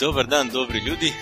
Dobar 0.00 0.26
dan, 0.26 0.48
dobri 0.48 0.78
ljudi. 0.78 1.12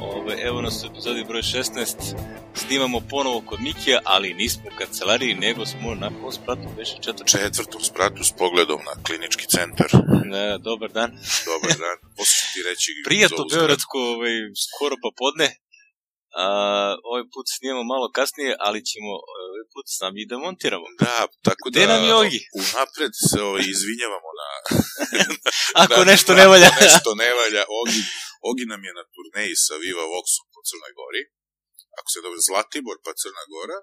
Ove, 0.00 0.34
evo 0.48 0.62
nas 0.62 0.84
u 0.84 0.86
epizodi 0.86 1.24
broj 1.24 1.42
16. 1.42 2.16
Snimamo 2.54 3.00
ponovo 3.10 3.42
kod 3.46 3.60
Mikija, 3.60 4.00
ali 4.04 4.34
nismo 4.34 4.62
u 4.66 4.76
kancelariji, 4.78 5.34
nego 5.34 5.66
smo 5.66 5.94
na 5.94 6.08
kom 6.20 6.32
spratu, 6.32 6.66
beše 6.76 6.96
četvrtom. 7.04 7.26
četvrtom 7.26 7.80
spratu 7.80 8.24
s 8.24 8.32
pogledom 8.32 8.80
na 8.88 8.94
klinički 9.06 9.46
centar. 9.46 9.90
Ne, 10.24 10.58
dobar 10.58 10.90
dan. 10.98 11.10
Dobar 11.50 11.76
dan. 11.84 11.96
Posle 12.16 12.36
ću 12.40 12.46
ti 12.54 12.60
reći... 12.68 12.88
Prijatno. 13.04 13.44
Beogradsko, 13.52 13.98
ovaj, 14.14 14.34
skoro 14.64 14.94
pa 15.02 15.10
podne. 15.20 15.48
A, 16.42 16.44
ovaj 17.10 17.24
put 17.32 17.46
snimamo 17.56 17.84
malo 17.94 18.06
kasnije, 18.18 18.56
ali 18.66 18.86
ćemo 18.90 19.12
put 19.72 19.86
sami 19.98 20.18
i 20.22 20.28
da 20.30 20.36
montiramo. 20.44 20.86
Da, 21.02 21.14
tako 21.46 21.64
da... 21.66 21.72
Gde 21.72 21.84
nam 21.92 22.00
je 22.08 22.12
Ogi? 22.22 22.40
Unapred 22.62 23.12
se 23.28 23.38
ovaj, 23.48 23.62
izvinjavamo 23.74 24.30
na... 24.40 24.48
Ako 25.84 26.00
na- 26.02 26.10
nešto 26.12 26.30
ne 26.40 26.46
valja. 26.52 26.68
Ako 26.72 26.84
nešto 26.86 27.10
ne 27.22 27.30
valja. 27.40 27.62
Ogi, 27.80 28.02
Ogi 28.48 28.64
nam 28.72 28.80
je 28.88 28.92
na 28.98 29.04
turneji 29.14 29.54
sa 29.66 29.74
Viva 29.84 30.04
Voxom 30.12 30.46
po 30.54 30.60
Crnoj 30.68 30.92
Gori. 31.00 31.22
Ako 31.98 32.08
se 32.12 32.24
dobro, 32.24 32.40
Zlatibor 32.48 32.96
pa 33.04 33.12
Crna 33.20 33.44
Gora. 33.52 33.78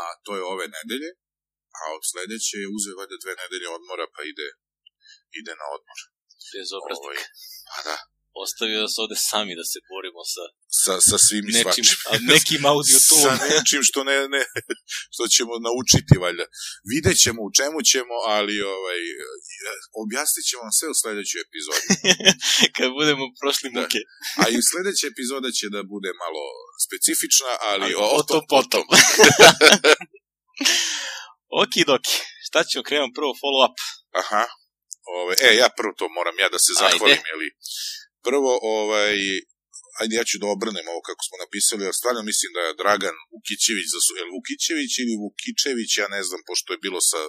A 0.00 0.04
to 0.24 0.30
je 0.38 0.42
ove 0.54 0.66
nedelje. 0.76 1.10
A 1.80 1.82
od 1.96 2.02
sledeće 2.10 2.56
je 2.62 2.72
uzeo 2.76 2.98
valjda 3.00 3.16
dve 3.22 3.32
nedelje 3.42 3.68
odmora 3.76 4.06
pa 4.14 4.20
ide 4.32 4.48
ide 5.40 5.52
na 5.60 5.66
odmor. 5.76 5.98
Bezobraznik. 6.52 7.04
Ovaj, 7.04 7.18
pa 7.72 7.78
da, 7.88 7.96
Ostavio 8.44 8.78
nas 8.84 8.94
ovde 9.02 9.16
sami 9.30 9.52
da 9.60 9.64
se 9.72 9.78
borimo 9.90 10.22
sa 10.34 10.44
sa, 10.82 10.92
sa 11.10 11.16
svim 11.26 11.44
i 11.48 11.52
nečim, 11.56 11.84
svačim. 11.84 12.26
nekim 12.34 12.60
audio 12.72 12.96
sa 13.06 13.06
toolom. 13.08 13.38
nečim 13.52 13.80
što 13.88 14.00
ne, 14.10 14.16
ne, 14.34 14.42
što 15.14 15.22
ćemo 15.34 15.52
naučiti 15.68 16.14
valjda. 16.24 16.44
Vidjet 16.92 17.16
ćemo 17.24 17.40
u 17.48 17.54
čemu 17.58 17.78
ćemo, 17.92 18.14
ali 18.36 18.54
ovaj, 18.76 19.00
objasnit 20.04 20.44
ćemo 20.48 20.60
vam 20.66 20.74
sve 20.78 20.86
u 20.94 21.00
sledećoj 21.00 21.38
epizodi. 21.46 21.86
Kad 22.76 22.88
budemo 22.98 23.24
prošli 23.40 23.66
Da. 23.70 23.74
muke. 23.80 24.00
A 24.42 24.44
i 24.54 24.66
sledeća 24.70 25.04
epizoda 25.12 25.48
će 25.58 25.66
da 25.74 25.80
bude 25.94 26.10
malo 26.22 26.42
specifična, 26.86 27.52
ali 27.70 27.84
Ali 27.84 27.94
o, 28.04 28.06
o 28.18 28.22
tom 28.30 28.42
potom. 28.54 28.84
Okidoki. 31.62 32.14
Šta 32.46 32.58
ćemo, 32.68 32.82
krenemo 32.86 33.10
prvo 33.18 33.32
follow-up. 33.42 33.76
Aha. 34.20 34.44
Ove, 35.20 35.34
e, 35.46 35.48
ja 35.62 35.68
prvo 35.78 35.92
to 35.98 36.06
moram 36.18 36.36
ja 36.44 36.48
da 36.54 36.58
se 36.64 36.70
Ajde. 36.72 36.80
zahvalim, 36.82 37.22
jeli. 37.32 37.48
Prvo, 38.28 38.52
ovaj, 38.76 39.16
ajde 40.00 40.14
ja 40.16 40.24
ću 40.28 40.36
da 40.42 40.46
obrnem 40.56 40.86
ovo 40.92 41.02
kako 41.08 41.22
smo 41.26 41.36
napisali, 41.44 41.84
jer 41.86 41.94
stvarno 42.00 42.20
mislim 42.30 42.50
da 42.56 42.60
je 42.64 42.78
Dragan 42.82 43.16
Vukićević, 43.32 43.86
za 43.94 44.00
su, 44.04 44.10
jel 44.20 44.28
Vukićević 44.36 44.92
ili 45.02 45.20
Vukičević, 45.24 45.90
ja 46.02 46.08
ne 46.16 46.22
znam, 46.28 46.40
pošto 46.48 46.68
je 46.72 46.82
bilo 46.86 47.00
sa 47.10 47.22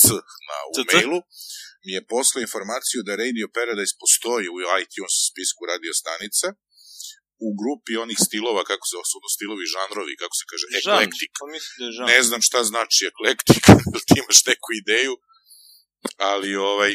C 0.00 0.02
na, 0.48 0.58
u 0.70 0.72
C, 0.76 0.78
C. 0.80 0.88
mailu, 0.88 1.20
mi 1.84 1.92
je 1.96 2.06
poslao 2.14 2.46
informaciju 2.48 3.00
da 3.06 3.20
Radio 3.22 3.46
Paradise 3.56 3.94
postoji 4.02 4.46
u 4.54 4.56
iTunes 4.82 5.14
spisku 5.30 5.60
radio 5.72 5.92
stanica, 6.02 6.48
u 7.46 7.48
grupi 7.60 7.92
onih 8.04 8.18
stilova, 8.26 8.62
kako 8.70 8.84
se 8.90 8.96
osnovno 9.04 9.28
stilovi, 9.36 9.72
žanrovi, 9.74 10.14
kako 10.22 10.34
se 10.38 10.44
kaže, 10.50 10.66
eklektik. 10.78 11.32
Pa 11.40 11.46
da 11.78 12.02
je. 12.02 12.10
Ne 12.12 12.20
znam 12.26 12.40
šta 12.48 12.60
znači 12.72 13.00
eklektik, 13.10 13.64
da 13.92 13.98
ti 14.06 14.14
imaš 14.22 14.40
neku 14.50 14.68
ideju, 14.80 15.14
ali 16.30 16.50
ovaj, 16.72 16.92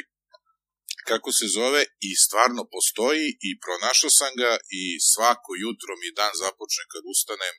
kako 1.12 1.30
se 1.38 1.48
zove, 1.58 1.82
i 2.09 2.12
stvarno 2.26 2.62
postoji 2.76 3.28
i 3.48 3.50
pronašao 3.64 4.12
sam 4.20 4.32
ga 4.42 4.52
i 4.82 4.84
svako 5.14 5.52
jutro 5.64 5.92
mi 6.02 6.09
dan 6.20 6.34
započne 6.44 6.84
kad 6.94 7.04
ustanem 7.14 7.56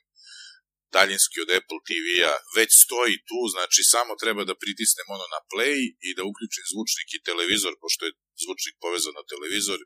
daljinski 0.95 1.37
od 1.45 1.49
Apple 1.59 1.81
TV-a, 1.87 2.33
već 2.57 2.71
stoji 2.85 3.15
tu, 3.29 3.39
znači 3.53 3.81
samo 3.93 4.11
treba 4.23 4.41
da 4.49 4.61
pritisnem 4.63 5.07
ono 5.15 5.25
na 5.35 5.41
play 5.51 5.79
i 6.07 6.09
da 6.17 6.29
uključim 6.31 6.65
zvučnik 6.71 7.09
i 7.13 7.23
televizor, 7.29 7.73
pošto 7.83 8.01
je 8.05 8.15
zvučnik 8.43 8.75
povezan 8.83 9.13
na 9.19 9.23
televizor 9.31 9.79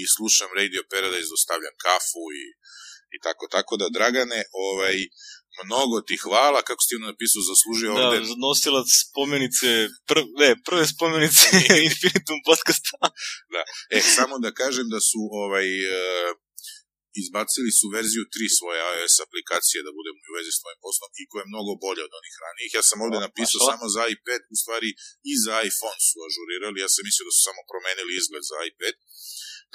i 0.00 0.02
slušam 0.14 0.50
Radio 0.60 0.82
Paradise, 0.92 1.32
dostavljam 1.34 1.76
kafu 1.86 2.24
i, 2.42 2.44
i 3.16 3.18
tako, 3.26 3.44
tako 3.56 3.74
da, 3.80 3.94
Dragane, 3.98 4.40
ovaj, 4.68 4.96
mnogo 5.64 5.96
ti 6.08 6.16
hvala, 6.24 6.60
kako 6.68 6.80
si 6.82 6.88
ti 6.88 6.96
ono 6.98 7.06
napisao, 7.12 7.48
zaslužio 7.50 7.88
Da, 7.94 7.98
orden 8.00 8.24
nosilac 8.46 8.88
spomenice, 9.04 9.70
pr, 10.08 10.18
ne, 10.42 10.50
prve 10.66 10.84
spomenice 10.94 11.44
Infinitum 11.90 12.38
podcasta. 12.48 12.98
E, 13.96 13.98
samo 14.16 14.34
da 14.44 14.50
kažem 14.60 14.86
da 14.94 15.00
su 15.08 15.20
ovaj 15.44 15.68
e, 15.94 15.98
izbacili 17.22 17.70
su 17.78 17.86
verziju 17.96 18.22
3 18.36 18.58
svoje 18.58 18.78
iOS 18.96 19.16
aplikacije 19.26 19.80
da 19.86 19.96
budemo 19.98 20.18
u 20.30 20.36
vezi 20.38 20.52
s 20.54 20.60
tvojim 20.62 20.80
poslom 20.86 21.10
i 21.20 21.22
koja 21.30 21.42
je 21.42 21.52
mnogo 21.52 21.72
bolja 21.86 22.02
od 22.08 22.14
onih 22.20 22.34
ranijih. 22.44 22.72
Ja 22.78 22.84
sam 22.88 22.98
ovde 23.04 23.18
napisao 23.26 23.60
samo 23.70 23.84
za 23.96 24.02
iPad, 24.14 24.42
u 24.54 24.56
stvari 24.62 24.90
i 25.30 25.32
za 25.44 25.54
iPhone 25.68 26.00
su 26.08 26.16
ažurirali, 26.28 26.84
ja 26.84 26.90
sam 26.94 27.02
mislio 27.08 27.28
da 27.28 27.34
su 27.36 27.42
samo 27.48 27.60
promenili 27.70 28.12
izgled 28.14 28.44
za 28.52 28.58
iPad, 28.68 28.94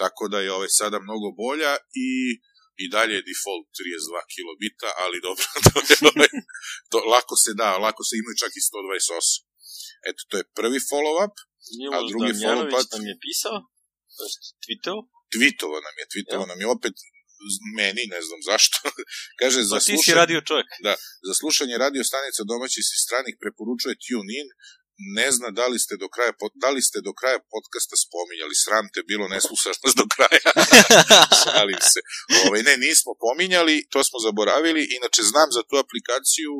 tako 0.01 0.23
da 0.31 0.37
je 0.41 0.55
ovaj 0.57 0.71
sada 0.79 0.97
mnogo 1.07 1.27
bolja 1.43 1.73
i 2.05 2.09
i 2.81 2.85
dalje 2.95 3.13
je 3.17 3.27
default 3.29 3.65
32 3.77 4.33
kilobita, 4.33 4.89
ali 5.03 5.17
dobro, 5.27 5.45
to 5.67 5.77
je 5.89 5.95
ovaj, 6.11 6.31
to, 6.91 6.97
lako 7.13 7.35
se 7.43 7.51
da, 7.61 7.69
lako 7.85 8.01
se 8.07 8.13
imaju 8.21 8.35
čak 8.43 8.51
i 8.59 8.61
128. 8.61 10.09
Eto, 10.09 10.21
to 10.29 10.35
je 10.39 10.43
prvi 10.59 10.79
follow-up, 10.91 11.35
A 11.95 11.97
drugi 12.11 12.33
follow-up? 12.43 12.87
nam 12.95 13.03
je 13.11 13.15
pisao, 13.25 13.57
to 14.15 14.21
jest 14.27 14.41
tweetao, 14.63 14.99
tweetovo 15.33 15.77
nam 15.85 15.95
je, 15.99 16.05
tweetovo 16.13 16.43
Ja. 16.45 16.49
nam 16.51 16.59
je 16.63 16.67
opet 16.75 16.95
meni, 17.79 18.03
ne 18.15 18.21
znam 18.27 18.39
zašto, 18.49 18.77
kaže 19.41 19.59
za 19.71 19.75
pa 19.75 19.81
si 19.85 19.91
slušanje, 19.91 20.15
radio 20.21 20.39
čovjek. 20.49 20.67
za 21.27 21.33
slušanje 21.41 21.75
radio 21.85 22.03
stanica 22.11 22.41
domaćih 22.53 22.83
i 22.95 23.01
stranih 23.05 23.35
preporučuje 23.43 23.93
TuneIn, 24.05 24.47
ne 25.17 25.27
zna 25.35 25.49
da 25.59 25.65
li 25.71 25.79
ste 25.85 25.95
do 26.03 26.07
kraja 26.15 26.33
da 26.63 26.69
li 26.75 26.81
ste 26.87 26.99
do 27.07 27.13
kraja 27.19 27.39
podcasta 27.53 27.95
spominjali 28.05 28.55
sram 28.63 28.85
te 28.93 29.01
bilo 29.09 29.25
ne 29.33 29.39
slušaš 29.47 29.77
nas 29.83 29.95
do 30.01 30.05
kraja 30.15 30.49
šalim 31.43 31.81
se 31.91 31.99
ovaj, 32.41 32.61
ne 32.69 32.75
nismo 32.85 33.11
pominjali 33.25 33.75
to 33.91 33.99
smo 34.07 34.17
zaboravili 34.27 34.81
inače 34.97 35.21
znam 35.31 35.49
za 35.57 35.61
tu 35.69 35.75
aplikaciju 35.83 36.53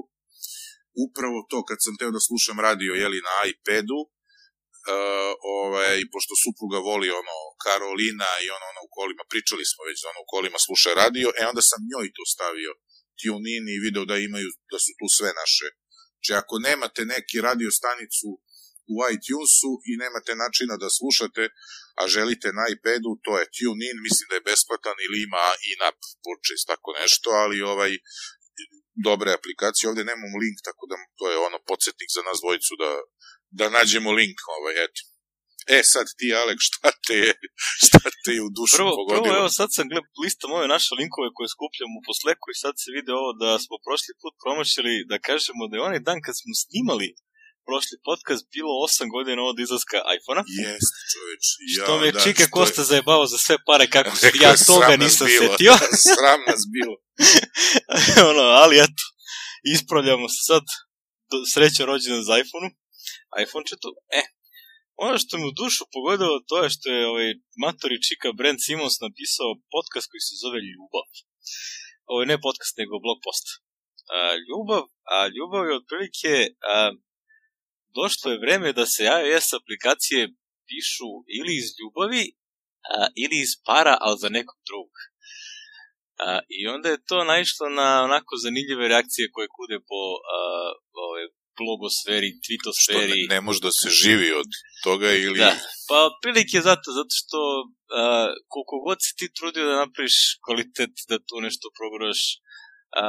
upravo 1.05 1.38
to 1.51 1.59
kad 1.69 1.77
sam 1.85 1.93
teo 1.99 2.11
da 2.16 2.22
slušam 2.27 2.57
radio 2.67 2.91
jeli 3.03 3.19
na 3.29 3.35
iPadu 3.51 3.99
uh, 4.91 5.31
ovaj, 5.57 5.97
pošto 6.13 6.33
supruga 6.43 6.79
voli 6.89 7.07
ono 7.22 7.38
Karolina 7.63 8.31
i 8.43 8.47
ono, 8.55 8.66
ono 8.72 8.81
u 8.88 8.93
kolima, 8.97 9.23
pričali 9.31 9.66
smo 9.72 9.81
već 9.89 9.97
da 10.01 10.07
ono 10.13 10.22
u 10.23 10.29
kolima 10.33 10.59
sluša 10.66 10.91
radio, 11.01 11.27
e 11.39 11.41
onda 11.51 11.63
sam 11.69 11.89
njoj 11.91 12.07
to 12.17 12.23
stavio 12.33 12.72
TuneIn 13.19 13.66
i 13.69 13.83
video 13.85 14.05
da 14.11 14.16
imaju, 14.27 14.49
da 14.72 14.77
su 14.83 14.91
tu 14.99 15.07
sve 15.17 15.29
naše. 15.41 15.67
Znači 16.23 16.39
ako 16.41 16.56
nemate 16.69 17.01
neki 17.16 17.38
radio 17.47 17.72
stanicu 17.79 18.29
u 18.94 18.95
iTunesu 19.13 19.72
i 19.89 19.91
nemate 20.03 20.34
načina 20.44 20.75
da 20.84 20.95
slušate, 20.97 21.44
a 22.00 22.03
želite 22.16 22.47
na 22.59 22.63
iPadu, 22.73 23.11
to 23.25 23.31
je 23.39 23.50
TuneIn, 23.56 23.97
mislim 24.07 24.25
da 24.29 24.35
je 24.35 24.47
besplatan 24.50 24.97
ili 25.06 25.17
ima 25.28 25.45
in-app 25.72 26.00
purchase, 26.23 26.69
tako 26.72 26.89
nešto, 27.01 27.29
ali 27.44 27.57
ovaj 27.73 27.91
dobre 29.07 29.29
aplikacije, 29.38 29.89
ovde 29.91 30.03
nemamo 30.11 30.38
link, 30.44 30.57
tako 30.69 30.84
da 30.91 30.95
to 31.19 31.25
je 31.31 31.38
ono 31.47 31.59
podsjetnik 31.69 32.09
za 32.17 32.22
nas 32.28 32.38
dvojicu 32.44 32.73
da, 32.84 32.91
da 33.59 33.66
nađemo 33.78 34.11
link, 34.19 34.38
ovaj, 34.57 34.75
eto. 34.85 35.01
E, 35.68 35.79
sad 35.94 36.07
ti, 36.18 36.28
Alek, 36.41 36.59
šta 36.62 36.90
te 37.06 37.16
je, 37.24 37.31
šta 37.85 38.00
te 38.24 38.31
je 38.35 38.41
u 38.47 38.51
dušu 38.57 38.75
Prvo, 38.78 38.91
pogodilo? 39.00 39.24
prvo, 39.24 39.38
evo 39.41 39.50
sad 39.59 39.69
sam 39.75 39.85
gled, 39.91 40.06
listam 40.24 40.51
ove 40.51 40.68
naše 40.75 40.91
linkove 41.00 41.29
koje 41.35 41.47
skupljamo 41.56 41.97
po 42.06 42.13
Slacku 42.19 42.47
i 42.50 42.62
sad 42.63 42.74
se 42.81 42.90
vide 42.96 43.12
ovo 43.22 43.31
da 43.41 43.50
smo 43.63 43.75
prošli 43.85 44.12
put 44.22 44.34
promašili 44.44 44.94
da 45.12 45.18
kažemo 45.29 45.62
da 45.69 45.73
je 45.75 45.85
onaj 45.88 46.02
dan 46.07 46.19
kad 46.25 46.34
smo 46.40 46.52
snimali 46.63 47.09
prošli 47.68 47.96
podcast 48.09 48.44
bilo 48.56 48.72
8 48.88 49.07
godina 49.16 49.41
od 49.52 49.57
izlaska 49.66 50.00
iPhone-a. 50.16 50.44
Jeste, 50.63 51.00
čoveč. 51.13 51.44
Ja, 51.69 51.84
Što 51.84 51.91
me 52.00 52.07
da, 52.12 52.19
Čika 52.25 52.44
što 52.44 52.47
je- 52.47 52.56
Kosta 52.57 52.81
zajebao 52.84 53.23
za 53.34 53.38
sve 53.46 53.56
pare 53.68 53.85
kako 53.96 54.13
se, 54.16 54.28
ja 54.44 54.50
je, 54.52 54.66
toga 54.72 54.94
nisam 55.06 55.25
bilo. 55.28 55.41
setio. 55.44 55.73
Sram 56.09 56.41
nas 56.50 56.62
bilo. 56.75 56.96
ono, 58.31 58.44
ali 58.62 58.75
eto, 58.78 59.03
ispravljamo 59.76 60.26
se 60.29 60.41
sad 60.43 60.64
do, 61.32 61.37
srećan 61.53 61.85
rođendan 61.85 62.23
za 62.23 62.34
iPhone-u. 62.37 62.70
iPhone 63.43 63.66
će 63.70 63.76
to, 63.84 63.90
e, 64.20 64.22
ono 64.95 65.17
što 65.23 65.37
me 65.37 65.45
u 65.47 65.57
dušu 65.61 65.84
pogodilo 65.93 66.45
to 66.49 66.55
je 66.63 66.69
što 66.75 66.87
je 66.95 67.07
ovaj 67.11 67.29
matori 67.63 68.03
čika 68.07 68.28
Brent 68.40 68.59
Simons 68.66 68.95
napisao 69.05 69.59
podcast 69.73 70.07
koji 70.11 70.22
se 70.28 70.35
zove 70.43 70.59
Ljubav. 70.72 71.07
Ovo 72.11 72.22
ne 72.31 72.37
podcast, 72.45 72.73
nego 72.81 73.03
blog 73.05 73.17
post. 73.25 73.45
A, 74.16 74.17
ljubav, 74.47 74.84
a 75.13 75.17
ljubav 75.35 75.63
je 75.66 75.78
otprilike 75.79 76.34
a, 76.73 76.75
došlo 77.99 78.31
je 78.31 78.41
vreme 78.45 78.69
da 78.79 78.85
se 78.93 79.03
iOS 79.03 79.47
aplikacije 79.59 80.22
pišu 80.67 81.09
ili 81.37 81.53
iz 81.61 81.67
ljubavi 81.79 82.23
a, 82.93 83.07
ili 83.23 83.37
iz 83.46 83.53
para, 83.67 83.96
ali 84.05 84.22
za 84.23 84.29
nekog 84.37 84.59
drugog. 84.69 84.96
A, 86.25 86.39
I 86.57 86.67
onda 86.75 86.87
je 86.89 87.05
to 87.09 87.17
naišlo 87.23 87.66
na 87.69 87.89
onako 88.07 88.34
zanimljive 88.43 88.87
reakcije 88.87 89.31
koje 89.34 89.47
kude 89.55 89.78
po 89.89 90.01
a, 90.35 90.37
ove, 91.07 91.23
blogosferi, 91.59 92.29
Što 92.34 92.41
tweetosferi. 92.44 93.20
ne, 93.29 93.35
ne 93.35 93.41
može 93.46 93.59
da 93.67 93.72
se 93.79 93.90
živi 94.02 94.29
od 94.41 94.50
toga 94.85 95.09
ili... 95.26 95.40
Da. 95.46 95.52
Pa 95.90 95.97
otprilike 96.09 96.58
zato, 96.70 96.88
zato 97.00 97.14
što 97.22 97.40
a, 98.02 98.03
koliko 98.52 98.76
god 98.88 98.97
si 99.05 99.11
ti 99.20 99.34
trudio 99.38 99.64
da 99.70 99.82
napraviš 99.85 100.17
kvalitet, 100.46 100.94
da 101.09 101.16
tu 101.28 101.35
nešto 101.47 101.66
proguraš, 101.78 102.22
a, 103.03 103.05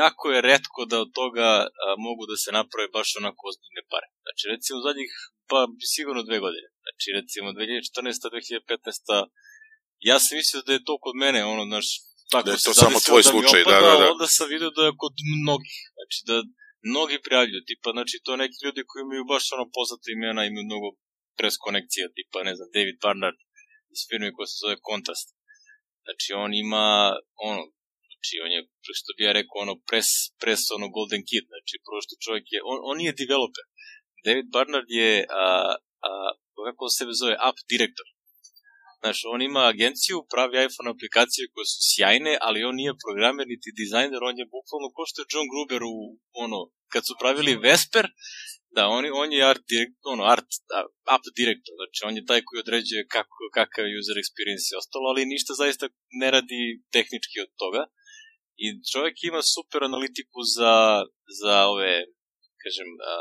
jako 0.00 0.24
je 0.34 0.44
redko 0.50 0.80
da 0.90 0.96
od 1.04 1.10
toga 1.20 1.48
a, 1.84 1.88
mogu 2.06 2.22
da 2.30 2.36
se 2.42 2.50
naprave 2.58 2.88
baš 2.96 3.08
onako 3.20 3.42
ozbiljne 3.50 3.82
pare. 3.92 4.08
Znači, 4.24 4.42
recimo, 4.52 4.76
zadnjih, 4.86 5.10
pa 5.50 5.58
sigurno 5.94 6.22
dve 6.28 6.38
godine. 6.46 6.68
Znači, 6.84 7.06
recimo, 7.18 7.46
2014. 7.50 8.32
2015. 8.34 9.26
ja 10.10 10.16
sam 10.24 10.32
mislio 10.40 10.62
da 10.66 10.72
je 10.72 10.86
to 10.88 10.94
kod 11.04 11.14
mene, 11.24 11.40
ono, 11.54 11.64
znaš, 11.72 11.86
tako 12.32 12.46
Da 12.46 12.52
je 12.52 12.64
to 12.66 12.74
samo 12.84 12.96
tvoj 13.06 13.22
da 13.22 13.30
slučaj, 13.32 13.60
da, 13.64 13.70
opada, 13.70 13.90
da, 13.92 14.00
da. 14.00 14.12
Onda 14.14 14.26
sam 14.36 14.46
vidio 14.54 14.70
da 14.78 14.82
je 14.86 14.98
kod 15.02 15.14
mnogih, 15.40 15.76
znači 15.96 16.18
da 16.28 16.36
mnogi 16.90 17.16
prijavljuju, 17.26 17.66
tipa, 17.68 17.88
znači 17.96 18.16
to 18.24 18.32
neki 18.42 18.58
ljudi 18.64 18.80
koji 18.88 19.00
imaju 19.02 19.24
baš 19.32 19.44
ono 19.56 19.64
poznate 19.76 20.08
imena, 20.16 20.40
imaju 20.44 20.64
mnogo 20.70 20.88
pres 21.38 21.54
konekcija, 21.66 22.14
tipa, 22.16 22.38
ne 22.48 22.54
znam, 22.56 22.68
David 22.76 22.98
Barnard 23.04 23.38
iz 23.94 24.00
firme 24.08 24.28
koja 24.34 24.46
se 24.50 24.56
zove 24.64 24.76
Contest. 24.88 25.28
Znači, 26.04 26.28
on 26.44 26.50
ima, 26.64 26.86
ono, 27.48 27.62
znači, 28.08 28.34
on 28.44 28.50
je, 28.56 28.60
što 29.00 29.10
bi 29.16 29.20
ja 29.28 29.32
rekao, 29.38 29.56
ono, 29.64 29.74
pres, 29.88 30.08
pres, 30.42 30.62
ono, 30.76 30.86
golden 30.96 31.22
kid, 31.28 31.44
znači, 31.52 31.74
prvo 31.86 31.98
što 32.04 32.22
čovjek 32.24 32.46
je, 32.54 32.58
on, 32.70 32.78
on 32.88 32.96
nije 33.00 33.18
developer. 33.22 33.64
David 34.26 34.48
Barnard 34.54 34.88
je, 35.00 35.12
a, 35.42 35.44
a, 36.08 36.10
kako 36.66 36.84
sebe 36.98 37.12
zove, 37.20 37.34
app 37.48 37.58
direktor. 37.72 38.06
Znaš, 39.02 39.18
on 39.34 39.40
ima 39.42 39.62
agenciju, 39.72 40.16
pravi 40.32 40.56
iPhone 40.66 40.90
aplikacije 40.94 41.50
koje 41.52 41.66
su 41.72 41.78
sjajne, 41.90 42.32
ali 42.46 42.66
on 42.68 42.74
nije 42.80 43.00
programer 43.04 43.46
niti 43.54 43.76
dizajner, 43.80 44.20
on 44.30 44.36
je 44.42 44.52
bukvalno 44.56 44.88
ko 44.96 45.02
što 45.08 45.18
je 45.20 45.30
John 45.32 45.46
Gruber 45.52 45.82
u, 45.94 45.96
ono, 46.44 46.58
kad 46.92 47.02
su 47.08 47.14
pravili 47.22 47.60
Vesper, 47.64 48.06
da, 48.76 48.82
on, 48.96 49.02
on 49.22 49.28
je 49.36 49.42
art, 49.52 49.64
direkt, 49.72 50.00
ono, 50.14 50.22
art, 50.34 50.50
app 51.14 51.24
direktor, 51.40 51.74
znači 51.80 52.00
on 52.08 52.14
je 52.18 52.28
taj 52.30 52.40
koji 52.46 52.64
određuje 52.64 53.02
kako, 53.16 53.40
kakav 53.58 53.84
user 53.98 54.16
experience 54.22 54.66
je 54.72 54.80
ostalo, 54.82 55.06
ali 55.10 55.32
ništa 55.34 55.52
zaista 55.62 55.84
ne 56.22 56.28
radi 56.36 56.60
tehnički 56.94 57.36
od 57.46 57.50
toga. 57.62 57.82
I 58.64 58.66
čovjek 58.92 59.16
ima 59.22 59.42
super 59.54 59.80
analitiku 59.90 60.40
za, 60.56 60.74
za 61.40 61.56
ove, 61.74 61.94
kažem, 62.64 62.90
a, 63.10 63.12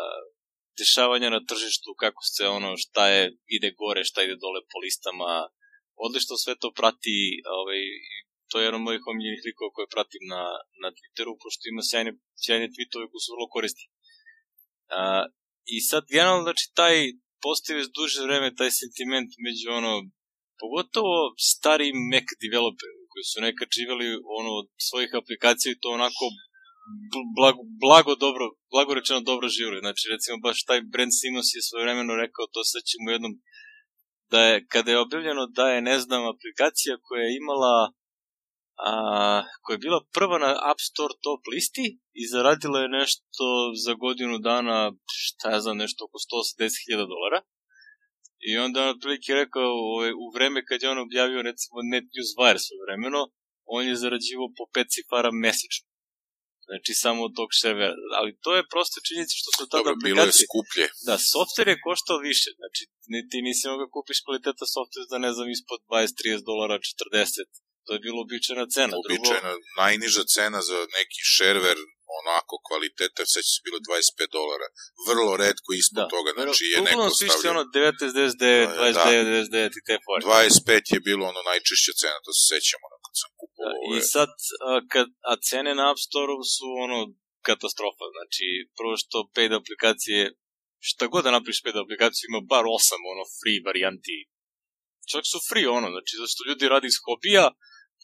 dešavanja 0.80 1.30
na 1.36 1.42
tržištu, 1.50 1.89
kako 2.04 2.22
se 2.36 2.44
ono, 2.57 2.69
šta 2.83 3.04
je, 3.16 3.24
ide 3.56 3.69
gore, 3.81 4.01
šta 4.10 4.19
ide 4.24 4.36
dole 4.44 4.62
po 4.72 4.78
listama, 4.83 5.31
odlično 6.06 6.36
sve 6.44 6.53
to 6.62 6.69
prati, 6.80 7.18
ovaj, 7.59 7.81
to 8.50 8.56
je 8.57 8.65
jedan 8.65 8.80
od 8.81 8.86
mojih 8.88 9.03
omiljenih 9.12 9.44
likova 9.48 9.69
koje 9.75 9.94
pratim 9.95 10.24
na, 10.33 10.44
na 10.81 10.89
Twitteru, 10.98 11.33
pošto 11.44 11.63
ima 11.65 11.83
sjajne, 11.89 12.12
sjajne 12.44 12.68
tweetove 12.74 13.06
koji 13.09 13.21
su 13.24 13.30
vrlo 13.36 13.48
korisni. 13.56 13.86
A, 14.98 15.00
I 15.75 15.77
sad, 15.89 16.03
generalno, 16.13 16.44
znači, 16.48 16.65
taj 16.80 16.95
postoji 17.45 17.80
već 17.80 17.88
duže 17.98 18.19
vreme 18.27 18.57
taj 18.59 18.71
sentiment 18.81 19.30
među 19.45 19.68
ono, 19.80 19.94
pogotovo 20.62 21.18
stari 21.51 21.88
Mac 22.12 22.27
developeri 22.45 23.01
koji 23.12 23.24
su 23.31 23.38
nekad 23.47 23.68
živjeli 23.77 24.07
ono, 24.39 24.51
od 24.62 24.68
svojih 24.88 25.12
aplikacija 25.21 25.69
i 25.71 25.81
to 25.81 25.89
onako 26.00 26.25
blago, 27.38 27.62
blago 27.83 28.13
dobro, 28.25 28.45
blago 28.74 28.92
rečeno 29.00 29.19
dobro 29.31 29.47
živjeli. 29.56 29.83
Znači, 29.86 30.04
recimo, 30.13 30.36
baš 30.47 30.57
taj 30.69 30.80
Brent 30.94 31.13
Simons 31.19 31.50
je 31.56 31.68
svojevremeno 31.69 32.13
rekao, 32.24 32.54
to 32.54 32.62
sad 32.71 32.81
ćemo 32.92 33.06
jednom 33.15 33.33
da 34.31 34.39
je, 34.48 34.66
kada 34.68 34.92
je 34.92 35.00
objavljeno 35.00 35.45
da 35.57 35.66
je, 35.69 35.81
ne 35.81 36.00
znam, 36.00 36.22
aplikacija 36.33 36.98
koja 37.01 37.22
je 37.24 37.38
imala 37.42 37.94
a, 38.89 38.92
koja 39.62 39.74
je 39.75 39.86
bila 39.88 40.00
prva 40.13 40.38
na 40.45 40.51
App 40.72 40.80
Store 40.89 41.13
top 41.25 41.42
listi 41.54 41.88
i 42.22 42.24
zaradila 42.33 42.80
je 42.81 42.95
nešto 43.01 43.45
za 43.86 43.94
godinu 43.94 44.38
dana, 44.39 44.78
šta 45.24 45.51
ja 45.51 45.60
znam, 45.60 45.78
nešto 45.78 46.06
oko 46.06 46.18
180.000 46.18 47.07
dolara. 47.13 47.42
I 48.50 48.57
onda 48.57 48.78
on 48.83 48.89
otprilike 48.89 49.33
rekao, 49.33 49.69
ovaj, 49.94 50.12
u 50.24 50.25
vreme 50.36 50.66
kad 50.66 50.81
je 50.81 50.89
on 50.89 51.00
objavio, 51.07 51.42
recimo, 51.50 51.75
Net 51.92 52.06
News 52.13 52.31
Wire 52.38 52.62
svoje 52.66 52.81
vremeno, 52.88 53.22
on 53.66 53.88
je 53.88 54.01
zarađivao 54.04 54.48
po 54.57 54.63
5 54.75 54.86
cifara 54.94 55.30
mesečno. 55.45 55.91
Znači, 56.71 56.91
samo 57.03 57.19
od 57.27 57.33
tog 57.39 57.50
servera. 57.62 57.95
Ali 58.19 58.31
to 58.44 58.50
je 58.57 58.69
prosto 58.73 58.97
činjenica 59.07 59.33
što 59.41 59.50
su 59.56 59.63
tada 59.71 59.79
Dobro, 59.79 59.94
aplikacije... 59.94 60.12
bilo 60.12 60.21
je 60.29 60.33
skuplje. 60.45 60.85
Da, 61.09 61.15
softver 61.33 61.68
je 61.71 61.81
koštao 61.88 62.18
više. 62.29 62.50
Znači, 62.59 62.81
ti 63.29 63.38
nisi 63.47 63.63
mogao 63.73 63.94
kupiš 63.95 64.19
kvaliteta 64.25 64.65
softver 64.75 65.03
za, 65.12 65.18
ne 65.25 65.31
znam, 65.35 65.47
ispod 65.57 65.79
20-30 65.89 66.50
dolara, 66.50 66.75
40. 66.77 67.50
To 67.85 67.89
je 67.95 68.00
bilo 68.06 68.18
običajna 68.25 68.65
cena. 68.75 68.94
Uobičajena, 68.97 69.51
Drugo... 69.53 69.79
najniža 69.81 70.23
cena 70.35 70.59
za 70.69 70.77
neki 70.97 71.21
šerver 71.35 71.77
onako 72.19 72.53
kvaliteta, 72.68 73.21
sve 73.31 73.41
će 73.50 73.57
bilo 73.68 73.77
25 73.88 74.38
dolara. 74.38 74.68
Vrlo 75.09 75.31
redko 75.44 75.69
ispod 75.81 76.03
da. 76.03 76.13
toga, 76.15 76.29
znači 76.38 76.63
je 76.73 76.77
neko 76.77 76.91
Uglavnom 76.94 77.15
su 77.19 77.47
ono 77.56 77.63
1999, 77.63 78.68
29, 78.77 79.41
99 79.47 79.79
i 79.79 79.83
te 79.88 79.95
fore. 80.06 80.21
25 80.25 80.95
je 80.95 81.00
bilo 81.09 81.23
ono 81.31 81.41
najčešća 81.51 81.94
cena, 82.01 82.18
to 82.25 82.31
se 82.38 82.44
sećamo 82.53 82.83
ono, 82.89 82.97
kad 83.06 83.13
sam 83.21 83.29
kupovao 83.39 83.50
Ove. 83.69 83.98
I 83.98 84.02
sad, 84.13 84.31
a, 84.68 84.72
kad, 84.92 85.08
a 85.31 85.34
cene 85.48 85.72
na 85.80 85.86
App 85.92 86.00
Store 86.08 86.36
su 86.56 86.68
ono 86.86 87.00
katastrofa. 87.48 88.06
Znači, 88.16 88.46
prvo 88.78 88.94
što 89.02 89.18
paid 89.36 89.52
aplikacije, 89.62 90.22
šta 90.90 91.04
god 91.13 91.22
da 91.25 91.38
napriš 91.38 91.58
paid 91.63 91.78
aplikaciju, 91.78 92.25
ima 92.28 92.42
bar 92.54 92.63
8 92.66 93.12
ono 93.13 93.24
free 93.40 93.66
varijanti. 93.68 94.18
Čak 95.12 95.24
su 95.31 95.38
free 95.50 95.68
ono, 95.78 95.88
znači, 95.96 96.12
zato 96.19 96.31
što 96.34 96.48
ljudi 96.50 96.74
radi 96.74 96.88
iz 96.90 96.98
hobija, 97.06 97.46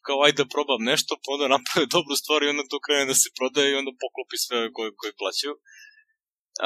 kao 0.07 0.18
ajde 0.25 0.39
da 0.44 0.51
probam 0.56 0.81
nešto, 0.92 1.12
pa 1.24 1.27
onda 1.36 1.45
naprave 1.56 1.86
dobru 1.95 2.15
stvar 2.21 2.39
i 2.44 2.51
onda 2.53 2.63
to 2.71 2.77
krene 2.86 3.06
da 3.12 3.15
se 3.21 3.30
prodaje 3.38 3.69
i 3.71 3.80
onda 3.81 3.92
poklopi 4.03 4.38
sve 4.45 4.57
koje, 4.75 4.89
koje 5.00 5.19
plaćaju. 5.21 5.53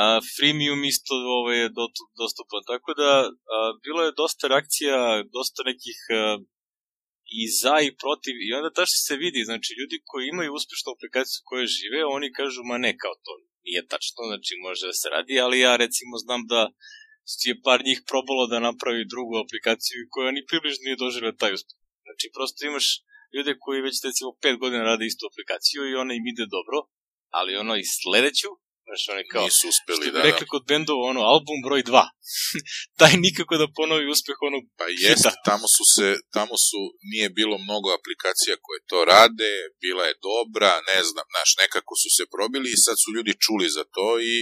A, 0.01 0.03
freemium 0.35 0.81
isto 0.93 1.13
ovaj, 1.37 1.57
je 1.61 1.67
dostupan, 2.21 2.61
tako 2.71 2.89
da 3.01 3.11
a, 3.55 3.57
bilo 3.85 3.99
je 4.03 4.17
dosta 4.21 4.43
reakcija, 4.51 4.97
dosta 5.37 5.59
nekih 5.69 5.99
a, 6.19 6.19
i 7.39 7.41
za 7.61 7.75
i 7.87 7.89
protiv 8.03 8.35
i 8.45 8.53
onda 8.57 8.69
tačno 8.79 8.99
se 9.07 9.15
vidi, 9.23 9.41
znači 9.49 9.71
ljudi 9.79 9.97
koji 10.09 10.23
imaju 10.33 10.55
uspešnu 10.57 10.89
aplikaciju 10.95 11.39
koje 11.49 11.73
žive, 11.77 11.99
oni 12.17 12.27
kažu 12.39 12.61
ma 12.69 12.77
ne 12.85 12.93
kao 13.01 13.15
to 13.25 13.33
nije 13.65 13.81
tačno, 13.93 14.21
znači 14.31 14.53
može 14.65 14.83
da 14.89 14.95
se 15.01 15.07
radi, 15.15 15.35
ali 15.45 15.65
ja 15.67 15.73
recimo 15.83 16.15
znam 16.25 16.41
da 16.53 16.61
je 17.47 17.61
par 17.67 17.79
njih 17.87 17.99
probalo 18.09 18.43
da 18.51 18.65
napravi 18.69 19.11
drugu 19.13 19.33
aplikaciju 19.45 20.09
koja 20.13 20.29
ni 20.31 20.47
približno 20.49 20.83
nije 20.85 21.01
doživela 21.03 21.41
taj 21.41 21.53
uspeh. 21.57 21.77
Znači 22.05 22.25
prosto 22.35 22.59
imaš 22.65 22.87
ljude 23.33 23.53
koji 23.63 23.85
već 23.87 23.95
recimo 24.07 24.29
5 24.43 24.59
godina 24.63 24.83
rade 24.89 25.05
istu 25.05 25.23
aplikaciju 25.31 25.81
i 25.83 25.99
ona 26.03 26.13
im 26.15 26.25
ide 26.31 26.45
dobro, 26.55 26.77
ali 27.37 27.59
ono 27.63 27.73
i 27.77 27.91
sledeću, 27.99 28.49
znaš, 28.91 29.03
oni 29.13 29.23
kao, 29.33 29.43
Nisu 29.45 29.65
uspeli, 29.73 30.03
što 30.05 30.11
bi 30.11 30.17
da, 30.17 30.21
rekli 30.29 30.45
kod 30.53 30.63
bendova, 30.71 31.03
ono, 31.11 31.21
album 31.33 31.57
broj 31.67 31.81
2. 31.83 32.03
Taj 32.99 33.13
nikako 33.25 33.53
da 33.61 33.73
ponovi 33.79 34.05
uspeh 34.15 34.37
onog 34.49 34.63
Pa 34.79 34.85
jeste, 35.03 35.29
hita. 35.29 35.41
tamo 35.49 35.65
su 35.75 35.83
se, 35.95 36.07
tamo 36.37 36.55
su, 36.67 36.79
nije 37.11 37.27
bilo 37.39 37.55
mnogo 37.65 37.87
aplikacija 37.99 38.55
koje 38.65 38.79
to 38.91 38.99
rade, 39.13 39.51
bila 39.83 40.03
je 40.09 40.19
dobra, 40.29 40.71
ne 40.91 40.99
znam, 41.09 41.25
znaš, 41.33 41.49
nekako 41.63 41.93
su 42.01 42.09
se 42.17 42.23
probili 42.35 42.67
i 42.71 42.83
sad 42.85 42.95
su 43.03 43.07
ljudi 43.15 43.33
čuli 43.45 43.67
za 43.77 43.83
to 43.95 44.07
i... 44.31 44.35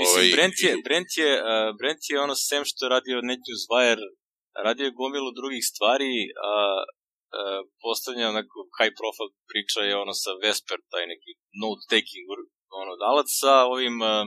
Mislim, 0.00 0.22
ovaj, 0.22 0.34
Brent 0.36 0.56
je, 0.66 0.70
i- 0.74 0.82
Brent 0.86 1.10
je, 1.22 1.30
uh, 1.42 1.68
Brent 1.80 2.02
je 2.10 2.16
ono, 2.26 2.34
sem 2.48 2.62
što 2.68 2.80
je 2.82 2.94
radio 2.96 3.16
NetNewsWire, 3.30 4.04
radio 4.66 4.84
je 4.86 4.98
gomilu 5.02 5.30
drugih 5.38 5.62
stvari, 5.72 6.12
a 6.50 6.52
uh, 6.80 7.60
postavljanja 7.84 8.32
onako 8.34 8.56
high 8.76 8.94
profile 9.00 9.30
priča 9.50 9.78
je 9.88 9.94
ono 10.04 10.14
sa 10.24 10.30
Vesper, 10.42 10.78
taj 10.92 11.04
neki 11.12 11.30
note 11.62 11.82
taking 11.92 12.24
ono, 12.82 12.92
dalac 13.04 13.28
sa 13.40 13.54
ovim 13.74 13.96
uh, 14.02 14.24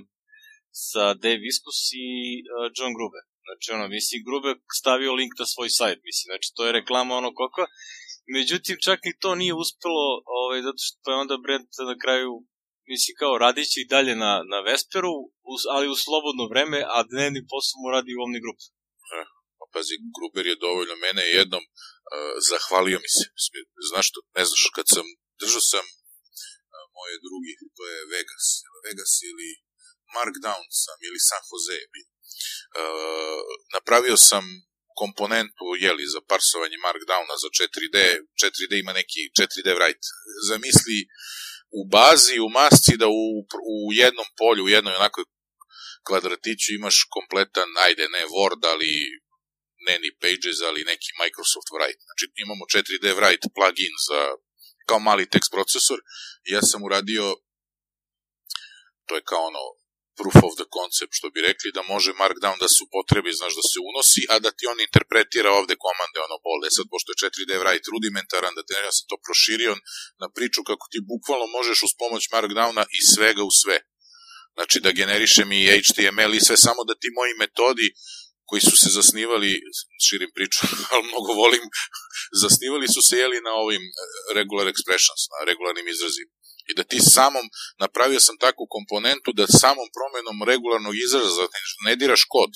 sa 0.85 1.03
Dave 1.23 1.41
Viskus 1.45 1.79
i 2.07 2.09
uh, 2.41 2.67
John 2.75 2.93
Gruber. 2.97 3.23
Znači, 3.45 3.67
ono, 3.75 3.85
mislim, 3.97 4.25
Gruber 4.27 4.55
stavio 4.79 5.17
link 5.19 5.33
na 5.41 5.45
svoj 5.53 5.69
sajt, 5.79 5.99
mislim, 6.07 6.27
znači, 6.31 6.47
to 6.55 6.61
je 6.65 6.77
reklama 6.79 7.11
ono 7.21 7.29
koliko. 7.37 7.61
Međutim, 8.37 8.75
čak 8.87 8.99
ni 9.07 9.13
to 9.23 9.29
nije 9.41 9.53
uspelo, 9.63 10.05
ovaj, 10.39 10.59
zato 10.67 10.81
što 10.87 11.05
je 11.11 11.21
onda 11.23 11.35
Brent 11.45 11.71
na 11.91 11.95
kraju, 12.03 12.31
mislim, 12.91 13.13
kao 13.21 13.33
radići 13.45 13.77
i 13.81 13.89
dalje 13.93 14.13
na, 14.25 14.33
na 14.51 14.59
Vesperu, 14.67 15.15
uz, 15.51 15.61
ali 15.75 15.93
u 15.93 16.01
slobodno 16.05 16.43
vreme, 16.51 16.79
a 16.95 16.97
dnevni 17.11 17.41
posao 17.51 17.77
mu 17.81 17.87
radi 17.95 18.11
u 18.15 18.23
Omni 18.25 18.39
Group. 18.43 18.59
Pa 19.59 19.65
pazi, 19.73 19.95
Gruber 20.15 20.45
je 20.51 20.63
dovoljno 20.65 20.95
mene 21.05 21.21
je 21.25 21.35
jednom 21.39 21.63
uh, 21.67 22.35
zahvalio 22.49 22.97
mi 23.03 23.09
se. 23.15 23.23
Znaš 23.89 24.05
što, 24.09 24.19
ne 24.37 24.43
znaš, 24.49 24.63
kad 24.77 24.85
sam, 24.95 25.05
držao 25.41 25.63
sam 25.73 25.85
moje 26.97 27.15
drugi, 27.25 27.53
to 27.77 27.83
je 27.93 27.99
Vegas, 28.13 28.47
Vegas 28.85 29.13
ili 29.31 29.49
Markdown 30.15 30.65
sam, 30.81 30.99
ili 31.07 31.19
San 31.29 31.43
Jose 31.49 31.77
bio. 31.93 32.07
Uh, 32.79 33.41
napravio 33.75 34.17
sam 34.29 34.45
komponentu, 35.01 35.65
jeli, 35.85 36.13
za 36.13 36.21
parsovanje 36.31 36.77
Markdowna 36.87 37.35
za 37.43 37.49
4D, 37.59 37.97
4D 38.41 38.73
ima 38.83 38.93
neki 39.01 39.21
4D 39.39 39.69
write. 39.77 40.05
Zamisli 40.49 40.99
u 41.79 41.81
bazi, 41.95 42.35
u 42.45 42.49
masci 42.57 42.93
da 43.01 43.07
u, 43.19 43.23
u 43.73 43.77
jednom 44.01 44.27
polju, 44.39 44.63
u 44.63 44.73
jednoj 44.75 44.95
onakoj 45.01 45.23
kvadratiću 46.07 46.69
imaš 46.73 46.97
kompletan, 47.15 47.69
ajde, 47.85 48.03
ne 48.15 48.23
Word, 48.33 48.61
ali 48.73 48.91
ne 49.87 49.95
ni 50.03 50.09
Pages, 50.23 50.57
ali 50.69 50.89
neki 50.91 51.09
Microsoft 51.21 51.69
Write. 51.75 52.01
Znači 52.07 52.25
imamo 52.45 52.63
4D 52.75 53.05
Write 53.19 53.45
plugin 53.55 53.93
za 54.09 54.19
kao 54.89 54.99
mali 54.99 55.29
tekst 55.33 55.51
procesor 55.55 55.99
ja 56.53 56.61
sam 56.69 56.83
uradio 56.83 57.25
to 59.07 59.15
je 59.15 59.27
kao 59.31 59.43
ono 59.51 59.63
proof 60.19 60.37
of 60.47 60.53
the 60.61 60.67
concept, 60.77 61.13
što 61.19 61.27
bi 61.33 61.39
rekli, 61.49 61.75
da 61.77 61.81
može 61.93 62.11
Markdown 62.21 62.57
da 62.63 62.67
se 62.73 62.79
upotrebi, 62.87 63.39
znaš, 63.39 63.53
da 63.59 63.65
se 63.71 63.77
unosi, 63.89 64.21
a 64.33 64.35
da 64.43 64.49
ti 64.57 64.63
on 64.73 64.79
interpretira 64.87 65.49
ovde 65.59 65.75
komande, 65.85 66.17
ono, 66.27 66.37
bolje. 66.47 66.69
Sad, 66.75 66.85
pošto 66.93 67.09
je 67.11 67.19
4D 67.23 67.51
write 67.61 67.87
rudimentaran, 67.93 68.53
da 68.57 68.63
te 68.67 68.73
ja 68.87 68.93
sam 68.97 69.05
to 69.11 69.17
proširio 69.25 69.73
na 70.21 70.27
priču 70.35 70.59
kako 70.69 70.85
ti 70.91 70.99
bukvalno 71.11 71.47
možeš 71.57 71.79
uz 71.87 71.93
pomoć 72.01 72.23
Markdowna 72.35 72.83
i 72.97 72.99
svega 73.13 73.43
u 73.49 73.53
sve. 73.61 73.77
Znači, 74.55 74.77
da 74.85 74.97
generiše 75.01 75.43
mi 75.51 75.59
HTML 75.85 76.33
i 76.35 76.45
sve, 76.47 76.55
samo 76.67 76.81
da 76.89 76.93
ti 77.01 77.09
moji 77.19 77.33
metodi 77.41 77.87
koji 78.49 78.61
su 78.67 78.75
se 78.81 78.89
zasnivali, 78.99 79.51
širim 80.05 80.31
priču, 80.35 80.61
ali 80.91 81.03
mnogo 81.09 81.31
volim, 81.41 81.65
zasnivali 82.43 82.87
su 82.95 83.01
se 83.07 83.15
jeli 83.23 83.39
na 83.47 83.53
ovim 83.63 83.83
e, 83.87 83.93
regular 84.37 84.67
expressions, 84.73 85.21
na 85.33 85.39
regularnim 85.49 85.87
izrazima. 85.87 86.31
I 86.69 86.71
da 86.77 86.83
ti 86.83 86.99
samom, 87.15 87.45
napravio 87.83 88.19
sam 88.19 88.37
takvu 88.45 88.65
komponentu 88.75 89.29
da 89.39 89.55
samom 89.63 89.87
promenom 89.97 90.37
regularnog 90.51 90.95
izraza 91.05 91.45
ne 91.85 91.93
diraš 91.95 92.23
kod, 92.33 92.51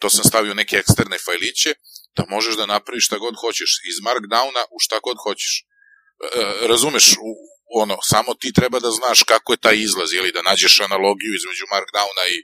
to 0.00 0.10
sam 0.10 0.24
stavio 0.30 0.54
neke 0.54 0.76
eksterne 0.76 1.18
fajliće, 1.26 1.70
da 2.16 2.22
možeš 2.34 2.54
da 2.60 2.66
napraviš 2.66 3.06
šta 3.06 3.16
god 3.24 3.34
hoćeš, 3.42 3.70
iz 3.90 3.96
Markdowna 4.06 4.62
u 4.74 4.76
šta 4.84 4.96
god 5.06 5.16
hoćeš. 5.24 5.52
E, 5.60 6.40
e 6.62 6.66
razumeš, 6.72 7.06
u, 7.28 7.30
ono, 7.82 7.96
samo 8.12 8.34
ti 8.34 8.52
treba 8.58 8.78
da 8.80 8.90
znaš 8.90 9.22
kako 9.22 9.52
je 9.52 9.64
taj 9.66 9.76
izlaz, 9.76 10.12
ili 10.12 10.32
da 10.32 10.42
nađeš 10.42 10.80
analogiju 10.80 11.32
između 11.34 11.64
Markdowna 11.74 12.24
i, 12.34 12.36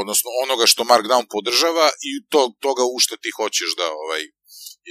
odnosno 0.00 0.28
onoga 0.44 0.64
što 0.72 0.88
Markdown 0.90 1.26
podržava 1.34 1.86
i 2.10 2.12
to, 2.32 2.42
toga 2.64 2.82
u 2.94 2.98
šta 3.04 3.16
ti 3.22 3.30
hoćeš 3.38 3.70
da, 3.80 3.86
ovaj, 4.04 4.22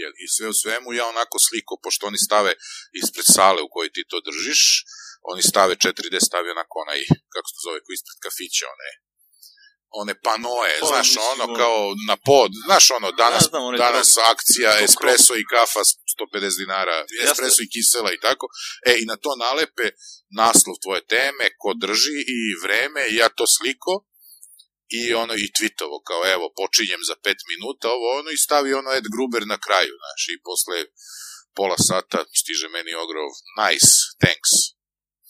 jel, 0.01 0.13
i 0.23 0.25
sve 0.35 0.47
u 0.53 0.59
svemu 0.61 0.87
ja 0.93 1.05
onako 1.13 1.37
sliko, 1.47 1.73
pošto 1.83 2.07
oni 2.09 2.19
stave 2.27 2.51
ispred 3.01 3.27
sale 3.35 3.59
u 3.61 3.71
kojoj 3.73 3.93
ti 3.95 4.03
to 4.11 4.17
držiš, 4.27 4.61
oni 5.31 5.41
stave 5.51 5.73
4D 5.83 6.15
stavio 6.27 6.55
onako 6.57 6.75
onaj, 6.85 6.99
kako 7.33 7.45
se 7.47 7.53
to 7.55 7.61
zove, 7.67 7.79
koji 7.83 7.93
ispred 7.95 8.17
kafića, 8.25 8.65
one 8.75 8.89
one 9.89 10.13
panoje, 10.21 10.77
pa, 10.79 10.87
znaš, 10.87 11.07
mislim, 11.07 11.25
ono 11.33 11.45
kao 11.55 11.95
na 12.07 12.17
pod, 12.25 12.51
znaš 12.65 12.91
ono, 12.91 13.11
danas, 13.11 13.43
ja 13.43 13.49
znam, 13.49 13.77
danas 13.77 14.13
to... 14.13 14.21
akcija 14.31 14.71
espresso 14.79 15.35
i 15.35 15.45
kafa 15.53 15.79
150 15.79 16.57
dinara, 16.57 17.05
espresso 17.23 17.61
i 17.63 17.69
kisela 17.73 18.11
i 18.13 18.19
tako, 18.19 18.45
e, 18.89 18.91
i 19.01 19.05
na 19.05 19.17
to 19.17 19.31
nalepe 19.35 19.87
naslov 20.41 20.75
tvoje 20.83 21.01
teme, 21.05 21.45
ko 21.61 21.73
drži 21.83 22.17
i 22.37 22.39
vreme, 22.63 23.01
ja 23.09 23.29
to 23.29 23.45
sliko, 23.57 23.93
i 24.99 25.13
ono 25.23 25.33
i 25.43 25.51
tweetovo 25.55 25.97
kao 26.09 26.21
evo 26.35 26.45
počinjem 26.61 27.01
za 27.09 27.15
5 27.25 27.35
minuta 27.51 27.85
ovo 27.95 28.07
ono 28.19 28.29
i 28.31 28.43
stavi 28.45 28.73
ono 28.73 28.89
Ed 28.97 29.05
Gruber 29.13 29.43
na 29.53 29.57
kraju 29.65 29.93
znaš 30.01 30.21
i 30.33 30.41
posle 30.47 30.77
pola 31.57 31.77
sata 31.89 32.19
stiže 32.41 32.67
meni 32.75 32.91
ogrov 33.03 33.29
nice 33.61 33.91
thanks 34.21 34.77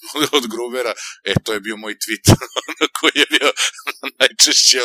od 0.38 0.46
Grubera, 0.54 0.94
e, 1.30 1.34
to 1.44 1.54
je 1.54 1.60
bio 1.60 1.78
moj 1.78 1.96
tweet, 2.04 2.26
koji 3.00 3.16
je 3.22 3.28
bio 3.36 3.50
najčešće, 4.20 4.80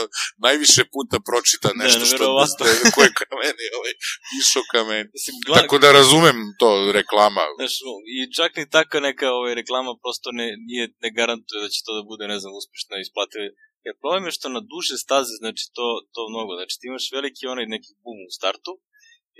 najviše 0.46 0.82
puta 0.94 1.16
pročita 1.28 1.68
nešto 1.82 2.04
ne, 2.04 2.10
što 2.10 2.24
da, 2.58 2.90
koje 2.96 3.10
ka 3.18 3.26
meni, 3.42 3.64
ovaj, 3.78 3.94
išao 4.40 4.64
ka 4.72 4.80
meni. 4.90 5.08
Mislim, 5.16 5.34
gla... 5.46 5.56
Tako 5.60 5.78
da 5.78 5.98
razumem 6.00 6.36
to 6.60 6.68
reklama. 6.98 7.44
Znaš, 7.58 7.74
i 8.16 8.18
čak 8.36 8.50
ni 8.56 8.64
taka 8.76 8.96
neka 9.08 9.26
ovaj, 9.38 9.54
reklama 9.60 9.92
prosto 10.02 10.28
ne, 10.38 10.48
nije, 10.68 10.84
ne 11.04 11.10
garantuje 11.18 11.58
da 11.64 11.68
će 11.74 11.80
to 11.86 11.90
da 11.98 12.02
bude, 12.10 12.24
ne 12.32 12.38
znam, 12.40 12.52
uspešno 12.60 12.92
isplativo. 13.06 13.42
Jer 13.86 13.94
problem 14.02 14.24
je 14.26 14.36
što 14.38 14.48
na 14.56 14.62
duže 14.72 14.96
staze, 15.04 15.34
znači 15.42 15.64
to, 15.76 15.86
to 16.14 16.20
mnogo, 16.32 16.52
znači 16.58 16.74
ti 16.78 16.84
imaš 16.90 17.06
veliki 17.16 17.42
onaj 17.54 17.66
neki 17.74 17.90
boom 18.02 18.20
u 18.28 18.32
startu, 18.38 18.72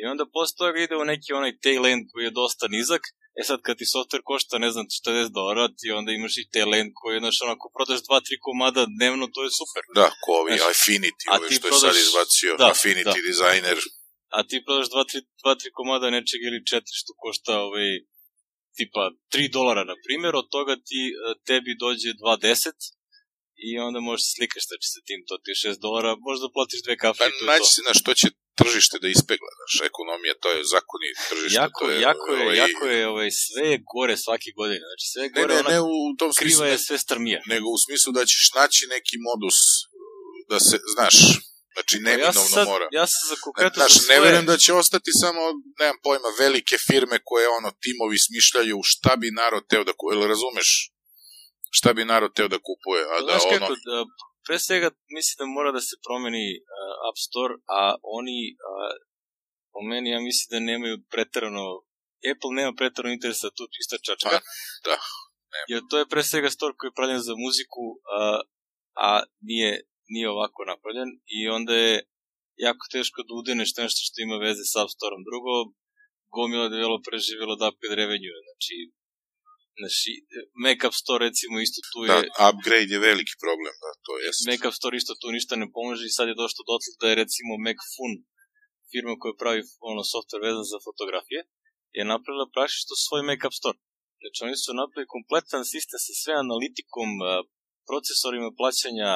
I 0.01 0.03
onda 0.13 0.25
posle 0.37 0.55
toga 0.61 0.79
ide 0.81 0.97
u 1.03 1.05
neki 1.13 1.31
onaj 1.39 1.53
tail 1.65 1.85
end 1.93 2.05
koji 2.11 2.25
je 2.25 2.39
dosta 2.41 2.65
nizak, 2.77 3.03
E 3.41 3.43
sad, 3.49 3.59
kad 3.67 3.75
ti 3.81 3.87
software 3.95 4.25
košta, 4.31 4.55
ne 4.65 4.71
znam, 4.75 4.87
40 4.87 5.33
dolara, 5.39 5.65
ti 5.79 5.87
onda 5.99 6.11
imaš 6.13 6.35
i 6.39 6.49
tail 6.55 6.75
end 6.81 6.93
koji, 7.01 7.23
znaš, 7.25 7.37
ono, 7.45 7.53
ako 7.57 7.67
prodaš 7.77 8.01
2-3 8.09 8.47
komada 8.47 8.83
dnevno, 8.97 9.25
to 9.35 9.41
je 9.47 9.51
super. 9.61 9.83
Da, 10.01 10.07
ko 10.23 10.31
ovi 10.41 10.51
znaš, 10.53 10.69
Affinity, 10.73 11.25
ove 11.37 11.47
što 11.57 11.69
prodaš, 11.69 11.83
je 11.83 11.93
sad 11.93 12.07
izbacio, 12.07 12.53
da, 12.61 12.67
Affinity 12.75 13.19
da. 13.19 13.27
designer. 13.31 13.79
A 14.37 14.39
ti 14.49 14.57
prodaš 14.67 14.89
2-3 15.45 15.79
komada 15.79 16.07
nečeg 16.17 16.41
ili 16.49 16.59
4 16.73 17.01
što 17.01 17.11
košta, 17.23 17.53
ovaj, 17.67 17.91
tipa 18.77 19.03
3 19.35 19.53
dolara, 19.57 19.83
na 19.93 19.97
primjer, 20.05 20.33
od 20.43 20.47
toga 20.57 20.75
ti, 20.89 21.03
e, 21.11 21.13
tebi 21.49 21.73
dođe 21.85 22.11
2.10, 22.23 22.77
i 23.69 23.71
onda 23.87 23.99
možeš 24.09 24.23
se 24.25 24.31
slikaš 24.37 24.63
znači, 24.69 24.87
sa 24.95 25.01
tim, 25.07 25.21
to 25.29 25.35
ti 25.43 25.49
je 25.53 25.57
6 25.65 25.85
dolara, 25.87 26.11
možda 26.29 26.47
platiš 26.55 26.81
dve 26.87 26.97
kafe 27.05 27.19
pa, 27.23 27.27
i 27.29 27.33
to 27.39 27.53
je 27.53 27.63
to. 27.65 27.73
se 27.75 27.81
na 27.89 27.95
što 28.01 28.11
će 28.21 28.27
tržište 28.61 28.97
da 29.03 29.09
ispegla, 29.17 29.51
znaš, 29.59 29.75
ekonomija, 29.91 30.35
to 30.43 30.49
je 30.55 30.61
zakoni 30.75 31.09
tržišta. 31.31 31.61
Jako, 31.63 31.81
to 31.85 31.91
je, 31.91 31.97
jako 32.09 32.27
je, 32.35 32.43
ovaj, 32.43 32.57
jako 32.65 32.85
je, 32.95 33.01
ovaj, 33.13 33.31
sve 33.45 33.65
je 33.73 33.77
gore 33.95 34.17
svake 34.25 34.51
godine, 34.61 34.85
znači 34.91 35.07
sve 35.13 35.23
je 35.25 35.31
gore, 35.37 35.55
ne, 35.55 35.63
ne, 35.63 35.71
ne 35.75 35.81
u 35.81 35.97
tom 36.19 36.31
kriva 36.41 36.63
smislu, 36.63 36.73
je 36.73 36.79
sve 36.87 36.97
strmija. 37.05 37.41
Nego 37.53 37.67
u 37.77 37.79
smislu 37.85 38.09
da 38.19 38.23
ćeš 38.31 38.45
naći 38.61 38.83
neki 38.95 39.17
modus 39.29 39.59
da 40.51 40.59
se, 40.67 40.77
znaš, 40.95 41.17
Znači, 41.75 41.95
neminovno 42.07 42.41
ja 42.41 42.57
sad, 42.57 42.67
mora. 42.69 42.89
Ja 43.01 43.07
sam 43.07 43.23
za 43.29 43.37
konkretno 43.45 43.89
svoje... 43.89 44.19
ne 44.19 44.25
verujem 44.25 44.47
da 44.47 44.57
će 44.57 44.73
ostati 44.73 45.11
samo, 45.23 45.41
nemam 45.81 45.99
pojma, 46.03 46.29
velike 46.39 46.77
firme 46.89 47.19
koje, 47.25 47.47
ono, 47.59 47.71
timovi 47.85 48.19
smišljaju 48.27 48.77
šta 48.83 49.17
bi 49.17 49.31
narod 49.31 49.63
teo 49.71 49.85
da 49.85 49.93
ili 50.15 50.27
razumeš? 50.33 50.92
Šta 51.79 51.89
bi 51.97 52.11
narod 52.13 52.33
teo 52.37 52.49
da 52.55 52.59
kupuje, 52.69 53.03
a 53.13 53.15
da 53.29 53.33
ono... 53.33 53.59
Kako, 53.59 53.75
da, 53.91 53.99
pre 54.47 54.59
svega, 54.67 54.89
mislim 55.17 55.37
da 55.41 55.55
mora 55.57 55.71
da 55.77 55.81
se 55.89 55.95
promeni 56.07 56.47
uh, 56.59 57.09
App 57.09 57.19
Store, 57.27 57.55
a 57.79 57.81
oni 58.19 58.39
uh, 58.71 58.93
po 59.73 59.81
meni 59.91 60.09
ja 60.15 60.21
mislim 60.29 60.49
da 60.53 60.67
nemaju 60.71 60.95
pretarano 61.13 61.65
Apple 62.31 62.53
nema 62.59 62.73
pretarano 62.81 63.17
interesa 63.17 63.57
tu 63.57 63.63
čista 63.75 63.97
čačka. 64.07 64.37
Pa, 64.37 64.39
da. 64.89 64.97
Nema. 65.53 65.67
Jer 65.73 65.81
to 65.91 65.95
je 65.99 66.11
pre 66.13 66.23
svega 66.31 66.51
store 66.57 66.75
koji 66.77 66.89
je 66.89 66.99
pravljen 66.99 67.23
za 67.29 67.35
muziku, 67.45 67.85
a, 68.19 68.21
a 69.07 69.09
nije, 69.49 69.73
nije 70.13 70.27
ovako 70.37 70.61
napravljen 70.73 71.11
i 71.37 71.39
onda 71.59 71.75
je 71.85 71.95
jako 72.67 72.85
teško 72.95 73.19
da 73.27 73.33
udeneš 73.41 73.71
nešto 73.83 74.01
što 74.07 74.17
ima 74.27 74.37
veze 74.47 74.65
sa 74.73 74.79
App 74.83 74.95
Store-om. 74.97 75.23
Drugo, 75.29 75.53
gomila 76.35 76.75
developera 76.77 77.19
živjelo 77.29 77.55
da 77.57 77.69
upgrade 77.71 77.97
revenue, 78.03 78.39
znači 78.47 78.75
Znači, 79.81 80.11
Mac 80.65 80.81
App 80.87 80.97
Store 81.03 81.21
recimo 81.29 81.55
isto 81.67 81.81
tu 81.93 81.99
je... 82.07 82.09
Da, 82.13 82.19
upgrade 82.49 82.93
je 82.95 83.07
veliki 83.11 83.35
problem, 83.45 83.75
da, 83.85 83.91
to 84.07 84.13
je. 84.23 84.29
Mac 84.51 84.63
App 84.69 84.79
Store 84.81 84.95
isto 84.97 85.13
tu 85.21 85.27
ništa 85.37 85.55
ne 85.63 85.67
pomože 85.75 86.05
i 86.07 86.17
sad 86.17 86.27
je 86.29 86.41
došlo 86.43 86.61
do 86.69 86.75
da 87.01 87.07
je 87.09 87.21
recimo 87.23 87.53
Mac 87.67 87.81
Fun 87.95 88.13
firma 88.91 89.15
koja 89.21 89.41
pravi 89.43 89.61
ono 89.91 90.03
software 90.13 90.45
vezan 90.49 90.67
za 90.73 90.79
fotografije, 90.87 91.41
je 91.99 92.03
napravila 92.13 92.47
prašišto 92.55 92.93
svoj 93.07 93.23
Mac 93.29 93.41
App 93.49 93.59
Store. 93.61 93.79
Znači 94.21 94.39
oni 94.47 94.57
su 94.63 94.71
napravili 94.81 95.15
kompletan 95.17 95.63
sistem 95.75 95.99
sa 96.07 96.13
sve 96.23 96.33
analitikom, 96.45 97.09
procesorima 97.89 98.51
plaćanja, 98.59 99.11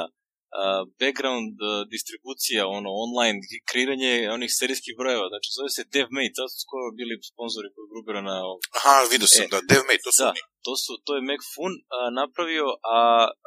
background 1.02 1.54
distribucija, 1.94 2.62
ono, 2.78 2.90
online, 3.04 3.38
kreiranje 3.70 4.12
onih 4.36 4.50
serijskih 4.58 4.94
brojeva, 5.00 5.26
znači 5.32 5.48
zove 5.56 5.70
se 5.76 5.82
DevMate, 5.94 6.36
sad 6.38 6.48
su 6.52 6.58
skoro 6.66 6.86
bili 6.98 7.14
sponzori 7.30 7.68
kod 7.74 7.84
Grubera 7.90 8.22
na... 8.30 8.36
Aha, 8.76 8.96
vidio 9.12 9.28
sam, 9.34 9.44
e, 9.44 9.52
da, 9.52 9.58
DevMate, 9.70 10.04
to 10.06 10.12
su 10.16 10.22
da. 10.26 10.32
To, 10.66 10.72
su, 10.82 10.92
to 11.06 11.10
je 11.16 11.26
MacFun 11.30 11.72
a, 11.96 11.98
napravio, 12.20 12.66
a, 12.98 13.00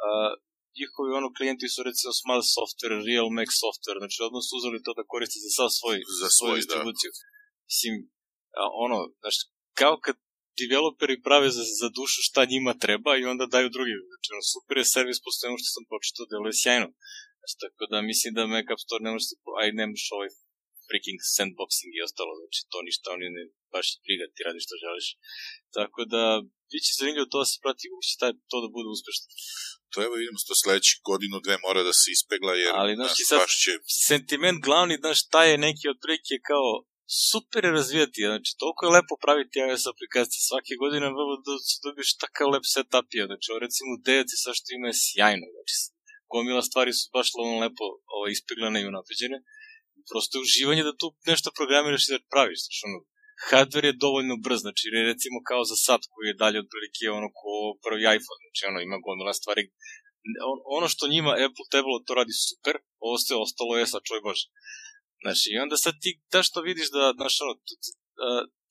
a 0.06 0.10
njihovi 0.78 1.10
ono 1.20 1.28
klijenti 1.36 1.66
su 1.74 1.80
recimo 1.88 2.10
Smart 2.20 2.46
Software, 2.56 2.98
Real 3.08 3.28
Mac 3.38 3.50
Software, 3.62 4.00
znači 4.02 4.18
odmah 4.26 4.42
su 4.46 4.52
uzeli 4.58 4.84
to 4.86 4.92
da 4.98 5.10
koriste 5.12 5.38
za 5.44 5.50
sav 5.56 5.68
svoj, 5.78 5.98
za 6.20 6.28
svoj, 6.28 6.36
svoju 6.36 6.54
da. 6.54 6.60
distribuciju. 6.60 7.10
Da. 7.12 7.20
Mislim, 7.70 7.94
a, 8.60 8.62
ono, 8.84 8.98
znači, 9.22 9.40
kao 9.80 9.94
kad 10.04 10.16
developeri 10.62 11.16
prave 11.26 11.48
za, 11.56 11.64
za 11.80 11.88
dušu 11.98 12.20
šta 12.28 12.40
njima 12.52 12.72
treba 12.84 13.12
i 13.16 13.28
onda 13.32 13.44
daju 13.54 13.68
drugi. 13.76 13.94
Znači, 14.10 14.28
ono, 14.34 14.44
super 14.54 14.76
je 14.80 14.92
servis 14.94 15.20
po 15.24 15.30
svemu 15.38 15.56
što 15.60 15.68
sam 15.74 15.84
početao, 15.92 16.30
deluje 16.30 16.60
sjajno. 16.62 16.88
Znači, 17.38 17.54
tako 17.64 17.82
da 17.92 17.96
mislim 18.10 18.30
da 18.36 18.50
Mac 18.52 18.66
App 18.72 18.84
Store 18.86 19.02
ne 19.06 19.10
možeš, 19.12 19.28
aj 19.62 19.68
nemaš 19.80 20.04
ovaj 20.16 20.30
freaking 20.90 21.20
sandboxing 21.34 21.92
i 21.94 22.04
ostalo, 22.06 22.32
znači 22.40 22.60
to 22.72 22.78
ništa, 22.88 23.06
oni 23.16 23.26
ne 23.36 23.44
baš 23.74 23.86
briga, 24.04 24.24
ti 24.34 24.40
radi 24.46 24.60
što 24.66 24.74
želiš. 24.84 25.08
Tako 25.76 26.00
da, 26.12 26.22
bit 26.70 26.82
će 26.86 26.92
zanimljivo 27.00 27.26
to 27.32 27.38
da 27.42 27.48
se 27.50 27.56
prati, 27.64 27.84
taj, 28.20 28.32
to 28.50 28.56
da 28.64 28.68
bude 28.76 28.88
uspešno. 28.96 29.24
To 29.92 29.96
evo 30.06 30.14
vidimo 30.20 30.38
to 30.48 30.54
sledeći 30.62 30.92
godinu, 31.10 31.44
dve 31.46 31.56
mora 31.64 31.80
da 31.88 31.94
se 32.00 32.08
ispegla, 32.16 32.52
jer 32.62 32.72
Ali, 32.80 32.92
znaš, 32.98 33.12
sad, 33.30 33.38
baš 33.42 33.54
će... 33.64 33.72
sentiment 34.08 34.58
glavni, 34.66 34.94
znaš, 35.02 35.18
taj 35.34 35.46
je 35.50 35.64
neki 35.66 35.84
otprilike 35.94 36.34
kao 36.50 36.66
super 37.30 37.62
je 37.64 37.76
razvijati, 37.78 38.28
znači 38.30 38.50
toliko 38.62 38.80
je 38.82 38.94
lepo 38.96 39.14
praviti 39.24 39.56
iOS 39.58 39.84
aplikacije, 39.92 40.40
svake 40.48 40.72
godine 40.82 41.06
da 41.46 41.54
dobiješ 41.86 42.10
takav 42.24 42.46
lep 42.52 42.66
setup 42.74 43.08
je, 43.18 43.24
znači 43.30 43.48
recimo 43.66 43.90
Dejac 44.06 44.28
i 44.32 44.40
sve 44.42 44.52
što 44.58 44.68
ima 44.70 44.86
je 44.90 45.00
sjajno, 45.04 45.46
znači 45.54 45.74
gomila 46.32 46.62
stvari 46.68 46.92
su 46.98 47.04
baš 47.16 47.28
lepo 47.64 47.84
ovo, 48.14 48.24
ispeglane 48.26 48.78
i 48.80 48.90
unapređene, 48.92 49.38
prosto 50.10 50.32
je 50.34 50.44
uživanje 50.46 50.82
da 50.88 50.98
tu 51.00 51.06
nešto 51.30 51.48
programiraš 51.58 52.04
i 52.04 52.14
da 52.14 52.28
praviš, 52.32 52.60
znači 52.64 52.80
ono, 52.88 52.98
hardware 53.48 53.88
je 53.90 54.00
dovoljno 54.04 54.34
brz, 54.46 54.58
znači 54.64 54.84
recimo 55.10 55.38
kao 55.50 55.62
za 55.70 55.76
sat 55.86 56.02
koji 56.12 56.26
je 56.28 56.40
dalje 56.42 56.58
otprilike 56.64 57.04
ono 57.18 57.28
ko 57.38 57.50
prvi 57.86 58.02
iPhone, 58.16 58.42
znači 58.44 58.62
ono 58.70 58.78
ima 58.80 58.98
gomila 59.06 59.32
stvari 59.40 59.62
ono 60.76 60.86
što 60.92 61.12
njima 61.14 61.32
Apple 61.46 61.66
trebalo 61.74 61.96
to 62.06 62.12
radi 62.20 62.34
super, 62.48 62.74
ovo 63.06 63.16
sve 63.18 63.36
ostalo 63.44 63.72
je 63.76 63.86
sa 63.92 64.00
čoj 64.08 64.20
bože. 64.26 64.46
Znači, 65.24 65.46
i 65.52 65.58
onda 65.64 65.76
sad 65.76 65.94
ti 66.02 66.10
da 66.32 66.40
što 66.48 66.58
vidiš 66.68 66.88
da, 66.96 67.02
znaš, 67.18 67.34
ono, 67.44 67.54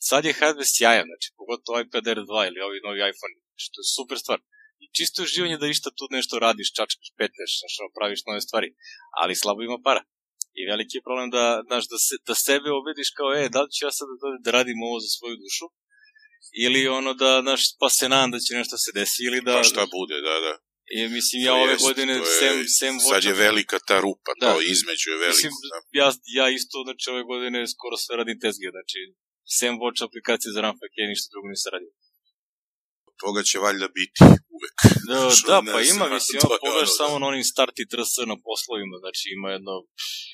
sad 0.10 0.22
je 0.26 0.38
hardware 0.40 0.74
sjajan, 0.76 1.08
znači, 1.12 1.28
pogotovo 1.40 1.76
iPad 1.80 2.06
R2 2.18 2.34
ili 2.50 2.60
ovi 2.68 2.80
novi 2.86 3.00
iPhone, 3.12 3.36
znači, 3.50 3.68
to 3.74 3.78
je 3.84 3.94
super 3.98 4.18
stvar. 4.24 4.40
I 4.84 4.86
čisto 4.98 5.24
uživanje 5.24 5.58
da 5.62 5.68
išta 5.68 5.90
tu 5.98 6.06
nešto 6.18 6.36
radiš, 6.46 6.70
čačkaš, 6.78 7.10
petneš, 7.20 7.52
znaš, 7.62 7.74
ono, 7.82 7.90
praviš 7.98 8.22
nove 8.28 8.42
stvari, 8.48 8.70
ali 9.22 9.40
slabo 9.42 9.62
ima 9.62 9.80
para. 9.88 10.04
I 10.60 10.62
veliki 10.72 10.98
je 10.98 11.06
problem 11.08 11.30
da, 11.38 11.46
znaš, 11.68 11.84
da, 11.92 11.98
se, 12.06 12.14
da 12.28 12.36
sebe 12.48 12.70
obediš 12.82 13.10
kao, 13.18 13.30
e, 13.42 13.44
da 13.54 13.60
li 13.64 13.72
ću 13.76 13.80
ja 13.86 13.92
sad 13.98 14.08
da, 14.22 14.28
da 14.44 14.50
radim 14.58 14.80
ovo 14.88 14.98
za 15.06 15.10
svoju 15.18 15.36
dušu, 15.44 15.66
ili 16.66 16.82
ono 17.00 17.12
da, 17.22 17.32
znaš, 17.46 17.62
pa 17.80 17.88
se 17.98 18.06
nadam 18.14 18.32
da 18.32 18.40
će 18.46 18.52
nešto 18.62 18.76
se 18.84 18.92
desi, 18.98 19.22
ili 19.28 19.40
da... 19.48 19.54
Pa 19.58 19.64
šta 19.72 19.84
bude, 19.98 20.18
da, 20.28 20.36
da. 20.46 20.54
I 20.98 21.00
mislim, 21.18 21.38
ja 21.50 21.54
To 21.54 21.62
ove 21.64 21.72
jest, 21.74 21.86
godine, 21.88 22.14
je- 22.14 22.26
sem, 22.40 22.56
sem 22.80 22.94
Sad 23.12 23.24
je 23.30 23.34
velika 23.48 23.78
ta 23.90 23.98
rupa, 24.06 24.32
Da. 24.42 24.46
to 24.48 24.62
između 24.76 25.06
je 25.14 25.18
veliko. 25.26 25.38
Mislim, 25.38 25.54
da. 25.74 25.78
ja, 26.02 26.08
ja 26.40 26.46
isto, 26.58 26.76
znači, 26.88 27.06
ove 27.14 27.24
godine 27.32 27.60
skoro 27.76 27.96
sve 28.04 28.14
radim 28.20 28.38
tezge, 28.44 28.68
znači, 28.76 29.00
sem 29.58 29.74
Watch 29.82 30.02
aplikacije 30.08 30.50
za 30.56 30.60
Ramfak, 30.66 30.92
ja 31.02 31.06
ništa 31.14 31.28
drugo 31.34 31.48
nisam 31.54 31.70
radio. 31.76 31.92
Toga 33.24 33.42
će 33.50 33.58
valjda 33.66 33.88
biti 34.00 34.20
uvek. 34.58 34.78
Da, 35.10 35.18
da 35.52 35.58
pa 35.74 35.80
ima, 35.94 36.06
mislim, 36.18 36.38
ono, 36.48 36.58
pogledaš 36.64 36.92
ono, 36.94 37.00
samo 37.02 37.14
da. 37.16 37.20
na 37.22 37.26
onim 37.32 37.46
start 37.54 37.76
i 37.80 37.88
TRS 37.92 38.14
na 38.32 38.38
poslovima, 38.50 38.96
znači 39.04 39.24
ima 39.38 39.48
jedno, 39.56 39.74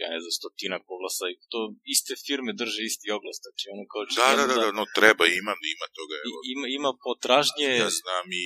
ja 0.02 0.08
ne 0.14 0.20
znam, 0.22 0.34
stotina 0.40 0.78
oglasa 0.96 1.26
i 1.34 1.36
to 1.52 1.60
iste 1.94 2.14
firme 2.26 2.52
drže 2.62 2.82
isti 2.92 3.08
oglas, 3.18 3.38
znači 3.44 3.64
ono 3.74 3.84
kao 3.92 4.00
Da, 4.02 4.08
da, 4.08 4.14
očigledno 4.14 4.54
da, 4.54 4.66
da, 4.66 4.78
no 4.80 4.84
treba, 4.98 5.24
ima, 5.42 5.54
ima 5.76 5.88
toga. 5.98 6.16
Evo, 6.28 6.38
ima, 6.54 6.66
ima 6.80 6.92
potražnje, 7.06 7.68
ja 7.84 7.90
znam 8.02 8.28
i 8.44 8.46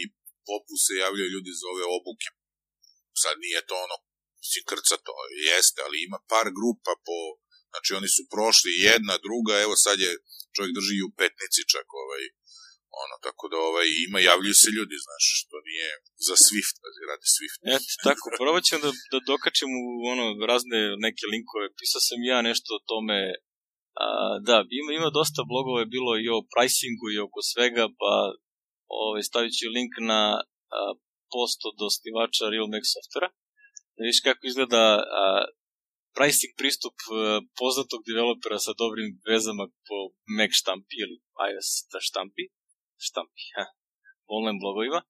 popu 0.50 0.76
se 0.86 0.94
javljaju 1.04 1.34
ljudi 1.36 1.52
za 1.62 1.66
ove 1.74 1.86
obuke. 1.98 2.28
Sad 3.24 3.36
nije 3.46 3.60
to 3.70 3.76
ono, 3.86 3.98
si 4.50 4.60
krca 4.70 4.96
to, 5.08 5.16
jeste, 5.52 5.80
ali 5.86 5.98
ima 6.08 6.20
par 6.32 6.48
grupa 6.58 6.94
po, 7.06 7.18
znači 7.72 7.90
oni 8.00 8.10
su 8.16 8.22
prošli 8.34 8.72
jedna, 8.90 9.16
druga, 9.28 9.54
evo 9.66 9.76
sad 9.86 9.98
je, 10.06 10.12
čovjek 10.56 10.72
drži 10.78 10.94
i 10.98 11.08
u 11.08 11.14
petnici 11.20 11.62
čak 11.74 11.88
ovaj, 12.04 12.24
ono, 13.04 13.16
tako 13.28 13.44
da 13.52 13.58
ovaj, 13.70 13.88
ima, 14.06 14.20
javljaju 14.30 14.56
se 14.62 14.70
ljudi, 14.78 14.96
znaš, 15.06 15.26
to 15.50 15.58
nije 15.70 15.90
za 16.28 16.36
Swift, 16.46 16.76
da 16.84 16.88
radi 17.12 17.28
Swift. 17.36 17.60
Eto, 17.76 17.90
tako, 18.08 18.26
probat 18.40 18.64
ćemo 18.68 18.80
da, 18.86 18.92
da 19.12 19.18
dokačem 19.32 19.70
u 19.82 19.86
ono, 20.14 20.26
razne 20.52 20.78
neke 21.06 21.24
linkove. 21.34 21.66
Pisao 21.80 22.02
sam 22.08 22.20
ja 22.32 22.40
nešto 22.50 22.70
o 22.74 22.86
tome, 22.92 23.18
a, 24.04 24.06
da, 24.48 24.58
ima, 24.80 24.92
ima 25.00 25.10
dosta 25.20 25.42
blogova 25.52 25.80
je 25.82 25.94
bilo 25.96 26.12
i 26.24 26.26
o 26.38 26.40
pricingu 26.54 27.06
i 27.10 27.22
oko 27.26 27.40
svega, 27.52 27.86
pa 28.00 28.12
ovaj, 29.04 29.24
stavit 29.30 29.54
ću 29.60 29.68
link 29.78 29.94
na 30.12 30.22
a, 30.40 30.42
post 31.34 31.60
od 31.70 31.78
osnivača 31.90 32.52
Real 32.54 32.70
Softvera. 32.94 33.30
Da 33.96 34.00
vidiš 34.04 34.22
kako 34.28 34.42
izgleda 34.48 34.84
a, 35.22 35.24
pricing 36.18 36.54
pristup 36.60 36.98
a, 37.06 37.10
poznatog 37.60 38.02
developera 38.12 38.58
sa 38.66 38.72
dobrim 38.82 39.10
vezama 39.30 39.66
po 39.88 39.98
Mac 40.38 40.52
štampi 40.62 40.96
ili 41.04 41.18
iOS 41.50 41.70
štampi. 42.08 42.44
Štampi, 43.08 43.44
ha, 43.56 43.66
online 44.36 44.60
blogovima. 44.64 45.02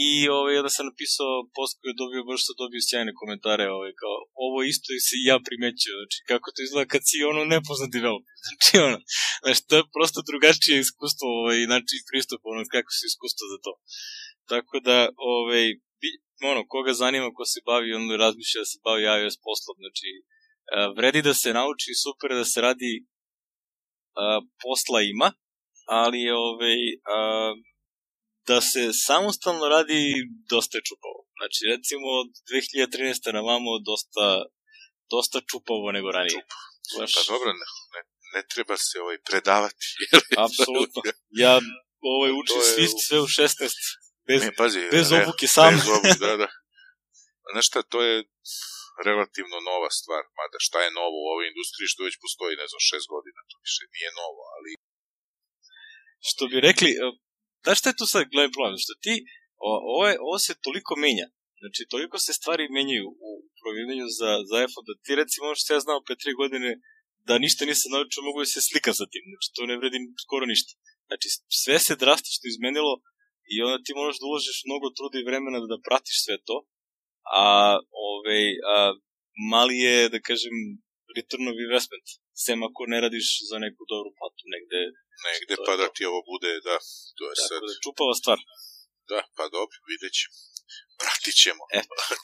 I 0.00 0.04
ovaj, 0.36 0.54
onda 0.60 0.70
sam 0.74 0.88
napisao 0.90 1.32
post 1.56 1.74
koji 1.78 1.90
je 1.90 2.00
dobio, 2.02 2.28
baš 2.30 2.40
sam 2.46 2.54
dobio 2.62 2.86
sjajne 2.88 3.12
komentare, 3.20 3.64
ovaj, 3.76 3.92
kao, 4.02 4.16
ovo 4.46 4.58
isto 4.72 4.88
si 5.06 5.14
i 5.18 5.28
ja 5.30 5.36
primećio, 5.48 5.92
znači, 6.00 6.18
kako 6.30 6.46
to 6.50 6.60
izgleda 6.62 6.92
kad 6.92 7.02
si 7.08 7.28
ono 7.32 7.42
nepoznat 7.54 7.90
developer, 7.96 8.34
znači, 8.46 8.72
ono, 8.88 8.98
znači, 9.42 9.60
to 9.68 9.74
je 9.78 9.90
prosto 9.96 10.20
drugačije 10.30 10.74
iskustvo, 10.76 11.26
ovaj, 11.40 11.58
znači, 11.70 11.94
pristup, 12.08 12.40
ono, 12.52 12.62
kako 12.74 12.90
se 12.96 13.02
iskustvo 13.10 13.44
za 13.52 13.58
to. 13.64 13.72
Tako 14.52 14.74
da, 14.86 14.96
ovaj, 15.32 15.66
ono, 16.52 16.60
koga 16.72 16.92
zanima, 17.02 17.36
ko 17.36 17.44
se 17.52 17.58
bavi, 17.70 17.88
on 17.98 18.04
razmišlja 18.24 18.58
da 18.64 18.68
se 18.72 18.78
bavi 18.86 19.02
iOS 19.20 19.36
poslom, 19.46 19.76
znači, 19.84 20.08
a, 20.76 20.78
vredi 20.98 21.20
da 21.28 21.34
se 21.42 21.58
nauči, 21.60 22.00
super 22.04 22.30
da 22.40 22.46
se 22.52 22.58
radi, 22.66 22.92
a, 24.22 24.24
posla 24.62 25.00
ima, 25.14 25.28
ali, 26.02 26.22
ovaj, 26.46 26.80
a, 27.14 27.16
da 28.48 28.60
se 28.60 28.82
samostalno 29.06 29.64
radi 29.68 30.00
dosta 30.50 30.74
je 30.78 30.86
čupavo. 30.90 31.18
Znači, 31.38 31.60
recimo, 31.74 32.06
od 32.22 32.28
2013. 32.48 33.32
na 33.32 33.42
vamo 33.50 33.70
dosta, 33.90 34.26
dosta 35.10 35.38
čupavo 35.50 35.86
nego 35.92 36.08
ranije. 36.12 36.42
Baš, 36.98 37.12
Pa 37.16 37.22
dobro, 37.32 37.48
ne, 37.52 37.66
ne, 37.94 38.00
ne 38.34 38.40
treba 38.52 38.76
se 38.76 38.94
ovaj 39.04 39.18
predavati. 39.28 39.84
apsolutno. 40.46 41.00
Ja 41.44 41.54
ovaj, 42.14 42.30
učim 42.40 42.60
je- 42.60 42.70
Swift 42.72 42.98
sve 43.08 43.18
u 43.20 43.28
16, 43.38 43.76
bez, 44.28 44.40
Ne, 44.42 44.50
pazi, 44.60 44.80
bez 44.96 45.06
ne, 45.10 45.16
obuke 45.22 45.46
sam. 45.56 45.70
Bez 45.74 45.88
obuke, 45.88 46.14
da, 46.26 46.32
da. 46.42 46.48
Znaš 47.52 47.66
šta, 47.70 47.80
to 47.92 47.98
je 48.08 48.14
relativno 49.08 49.56
nova 49.70 49.90
stvar, 49.98 50.22
mada 50.38 50.58
šta 50.66 50.78
je 50.84 50.90
novo 51.00 51.16
u 51.22 51.28
ovoj 51.32 51.46
industriji 51.52 51.88
što 51.92 52.06
već 52.08 52.16
postoji, 52.24 52.60
ne 52.62 52.66
znam, 52.70 52.80
šest 52.90 53.06
godina, 53.14 53.40
to 53.50 53.56
više 53.66 53.82
nije 53.94 54.10
novo, 54.22 54.42
ali 54.56 54.70
Što 56.30 56.42
bi 56.50 56.56
rekli, 56.68 56.90
znaš 57.64 57.78
šta 57.80 57.88
je 57.88 57.98
tu 58.00 58.06
sad 58.12 58.22
glavni 58.32 58.56
problem? 58.56 58.78
Što 58.86 58.94
ti, 59.04 59.14
o, 59.68 59.70
ovo, 59.92 60.04
je, 60.10 60.14
ovo 60.26 60.38
se 60.46 60.62
toliko 60.66 60.92
menja. 61.04 61.26
Znači, 61.62 61.80
toliko 61.94 62.16
se 62.24 62.32
stvari 62.40 62.74
menjaju 62.76 63.06
u 63.28 63.30
programiranju 63.60 64.06
za, 64.20 64.30
za 64.48 64.56
iPhone, 64.64 64.86
da 64.88 64.94
ti 65.04 65.10
recimo 65.22 65.42
ono 65.46 65.58
što 65.60 65.74
ja 65.74 65.84
znao 65.86 66.04
pre 66.06 66.14
tri 66.22 66.32
godine, 66.42 66.70
da 67.28 67.44
ništa 67.44 67.62
nisam 67.70 67.88
naučio, 67.92 68.26
mogu 68.28 68.38
da 68.42 68.48
se 68.54 68.60
slikam 68.68 68.94
sa 69.00 69.06
tim. 69.12 69.24
Znači, 69.30 69.48
to 69.56 69.62
ne 69.70 69.76
vredi 69.80 69.98
skoro 70.24 70.44
ništa. 70.52 70.72
Znači, 71.08 71.26
sve 71.62 71.76
se 71.86 72.00
drastično 72.02 72.46
izmenilo 72.48 72.92
i 73.52 73.54
onda 73.64 73.78
ti 73.84 73.92
možeš 74.00 74.16
da 74.18 74.28
uložiš 74.30 74.58
mnogo 74.68 74.86
truda 74.96 75.16
i 75.18 75.28
vremena 75.28 75.58
da, 75.62 75.66
da 75.72 75.84
pratiš 75.86 76.16
sve 76.24 76.36
to, 76.48 76.56
a, 77.42 77.44
ove, 78.10 78.40
a 78.72 78.76
mali 79.52 79.76
je, 79.86 79.96
da 80.14 80.18
kažem, 80.28 80.54
return 81.16 81.44
of 81.50 81.58
investment, 81.66 82.06
sem 82.44 82.58
ako 82.68 82.80
ne 82.92 82.98
radiš 83.04 83.26
za 83.50 83.56
neku 83.64 83.82
dobru 83.92 84.10
platu 84.18 84.44
negde 84.54 84.80
negde 85.26 85.54
pa 85.66 85.72
da 85.80 85.86
ti 85.94 86.02
ovo 86.10 86.20
bude, 86.30 86.50
da, 86.68 86.76
to 87.16 87.22
je 87.30 87.34
sad, 87.38 87.58
Tako 87.58 87.66
da 87.68 87.82
čupava 87.84 88.14
stvar. 88.20 88.38
da, 89.10 89.18
pa 89.36 89.44
dobro, 89.56 89.76
vidjet 89.90 90.14
ćemo. 90.20 90.34
Pratit 91.02 91.34
ćemo. 91.44 91.62
E, 91.78 91.80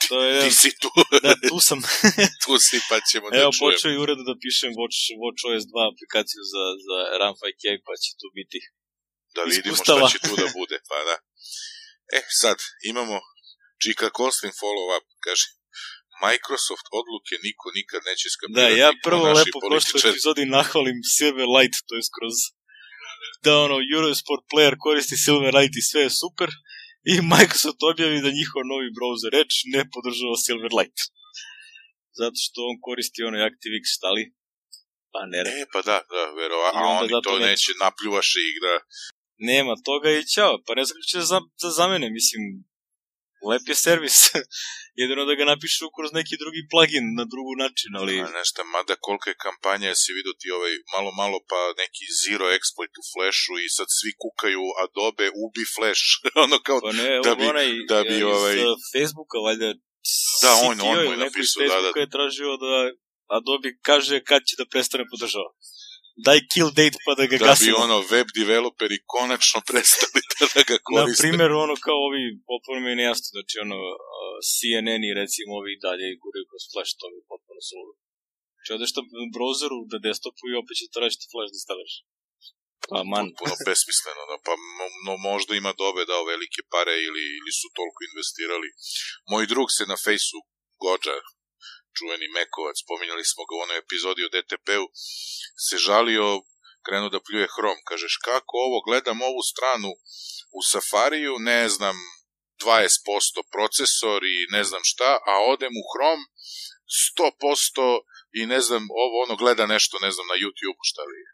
To 0.08 0.16
je, 0.26 0.34
Ti 0.42 0.50
si 0.62 0.70
tu, 0.82 0.90
da, 1.24 1.32
tu 1.50 1.56
sam. 1.68 1.78
tu 2.44 2.52
si, 2.66 2.76
pa 2.90 2.96
ćemo 3.08 3.26
da 3.30 3.36
Evo, 3.38 3.50
čujemo. 3.50 3.60
počeo 3.64 3.90
i 3.92 4.00
uredno 4.04 4.24
da 4.30 4.34
pišem 4.44 4.70
Watch, 4.80 4.98
Watch 5.22 5.40
OS 5.48 5.64
2 5.70 5.92
aplikaciju 5.92 6.42
za, 6.52 6.64
za 6.86 6.96
RAM 7.20 7.34
5K, 7.42 7.64
pa 7.86 7.92
će 8.02 8.10
tu 8.20 8.26
biti. 8.38 8.58
da 9.34 9.40
vidimo 9.42 9.74
iskustava. 9.74 10.00
šta 10.00 10.10
će 10.12 10.18
tu 10.26 10.34
da 10.42 10.48
bude, 10.58 10.76
pa 10.90 10.98
da. 11.08 11.16
E, 12.18 12.20
sad, 12.42 12.58
imamo 12.92 13.16
Čika 13.82 14.08
Koslin 14.18 14.52
follow-up, 14.62 15.06
kaže, 15.26 15.46
Microsoft 16.26 16.86
odluke 17.00 17.34
niko 17.46 17.66
nikad 17.78 18.00
neće 18.10 18.26
skapirati. 18.34 18.60
Da, 18.60 18.80
ja 18.84 18.90
prvo 19.06 19.24
lepo 19.38 19.56
političari. 19.66 20.10
epizodi 20.10 20.44
nahvalim 20.56 20.98
Silverlight, 21.16 21.76
to 21.88 21.92
je 21.98 22.02
skroz 22.10 22.36
da 23.44 23.52
ono, 23.64 23.76
Eurosport 23.96 24.42
player 24.50 24.74
koristi 24.84 25.16
Silverlight 25.24 25.74
i 25.76 25.88
sve 25.90 26.00
je 26.06 26.18
super, 26.22 26.50
i 27.12 27.14
Microsoft 27.34 27.80
objavi 27.90 28.24
da 28.24 28.38
njihov 28.40 28.62
novi 28.72 28.88
browser 28.98 29.32
Edge 29.40 29.56
ne 29.74 29.82
podržava 29.92 30.36
Silverlight. 30.46 30.98
Zato 32.20 32.38
što 32.44 32.58
on 32.70 32.76
koristi 32.86 33.26
onaj 33.28 33.42
ActiveX 33.48 33.84
štali, 33.96 34.24
pa 35.12 35.20
ne 35.32 35.38
E, 35.60 35.64
pa 35.72 35.80
da, 35.88 35.96
da, 36.12 36.22
verova, 36.40 36.68
a 36.78 36.80
oni 36.98 37.14
to 37.26 37.32
neće. 37.38 37.50
neće, 37.50 37.70
napljuvaše 37.84 38.40
ih 38.50 38.56
da... 38.64 38.74
nema 39.50 39.74
toga 39.88 40.08
i 40.10 40.26
ćao. 40.34 40.54
Pa 40.66 40.72
ne 40.78 40.84
znam 40.88 41.00
će 41.08 41.16
da, 41.18 41.26
za, 41.32 41.38
da 41.62 41.68
zamene, 41.78 42.06
mislim, 42.18 42.42
lep 43.50 43.64
je 43.70 43.76
servis. 43.86 44.18
Jedino 45.00 45.22
da 45.28 45.34
ga 45.38 45.44
napišu 45.52 45.86
kroz 45.96 46.10
neki 46.18 46.34
drugi 46.42 46.62
plugin 46.70 47.04
na 47.18 47.24
drugu 47.32 47.52
način, 47.64 47.90
ali... 48.00 48.14
A 48.20 48.28
nešto, 48.40 48.58
mada 48.74 48.94
kolika 49.06 49.28
je 49.30 49.42
kampanja, 49.46 49.90
si 50.00 50.16
vidio 50.18 50.34
ti 50.40 50.48
ovaj, 50.58 50.74
malo, 50.94 51.10
malo 51.20 51.38
pa 51.50 51.60
neki 51.82 52.04
zero 52.22 52.46
exploit 52.56 52.92
u 53.00 53.04
Flashu 53.10 53.54
i 53.64 53.68
sad 53.76 53.88
svi 53.98 54.10
kukaju 54.22 54.64
Adobe, 54.84 55.26
ubi 55.44 55.64
Flash, 55.74 56.04
ono 56.44 56.56
kao, 56.66 56.78
Pa 56.86 56.92
ne, 56.92 57.10
da 57.16 57.22
da 57.26 57.32
bi- 57.38 57.48
onaj 57.52 57.68
da 57.92 57.98
bi, 58.08 58.16
iz 58.16 58.22
ovaj- 58.34 58.58
uh, 58.64 58.74
Facebooka, 58.94 59.36
valjda, 59.46 59.68
Da, 60.44 60.50
on- 60.68 60.80
on 60.90 60.96
mu 60.98 61.12
je 61.14 61.22
napisao, 61.26 61.60
da, 61.62 61.76
da. 61.84 62.00
Je 62.00 62.14
tražio 62.16 62.50
da 62.64 62.72
Adobe 63.38 63.68
kaže 63.82 64.16
kad 64.28 64.40
će 64.48 64.54
da 64.60 64.64
prestane 64.72 65.04
podržava. 65.12 65.50
Daj 66.26 66.40
kill 66.52 66.70
date 66.80 66.96
pa 67.06 67.12
da 67.18 67.24
ga 67.30 67.36
da 67.36 67.44
bi 67.44 67.48
gasimo. 67.50 67.76
ono 67.86 67.96
web 68.12 68.28
developeri 68.40 68.96
konačno 69.14 69.58
prestali 69.70 70.20
da, 70.32 70.44
da 70.54 70.60
ga 70.68 70.76
Na 70.78 70.84
koriste. 70.88 71.22
primjer, 71.22 71.50
ono 71.64 71.74
kao 71.86 71.98
ovi, 72.08 72.22
potpuno 72.50 72.78
mi 72.84 72.90
je 72.92 73.00
nejasno, 73.02 73.28
znači 73.36 73.54
ono, 73.66 73.78
uh, 73.94 74.36
CNN 74.54 75.02
i 75.08 75.16
recimo 75.22 75.50
ovi 75.60 75.72
dalje 75.86 76.06
guraju 76.22 76.44
kroz 76.50 76.62
Flash, 76.72 76.92
to 77.00 77.04
mi 77.12 77.20
potpuno 77.32 77.60
suludo. 77.68 77.92
Znači 78.54 78.70
odeš 78.76 78.90
na 78.96 79.02
browseru 79.36 79.78
da 79.90 79.96
desktopu 80.08 80.42
i 80.48 80.58
opet 80.62 80.74
će 80.80 80.94
tražiti 80.96 81.28
Flash 81.32 81.50
da 81.52 81.58
instaliraš. 81.60 81.96
Pa 82.90 82.98
man, 83.12 83.26
Puno 83.40 83.54
besmisleno, 83.68 84.22
da, 84.30 84.36
pa 84.46 84.54
no, 85.06 85.12
možda 85.30 85.52
ima 85.54 85.72
dobe 85.82 86.02
dao 86.12 86.22
velike 86.32 86.60
pare 86.74 86.94
ili, 87.08 87.22
ili 87.38 87.52
su 87.60 87.66
toliko 87.78 88.00
investirali. 88.10 88.68
Moj 89.32 89.44
drug 89.52 89.68
se 89.76 89.84
na 89.92 89.96
fejsu 90.04 90.38
Gođa, 90.82 91.16
čuveni 91.98 92.34
Mekovac, 92.38 92.76
spominjali 92.84 93.24
smo 93.30 93.42
ga 93.48 93.52
u 93.54 93.62
onoj 93.64 93.78
epizodi 93.84 94.22
o 94.24 94.32
DTP-u, 94.34 94.86
se 95.66 95.76
žalio, 95.86 96.26
krenuo 96.86 97.10
da 97.14 97.24
pljuje 97.26 97.52
Hrom, 97.54 97.78
kažeš 97.90 98.14
kako 98.28 98.54
ovo, 98.66 98.78
gledam 98.88 99.18
ovu 99.30 99.42
stranu 99.52 99.90
u 100.58 100.60
Safariju, 100.72 101.34
ne 101.52 101.62
znam, 101.74 101.96
20% 102.64 103.42
procesor 103.54 104.20
i 104.34 104.36
ne 104.56 104.62
znam 104.68 104.82
šta, 104.90 105.10
a 105.30 105.32
odem 105.52 105.74
u 105.82 105.84
Chrome 105.90 106.24
100% 107.06 108.00
i 108.40 108.46
ne 108.52 108.60
znam, 108.66 108.82
ovo 109.04 109.14
ono 109.24 109.34
gleda 109.42 109.66
nešto, 109.66 109.94
ne 110.06 110.10
znam, 110.14 110.26
na 110.32 110.36
YouTube 110.42 110.82
šta 110.90 111.02
li 111.10 111.16
je. 111.24 111.30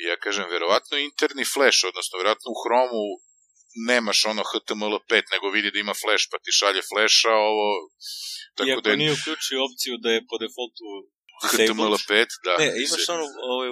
I 0.00 0.02
ja 0.10 0.16
kažem, 0.24 0.46
verovatno 0.56 0.94
interni 0.98 1.44
flash, 1.54 1.80
odnosno 1.90 2.18
verovatno 2.18 2.48
u 2.50 2.60
Chromu 2.62 3.04
nemaš 3.90 4.18
ono 4.32 4.42
HTML5, 4.50 5.12
nego 5.34 5.54
vidi 5.56 5.70
da 5.70 5.78
ima 5.78 5.94
flash, 6.02 6.24
pa 6.30 6.36
ti 6.42 6.50
šalje 6.60 6.82
flasha, 6.90 7.32
ovo... 7.50 7.66
Tako 8.56 8.68
iako 8.68 8.80
da 8.84 8.90
je 8.90 8.96
nije 9.02 9.12
uključio 9.18 9.58
opciju 9.68 9.94
da 10.04 10.10
je 10.16 10.20
po 10.30 10.36
defaultu 10.42 10.86
disabled. 11.42 11.68
HTML5, 11.68 12.12
da. 12.46 12.52
Ne, 12.62 12.68
imaš 12.86 13.04
ono, 13.16 13.26
ovaj, 13.52 13.68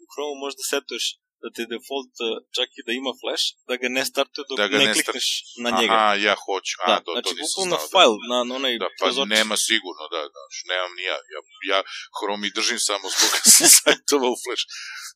u 0.00 0.04
Chrome 0.12 0.34
možda 0.44 0.62
setuješ 0.72 1.06
da 1.42 1.48
ti 1.54 1.62
default 1.74 2.14
uh, 2.20 2.28
čak 2.56 2.68
i 2.78 2.82
da 2.86 2.92
ima 3.00 3.12
flash, 3.20 3.44
da 3.68 3.74
ga 3.80 3.88
ne 3.96 4.02
startuje 4.10 4.44
dok 4.48 4.56
Da 4.62 4.66
ne, 4.68 4.78
ne 4.86 4.92
klikneš 4.94 5.28
na 5.64 5.70
njega. 5.78 5.92
Aha, 5.94 6.10
ja 6.26 6.34
hoću. 6.44 6.74
A, 6.82 6.86
da, 6.90 6.96
to, 7.04 7.10
znači, 7.14 7.28
to 7.28 7.34
bukvalno 7.44 7.76
znao. 7.76 7.90
file 7.94 8.18
na, 8.30 8.38
na 8.48 8.52
onaj 8.60 8.72
Da, 8.84 8.88
pa 8.88 8.94
prozorčić. 9.00 9.32
nema 9.38 9.56
sigurno, 9.68 10.04
da, 10.14 10.20
da, 10.34 10.42
nemam 10.72 10.92
ni 10.98 11.04
ja. 11.10 11.18
Ja, 11.34 11.40
ja 11.72 11.78
Chrome 12.16 12.44
i 12.46 12.54
držim 12.58 12.80
samo 12.88 13.06
zbog 13.14 13.32
sajtova 13.78 14.28
u 14.34 14.38
Flash. 14.42 14.64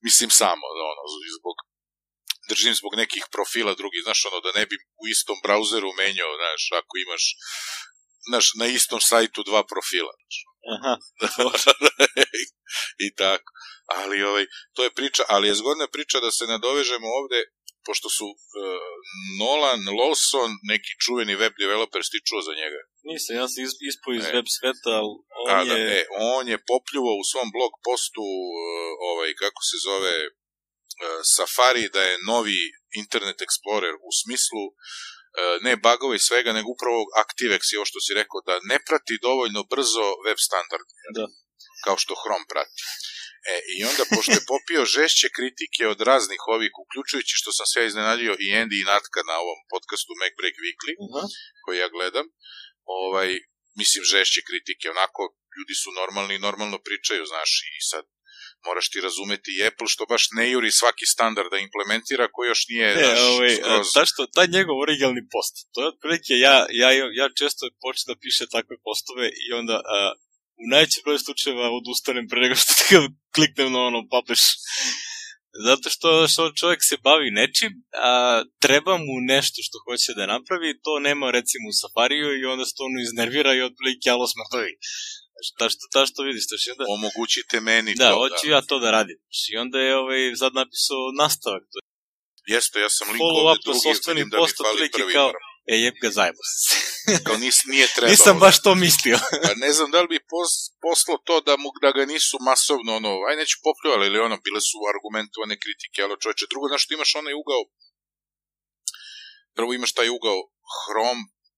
Mislim 0.06 0.30
samo, 0.42 0.64
da, 0.76 0.82
ono, 0.92 1.02
zbog 1.38 1.56
držim 2.48 2.74
zbog 2.74 2.92
nekih 3.02 3.24
profila 3.32 3.72
drugih, 3.74 4.00
znaš, 4.04 4.20
ono, 4.24 4.40
da 4.40 4.50
ne 4.58 4.64
bi 4.66 4.76
u 5.02 5.04
istom 5.14 5.36
brauzeru 5.42 5.90
menjao, 6.00 6.32
znaš, 6.40 6.62
ako 6.80 6.92
imaš 7.06 7.24
znaš, 8.28 8.46
na 8.60 8.66
istom 8.66 9.00
sajtu 9.00 9.42
dva 9.42 9.62
profila. 9.72 10.12
Znaš. 10.20 10.36
Aha, 10.74 10.94
I 13.06 13.14
tako. 13.14 13.48
Ali 13.98 14.22
ovaj, 14.22 14.46
to 14.74 14.84
je 14.84 14.94
priča, 14.98 15.22
ali 15.28 15.48
je 15.48 15.54
zgodna 15.54 15.86
priča 15.94 16.20
da 16.20 16.30
se 16.30 16.44
nadovežemo 16.46 17.08
ovde, 17.20 17.40
pošto 17.86 18.08
su 18.16 18.26
uh, 18.26 18.36
Nolan 19.40 19.82
Lawson, 20.00 20.50
neki 20.72 20.92
čuveni 21.04 21.34
web 21.42 21.52
developer, 21.62 22.02
ti 22.12 22.18
čuo 22.28 22.40
za 22.48 22.54
njega? 22.60 22.80
nisam, 23.10 23.32
ja 23.40 23.46
sam 23.52 23.58
is- 23.66 23.80
ispao 23.90 24.12
iz 24.14 24.26
E. 24.28 24.32
web 24.36 24.46
sveta, 24.58 24.90
ali 25.00 25.12
on 25.40 25.46
A, 25.56 25.58
je... 25.60 25.68
da, 25.68 25.76
e, 25.96 26.00
on 26.36 26.44
je 26.52 26.64
popljuvao 26.72 27.16
u 27.22 27.28
svom 27.30 27.48
blog 27.56 27.72
postu, 27.86 28.24
uh, 28.60 28.90
ovaj, 29.10 29.30
kako 29.42 29.60
se 29.68 29.76
zove, 29.88 30.14
Safari, 31.36 31.88
da 31.96 32.02
je 32.08 32.22
novi 32.32 32.60
Internet 33.02 33.38
Explorer 33.46 33.94
u 34.08 34.10
smislu 34.20 34.64
uh, 34.68 34.74
ne 35.66 35.74
bagova 35.86 36.14
i 36.16 36.26
svega, 36.28 36.50
nego 36.52 36.68
upravo 36.76 37.00
ActiveX 37.22 37.62
i 37.72 37.76
ovo 37.78 37.86
što 37.90 38.00
si 38.04 38.18
rekao, 38.20 38.38
da 38.48 38.54
ne 38.70 38.78
prati 38.88 39.22
dovoljno 39.28 39.60
brzo 39.74 40.06
web 40.26 40.38
standard. 40.48 40.88
Da. 41.18 41.26
Kao 41.84 41.96
što 42.02 42.20
Chrome 42.22 42.46
prati. 42.52 42.74
E, 43.52 43.54
i 43.76 43.78
onda, 43.90 44.02
pošto 44.14 44.32
je 44.38 44.48
popio 44.54 44.82
žešće 44.96 45.28
kritike 45.36 45.82
od 45.94 46.00
raznih 46.10 46.42
ovih, 46.54 46.72
uključujući 46.84 47.34
što 47.40 47.50
sam 47.56 47.66
sve 47.72 47.82
iznenadio 47.86 48.32
i 48.44 48.46
Andy 48.60 48.76
i 48.80 48.88
Natka 48.92 49.20
na 49.30 49.36
ovom 49.44 49.60
podcastu 49.72 50.12
Mac 50.20 50.32
Break 50.40 50.56
Weekly, 50.64 50.94
Aha. 51.04 51.22
koji 51.64 51.76
ja 51.78 51.88
gledam, 51.96 52.26
ovaj, 53.00 53.28
mislim, 53.80 54.02
žešće 54.14 54.40
kritike, 54.48 54.86
onako, 54.96 55.22
ljudi 55.56 55.74
su 55.82 55.88
normalni 56.00 56.34
i 56.34 56.44
normalno 56.48 56.78
pričaju, 56.86 57.22
znaš, 57.32 57.50
i 57.78 57.80
sad 57.90 58.04
moraš 58.68 58.86
ti 58.92 58.98
razumeti 59.08 59.50
i 59.54 59.64
Apple 59.68 59.88
što 59.94 60.02
baš 60.12 60.22
ne 60.38 60.44
juri 60.52 60.70
svaki 60.80 61.06
standard 61.14 61.48
da 61.52 61.58
implementira 61.66 62.26
koji 62.34 62.46
još 62.48 62.62
nije, 62.70 62.88
Ne, 62.94 63.04
znaš, 63.04 63.20
ovaj, 63.32 63.54
skroz... 63.54 63.86
ta 63.94 64.02
što, 64.10 64.20
taj 64.36 64.48
njegov 64.56 64.76
originalni 64.86 65.22
post, 65.34 65.54
to 65.72 65.78
je 65.82 65.90
otprilike, 65.92 66.32
ja, 66.46 66.56
ja, 66.82 66.88
ja 67.20 67.26
često 67.40 67.62
počnem 67.84 68.08
da 68.10 68.22
piše 68.24 68.44
takve 68.56 68.76
postove 68.88 69.26
i 69.44 69.46
onda 69.60 69.76
a, 69.96 69.98
u 70.62 70.64
najvećem 70.72 71.02
broju 71.04 71.18
slučajeva 71.26 71.76
odustanem 71.80 72.26
pre 72.30 72.38
nego 72.44 72.54
što 72.62 72.72
kliknem 73.34 73.68
na 73.72 73.80
ono 73.90 74.00
publish. 74.12 74.46
Zato 75.68 75.86
što, 75.94 76.08
što 76.32 76.42
čovjek 76.60 76.80
se 76.90 76.96
bavi 77.08 77.28
nečim, 77.40 77.72
a 78.08 78.42
treba 78.64 78.94
mu 79.06 79.14
nešto 79.34 79.58
što 79.66 79.76
hoće 79.86 80.10
da 80.18 80.32
napravi, 80.34 80.80
to 80.84 80.92
nema 81.08 81.26
recimo 81.38 81.64
u 81.68 81.78
Safariju 81.80 82.28
i 82.40 82.44
onda 82.52 82.64
se 82.64 82.74
to 82.76 82.82
ono 82.90 82.98
iznervira 83.00 83.52
i 83.54 83.66
otprilike 83.68 84.06
alo 84.10 84.26
smrtovi. 84.34 84.72
Ta 85.58 85.66
što, 85.72 85.82
ta 85.94 86.02
što 86.08 86.22
vidiš, 86.28 86.44
to 86.48 86.56
onda 86.72 86.84
Omogućite 86.96 87.56
meni 87.60 87.90
Da, 87.94 88.10
to, 88.10 88.16
hoću 88.20 88.44
ja 88.54 88.60
to 88.68 88.78
da 88.84 88.90
radim. 88.90 89.18
I 89.52 89.56
onda 89.56 89.78
je 89.86 89.96
ovaj, 90.02 90.20
sad 90.42 90.52
napisao 90.60 91.02
nastavak. 91.22 91.62
Jeste, 92.54 92.76
ja 92.80 92.90
sam 92.96 93.06
link 93.12 93.22
ovde 93.22 93.60
drugi, 93.64 93.88
vidim 94.08 94.28
da 94.30 94.36
mi 94.38 94.50
fali 94.64 94.90
prvi. 94.90 95.12
kao, 95.12 95.30
e 95.72 95.74
jeb 95.84 95.96
ga 96.02 96.10
zajebo 96.18 96.42
se. 96.52 96.74
Kao 97.26 97.36
nis, 97.44 97.56
nije 97.72 97.86
trebalo. 97.94 98.12
Nisam 98.14 98.34
baš 98.44 98.56
to 98.64 98.72
mislio. 98.86 99.16
Pa 99.44 99.52
ne 99.64 99.70
znam 99.76 99.88
da 99.94 99.98
li 100.02 100.08
bi 100.14 100.26
pos, 100.32 100.50
poslao 100.84 101.18
to 101.26 101.34
da, 101.48 101.54
mu, 101.62 101.68
da 101.84 101.90
ga 101.96 102.04
nisu 102.12 102.36
masovno, 102.48 102.90
ono, 103.00 103.12
aj 103.28 103.36
neću 103.40 103.56
popljuvali, 103.66 104.04
ili 104.06 104.18
ono, 104.26 104.36
bile 104.46 104.60
su 104.68 104.76
argumentovane 104.92 105.56
kritike, 105.62 105.98
ali 106.02 106.20
čoveče, 106.22 106.50
drugo, 106.52 106.66
znaš, 106.70 106.86
ti 106.86 106.94
imaš 106.94 107.12
onaj 107.20 107.34
ugao, 107.42 107.62
prvo 109.56 109.70
imaš 109.72 109.92
taj 109.98 110.08
ugao 110.18 110.40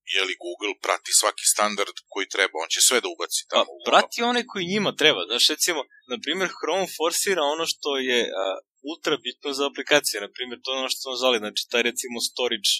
Chrome, 0.06 0.16
jeli 0.16 0.34
Google 0.44 0.74
prati 0.86 1.12
svaki 1.20 1.44
standard 1.54 1.96
koji 2.12 2.26
treba, 2.34 2.54
on 2.64 2.68
će 2.74 2.80
sve 2.88 2.98
da 3.00 3.08
ubaci 3.14 3.42
Pa, 3.44 3.50
tamo. 3.52 3.70
ono. 3.76 3.84
prati 3.90 4.18
one 4.30 4.42
koji 4.50 4.72
njima 4.74 4.90
treba. 5.00 5.20
Znaš, 5.30 5.44
recimo, 5.54 5.80
na 6.12 6.16
primjer, 6.24 6.48
Chrome 6.58 6.86
forsira 6.96 7.42
ono 7.54 7.64
što 7.72 7.90
je 8.08 8.20
a, 8.42 8.44
ultra 8.90 9.14
bitno 9.26 9.48
za 9.58 9.64
aplikacije. 9.70 10.16
Na 10.26 10.30
primjer, 10.36 10.58
to 10.62 10.68
je 10.70 10.78
ono 10.82 10.90
što 10.92 11.00
smo 11.04 11.20
zvali, 11.22 11.38
znači, 11.44 11.62
taj 11.72 11.82
recimo 11.90 12.16
storage, 12.30 12.72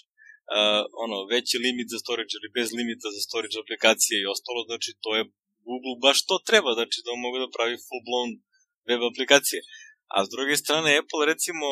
a, 0.56 0.58
ono, 1.04 1.16
veći 1.32 1.56
limit 1.66 1.88
za 1.92 1.98
storage 2.04 2.32
ili 2.38 2.54
bez 2.58 2.68
limita 2.78 3.08
za 3.16 3.20
storage 3.28 3.56
aplikacije 3.62 4.16
i 4.18 4.30
ostalo, 4.34 4.60
znači, 4.70 4.90
to 5.04 5.10
je 5.18 5.22
Google 5.68 5.96
baš 6.06 6.18
to 6.28 6.36
treba, 6.48 6.70
znači, 6.78 6.96
da 7.04 7.08
on 7.14 7.20
mogu 7.26 7.36
da 7.42 7.54
pravi 7.56 7.76
full 7.86 8.02
blown 8.08 8.30
web 8.88 9.02
aplikacije. 9.12 9.60
A 10.14 10.16
s 10.26 10.28
druge 10.34 10.54
strane, 10.62 10.98
Apple 11.00 11.22
recimo 11.32 11.66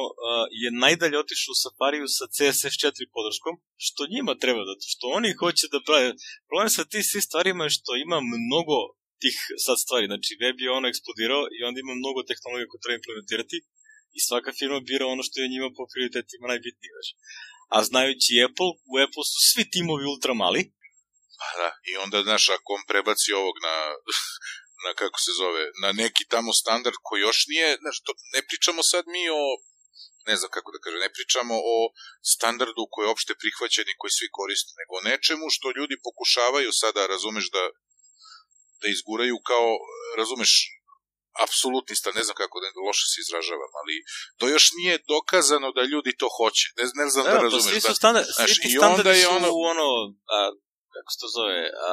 je 0.63 0.69
najdalje 0.85 1.17
otišao 1.25 1.53
u 1.55 1.61
Safariju 1.65 2.07
sa 2.19 2.25
CSS4 2.35 2.99
podrškom, 3.17 3.55
što 3.87 4.13
njima 4.15 4.33
treba, 4.43 4.63
zato 4.71 4.85
što 4.93 5.05
oni 5.19 5.39
hoće 5.41 5.65
da 5.73 5.87
prave. 5.89 6.09
Problem 6.49 6.71
sa 6.77 6.83
ti 6.91 7.01
svi 7.11 7.21
stvarima 7.29 7.63
je 7.65 7.77
što 7.79 7.91
ima 8.05 8.19
mnogo 8.39 8.77
tih 9.23 9.37
sad 9.65 9.77
stvari, 9.85 10.05
znači 10.11 10.33
web 10.43 10.57
je 10.65 10.77
ono 10.79 10.87
eksplodirao 10.89 11.45
i 11.57 11.59
onda 11.69 11.79
ima 11.81 11.95
mnogo 12.03 12.21
tehnologije 12.31 12.69
koje 12.69 12.83
treba 12.83 13.01
implementirati 13.01 13.59
i 14.17 14.19
svaka 14.29 14.51
firma 14.59 14.79
bira 14.89 15.05
ono 15.07 15.23
što 15.27 15.37
je 15.39 15.53
njima 15.55 15.69
po 15.77 15.83
prioritetima 15.93 16.47
najbitnije. 16.53 16.91
Znači. 16.97 17.13
A 17.75 17.77
znajući 17.91 18.45
Apple, 18.49 18.71
u 18.93 18.95
Apple 19.05 19.25
su 19.33 19.39
svi 19.51 19.65
timovi 19.75 20.05
ultra 20.13 20.33
mali, 20.43 20.63
Pa 21.41 21.49
da, 21.61 21.71
i 21.91 21.93
onda, 22.05 22.17
znaš, 22.29 22.45
ako 22.57 22.69
on 22.77 22.83
prebaci 22.91 23.29
ovog 23.41 23.57
na, 23.67 23.75
na 24.87 24.93
kako 25.01 25.19
se 25.25 25.33
zove, 25.43 25.63
na 25.85 25.91
neki 26.03 26.25
tamo 26.35 26.51
standard 26.63 26.97
koji 27.07 27.21
još 27.29 27.39
nije, 27.53 27.69
znaš, 27.83 27.97
to, 28.07 28.13
ne 28.35 28.41
pričamo 28.49 28.81
sad 28.93 29.05
mi 29.15 29.25
o, 29.43 29.45
ne 30.29 30.35
znam 30.39 30.51
kako 30.57 30.69
da 30.75 30.79
kažem, 30.85 31.01
ne 31.07 31.13
pričamo 31.17 31.55
o 31.75 31.77
standardu 32.35 32.83
koji 32.93 33.05
je 33.07 33.15
opšte 33.15 33.33
prihvaćen 33.43 33.87
i 33.89 33.99
koji 34.01 34.11
svi 34.19 34.29
koriste, 34.39 34.71
nego 34.81 34.93
o 34.97 35.05
nečemu 35.11 35.47
što 35.55 35.67
ljudi 35.79 35.97
pokušavaju 36.09 36.71
sada, 36.83 37.03
razumeš, 37.15 37.47
da, 37.57 37.65
da 38.81 38.87
izguraju 38.97 39.37
kao, 39.51 39.69
razumeš, 40.21 40.53
apsolutni 41.47 41.95
stan, 42.01 42.13
ne 42.21 42.25
znam 42.27 42.37
kako 42.43 42.57
da 42.63 42.69
loše 42.89 43.07
se 43.13 43.19
izražavam, 43.25 43.73
ali 43.81 43.95
to 44.39 44.45
još 44.55 44.65
nije 44.79 44.95
dokazano 45.15 45.69
da 45.77 45.83
ljudi 45.93 46.13
to 46.21 46.29
hoće. 46.39 46.65
Ne, 46.79 46.85
ne 47.01 47.07
znam 47.13 47.25
da, 47.25 47.31
Da, 47.31 47.37
pa 47.37 47.43
razumeš. 47.47 47.65
svi 47.73 47.81
da, 47.85 47.89
su 47.89 47.95
standard, 48.03 48.27
znaš, 48.37 48.51
svi 48.51 48.63
ti 48.63 48.69
standardi 48.79 49.19
je 49.21 49.25
su 49.25 49.31
ono- 49.39 49.53
ono, 49.73 49.89
a, 50.37 50.39
kako 50.95 51.09
se 51.13 51.19
to 51.23 51.29
zove, 51.39 51.59
a, 51.89 51.91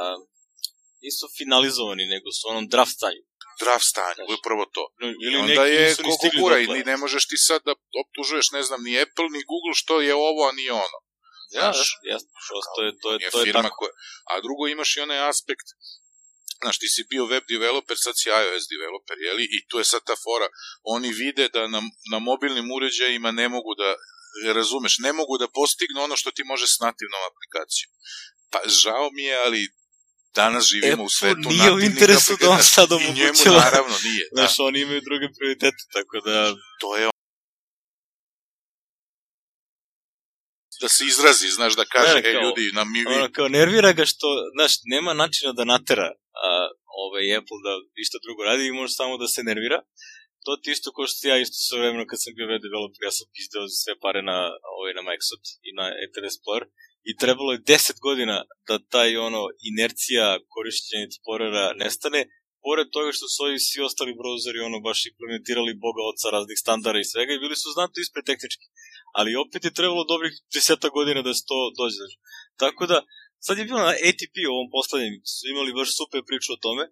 nisu 1.03 1.25
finalizovani, 1.37 2.05
nego 2.13 2.27
su 2.37 2.43
onom 2.51 2.65
draft 2.73 2.93
stanju. 2.97 3.23
draft 3.63 3.87
stanje, 3.93 4.23
Znaš. 4.25 4.37
upravo 4.39 4.63
to. 4.75 4.83
No, 4.99 5.07
I 5.09 5.15
Ili 5.25 5.35
onda 5.43 5.63
neki 5.63 5.75
je 5.75 5.83
ni 5.89 5.95
koliko 6.03 6.37
gura 6.41 6.57
i 6.59 6.67
ni 6.75 6.81
ne 6.91 6.97
možeš 7.03 7.23
ti 7.29 7.37
sad 7.47 7.59
da 7.67 7.73
optužuješ, 8.03 8.47
ne 8.57 8.63
znam, 8.67 8.79
ni 8.87 9.01
Apple, 9.03 9.27
ni 9.35 9.41
Google 9.51 9.75
što 9.81 9.93
je 10.07 10.13
ovo, 10.29 10.41
a 10.49 10.51
nije 10.59 10.73
ono. 10.87 10.97
Ja, 11.57 11.61
znaš, 11.61 11.89
jasno, 12.11 12.29
prosto 12.47 12.77
je, 12.85 12.91
to 13.01 13.07
je, 13.13 13.17
to 13.31 13.39
je 13.39 13.45
firma 13.45 13.69
tako. 13.69 13.77
koja... 13.79 13.91
A 14.31 14.33
drugo 14.45 14.63
imaš 14.67 14.89
i 14.97 15.03
onaj 15.05 15.19
aspekt, 15.31 15.67
znaš, 16.61 16.77
ti 16.81 16.87
si 16.93 17.09
bio 17.09 17.25
web 17.33 17.43
developer, 17.53 17.97
sad 18.05 18.13
si 18.19 18.29
iOS 18.29 18.65
developer, 18.73 19.17
jeli? 19.27 19.45
I 19.55 19.57
tu 19.69 19.75
je 19.81 19.85
sad 19.91 20.01
ta 20.09 20.15
fora. 20.25 20.47
Oni 20.95 21.09
vide 21.21 21.45
da 21.55 21.61
na, 21.67 21.81
na 22.11 22.19
mobilnim 22.19 22.67
uređajima 22.77 23.29
ne 23.41 23.47
mogu 23.55 23.71
da, 23.81 23.89
razumeš, 24.59 24.93
ne 25.07 25.13
mogu 25.13 25.37
da 25.37 25.53
postignu 25.59 25.99
ono 26.01 26.15
što 26.21 26.29
ti 26.31 26.43
može 26.43 26.67
s 26.67 26.77
nativnom 26.87 27.21
aplikacijom. 27.31 27.91
Pa 28.51 28.59
žao 28.83 29.09
mi 29.15 29.23
je, 29.23 29.37
ali 29.45 29.61
danas 30.35 30.63
živimo 30.65 31.03
u 31.03 31.05
Apple 31.05 31.09
svetu 31.19 31.47
nije 31.49 31.61
u 31.61 31.75
nativnih 31.75 31.89
interesu 31.89 32.31
da 32.31 32.45
on 32.45 32.53
aplikacija. 32.53 32.73
sad 32.77 32.89
I 32.91 32.95
njemu 32.95 33.09
omogućava. 33.21 33.59
naravno 33.59 33.95
nije. 34.07 34.23
Da, 34.29 34.35
Znaš, 34.37 34.53
oni 34.59 34.77
imaju 34.81 35.01
druge 35.01 35.25
prioritete, 35.37 35.81
tako 35.93 36.15
da... 36.27 36.35
to 36.81 36.89
je 36.97 37.05
da 40.81 40.89
se 40.89 41.03
izrazi, 41.05 41.47
znaš, 41.49 41.73
da 41.75 41.85
kaže, 41.85 42.13
Ne, 42.15 42.19
e, 42.19 42.33
kao- 42.33 42.41
ljudi, 42.43 42.65
na 42.73 42.83
mi 42.83 42.99
vi... 42.99 43.13
Ono, 43.15 43.27
kao 43.37 43.47
nervira 43.49 43.91
ga 43.93 44.05
što, 44.05 44.27
znaš, 44.55 44.73
nema 44.85 45.11
načina 45.13 45.51
da 45.53 45.63
natera 45.65 46.09
a, 46.47 46.49
ovaj 47.03 47.23
Apple 47.39 47.59
da 47.67 47.73
isto 48.05 48.17
drugo 48.25 48.41
radi 48.43 48.63
i 48.67 48.77
može 48.79 48.93
samo 48.93 49.13
da 49.17 49.27
se 49.27 49.41
nervira. 49.43 49.79
To 50.45 50.51
ti 50.61 50.67
isto 50.71 50.87
kao 50.95 51.05
što 51.07 51.27
ja 51.31 51.37
isto 51.37 51.57
sve 51.65 51.75
vremeno 51.81 52.05
kad 52.09 52.17
sam 52.23 52.31
bio 52.37 52.47
web 52.51 52.61
developer, 52.67 52.99
ja 53.07 53.13
sam 53.17 53.25
pizdeo 53.35 53.63
za 53.71 53.77
sve 53.83 53.93
pare 54.03 54.21
na, 54.31 54.37
ovaj, 54.75 54.91
na 54.97 55.03
Microsoft 55.09 55.45
i 55.67 55.71
na 55.79 55.85
Ether 56.05 56.23
Explorer 56.29 56.65
i 57.09 57.11
trebalo 57.21 57.51
je 57.53 57.63
10 57.73 57.99
godina 58.07 58.37
da 58.67 58.75
taj 58.93 59.09
ono 59.27 59.41
inercija 59.71 60.27
korišćenja 60.53 61.05
Explorera 61.07 61.65
nestane, 61.81 62.21
pored 62.65 62.87
toga 62.95 63.09
što 63.17 63.25
su 63.33 63.39
ovi 63.47 63.57
svi 63.67 63.79
ostali 63.89 64.17
brauzeri 64.19 64.59
ono 64.69 64.79
baš 64.87 64.99
implementirali 65.11 65.81
boga 65.85 66.01
oca 66.11 66.27
raznih 66.35 66.57
standarda 66.63 66.99
i 67.01 67.11
svega 67.11 67.31
i 67.33 67.43
bili 67.43 67.55
su 67.61 67.67
znatno 67.75 67.97
ispred 67.99 68.23
tehnički. 68.29 68.65
Ali 69.17 69.41
opet 69.43 69.61
je 69.65 69.77
trebalo 69.79 70.11
dobrih 70.13 70.33
10 70.55 70.97
godina 70.97 71.21
da 71.27 71.31
se 71.37 71.43
to 71.51 71.59
dođe. 71.79 72.05
Tako 72.61 72.83
da, 72.91 72.97
sad 73.45 73.55
je 73.57 73.67
bilo 73.69 73.81
na 73.87 73.93
ATP 74.07 74.35
u 74.49 74.53
ovom 74.55 74.69
poslednjem, 74.75 75.15
su 75.35 75.43
imali 75.53 75.77
baš 75.79 75.89
super 75.99 76.21
priču 76.29 76.49
o 76.53 76.63
tome, 76.65 76.83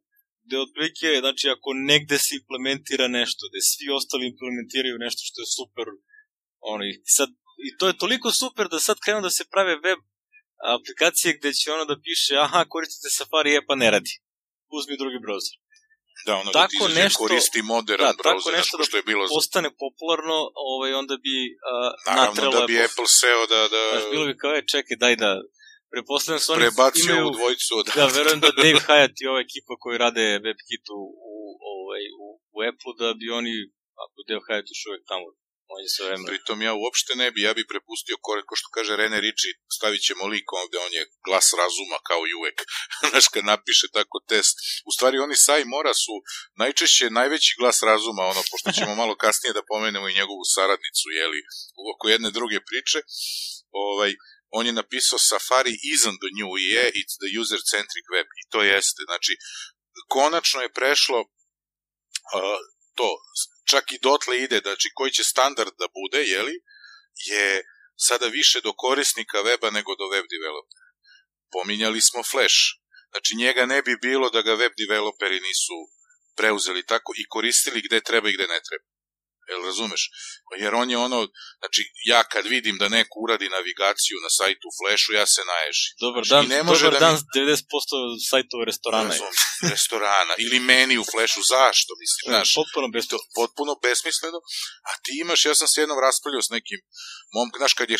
gde 0.46 0.56
otprilike, 0.66 1.08
znači 1.24 1.46
ako 1.56 1.70
negde 1.92 2.18
se 2.26 2.32
implementira 2.40 3.08
nešto, 3.20 3.42
gde 3.50 3.60
svi 3.72 3.86
ostali 4.00 4.24
implementiraju 4.32 5.04
nešto 5.06 5.22
što 5.28 5.38
je 5.42 5.54
super, 5.58 5.88
ono, 6.74 6.84
i 6.92 6.94
sad, 7.18 7.30
i 7.68 7.78
to 7.78 7.88
je 7.88 7.98
toliko 8.04 8.32
super 8.32 8.66
da 8.74 8.80
sad 8.80 8.98
krenu 9.04 9.22
da 9.22 9.30
se 9.30 9.44
prave 9.54 9.76
web 9.86 10.00
aplikacije 10.78 11.38
gde 11.38 11.50
će 11.54 11.72
ono 11.76 11.86
da 11.92 11.96
piše, 12.08 12.34
aha, 12.46 12.62
koristite 12.74 13.10
Safari, 13.18 13.56
e 13.56 13.66
pa 13.68 13.76
ne 13.76 13.90
radi. 13.96 14.14
Uzmi 14.78 14.96
drugi 15.02 15.20
browser. 15.26 15.56
Da, 16.28 16.34
ono 16.42 16.52
Tako 16.52 16.64
da 16.64 16.68
ti 16.68 16.76
izađe 16.80 17.04
nešto- 17.04 17.24
koristi 17.24 17.62
modern 17.74 18.02
da, 18.04 18.12
tako 18.14 18.22
browser, 18.24 18.54
nešto 18.60 18.74
znaš, 18.76 18.80
da 18.80 18.84
što 18.88 18.98
je 18.98 19.06
bilo 19.12 19.24
za... 19.28 19.32
postane 19.36 19.70
popularno, 19.84 20.38
ovaj, 20.72 20.92
onda 21.02 21.16
bi 21.26 21.36
uh, 21.54 21.90
Naravno 22.10 22.42
da 22.58 22.62
bi 22.70 22.76
Apple. 22.76 22.86
Apple 22.88 23.10
seo 23.20 23.42
da, 23.54 23.60
da 23.76 23.82
Znaš, 23.92 24.12
bilo 24.14 24.26
bi 24.30 24.36
kao, 24.42 24.52
e, 24.60 24.62
čekaj, 24.74 24.96
daj 25.06 25.16
da... 25.24 25.32
Prepostavljam 25.96 26.42
se 26.44 26.52
oni 26.52 26.62
prebacio 26.66 27.14
imaju... 27.14 27.28
u 27.28 27.36
dvojicu 27.38 27.72
od... 27.80 27.86
Da, 28.00 28.06
verujem 28.18 28.40
da 28.46 28.50
Dave 28.62 28.82
Hyatt 28.88 29.16
i 29.22 29.28
ova 29.32 29.40
ekipa 29.48 29.74
koji 29.84 29.96
rade 30.06 30.26
WebKit 30.46 30.86
u, 31.00 31.02
u, 31.32 31.36
ovaj, 31.74 32.04
u, 32.24 32.26
u 32.56 32.58
Apple, 32.70 32.94
da 33.02 33.08
bi 33.20 33.26
oni, 33.40 33.56
ako 34.04 34.18
Dave 34.28 34.44
Hyatt 34.48 34.66
još 34.74 34.82
uvek 34.90 35.04
tamo, 35.12 35.26
je 35.84 35.90
sve 35.96 36.06
vreme. 36.08 36.26
Pritom 36.32 36.58
ja 36.68 36.74
uopšte 36.82 37.12
ne 37.22 37.28
bi, 37.32 37.40
ja 37.48 37.54
bi 37.58 37.72
prepustio 37.74 38.18
kore, 38.26 38.42
ko 38.48 38.54
što 38.60 38.68
kaže 38.76 38.98
Rene 39.02 39.20
Riči, 39.26 39.50
stavit 39.78 40.02
ćemo 40.08 40.32
lik 40.34 40.48
ovde, 40.62 40.78
on 40.86 40.94
je 40.98 41.04
glas 41.28 41.48
razuma 41.62 41.98
kao 42.10 42.22
i 42.30 42.38
uvek. 42.40 42.58
Znaš, 43.10 43.26
kad 43.34 43.44
napiše 43.54 43.88
tako 43.98 44.18
test. 44.32 44.56
U 44.90 44.92
stvari, 44.96 45.16
oni 45.26 45.36
Sai 45.46 45.64
Mora 45.74 45.94
su 46.04 46.16
najčešće 46.62 47.06
najveći 47.20 47.52
glas 47.60 47.78
razuma, 47.92 48.24
ono, 48.32 48.42
pošto 48.52 48.70
ćemo 48.78 49.00
malo 49.02 49.16
kasnije 49.24 49.54
da 49.58 49.68
pomenemo 49.72 50.08
i 50.10 50.18
njegovu 50.20 50.44
saradnicu, 50.56 51.06
jeli, 51.20 51.40
oko 51.94 52.04
jedne 52.14 52.30
druge 52.38 52.60
priče. 52.70 53.00
Ovaj, 53.88 54.12
on 54.58 54.66
je 54.66 54.80
napisao 54.82 55.20
Safari 55.30 55.76
isn't 55.94 56.20
the 56.24 56.32
new 56.40 56.52
EA, 56.66 56.86
it's 57.00 57.16
the 57.22 57.30
user-centric 57.42 58.06
web. 58.16 58.28
I 58.42 58.44
to 58.52 58.60
jeste. 58.74 59.02
Znači, 59.10 59.34
konačno 60.16 60.60
je 60.62 60.76
prešlo 60.80 61.20
uh, 61.20 62.60
to, 62.98 63.10
čak 63.72 63.86
i 63.92 64.02
dotle 64.08 64.36
ide, 64.46 64.60
znači 64.64 64.88
koji 64.98 65.12
će 65.12 65.24
standard 65.24 65.74
da 65.82 65.88
bude, 66.00 66.20
jeli, 66.36 66.56
je 67.32 67.64
sada 68.08 68.28
više 68.28 68.62
do 68.62 68.72
korisnika 68.74 69.38
weba 69.48 69.70
nego 69.78 69.92
do 69.96 70.08
web 70.14 70.26
developera. 70.36 70.88
Pominjali 71.52 72.02
smo 72.02 72.22
Flash. 72.32 72.60
Znači 73.12 73.32
njega 73.36 73.66
ne 73.66 73.82
bi 73.82 74.04
bilo 74.08 74.30
da 74.30 74.42
ga 74.42 74.54
web 74.54 74.74
developeri 74.84 75.40
nisu 75.48 75.78
preuzeli 76.38 76.86
tako 76.86 77.12
i 77.18 77.28
koristili 77.34 77.86
gde 77.86 78.00
treba 78.02 78.30
i 78.30 78.34
gde 78.34 78.48
ne 78.54 78.60
treba. 78.68 78.86
Jel 79.50 79.62
razumeš? 79.70 80.02
Jer 80.64 80.72
on 80.82 80.88
je 80.94 80.98
ono, 80.98 81.20
znači 81.60 81.82
ja 82.12 82.22
kad 82.24 82.44
vidim 82.56 82.76
da 82.82 82.88
neko 82.98 83.16
uradi 83.26 83.56
navigaciju 83.58 84.18
na 84.26 84.30
sajtu 84.38 84.66
u 84.70 84.76
Flashu, 84.78 85.10
ja 85.20 85.26
se 85.36 85.42
naješim. 85.54 85.92
Dobar 86.06 86.24
Znači, 86.26 86.48
dan, 86.48 86.58
ne 86.58 86.64
može 86.64 86.86
dobar 86.86 87.00
da 87.00 87.06
dan, 87.06 87.16
mi- 87.16 87.42
90% 87.42 87.60
sajtova 88.32 88.64
restorana 88.72 89.14
je. 89.14 89.20
Restorana 89.74 90.34
ili 90.46 90.60
meni 90.60 90.96
u 90.98 91.06
Flashu, 91.12 91.42
zašto 91.56 91.92
mislim, 92.04 92.24
znaš? 92.32 92.50
Potpuno 92.60 92.86
to 93.12 93.18
potpuno 93.40 93.72
besmisleno, 93.86 94.40
a 94.90 94.92
ti 95.04 95.12
imaš, 95.24 95.40
ja 95.46 95.56
sam 95.56 95.68
se 95.68 95.82
jednom 95.82 96.00
raspravljao 96.08 96.42
s 96.48 96.50
nekim 96.58 96.80
mom, 97.36 97.48
znaš 97.62 97.74
kad 97.80 97.88
je 97.90 97.98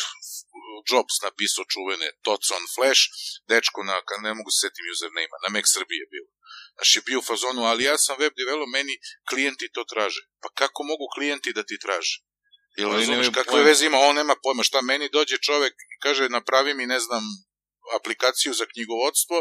Jobs 0.88 1.14
napisao 1.26 1.64
čuvene 1.72 2.08
Tots 2.26 2.48
on 2.56 2.64
Flash, 2.74 3.02
dečko 3.50 3.80
na, 3.88 3.96
ne 4.24 4.32
mogu 4.38 4.50
se 4.50 4.58
setim 4.62 4.84
username 4.92 5.40
na 5.44 5.48
Mac 5.54 5.66
Srbije 5.74 6.00
je 6.04 6.12
bilo. 6.14 6.30
Znaš, 6.76 6.90
je 6.96 7.02
bio 7.08 7.18
u 7.20 7.28
fazonu, 7.30 7.62
ali 7.70 7.88
ja 7.90 7.96
sam 8.04 8.16
web 8.22 8.34
develop, 8.40 8.68
meni 8.78 8.94
klijenti 9.30 9.72
to 9.74 9.82
traže. 9.92 10.22
Pa 10.42 10.48
kako 10.60 10.80
mogu 10.90 11.06
klijenti 11.14 11.56
da 11.58 11.62
ti 11.68 11.76
traže? 11.84 12.14
Oni 12.78 12.96
razumeš, 12.96 13.26
kakve 13.26 13.52
pojma. 13.52 13.68
veze 13.68 13.86
ima, 13.86 13.98
on 13.98 14.16
nema 14.16 14.34
pojma, 14.42 14.62
šta 14.62 14.80
meni 14.80 15.08
dođe 15.08 15.36
čovek 15.38 15.74
i 15.94 15.96
kaže, 16.02 16.28
napravi 16.28 16.74
mi, 16.74 16.86
ne 16.86 17.00
znam, 17.00 17.22
aplikaciju 17.98 18.52
za 18.54 18.66
knjigovodstvo, 18.72 19.36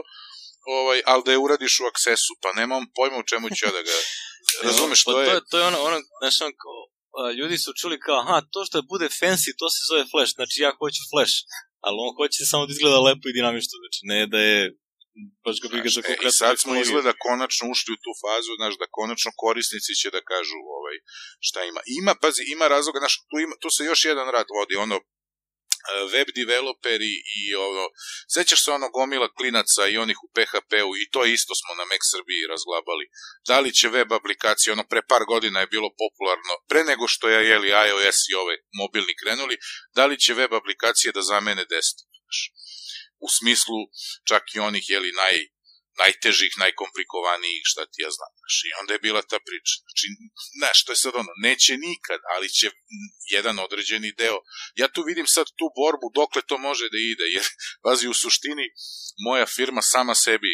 ovaj, 0.77 1.01
ali 1.05 1.23
da 1.25 1.31
je 1.31 1.37
uradiš 1.37 1.79
u 1.79 1.85
Accessu, 1.91 2.33
pa 2.41 2.49
nemam 2.53 2.83
pojma 2.95 3.17
u 3.17 3.23
čemu 3.23 3.49
ću 3.55 3.65
ja 3.65 3.71
da 3.71 3.81
ga... 3.81 3.97
Razumeš, 4.67 5.03
pa 5.03 5.11
to 5.11 5.21
je... 5.21 5.27
To 5.27 5.33
je, 5.33 5.41
to 5.51 5.57
je 5.59 5.65
ono, 5.65 5.79
ono, 5.83 5.97
znaš, 6.21 6.41
ono, 6.41 6.51
kao, 6.63 6.79
a, 6.83 6.98
ljudi 7.39 7.57
su 7.63 7.69
čuli 7.79 7.97
kao, 8.05 8.17
aha, 8.23 8.37
to 8.53 8.59
što 8.67 8.89
bude 8.93 9.07
fancy, 9.19 9.49
to 9.59 9.67
se 9.73 9.81
zove 9.89 10.03
Flash, 10.11 10.31
znači 10.37 10.55
ja 10.65 10.71
hoću 10.79 11.01
Flash, 11.11 11.35
ali 11.85 11.97
on 12.05 12.11
hoće 12.17 12.51
samo 12.51 12.63
da 12.65 12.71
izgleda 12.73 13.05
lepo 13.07 13.25
i 13.27 13.37
dinamično, 13.37 13.75
znači 13.83 13.99
ne 14.11 14.19
da 14.33 14.39
je 14.49 14.59
baš 15.45 15.57
ga 15.61 15.67
briga 15.73 15.89
za 15.95 16.01
e, 16.01 16.05
konkretnu 16.07 16.33
I 16.35 16.39
sad 16.41 16.53
smo 16.53 16.57
tehnologiju. 16.57 16.85
izgleda 16.85 17.11
konačno 17.25 17.63
ušli 17.73 17.89
u 17.93 18.01
tu 18.03 18.11
fazu, 18.23 18.51
znaš, 18.59 18.73
da 18.81 18.93
konačno 18.97 19.31
korisnici 19.43 19.91
će 20.01 20.07
da 20.15 20.21
kažu 20.31 20.57
ovaj, 20.77 20.97
šta 21.47 21.59
ima. 21.69 21.81
Ima, 21.99 22.13
pazi, 22.21 22.41
ima 22.55 22.65
razloga, 22.75 22.97
znaš, 23.03 23.15
tu, 23.29 23.35
ima, 23.45 23.55
tu 23.61 23.69
se 23.75 23.81
još 23.91 24.01
jedan 24.11 24.27
rad 24.35 24.47
vodi, 24.57 24.75
ono, 24.85 24.97
e, 24.97 25.03
web 26.13 26.27
developeri 26.41 27.13
i 27.41 27.55
ono, 27.55 27.85
sećaš 28.35 28.63
se 28.63 28.71
ono 28.71 28.89
gomila 28.89 29.27
klinaca 29.37 29.87
i 29.87 29.97
onih 29.97 30.17
u 30.25 30.27
PHP-u 30.35 30.91
i 31.01 31.09
to 31.13 31.25
isto 31.25 31.53
smo 31.59 31.71
na 31.79 31.85
Mac 31.91 32.03
Srbiji 32.13 32.49
razglabali. 32.53 33.05
Da 33.47 33.59
li 33.59 33.73
će 33.73 33.95
web 33.97 34.13
aplikacije, 34.13 34.73
ono 34.73 34.85
pre 34.91 35.01
par 35.11 35.23
godina 35.33 35.59
je 35.59 35.73
bilo 35.75 35.89
popularno, 36.03 36.53
pre 36.69 36.81
nego 36.83 37.07
što 37.07 37.29
je 37.29 37.49
jeli 37.49 37.69
iOS 37.87 38.19
i 38.31 38.35
ove 38.43 38.55
mobilni 38.81 39.13
krenuli, 39.21 39.55
da 39.97 40.03
li 40.05 40.19
će 40.19 40.33
web 40.33 40.53
aplikacije 40.53 41.11
da 41.11 41.21
zamene 41.21 41.65
desktop? 41.73 42.09
U 43.25 43.27
smislu 43.37 43.79
čak 44.29 44.43
i 44.55 44.59
onih 44.59 44.85
jeli 44.89 45.11
naj, 45.11 45.37
najtežih, 46.03 46.51
najkomplikovanijih, 46.63 47.61
šta 47.71 47.81
ti 47.91 47.99
ja 48.05 48.11
znam. 48.17 48.31
Znaš, 48.41 48.55
I 48.67 48.69
onda 48.79 48.91
je 48.93 49.05
bila 49.07 49.21
ta 49.31 49.39
priča. 49.47 49.73
Znači, 49.85 50.05
znaš, 50.59 50.77
to 50.85 50.91
je 50.91 51.01
sad 51.03 51.13
ono, 51.15 51.31
neće 51.47 51.73
nikad, 51.89 52.19
ali 52.35 52.47
će 52.57 52.67
jedan 53.35 53.55
određeni 53.59 54.17
deo. 54.21 54.39
Ja 54.81 54.87
tu 54.93 55.01
vidim 55.09 55.27
sad 55.35 55.45
tu 55.59 55.65
borbu 55.79 56.07
dokle 56.19 56.41
to 56.49 56.57
može 56.57 56.85
da 56.93 56.99
ide, 57.11 57.25
jer, 57.35 57.45
pazi, 57.85 58.07
u 58.07 58.13
suštini, 58.13 58.65
moja 59.27 59.45
firma 59.45 59.81
sama 59.81 60.15
sebi 60.15 60.53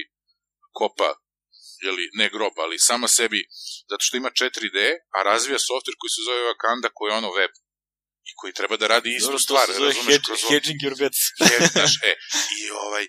kopa 0.79 1.10
jeli, 1.86 2.05
ne 2.13 2.27
grob, 2.34 2.53
ali 2.63 2.79
sama 2.79 3.08
sebi, 3.08 3.39
zato 3.89 4.01
što 4.05 4.17
ima 4.17 4.29
4D, 4.41 4.79
a 5.17 5.23
razvija 5.23 5.60
softver 5.69 5.95
koji 5.99 6.12
se 6.15 6.21
zove 6.27 6.41
Wakanda, 6.49 6.89
koji 6.93 7.08
je 7.12 7.17
ono 7.21 7.31
web 7.39 7.51
i 8.29 8.31
koji 8.39 8.53
treba 8.60 8.75
da 8.77 8.88
radi 8.88 9.10
istu 9.15 9.25
Dobro, 9.27 9.38
to 9.39 9.43
stvar, 9.43 9.65
se 9.67 9.73
zove 9.73 9.88
razumeš, 9.88 10.15
hedge- 10.15 10.49
hedging 10.49 10.79
your 10.86 10.97
bets. 11.01 11.21
je, 11.51 11.58
znaš, 11.75 11.93
e, 12.10 12.12
i 12.62 12.63
ovaj, 12.86 13.05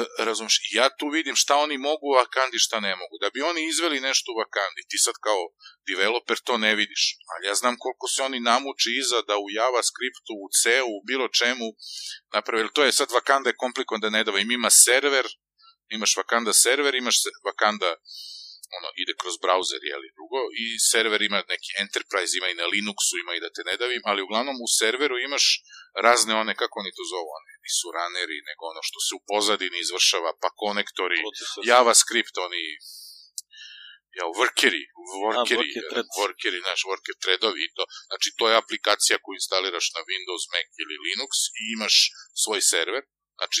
e, 0.00 0.24
razumeš, 0.28 0.54
ja 0.78 0.86
tu 0.98 1.06
vidim 1.08 1.36
šta 1.36 1.54
oni 1.56 1.76
mogu 1.78 2.06
u 2.10 2.16
Wakandi, 2.20 2.58
šta 2.66 2.80
ne 2.80 2.92
mogu. 3.00 3.14
Da 3.22 3.30
bi 3.34 3.48
oni 3.50 3.60
izveli 3.68 4.06
nešto 4.08 4.26
u 4.32 4.38
Wakandi, 4.42 4.80
ti 4.90 4.98
sad 4.98 5.14
kao 5.26 5.40
developer 5.88 6.38
to 6.46 6.54
ne 6.58 6.74
vidiš, 6.74 7.02
ali 7.32 7.46
ja 7.48 7.54
znam 7.54 7.74
koliko 7.78 8.06
se 8.08 8.22
oni 8.22 8.40
namuči 8.40 8.90
iza 9.02 9.18
da 9.28 9.34
u 9.44 9.46
JavaScriptu, 9.58 10.32
u 10.44 10.46
C-u, 10.60 10.90
u 10.98 11.04
bilo 11.08 11.26
čemu 11.40 11.66
napravili. 12.36 12.74
To 12.74 12.84
je 12.84 12.92
sad 12.92 13.08
Wakanda 13.18 13.48
je 13.48 13.62
komplikovan 13.64 14.00
da 14.00 14.10
ne 14.10 14.24
dava. 14.24 14.38
Im 14.40 14.50
ima 14.50 14.70
server, 14.70 15.26
imaš 15.96 16.12
Wakanda 16.20 16.52
server, 16.64 16.94
imaš 16.94 17.16
Wakanda 17.48 17.90
ono, 18.78 18.88
ide 19.02 19.14
kroz 19.20 19.34
browser, 19.44 19.80
jeli, 19.92 20.08
drugo, 20.16 20.40
i 20.62 20.64
server 20.90 21.22
ima 21.22 21.40
neki 21.54 21.70
enterprise, 21.84 22.32
ima 22.34 22.48
i 22.50 22.58
na 22.60 22.66
Linuxu, 22.72 23.14
ima 23.24 23.32
i 23.34 23.42
da 23.44 23.50
te 23.54 23.62
ne 23.68 23.74
davim, 23.82 24.02
ali 24.10 24.24
uglavnom 24.26 24.56
u 24.66 24.68
serveru 24.78 25.16
imaš 25.18 25.44
razne 26.06 26.32
one, 26.42 26.52
kako 26.60 26.74
oni 26.82 26.92
to 26.98 27.04
zovu, 27.12 27.30
one, 27.38 27.52
nisu 27.64 27.86
runneri, 27.96 28.38
nego 28.50 28.62
ono 28.72 28.82
što 28.88 28.98
se 29.06 29.12
u 29.18 29.24
pozadini 29.30 29.78
izvršava, 29.80 30.30
pa 30.42 30.48
konektori, 30.62 31.18
JavaScript, 31.70 32.34
oni, 32.46 32.64
ja, 34.18 34.26
workeri, 34.40 34.82
workeri, 35.26 35.68
worker 35.70 35.84
threads. 35.90 36.14
workeri, 36.22 36.58
naš 36.70 36.80
worker 36.90 37.16
threadovi 37.22 37.60
i 37.64 37.72
to. 37.76 37.84
Znači, 38.08 38.28
to 38.38 38.44
je 38.48 38.60
aplikacija 38.62 39.16
koju 39.22 39.34
instaliraš 39.40 39.86
na 39.96 40.00
Windows, 40.10 40.44
Mac 40.52 40.68
ili 40.82 41.02
Linux 41.06 41.32
i 41.60 41.64
imaš 41.76 41.96
svoj 42.42 42.60
server. 42.72 43.02
Znači, 43.44 43.60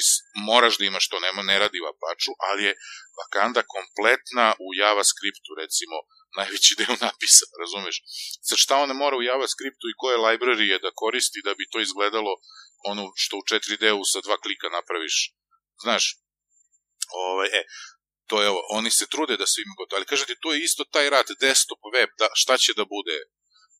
moraš 0.50 0.74
da 0.78 0.84
imaš 0.84 1.08
to, 1.08 1.20
nema, 1.20 1.42
ne 1.42 1.58
radi 1.58 1.78
u 1.80 1.88
Apache, 1.92 2.30
ali 2.48 2.64
je 2.68 2.72
Wakanda 3.18 3.62
kompletna 3.74 4.46
u 4.66 4.66
JavaScriptu, 4.80 5.50
recimo, 5.62 5.96
najveći 6.38 6.74
deo 6.80 6.94
napisa, 7.06 7.46
razumeš? 7.62 7.96
Sad 8.48 8.58
šta 8.64 8.74
ona 8.84 8.94
mora 8.94 9.16
u 9.16 9.26
JavaScriptu 9.30 9.84
i 9.88 9.98
koje 10.00 10.24
librarije 10.26 10.78
da 10.84 10.96
koristi 11.02 11.44
da 11.44 11.52
bi 11.58 11.70
to 11.72 11.78
izgledalo 11.80 12.32
ono 12.90 13.04
što 13.22 13.36
u 13.36 13.46
4D-u 13.50 14.02
sa 14.12 14.20
dva 14.26 14.36
klika 14.44 14.68
napraviš, 14.76 15.16
znaš, 15.84 16.04
ovaj, 17.24 17.48
e, 17.58 17.62
to 18.28 18.42
je 18.42 18.48
ovo, 18.48 18.60
oni 18.78 18.90
se 18.90 19.06
trude 19.12 19.36
da 19.36 19.46
se 19.46 19.58
ima 19.60 19.74
gotovo, 19.78 19.96
ali 19.98 20.10
kažete, 20.12 20.42
to 20.42 20.52
je 20.52 20.64
isto 20.68 20.84
taj 20.84 21.10
rad, 21.10 21.26
desktop, 21.40 21.80
web, 21.94 22.10
da, 22.18 22.28
šta 22.34 22.54
će 22.58 22.72
da 22.76 22.84
bude, 22.84 23.16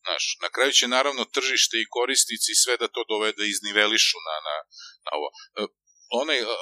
znaš, 0.05 0.23
na 0.43 0.49
kraju 0.55 0.71
će 0.79 0.87
naravno 0.87 1.25
tržište 1.25 1.75
i 1.77 1.89
korisnici 1.97 2.61
sve 2.63 2.77
da 2.77 2.87
to 2.87 3.01
dovede, 3.09 3.43
iznivelišu 3.47 4.17
na, 4.27 4.35
na, 4.47 4.55
na 5.05 5.11
ovo. 5.17 5.27
Onaj, 6.21 6.39
a, 6.41 6.55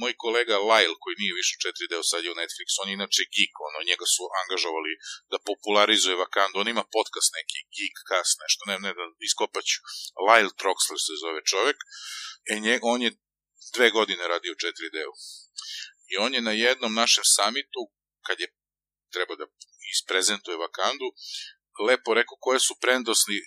moj 0.00 0.14
kolega 0.24 0.56
Lyle, 0.70 0.96
koji 1.02 1.20
nije 1.22 1.38
više 1.40 1.52
u 1.54 1.62
4D, 1.64 1.92
sad 2.10 2.20
je 2.24 2.32
u 2.32 2.40
Netflix, 2.42 2.68
on 2.82 2.88
je 2.88 2.94
inače 2.98 3.22
geek, 3.34 3.54
ono, 3.68 3.78
njega 3.90 4.06
su 4.14 4.22
angažovali 4.40 4.92
da 5.32 5.44
popularizuje 5.50 6.20
Wakandu, 6.22 6.56
on 6.62 6.68
ima 6.68 6.84
podcast 6.96 7.30
neki, 7.38 7.58
geek 7.76 7.96
cast, 8.08 8.34
nešto, 8.44 8.62
ne, 8.70 8.76
ne, 8.84 8.90
da 8.98 9.04
iskopaću. 9.28 9.78
Lyle 10.26 10.52
Troxler 10.60 11.00
se 11.06 11.14
zove 11.24 11.40
čovek, 11.52 11.78
e, 12.50 12.52
nje, 12.64 12.74
on 12.92 13.00
je 13.06 13.10
dve 13.74 13.88
godine 13.98 14.22
radio 14.34 14.52
u 14.52 14.60
4D-u. 14.62 15.12
I 16.12 16.14
on 16.24 16.30
je 16.34 16.40
na 16.48 16.54
jednom 16.66 16.92
našem 17.02 17.24
samitu, 17.36 17.82
kad 18.26 18.36
je 18.40 18.48
treba 19.14 19.34
da 19.40 19.46
isprezentuje 19.94 20.56
Wakandu, 20.64 21.08
lepo 21.88 22.14
rekao 22.14 22.36
koje 22.40 22.60
su 22.60 22.74
prednosti 22.84 23.38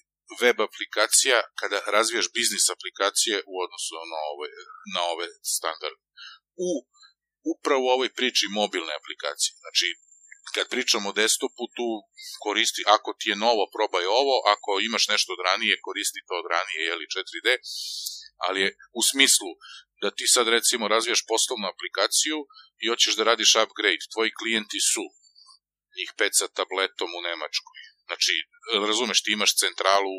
web 0.42 0.58
aplikacija 0.68 1.38
kada 1.60 1.78
razvijaš 1.96 2.28
biznis 2.38 2.66
aplikacije 2.76 3.36
u 3.52 3.54
odnosu 3.64 3.92
na 4.14 4.20
ove, 4.34 4.50
na 4.96 5.02
ove 5.14 5.28
standarde. 5.56 6.04
U 6.68 6.70
upravo 7.54 7.86
ovoj 7.96 8.10
priči 8.20 8.46
mobilne 8.62 8.94
aplikacije. 9.00 9.54
Znači, 9.64 9.88
kad 10.56 10.66
pričamo 10.74 11.10
o 11.10 11.18
desktopu, 11.22 11.64
tu 11.78 11.90
koristi, 12.46 12.82
ako 12.96 13.10
ti 13.20 13.28
je 13.32 13.42
novo, 13.46 13.64
probaj 13.76 14.06
ovo, 14.22 14.36
ako 14.54 14.70
imaš 14.90 15.06
nešto 15.14 15.30
od 15.34 15.42
ranije, 15.50 15.84
koristi 15.88 16.20
to 16.28 16.34
od 16.42 16.48
ranije, 16.56 16.82
jeli 16.90 17.06
4D, 17.16 17.50
ali 18.46 18.58
je 18.64 18.70
u 19.00 19.02
smislu 19.12 19.50
da 20.02 20.10
ti 20.18 20.26
sad 20.36 20.46
recimo 20.58 20.88
razvijaš 20.96 21.22
poslovnu 21.32 21.68
aplikaciju 21.74 22.38
i 22.82 22.86
hoćeš 22.92 23.14
da 23.16 23.30
radiš 23.32 23.52
upgrade, 23.64 24.12
tvoji 24.14 24.32
klijenti 24.40 24.80
su 24.92 25.04
njih 25.98 26.10
pet 26.20 26.34
sa 26.40 26.48
tabletom 26.58 27.10
u 27.18 27.22
Nemačkoj. 27.28 27.80
Znači, 28.08 28.34
razumeš, 28.90 29.24
ti 29.24 29.30
imaš 29.34 29.52
centralu 29.64 30.16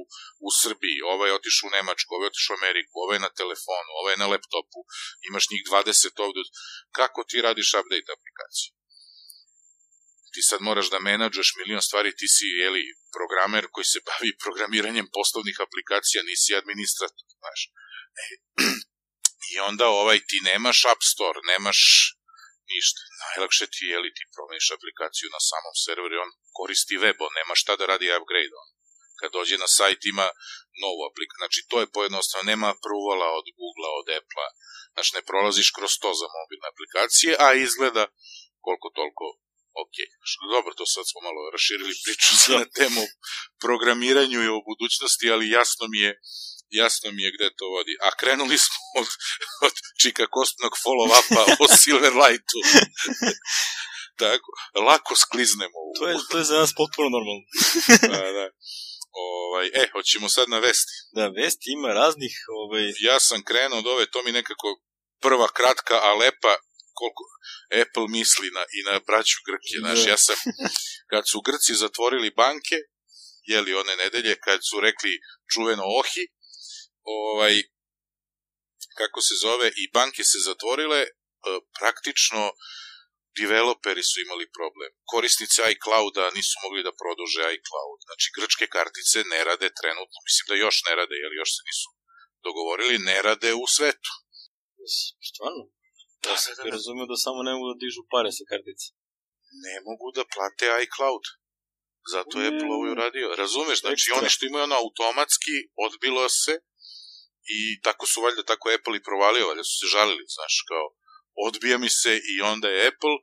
u 0.47 0.49
Srbiji, 0.63 0.99
ovaj 1.13 1.29
je 1.31 1.39
otišao 1.41 1.67
u 1.69 1.75
Nemačku, 1.77 2.11
ovaj 2.15 2.27
je 2.27 2.33
otišao 2.33 2.55
u 2.55 2.59
Ameriku, 2.61 2.95
ovaj 3.05 3.19
na 3.27 3.31
telefonu, 3.41 3.91
ovaj 4.01 4.17
na 4.21 4.27
laptopu, 4.33 4.81
imaš 5.29 5.45
njih 5.53 5.63
20 5.71 6.25
ovde. 6.27 6.43
Kako 6.99 7.21
ti 7.29 7.45
radiš 7.47 7.69
update 7.81 8.15
aplikaciju? 8.17 8.71
Ti 10.33 10.41
sad 10.51 10.61
moraš 10.69 10.89
da 10.93 11.05
menadžuješ 11.09 11.51
milion 11.59 11.83
stvari, 11.89 12.17
ti 12.19 12.29
si, 12.35 12.47
jeli, 12.63 12.85
programer 13.17 13.65
koji 13.75 13.87
se 13.93 14.05
bavi 14.09 14.31
programiranjem 14.45 15.09
poslovnih 15.17 15.57
aplikacija, 15.67 16.29
nisi 16.31 16.59
administrator, 16.61 17.27
znaš. 17.41 17.61
E, 18.23 18.25
I 19.53 19.55
onda 19.71 19.87
ovaj, 20.01 20.19
ti 20.29 20.39
nemaš 20.51 20.79
App 20.93 21.03
Store, 21.13 21.41
nemaš 21.53 21.81
ništa. 22.73 23.01
Najlakše 23.23 23.67
ti 23.75 23.85
je 23.93 23.99
li 24.03 24.11
ti 24.17 24.25
promeniš 24.35 24.69
aplikaciju 24.77 25.29
na 25.37 25.41
samom 25.51 25.75
serveru 25.85 26.17
on 26.25 26.33
koristi 26.59 26.97
web, 27.05 27.17
on 27.27 27.33
nema 27.41 27.55
šta 27.61 27.73
da 27.79 27.85
radi 27.93 28.07
upgrade. 28.19 28.55
On. 28.63 28.69
Kad 29.21 29.29
dođe 29.37 29.57
na 29.65 29.69
sajt 29.79 30.01
ima 30.13 30.29
novu 30.83 31.03
aplikaciju. 31.11 31.43
Znači 31.43 31.61
to 31.71 31.77
je 31.81 31.93
pojednostavno, 31.97 32.51
nema 32.53 32.67
approvala 32.75 33.29
od 33.41 33.47
Google-a, 33.59 33.93
od 34.01 34.09
Apple-a. 34.21 34.51
Znači 34.95 35.11
ne 35.17 35.23
prolaziš 35.31 35.69
kroz 35.77 35.93
to 36.03 36.11
za 36.21 36.27
mobilne 36.39 36.67
aplikacije, 36.73 37.33
a 37.45 37.49
izgleda 37.67 38.05
koliko 38.65 38.89
toliko 38.99 39.27
ok. 39.85 39.97
Dobro, 40.55 40.73
to 40.79 40.85
sad 40.95 41.05
smo 41.11 41.21
malo 41.29 41.41
raširili 41.57 41.95
priču 42.05 42.33
na 42.59 42.65
temu 42.79 43.03
programiranju 43.65 44.39
i 44.43 44.53
o 44.57 44.65
budućnosti, 44.69 45.27
ali 45.35 45.55
jasno 45.59 45.85
mi 45.93 46.01
je 46.07 46.13
jasno 46.71 47.13
mi 47.13 47.23
je 47.23 47.33
gde 47.37 47.49
to 47.59 47.67
vodi. 47.75 47.95
A 48.07 48.09
krenuli 48.21 48.59
smo 48.59 48.81
od, 49.01 49.09
od 49.67 49.75
čika 50.03 50.27
kostnog 50.27 50.73
follow-upa 50.85 51.43
o 51.63 51.65
Silverlightu. 51.83 52.59
Tako, 54.23 54.49
lako 54.89 55.17
skliznemo. 55.17 55.79
U... 55.89 55.93
To 55.99 56.09
je, 56.09 56.17
to 56.31 56.39
je 56.39 56.45
za 56.45 56.57
nas 56.59 56.73
potpuno 56.75 57.09
normalno. 57.09 57.45
da, 58.13 58.33
da. 58.39 58.47
Ovaj, 59.27 59.67
e, 59.75 59.89
hoćemo 59.93 60.29
sad 60.29 60.49
na 60.49 60.59
vesti. 60.59 60.93
Da, 61.17 61.27
vesti 61.29 61.67
ima 61.79 61.89
raznih... 61.89 62.35
Ovaj... 62.61 62.85
Ja 63.09 63.21
sam 63.21 63.45
krenuo 63.45 63.79
od 63.79 63.87
ove, 63.87 64.07
to 64.11 64.23
mi 64.23 64.33
nekako 64.33 64.69
prva 65.21 65.49
kratka, 65.49 65.95
a 66.07 66.15
lepa, 66.15 66.55
koliko 66.99 67.25
Apple 67.83 68.07
misli 68.09 68.49
na, 68.57 68.65
i 68.79 68.81
na 68.89 69.01
braću 69.07 69.39
Grke. 69.47 69.77
Znaš, 69.83 70.01
da. 70.05 70.11
ja 70.11 70.19
sam, 70.27 70.37
kad 71.11 71.23
su 71.31 71.41
Grci 71.47 71.75
zatvorili 71.85 72.37
banke, 72.43 72.77
jeli 73.53 73.75
one 73.75 73.97
nedelje, 73.97 74.35
kad 74.47 74.59
su 74.71 74.81
rekli 74.81 75.13
čuveno 75.53 75.85
ohi, 76.01 76.25
ovaj, 77.05 77.55
kako 79.01 79.21
se 79.27 79.35
zove, 79.45 79.69
i 79.83 79.85
banke 79.97 80.23
se 80.31 80.39
zatvorile, 80.49 81.01
e, 81.05 81.11
praktično 81.79 82.43
developeri 83.41 84.03
su 84.11 84.17
imali 84.27 84.55
problem. 84.59 84.91
Korisnici 85.13 85.59
iClouda 85.73 86.25
nisu 86.39 86.55
mogli 86.65 86.81
da 86.87 86.99
produže 87.03 87.43
iCloud. 87.57 87.99
Znači, 88.09 88.27
grčke 88.37 88.67
kartice 88.77 89.19
ne 89.33 89.41
rade 89.49 89.69
trenutno, 89.81 90.19
mislim 90.29 90.47
da 90.51 90.55
još 90.67 90.77
ne 90.89 90.95
rade, 90.99 91.17
jer 91.25 91.33
još 91.41 91.51
se 91.57 91.63
nisu 91.69 91.89
dogovorili, 92.47 93.07
ne 93.11 93.19
rade 93.27 93.51
u 93.65 93.67
svetu. 93.77 94.13
Stvarno? 95.31 95.63
Da, 96.23 96.31
ja 96.31 96.37
sam 96.43 96.55
da, 96.57 96.63
da. 96.63 96.71
razumio 96.77 97.07
da 97.13 97.17
samo 97.27 97.39
ne 97.47 97.53
mogu 97.55 97.67
da 97.71 97.81
dižu 97.83 98.03
pare 98.15 98.31
sa 98.39 98.45
kartice. 98.51 98.87
Ne 99.67 99.77
mogu 99.87 100.07
da 100.17 100.31
plate 100.35 100.67
iCloud. 100.85 101.25
Zato 102.15 102.35
je 102.41 102.49
Apple 102.51 102.73
ovo 102.77 102.87
uradio. 102.95 103.27
Razumeš, 103.43 103.79
znači 103.85 104.05
Ekstra. 104.09 104.19
oni 104.19 104.29
što 104.35 104.43
imaju 104.47 104.63
ono 104.69 104.77
automatski, 104.85 105.57
odbilo 105.87 106.25
se, 106.43 106.55
i 107.59 107.81
tako 107.87 108.07
su 108.07 108.23
valjda 108.25 108.43
tako 108.43 108.67
Apple 108.77 108.97
i 108.97 109.03
provalio, 109.09 109.49
valjda 109.49 109.65
su 109.65 109.75
se 109.81 109.87
žalili, 109.97 110.25
znaš, 110.37 110.55
kao 110.71 110.85
odbija 111.47 111.79
mi 111.79 111.91
se 112.01 112.13
i 112.33 112.35
onda 112.53 112.69
je 112.69 112.87
Apple, 112.91 113.17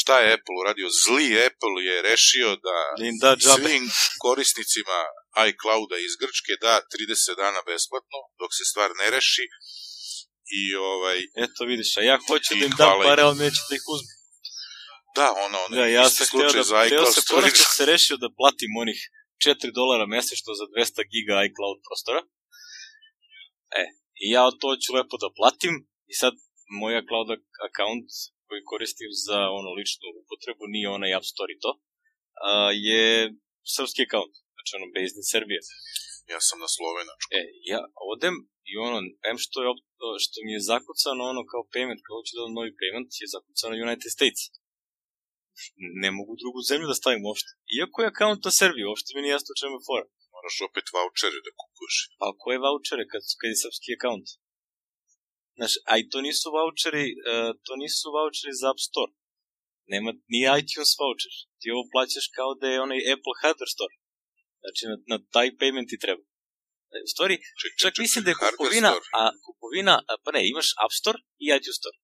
šta 0.00 0.14
je 0.20 0.32
Apple 0.36 0.56
uradio? 0.62 0.88
Zli 1.04 1.26
Apple 1.48 1.76
je 1.88 2.02
rešio 2.10 2.48
da, 2.66 2.78
da 3.22 3.54
svim 3.54 3.84
korisnicima 4.24 4.98
iClouda 5.48 5.96
iz 6.06 6.12
Grčke 6.20 6.54
da 6.64 6.74
30 6.92 7.36
dana 7.42 7.60
besplatno, 7.68 8.18
dok 8.40 8.50
se 8.58 8.64
stvar 8.70 8.90
ne 9.00 9.08
reši. 9.16 9.46
I 10.60 10.62
ovaj... 10.90 11.18
Eto 11.44 11.60
vidiš, 11.72 11.90
a 11.96 12.02
ja 12.10 12.16
hoću 12.28 12.54
da 12.58 12.64
im 12.64 12.74
dam 12.82 12.96
pare, 13.08 13.22
ali 13.22 13.38
neću 13.44 13.62
da 13.68 13.74
ih 13.78 13.84
uzmem. 13.94 14.18
Da, 15.18 15.28
ono, 15.46 15.58
ono, 15.66 15.76
da, 15.76 15.86
ja 15.86 16.06
sam 16.10 16.26
htio 16.26 16.50
da, 16.52 16.62
za 16.70 16.78
iCloud 16.86 17.14
se 17.14 17.22
konačno 17.32 17.64
se 17.76 17.84
rešio 17.92 18.16
da 18.22 18.36
platim 18.38 18.70
onih 18.82 18.98
4 19.46 19.72
dolara 19.78 20.06
mesečno 20.16 20.52
za 20.60 20.64
200 20.74 21.10
giga 21.12 21.34
iCloud 21.48 21.78
prostora 21.86 22.20
E, 23.82 23.84
i 24.24 24.26
ja 24.36 24.44
to 24.60 24.68
ću 24.82 24.90
lepo 24.98 25.16
da 25.22 25.36
platim 25.38 25.74
i 26.12 26.14
sad 26.22 26.34
moja 26.82 27.00
cloud 27.08 27.28
account 27.68 28.08
koji 28.46 28.68
koristim 28.72 29.10
za 29.26 29.38
ono 29.58 29.70
ličnu 29.78 30.06
upotrebu, 30.22 30.64
nije 30.74 30.88
onaj 30.98 31.14
App 31.18 31.30
Store 31.32 31.50
i 31.52 31.60
to, 31.64 31.70
a, 32.46 32.50
je 32.88 33.04
srpski 33.74 34.00
account, 34.06 34.34
znači 34.54 34.70
ono 34.78 34.86
based 34.94 35.16
in 35.20 35.26
Serbia. 35.34 35.60
Ja 36.32 36.38
sam 36.48 36.58
na 36.64 36.68
slovenačku. 36.76 37.30
E, 37.38 37.42
ja 37.72 37.80
odem 38.14 38.36
i 38.70 38.72
ono, 38.86 38.98
em 39.30 39.36
što, 39.44 39.56
je, 39.64 39.68
što 40.24 40.36
mi 40.44 40.50
je 40.56 40.66
zakucano 40.72 41.22
ono 41.32 41.42
kao 41.52 41.62
payment, 41.74 42.00
kao 42.08 42.18
ću 42.26 42.32
da 42.36 42.56
novi 42.58 42.72
payment, 42.80 43.10
je 43.22 43.32
zakucano 43.36 43.82
United 43.86 44.10
States. 44.16 44.40
Ne 46.02 46.10
mogu 46.18 46.32
drugu 46.42 46.60
zemlju 46.70 46.86
da 46.88 47.00
stavim 47.00 47.22
uopšte. 47.28 47.50
Iako 47.76 47.96
je 48.00 48.10
account 48.12 48.40
na 48.48 48.52
Serbiji, 48.60 48.88
uopšte 48.88 49.08
mi 49.10 49.20
nije 49.22 49.36
jasno 49.36 49.52
čemu 49.60 49.74
je 49.78 49.86
fora 49.88 50.06
moraš 50.48 50.68
opet 50.68 50.86
vouchere 50.96 51.38
da 51.46 51.52
kupuješ. 51.60 51.96
A 52.22 52.26
koje 52.42 52.64
vouchere 52.66 53.04
kad, 53.12 53.22
kad 53.40 53.48
je 53.52 53.60
srpski 53.62 53.90
account? 53.96 54.26
Znaš, 55.58 55.72
a 55.90 55.92
i 56.00 56.08
to 56.10 56.18
nisu 56.26 56.46
voucheri, 56.56 57.06
uh, 57.30 57.50
to 57.64 57.72
nisu 57.82 58.06
voucheri 58.16 58.52
za 58.60 58.66
App 58.72 58.80
Store. 58.88 59.12
Nema, 59.92 60.10
nije 60.32 60.46
iTunes 60.60 60.92
voucher. 61.00 61.34
Ti 61.60 61.66
ovo 61.74 61.84
plaćaš 61.92 62.26
kao 62.36 62.50
da 62.60 62.66
je 62.72 62.84
onaj 62.86 63.00
Apple 63.14 63.36
Hardware 63.40 63.74
Store. 63.76 63.94
Znači, 64.62 64.82
na, 64.90 64.96
na 65.12 65.16
taj 65.34 65.48
payment 65.60 65.88
ti 65.90 66.02
treba. 66.04 66.22
E, 66.94 66.96
u 67.06 67.08
stvari, 67.14 67.34
ček, 67.60 67.72
čak 67.82 67.92
ček, 67.94 68.02
mislim 68.04 68.22
da 68.24 68.30
je 68.30 68.40
kupovina, 68.42 68.90
a 69.18 69.20
kupovina, 69.44 69.94
a, 70.10 70.12
pa 70.24 70.30
ne, 70.36 70.40
imaš 70.52 70.68
App 70.84 70.92
Store 71.00 71.18
i 71.44 71.46
iTunes 71.56 71.78
Store 71.80 71.98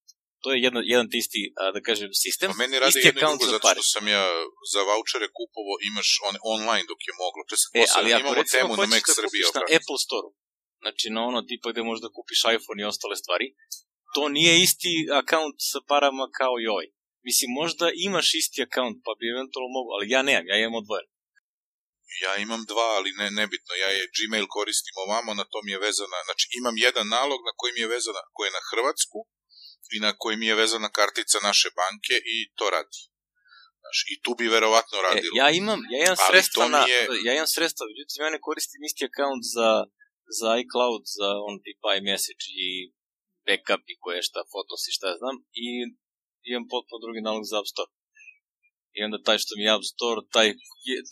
to 0.45 0.49
je 0.53 0.59
jedan, 0.67 0.83
jedan 0.95 1.09
isti, 1.23 1.43
da 1.75 1.81
kažem, 1.89 2.09
sistem. 2.25 2.49
A 2.53 2.55
meni 2.63 2.75
radi 2.85 2.99
jedno 3.09 3.21
drugo, 3.29 3.45
zato 3.55 3.69
što 3.75 3.93
sam 3.95 4.05
ja 4.17 4.25
za 4.73 4.81
vouchere 4.91 5.27
kupovo, 5.39 5.73
imaš 5.91 6.09
on, 6.29 6.35
online 6.55 6.87
dok 6.91 7.01
je 7.09 7.15
moglo. 7.23 7.41
To 7.49 7.53
je 7.55 7.61
sad 7.63 7.73
e, 7.81 7.85
ali 7.99 8.09
ako 8.19 8.31
recimo 8.41 8.61
temu 8.61 8.73
na 8.83 8.87
Mac 8.95 9.07
da 9.11 9.15
Srbija, 9.19 9.47
na 9.61 9.67
Apple 9.79 9.99
Store, 10.07 10.29
znači 10.83 11.07
na 11.17 11.21
ono 11.31 11.41
tipa 11.49 11.69
gde 11.73 11.83
možda 11.93 12.07
kupiš 12.17 12.41
iPhone 12.57 12.81
i 12.81 12.89
ostale 12.93 13.17
stvari, 13.23 13.47
to 14.15 14.23
nije 14.37 14.53
isti 14.67 14.93
akaunt 15.21 15.59
sa 15.71 15.79
parama 15.91 16.25
kao 16.41 16.55
i 16.63 16.67
ovaj. 16.75 16.89
Mislim, 17.29 17.49
možda 17.61 17.87
imaš 18.09 18.29
isti 18.41 18.59
akaunt, 18.67 18.97
pa 19.07 19.13
bi 19.19 19.33
eventualno 19.35 19.71
mogu, 19.77 19.91
ali 19.97 20.13
ja 20.15 20.21
nemam, 20.29 20.47
ja 20.51 20.57
imam 20.59 20.81
odvojen. 20.83 21.09
Ja 22.25 22.33
imam 22.45 22.63
dva, 22.73 22.89
ali 22.99 23.11
ne, 23.21 23.27
nebitno. 23.41 23.73
Ja 23.85 23.91
je 23.97 24.11
Gmail 24.17 24.47
koristim 24.57 24.95
ovamo, 25.05 25.31
na 25.41 25.45
to 25.53 25.59
mi 25.65 25.71
je 25.75 25.85
vezana, 25.87 26.19
znači 26.29 26.45
imam 26.59 26.77
jedan 26.87 27.07
nalog 27.17 27.41
na 27.49 27.53
koji 27.59 27.73
mi 27.75 27.81
je 27.85 27.93
vezana, 27.97 28.23
koji 28.35 28.47
je 28.49 28.57
na 28.59 28.63
Hrvatsku, 28.71 29.19
i 29.97 29.99
na 30.07 30.11
koji 30.21 30.37
mi 30.37 30.47
je 30.47 30.61
vezana 30.63 30.89
kartica 30.99 31.39
naše 31.49 31.69
banke 31.81 32.15
i 32.35 32.37
to 32.59 32.67
radi. 32.77 33.01
Znaš, 33.83 33.99
I 34.13 34.15
tu 34.25 34.31
bi 34.39 34.55
verovatno 34.57 34.97
radilo. 35.09 35.35
E, 35.37 35.41
ja 35.43 35.49
imam, 35.61 35.81
ja 35.93 35.99
imam 36.05 36.19
sredstva 36.29 36.65
na, 36.75 36.81
je... 36.93 37.01
ja 37.27 37.33
imam 37.35 37.51
sredstva, 37.57 37.83
međutim 37.91 38.19
ja 38.25 38.31
ne 38.37 38.41
koristim 38.47 38.81
isti 38.89 39.03
account 39.09 39.43
za, 39.57 39.71
za 40.39 40.49
iCloud, 40.63 41.03
za 41.19 41.29
on 41.49 41.55
tipa 41.65 41.89
iMessage 41.99 42.47
i 42.67 42.71
backup 43.47 43.83
i 43.93 43.99
koje 44.03 44.21
šta, 44.29 44.41
fotos 44.53 44.83
i 44.89 44.97
šta 44.97 45.09
znam, 45.21 45.37
i 45.63 45.67
imam 46.51 46.65
potpuno 46.73 46.99
drugi 47.05 47.21
nalog 47.27 47.45
za 47.51 47.57
App 47.61 47.73
Store. 47.75 47.93
I 48.97 48.99
onda 49.07 49.19
taj 49.27 49.39
što 49.43 49.53
mi 49.57 49.63
je 49.67 49.75
App 49.77 49.91
Store, 49.93 50.21
taj, 50.35 50.49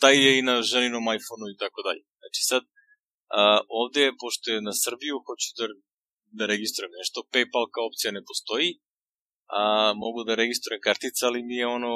taj 0.01 0.15
je 0.25 0.31
i 0.39 0.47
na 0.49 0.55
ženinom 0.71 1.03
iPhoneu 1.17 1.49
i 1.51 1.61
tako 1.63 1.79
dalje. 1.87 2.03
Znači 2.21 2.41
sad, 2.51 2.63
a, 3.39 3.41
ovde, 3.81 4.03
pošto 4.21 4.45
je 4.53 4.67
na 4.69 4.73
Srbiju, 4.83 5.15
hoću 5.27 5.47
da 5.57 5.63
da 6.37 6.43
registrujem 6.53 6.91
nešto. 6.99 7.17
PayPal 7.33 7.65
kao 7.73 7.85
opcija 7.89 8.09
ne 8.17 8.23
postoji, 8.29 8.69
a 9.59 9.61
mogu 10.03 10.19
da 10.27 10.39
registrujem 10.43 10.81
kartica, 10.87 11.23
ali 11.29 11.47
mi 11.47 11.55
je 11.61 11.67
ono 11.77 11.93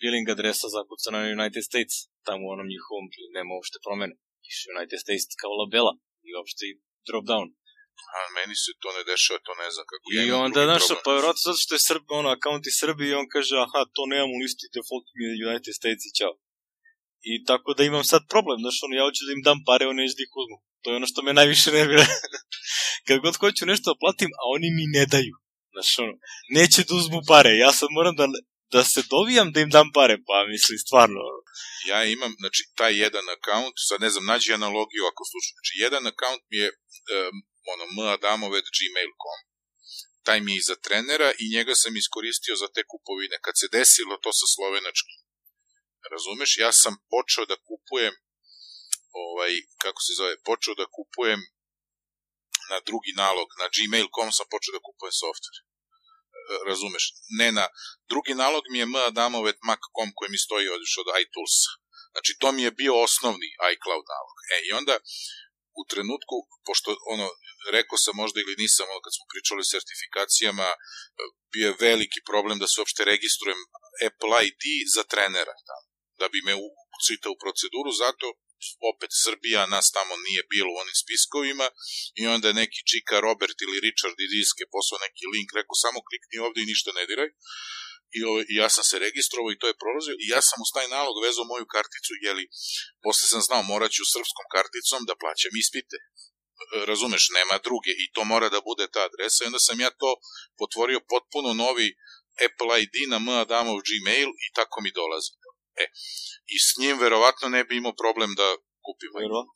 billing 0.00 0.26
adresa 0.34 0.66
zakucana 0.76 1.18
na 1.22 1.32
United 1.38 1.62
States, 1.70 1.94
tamo 2.26 2.42
u 2.46 2.52
onom 2.54 2.66
njihovom 2.74 3.06
nema 3.36 3.50
uopšte 3.56 3.78
promene. 3.84 4.14
Piše 4.44 4.64
United 4.76 4.98
States 5.04 5.24
kao 5.40 5.52
labela 5.60 5.92
i 6.26 6.28
uopšte 6.36 6.62
i 6.70 6.72
drop 7.08 7.24
down. 7.32 7.48
A 8.16 8.18
meni 8.36 8.54
se 8.62 8.70
to 8.82 8.88
ne 8.96 9.02
dešava, 9.10 9.38
to 9.46 9.52
ne 9.62 9.68
znam 9.74 9.84
kako. 9.90 10.04
I 10.12 10.16
ja 10.30 10.36
onda, 10.46 10.60
znaš, 10.68 10.84
pa 11.04 11.10
vjerojatno 11.16 11.44
zato 11.48 11.60
što 11.64 11.72
je 11.76 11.86
Srb, 11.88 12.04
ono, 12.20 12.28
account 12.36 12.64
iz 12.70 12.76
Srbije 12.82 13.08
i 13.10 13.18
on 13.20 13.28
kaže, 13.34 13.54
aha, 13.64 13.80
to 13.96 14.02
nemam 14.12 14.30
u 14.36 14.38
listi, 14.42 14.72
default 14.74 15.06
mi 15.16 15.22
je 15.24 15.42
United 15.50 15.74
States 15.80 16.02
i 16.08 16.16
čao. 16.18 16.34
I 17.30 17.32
tako 17.50 17.68
da 17.76 17.82
imam 17.82 18.04
sad 18.12 18.22
problem, 18.32 18.58
znaš, 18.64 18.76
ono, 18.84 18.94
ja 18.96 19.04
hoću 19.06 19.22
da 19.26 19.32
im 19.32 19.46
dam 19.48 19.58
pare, 19.68 19.84
oni 19.90 19.98
neće 20.00 20.16
da 20.18 20.24
ih 20.26 20.34
uzmu. 20.42 20.58
To 20.82 20.90
je 20.90 20.96
ono 20.96 21.06
što 21.06 21.22
me 21.22 21.32
najviše 21.40 21.70
nervira. 21.78 22.06
Kad 23.06 23.18
god 23.24 23.36
hoću 23.36 23.66
nešto 23.66 23.86
da 23.90 24.00
platim, 24.02 24.30
a 24.40 24.42
oni 24.54 24.68
mi 24.76 24.84
ne 24.96 25.04
daju. 25.06 25.34
Znaš, 25.72 25.98
ono, 25.98 26.14
neće 26.58 26.80
da 26.88 26.94
uzmu 26.94 27.20
pare. 27.32 27.52
Ja 27.64 27.70
sad 27.78 27.88
moram 27.98 28.14
da, 28.20 28.26
da 28.74 28.84
se 28.92 29.00
dovijam 29.14 29.48
da 29.52 29.60
im 29.60 29.70
dam 29.76 29.88
pare, 29.98 30.16
pa 30.28 30.36
misli, 30.52 30.84
stvarno. 30.86 31.20
Ja 31.90 31.98
imam, 32.04 32.32
znači, 32.42 32.62
taj 32.78 32.92
jedan 33.04 33.26
account, 33.36 33.74
sad 33.88 33.98
ne 34.00 34.10
znam, 34.12 34.24
nađi 34.32 34.50
analogiju 34.52 35.02
ako 35.10 35.22
slušam. 35.30 35.54
Znači, 35.56 35.72
jedan 35.84 36.04
account 36.12 36.42
mi 36.50 36.56
je, 36.62 36.68
um, 36.70 37.36
ono, 37.72 37.84
madamove.gmail.com 37.98 39.40
taj 40.26 40.40
mi 40.40 40.54
je 40.56 40.66
za 40.70 40.76
trenera 40.86 41.30
i 41.42 41.44
njega 41.54 41.74
sam 41.82 41.96
iskoristio 41.96 42.54
za 42.62 42.68
te 42.74 42.82
kupovine. 42.92 43.36
Kad 43.44 43.54
se 43.60 43.66
desilo 43.78 44.14
to 44.24 44.30
sa 44.40 44.46
slovenačkim 44.54 45.18
Razumeš? 46.12 46.50
Ja 46.64 46.72
sam 46.82 46.94
počeo 47.14 47.44
da 47.50 47.62
kupujem 47.68 48.14
ovaj, 49.12 49.52
kako 49.82 50.00
se 50.06 50.12
zove, 50.18 50.34
počeo 50.48 50.74
da 50.80 50.92
kupujem 50.96 51.40
na 52.70 52.78
drugi 52.88 53.12
nalog, 53.22 53.48
na 53.60 53.66
gmail.com 53.74 54.30
sam 54.36 54.46
počeo 54.54 54.72
da 54.76 54.86
kupujem 54.86 55.14
software. 55.22 55.60
E, 55.62 55.66
razumeš? 56.70 57.04
Ne 57.40 57.48
na 57.58 57.66
drugi 58.10 58.34
nalog 58.42 58.62
mi 58.72 58.78
je 58.78 58.88
M. 58.92 58.96
Adamovet 59.10 59.58
Mac.com 59.68 60.08
koji 60.16 60.28
mi 60.30 60.44
stoji 60.46 60.66
od, 60.76 60.82
od 61.02 61.08
iTools. 61.22 61.56
Znači, 62.12 62.30
to 62.40 62.48
mi 62.52 62.62
je 62.62 62.78
bio 62.82 62.94
osnovni 63.06 63.48
iCloud 63.72 64.04
nalog. 64.14 64.36
E, 64.54 64.56
i 64.68 64.70
onda 64.80 64.94
u 65.80 65.82
trenutku, 65.92 66.36
pošto 66.66 66.88
ono, 67.14 67.26
rekao 67.76 67.98
sam 68.04 68.14
možda 68.22 68.38
ili 68.40 68.60
nisam, 68.64 68.86
ono, 68.92 69.00
kad 69.04 69.12
smo 69.16 69.24
pričali 69.32 69.60
o 69.64 69.70
sertifikacijama, 69.74 70.68
bio 71.52 71.66
je 71.68 71.80
veliki 71.88 72.20
problem 72.30 72.56
da 72.58 72.66
se 72.68 72.80
uopšte 72.80 73.02
registrujem 73.12 73.60
Apple 74.08 74.36
ID 74.48 74.64
za 74.94 75.02
trenera, 75.12 75.54
da, 75.68 75.76
da 76.20 76.26
bi 76.32 76.38
me 76.46 76.54
ucita 76.96 77.26
u 77.30 77.40
proceduru, 77.42 77.90
zato 78.04 78.26
opet 78.92 79.10
Srbija, 79.24 79.60
nas 79.74 79.86
tamo 79.96 80.14
nije 80.26 80.42
bilo 80.54 80.70
u 80.72 80.80
onim 80.82 80.96
spiskovima 81.02 81.66
i 82.20 82.22
onda 82.34 82.46
je 82.48 82.60
neki 82.62 82.80
čika 82.90 83.16
Robert 83.26 83.58
ili 83.64 83.82
Richard 83.86 84.16
iz 84.26 84.32
Iske 84.42 84.64
poslao 84.74 85.04
neki 85.06 85.24
link, 85.34 85.48
rekao 85.58 85.76
samo 85.84 85.98
klikni 86.08 86.36
ovde 86.46 86.58
i 86.62 86.70
ništa 86.72 86.90
ne 86.98 87.04
diraj. 87.10 87.30
I, 88.18 88.20
ove, 88.30 88.42
I 88.52 88.54
ja 88.62 88.68
sam 88.74 88.84
se 88.90 88.96
registrovao 89.06 89.52
i 89.52 89.60
to 89.60 89.66
je 89.68 89.80
prolazio 89.82 90.14
i 90.22 90.26
ja 90.34 90.40
sam 90.48 90.58
uz 90.64 90.70
taj 90.76 90.86
nalog 90.96 91.16
vezao 91.26 91.50
moju 91.52 91.66
karticu, 91.74 92.12
jeli, 92.26 92.44
posle 93.04 93.26
sam 93.32 93.42
znao 93.48 93.62
morat 93.72 93.90
ću 93.96 94.02
srpskom 94.14 94.46
karticom 94.54 95.00
da 95.08 95.20
plaćam 95.22 95.54
ispite 95.62 95.96
razumeš, 96.90 97.24
nema 97.38 97.56
druge 97.66 97.92
i 98.02 98.10
to 98.14 98.24
mora 98.24 98.48
da 98.48 98.60
bude 98.68 98.86
ta 98.94 99.02
adresa 99.08 99.38
i 99.40 99.50
onda 99.50 99.58
sam 99.58 99.80
ja 99.80 99.90
to 99.90 100.10
potvorio 100.60 101.00
potpuno 101.12 101.50
novi 101.64 101.88
Apple 102.46 102.82
ID 102.82 102.96
na 103.12 103.16
M. 103.16 103.28
Adamov 103.28 103.78
Gmail 103.86 104.30
i 104.46 104.48
tako 104.58 104.76
mi 104.84 104.90
dolazi. 105.00 105.30
E, 105.80 105.84
i 106.54 106.56
s 106.66 106.68
njim 106.80 106.98
verovatno 106.98 107.48
ne 107.48 107.64
bi 107.64 107.76
imao 107.76 107.94
problem 108.02 108.30
da 108.34 108.48
kupim. 108.86 109.10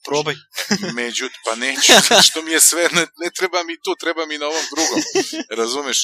Probaj. 0.09 0.37
Međutim, 1.03 1.41
pa 1.47 1.55
neću, 1.67 1.93
što 2.29 2.39
mi 2.43 2.51
je 2.57 2.61
sve, 2.71 2.83
ne, 2.99 3.05
ne 3.23 3.29
treba 3.39 3.59
mi 3.69 3.75
tu, 3.85 3.91
treba 4.03 4.23
mi 4.27 4.37
na 4.43 4.47
ovom 4.53 4.67
drugom. 4.73 5.01
Razumeš? 5.61 5.99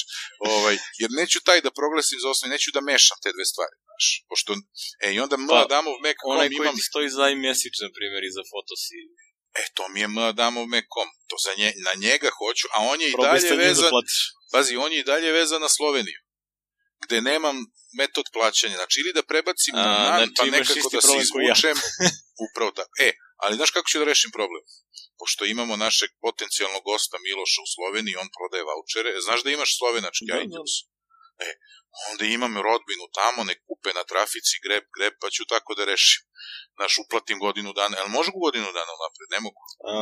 Ovaj, 0.53 0.75
jer 1.01 1.09
neću 1.19 1.37
taj 1.47 1.59
da 1.65 1.71
proglasim 1.79 2.17
za 2.23 2.27
osnovi, 2.29 2.53
neću 2.55 2.69
da 2.75 2.81
mešam 2.91 3.17
te 3.23 3.29
dve 3.35 3.45
stvari. 3.51 3.75
Znaš, 3.87 4.05
pošto, 4.29 4.51
e, 5.05 5.07
i 5.15 5.19
onda 5.25 5.35
pa, 5.49 5.55
Adamov 5.65 5.97
Mac 6.05 6.17
onaj 6.33 6.47
koji 6.49 6.65
imam... 6.65 6.75
ti 6.75 6.89
stoji 6.89 7.09
za 7.17 7.23
iMessage, 7.33 7.77
na 7.85 7.89
primjer, 7.97 8.21
i 8.23 8.35
za 8.37 8.43
fotosi. 8.51 8.95
E, 9.61 9.63
to 9.77 9.83
mi 9.91 9.99
je 10.03 10.07
M. 10.13 10.17
Adamov 10.17 10.65
Mac.com. 10.73 11.09
To 11.29 11.35
za 11.45 11.51
nje, 11.59 11.69
na 11.87 11.93
njega 12.05 12.29
hoću, 12.39 12.65
a 12.75 12.77
on 12.91 12.97
je 13.01 13.07
i 13.09 13.15
dalje 13.27 13.49
da 13.49 13.55
vezan... 13.55 13.91
Da 13.91 14.01
pazi, 14.53 14.75
on 14.85 14.91
je 14.93 14.99
i 14.99 15.09
dalje 15.11 15.31
vezan 15.39 15.61
na 15.61 15.69
Sloveniju 15.77 16.22
gde 17.05 17.17
nemam 17.31 17.57
metod 17.99 18.27
plaćanja. 18.35 18.75
Znači, 18.81 18.95
ili 19.01 19.11
da 19.17 19.23
prebacim 19.31 19.75
A, 19.75 19.81
na 19.85 19.93
NAN, 20.03 20.17
znači, 20.17 20.33
pa 20.37 20.57
nekako 20.57 20.87
da 20.95 21.01
se 21.07 21.15
izvučem. 21.25 21.77
Ja. 21.77 22.09
upravo 22.47 22.71
tako. 22.79 22.93
E, 23.07 23.09
ali 23.43 23.57
znaš 23.59 23.71
kako 23.75 23.87
ću 23.89 23.99
da 23.99 24.05
rešim 24.11 24.31
problem? 24.37 24.63
Pošto 25.19 25.41
imamo 25.45 25.73
našeg 25.85 26.09
potencijalnog 26.25 26.83
gosta 26.89 27.15
Miloša 27.25 27.59
u 27.65 27.71
Sloveniji, 27.75 28.21
on 28.23 28.29
prodaje 28.37 28.63
vouchere. 28.71 29.09
Znaš 29.27 29.39
da 29.43 29.49
imaš 29.49 29.71
slovenački 29.79 30.25
da, 30.31 30.35
iTunes? 30.43 30.73
Da. 30.81 31.45
E, 31.47 31.49
onda 32.09 32.23
imam 32.25 32.53
rodbinu 32.67 33.05
tamo, 33.19 33.39
ne 33.49 33.55
kupe 33.65 33.89
na 33.99 34.03
trafici, 34.11 34.61
greb, 34.65 34.85
greb, 34.95 35.13
pa 35.21 35.27
ću 35.35 35.41
tako 35.53 35.71
da 35.77 35.83
rešim. 35.91 36.21
Znaš, 36.77 36.93
uplatim 37.03 37.37
godinu 37.45 37.69
dana. 37.79 37.93
Jel 37.97 38.09
može 38.17 38.31
godinu 38.45 38.67
dana 38.79 38.93
napred? 39.03 39.27
Ne 39.35 39.39
mogu. 39.45 39.61
A, 39.89 39.93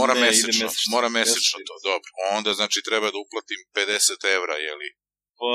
mora 0.00 0.14
ne, 0.14 0.20
mesečno. 0.20 0.64
mesečno. 0.66 0.88
Mora 0.94 1.08
mesečno 1.18 1.58
to, 1.68 1.74
dobro. 1.90 2.10
Onda, 2.36 2.50
znači, 2.60 2.78
treba 2.88 3.06
da 3.12 3.18
uplatim 3.24 3.60
50 3.74 4.36
evra, 4.36 4.54
jeli, 4.68 4.88
Pa, 5.40 5.50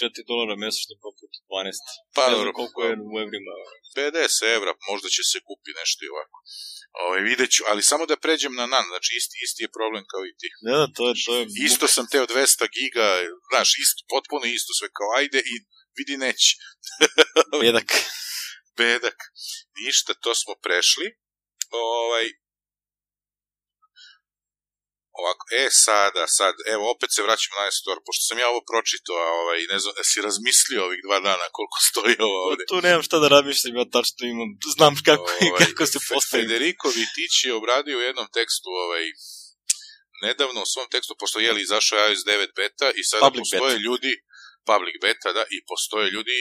4 0.00 0.28
dolara 0.30 0.54
mesečno, 0.64 0.94
pa 1.02 1.08
put 1.18 1.32
12. 1.48 1.80
Pa, 2.16 2.22
ne 2.30 2.36
znam 2.38 2.52
koliko 2.58 2.78
je 2.88 2.92
u 3.12 3.14
evrima. 3.24 3.52
50 3.96 4.56
evra, 4.56 4.72
možda 4.90 5.08
će 5.14 5.22
se 5.30 5.38
kupi 5.48 5.70
nešto 5.80 6.00
i 6.04 6.12
ovako. 6.14 6.38
Ove, 6.94 7.04
ovaj, 7.06 7.20
vidjet 7.30 7.50
ću, 7.54 7.62
ali 7.70 7.88
samo 7.90 8.04
da 8.10 8.22
pređem 8.24 8.54
na 8.60 8.66
NAN, 8.72 8.86
znači 8.92 9.10
isti, 9.20 9.36
isti 9.44 9.60
je 9.64 9.74
problem 9.78 10.04
kao 10.12 10.22
i 10.30 10.36
ti. 10.40 10.48
Ne, 10.66 10.74
da, 10.80 10.86
to 10.96 11.02
je, 11.08 11.14
to 11.26 11.32
je... 11.38 11.44
Isto 11.68 11.86
sam 11.94 12.04
teo 12.12 12.26
200 12.26 12.68
giga, 12.76 13.06
znaš, 13.50 13.68
isto, 13.84 14.00
potpuno 14.14 14.44
isto 14.58 14.70
sve 14.78 14.88
kao 14.98 15.08
ajde 15.18 15.40
i 15.52 15.54
vidi 15.98 16.16
neće. 16.24 16.50
Bedak. 17.62 17.88
Bedak. 18.80 19.18
Ništa, 19.80 20.10
to 20.24 20.34
smo 20.34 20.54
prešli. 20.66 21.06
Ovaj, 21.70 22.26
Ovako, 25.20 25.44
e 25.62 25.64
sada, 25.84 26.24
sad, 26.38 26.54
evo, 26.74 26.84
opet 26.94 27.10
se 27.14 27.20
vraćamo 27.26 27.54
na 27.58 27.64
Nestor, 27.66 27.96
pošto 28.06 28.22
sam 28.28 28.38
ja 28.42 28.48
ovo 28.52 28.60
pročitao, 28.72 29.16
a 29.26 29.30
ovaj, 29.42 29.60
ne 29.72 29.78
znam, 29.82 29.94
si 30.10 30.18
razmislio 30.28 30.84
ovih 30.88 31.00
dva 31.06 31.18
dana 31.28 31.46
koliko 31.56 31.78
stoji 31.90 32.16
ovo 32.28 32.38
ovde. 32.48 32.62
Tu 32.72 32.78
nemam 32.88 33.02
šta 33.08 33.16
da 33.22 33.28
razmišljam, 33.36 33.76
ja 33.80 33.86
tačno 33.96 34.22
imam, 34.34 34.50
znam 34.76 34.94
kako, 35.08 35.28
ovaj, 35.48 35.66
kako 35.78 35.90
se 35.94 35.98
postavi. 36.10 36.42
Federico 36.42 36.88
Vitić 36.98 37.34
je 37.46 37.58
obradio 37.60 37.98
u 37.98 38.06
jednom 38.08 38.28
tekstu, 38.36 38.68
ovaj, 38.84 39.04
nedavno 40.26 40.60
u 40.62 40.70
svom 40.74 40.88
tekstu, 40.92 41.12
pošto 41.20 41.36
je 41.46 41.52
li 41.54 41.60
izašao 41.62 41.98
iOS 41.98 42.22
9 42.26 42.60
beta 42.60 42.88
i 43.00 43.02
sada 43.10 43.22
public 43.26 43.42
postoje 43.42 43.76
beta. 43.76 43.86
ljudi, 43.86 44.12
public 44.70 44.96
beta, 45.06 45.28
da, 45.36 45.44
i 45.56 45.58
postoje 45.70 46.06
ljudi 46.16 46.36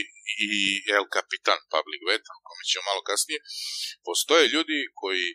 i 0.47 0.51
El 0.95 1.05
Capitan 1.15 1.59
public 1.73 2.01
beta, 2.09 2.31
kome 2.47 2.63
ćemo 2.69 2.83
malo 2.89 3.01
kasnije, 3.09 3.39
postoje 4.07 4.43
ljudi 4.55 4.79
koji 5.01 5.25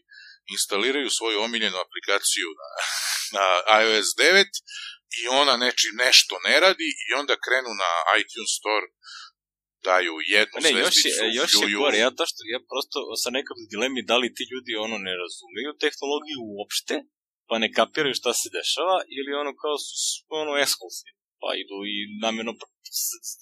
instaliraju 0.55 1.17
svoju 1.19 1.39
omiljenu 1.47 1.79
aplikaciju 1.87 2.49
na, 2.61 2.69
na 3.37 3.47
iOS 3.83 4.09
9 4.19 4.45
i 5.21 5.23
ona 5.43 5.55
neči 5.65 5.89
nešto 6.05 6.35
ne 6.47 6.57
radi 6.65 6.89
i 7.05 7.09
onda 7.21 7.35
krenu 7.47 7.73
na 7.83 7.91
iTunes 8.21 8.53
Store 8.61 8.87
daju 9.89 10.15
jednu 10.35 10.57
ne, 10.67 10.71
još 10.85 10.97
je, 11.07 11.13
još 11.41 11.53
je 11.63 11.67
gore, 11.81 11.97
ja, 12.05 12.11
to 12.17 12.25
što, 12.31 12.41
ja 12.55 12.61
prosto 12.71 12.99
sa 13.23 13.31
nekog 13.39 13.59
dilemi 13.73 14.09
da 14.11 14.17
li 14.23 14.35
ti 14.37 14.45
ljudi 14.53 14.73
ono 14.87 14.97
ne 15.07 15.15
razumeju 15.23 15.71
tehnologiju 15.85 16.41
uopšte, 16.55 16.95
pa 17.49 17.55
ne 17.63 17.69
kapiraju 17.77 18.15
šta 18.21 18.33
se 18.41 18.47
dešava, 18.59 18.97
ili 19.17 19.41
ono 19.43 19.53
kao 19.63 19.77
su 19.85 20.21
ono 20.43 20.53
eksklusiv, 20.65 21.15
pa 21.41 21.51
idu 21.63 21.77
i 21.93 21.97
namjerno 22.25 22.53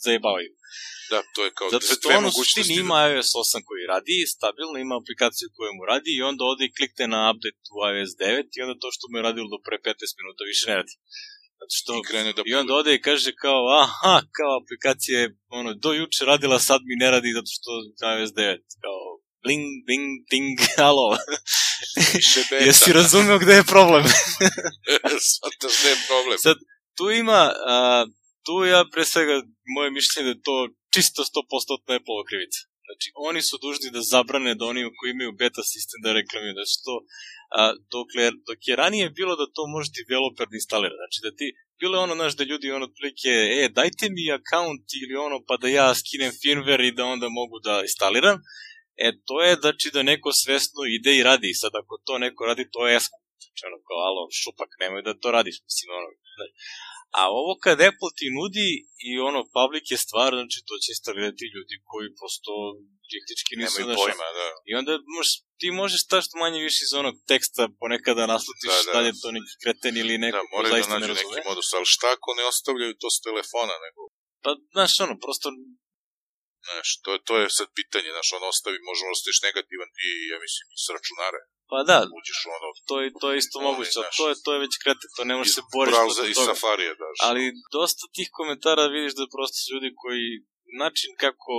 zajebavaju. 0.05 0.51
Da, 1.13 1.19
to 1.35 1.41
je 1.47 1.51
kao 1.59 1.69
Zato 1.75 1.87
što 1.95 2.07
ono 2.21 2.31
suštini 2.39 2.73
ima 2.85 2.99
iOS 3.11 3.31
8 3.45 3.69
koji 3.69 3.91
radi, 3.95 4.17
stabilno 4.37 4.77
ima 4.79 4.95
aplikaciju 5.03 5.49
koja 5.57 5.73
mu 5.77 5.83
radi 5.93 6.11
i 6.15 6.25
onda 6.31 6.43
ode 6.53 6.65
i 6.67 6.75
klikte 6.77 7.05
na 7.15 7.21
update 7.31 7.65
u 7.77 7.79
iOS 7.93 8.13
9 8.21 8.57
i 8.57 8.63
onda 8.65 8.75
to 8.83 8.89
što 8.95 9.05
mu 9.09 9.15
je 9.19 9.27
radilo 9.29 9.49
do 9.55 9.59
pre 9.67 9.77
15 9.89 10.19
minuta 10.21 10.43
više 10.53 10.65
ne 10.71 10.77
radi. 10.81 10.95
Zato 11.61 11.75
što, 11.81 11.93
I, 11.99 12.05
krene 12.09 12.31
da... 12.37 12.43
I 12.51 12.53
onda 12.61 12.73
ode 12.81 12.93
i 12.95 13.05
kaže 13.09 13.31
kao, 13.45 13.63
aha, 13.83 14.17
kao 14.39 14.53
aplikacija 14.61 15.17
je 15.21 15.29
ono, 15.59 15.71
do 15.85 15.91
juče 16.01 16.23
radila, 16.33 16.59
sad 16.69 16.81
mi 16.89 16.95
ne 17.03 17.09
radi 17.15 17.37
zato 17.39 17.51
što 17.57 17.71
iOS 18.17 18.31
9. 18.31 18.59
Kao, 18.85 18.99
bling, 19.45 19.67
bling, 19.87 20.09
ding, 20.31 20.59
alo. 20.89 21.07
Jesi 22.67 22.93
razumeo 22.93 23.39
gde 23.39 23.55
je 23.61 23.71
problem? 23.75 24.05
Svataš 25.33 25.75
gde 25.81 25.91
je 25.95 25.99
problem. 26.09 26.39
Sad, 26.47 26.57
tu 26.97 27.11
ima, 27.11 27.43
a, 27.75 28.07
tu 28.47 28.65
ja 28.65 28.81
pre 28.93 29.05
svega, 29.05 29.35
moje 29.77 29.91
mišljenje 29.91 30.25
da 30.27 30.35
je 30.35 30.47
to 30.49 30.57
čisto 30.95 31.21
100% 31.23 31.99
Apple 31.99 32.25
krivica. 32.29 32.61
Znači, 32.87 33.09
oni 33.29 33.41
su 33.49 33.55
dužni 33.65 33.89
da 33.97 34.01
zabrane 34.15 34.55
da 34.55 34.65
oni 34.73 34.83
koji 34.99 35.11
imaju 35.11 35.33
beta 35.43 35.63
sistem 35.73 35.99
da 36.05 36.17
reklamuju, 36.19 36.55
da 36.61 36.65
što, 36.75 36.93
a, 37.59 37.61
dok, 37.95 38.09
je, 38.21 38.27
dok 38.49 38.59
je 38.69 38.77
ranije 38.83 39.17
bilo 39.19 39.35
da 39.41 39.53
to 39.57 39.63
može 39.75 39.89
developer 39.99 40.47
da 40.49 40.57
instalira, 40.61 40.97
znači 41.01 41.19
da 41.27 41.31
ti, 41.39 41.47
bilo 41.81 41.95
je 41.97 42.05
ono, 42.07 42.15
znaš, 42.21 42.35
da 42.39 42.45
ljudi 42.51 42.67
ono 42.71 42.85
otprilike, 42.91 43.33
e, 43.61 43.63
dajte 43.79 44.05
mi 44.17 44.25
account 44.39 44.87
ili 45.03 45.15
ono, 45.27 45.37
pa 45.49 45.55
da 45.63 45.69
ja 45.69 45.89
skinem 46.01 46.33
firmware 46.43 46.87
i 46.89 46.97
da 46.99 47.05
onda 47.15 47.29
mogu 47.41 47.57
da 47.67 47.75
instaliram, 47.89 48.37
e, 49.05 49.07
to 49.27 49.37
je, 49.45 49.53
znači, 49.65 49.87
da 49.95 50.09
neko 50.13 50.31
svesno 50.43 50.81
ide 50.97 51.13
i 51.17 51.27
radi, 51.31 51.51
sad 51.63 51.73
ako 51.81 51.95
to 52.07 52.19
neko 52.19 52.43
radi, 52.51 52.65
to 52.75 52.81
je 52.87 52.97
esko, 52.97 53.17
ono, 53.69 53.79
kao, 53.87 53.99
alo, 54.09 54.23
šupak, 54.41 54.71
nemoj 54.83 55.03
da 55.07 55.21
to 55.23 55.29
radiš, 55.39 55.57
mislim, 55.69 55.89
ono, 55.99 56.09
A 57.21 57.23
ovo 57.41 57.53
kad 57.65 57.77
Apple 57.91 58.13
ti 58.19 58.27
nudi 58.39 58.71
i 59.09 59.11
ono 59.29 59.41
public 59.57 59.87
je 59.95 59.99
stvar, 60.07 60.31
znači 60.41 60.59
to 60.69 60.75
će 60.83 60.89
instalirati 60.95 61.53
ljudi 61.55 61.75
koji 61.91 62.09
posto 62.21 62.53
praktički 63.11 63.53
nisu 63.61 63.79
Nemaju 63.81 63.99
pojma, 64.01 64.29
da. 64.39 64.49
I 64.71 64.73
onda 64.81 64.93
možeš, 65.17 65.33
ti 65.61 65.69
možeš 65.81 66.01
što 66.27 66.35
manje 66.43 66.61
više 66.69 66.81
iz 66.85 66.93
onog 67.03 67.15
teksta 67.31 67.63
ponekada 67.81 68.25
naslutiš 68.35 68.75
da, 68.75 68.83
da. 68.87 68.93
da 68.93 68.99
li 69.01 69.09
je 69.11 69.21
to 69.23 69.29
neki 69.39 69.55
kreten 69.63 69.95
ili 70.03 70.23
neko 70.25 70.43
da, 70.45 70.51
ko 70.51 70.57
zaista 70.75 70.95
da 70.95 70.99
ne 71.03 71.09
razume. 71.11 71.35
neki 71.35 71.49
modus, 71.49 71.69
ali 71.77 71.93
šta 71.95 72.07
ako 72.17 72.29
ne 72.39 72.45
ostavljaju 72.53 73.01
to 73.03 73.09
s 73.17 73.19
telefona, 73.27 73.75
nego... 73.87 74.01
Pa, 74.45 74.51
znaš, 74.75 74.93
ono, 75.05 75.15
prosto 75.25 75.49
Znaš, 76.69 76.89
to, 77.05 77.11
to 77.29 77.35
je 77.41 77.47
sad 77.59 77.69
pitanje, 77.81 78.11
znaš, 78.17 78.29
on 78.37 78.45
ostavi, 78.53 78.87
možemo 78.89 79.09
da 79.11 79.17
ostaviš 79.17 79.41
negativan 79.49 79.91
i, 80.07 80.09
ja 80.33 80.39
mislim, 80.45 80.67
s 80.83 80.87
računare. 80.97 81.41
Pa 81.75 81.83
da, 81.91 81.99
uđeš 82.18 82.41
ono... 82.57 82.68
To 82.89 82.95
je, 83.03 83.07
to 83.20 83.27
je 83.31 83.37
isto 83.43 83.57
moguće, 83.68 83.99
to 84.18 84.25
je, 84.29 84.35
to 84.45 84.51
je 84.55 84.59
već 84.64 84.75
krete, 84.83 85.07
to 85.16 85.20
ne 85.31 85.35
može 85.39 85.51
se 85.57 85.62
boriti 85.75 86.03
toga. 86.09 86.22
I 86.33 86.35
Safarija, 86.49 86.93
da. 87.01 87.07
Ali 87.29 87.43
dosta 87.77 88.05
tih 88.16 88.29
komentara 88.39 88.93
vidiš 88.97 89.12
da 89.18 89.33
prosto 89.35 89.57
su 89.61 89.68
ljudi 89.75 89.91
koji, 90.03 90.27
način 90.83 91.11
kako, 91.25 91.55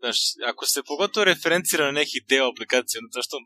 znaš, 0.00 0.18
ako 0.50 0.62
se 0.72 0.88
pogotovo 0.90 1.24
referencira 1.32 1.82
na 1.86 1.94
neki 2.00 2.18
deo 2.30 2.50
aplikacije, 2.52 2.98
onda 3.04 3.22
što 3.26 3.36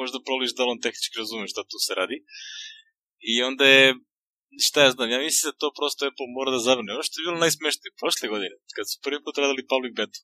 možda 0.00 0.18
proliš 0.26 0.50
da 0.56 0.70
on 0.72 0.82
tehnički 0.84 1.20
razume 1.22 1.52
šta 1.52 1.62
tu 1.70 1.78
se 1.86 1.92
radi. 2.00 2.18
I 3.32 3.34
onda 3.48 3.64
je, 3.74 3.86
šta 4.66 4.78
ja 4.84 4.90
znam, 4.94 5.10
ja 5.10 5.20
mislim 5.28 5.44
da 5.48 5.60
to 5.62 5.68
prosto 5.78 6.00
Apple 6.08 6.28
mora 6.36 6.50
da 6.54 6.66
zabrane. 6.68 6.94
Ono 6.96 7.06
što 7.06 7.14
je 7.16 7.26
bilo 7.26 7.44
najsmešnije 7.44 7.98
prošle 8.00 8.26
godine, 8.32 8.54
kad 8.76 8.84
su 8.90 8.96
prvi 9.04 9.18
put 9.24 9.38
radili 9.42 9.70
public 9.72 9.92
beta, 10.00 10.20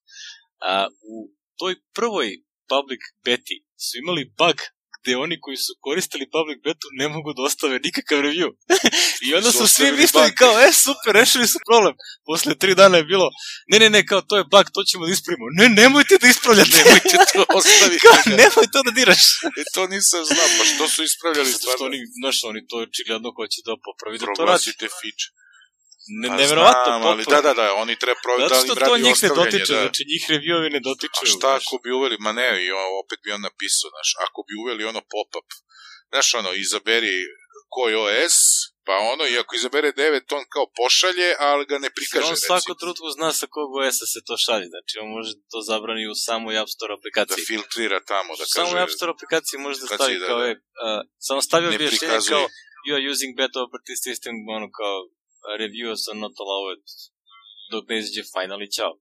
A, 0.71 0.73
u 1.13 1.17
toj 1.61 1.75
prvoj 1.99 2.27
public 2.73 3.03
beti 3.25 3.57
su 3.85 3.93
imali 4.03 4.23
bug 4.41 4.59
gde 5.03 5.17
oni 5.25 5.37
koji 5.45 5.57
su 5.65 5.73
koristili 5.87 6.31
public 6.37 6.59
betu 6.67 6.87
ne 7.01 7.07
mogu 7.15 7.29
da 7.37 7.41
ostave 7.49 7.77
nikakav 7.87 8.19
review. 8.29 8.51
I 9.27 9.29
onda 9.39 9.51
su 9.53 9.65
svi 9.75 9.93
mislili 10.01 10.35
kao, 10.41 10.55
e, 10.67 10.69
super, 10.85 11.13
rešili 11.21 11.47
su 11.53 11.59
problem. 11.69 11.95
Posle 12.29 12.53
tri 12.63 12.73
dana 12.81 12.97
je 12.99 13.05
bilo, 13.13 13.27
ne, 13.71 13.77
ne, 13.83 13.89
ne, 13.95 14.01
kao, 14.11 14.21
to 14.29 14.35
je 14.39 14.45
bug, 14.53 14.67
to 14.75 14.81
ćemo 14.89 15.03
da 15.07 15.13
ispravimo. 15.13 15.47
Ne, 15.61 15.67
nemojte 15.83 16.15
da 16.23 16.27
ispravljate. 16.35 16.77
Nemojte 16.79 17.17
to 17.33 17.43
ostaviti. 17.59 18.03
kao, 18.05 18.17
nemoj 18.41 18.67
to 18.73 18.79
da 18.87 18.91
diraš. 18.99 19.25
E, 19.61 19.63
to 19.75 19.83
nisam 19.95 20.21
znao, 20.31 20.49
pa 20.59 20.65
što 20.71 20.85
su 20.93 21.01
ispravljali 21.11 21.51
Zato 21.51 21.59
što 21.59 21.71
stvarno? 21.71 21.87
oni, 21.87 21.99
znaš, 22.21 22.37
oni 22.51 22.61
to 22.69 22.77
očigledno 22.87 23.29
hoće 23.39 23.59
da 23.67 23.73
popravi 23.87 24.17
da 24.19 24.27
to. 24.27 24.33
Proglasite 24.37 24.87
fiče. 25.01 25.27
Ne, 26.23 26.29
Pa 26.29 26.37
neverovatno 26.37 26.93
znam, 26.93 27.03
ali 27.11 27.25
da, 27.33 27.41
da, 27.47 27.53
da, 27.61 27.67
oni 27.85 27.95
treba 28.03 28.19
provjeriti 28.25 28.55
da 28.55 28.61
li 28.61 28.69
im 28.69 28.75
to 28.75 28.81
radi 28.85 29.03
njih 29.07 29.17
ne 29.23 29.29
ostavljanje, 29.29 29.51
dotiče, 29.51 29.75
da. 29.75 29.83
znači 29.85 30.03
njih 30.13 30.23
reviewovi 30.35 30.69
ne 30.77 30.81
dotiču. 30.89 31.25
A 31.25 31.33
šta 31.35 31.49
ako 31.59 31.75
bi 31.83 31.91
uveli, 31.99 32.17
ma 32.25 32.33
ne, 32.41 32.49
i 32.65 32.69
opet 33.03 33.19
bi 33.25 33.35
on 33.37 33.43
napisao, 33.49 33.89
znaš, 33.95 34.11
ako 34.27 34.39
bi 34.47 34.53
uveli 34.63 34.83
ono 34.93 35.01
pop-up, 35.13 35.49
znaš, 36.13 36.29
ono, 36.41 36.51
izaberi 36.65 37.17
koji 37.75 37.95
OS, 38.05 38.37
pa 38.87 38.95
ono, 39.13 39.25
i 39.33 39.35
ako 39.43 39.51
izabere 39.55 39.89
9, 39.93 40.37
on 40.39 40.45
kao 40.55 40.67
pošalje, 40.81 41.29
ali 41.51 41.63
ga 41.71 41.77
ne 41.85 41.91
prikaže, 41.97 42.31
on 42.33 42.39
svako 42.49 42.73
trutku 42.83 43.07
zna 43.17 43.31
sa 43.41 43.47
kog 43.55 43.69
OS-a 43.81 44.07
se 44.13 44.21
to 44.29 44.35
šalje, 44.45 44.67
znači 44.75 44.93
on 45.03 45.09
može 45.17 45.33
to 45.53 45.59
zabrani 45.71 46.05
u 46.13 46.15
samoj 46.27 46.55
App 46.63 46.71
Store 46.77 46.93
da 46.95 46.99
aplikaciji. 46.99 47.45
filtrira 47.53 47.99
tamo, 48.13 48.31
da 48.41 48.45
kaže... 48.45 48.59
samoj 48.59 48.83
App 48.85 48.95
Store 48.97 49.11
aplikaciji 49.17 49.57
može 49.67 49.77
da 49.83 49.87
stavi 49.97 50.19
da, 50.23 50.27
kao 50.31 50.41
da. 50.41 50.47
je, 50.49 50.53
uh, 50.55 51.01
samo 51.29 51.41
stavi 51.49 51.67
Ne 51.67 51.75
objašnjenje 51.75 51.99
prikazuje. 51.99 52.35
kao 52.35 52.45
you 52.87 52.93
are 52.97 53.05
using 53.13 53.31
beta 53.41 53.59
operating 53.67 53.99
system, 54.07 54.35
ono 54.57 54.69
kao 54.81 54.97
reviews 55.63 56.03
are 56.11 56.21
not 56.25 56.37
allowed 56.45 56.83
dok 57.73 57.85
ne 57.91 57.97
izađe 58.01 58.23
final 58.35 58.61
i 58.63 58.73
čao. 58.79 58.93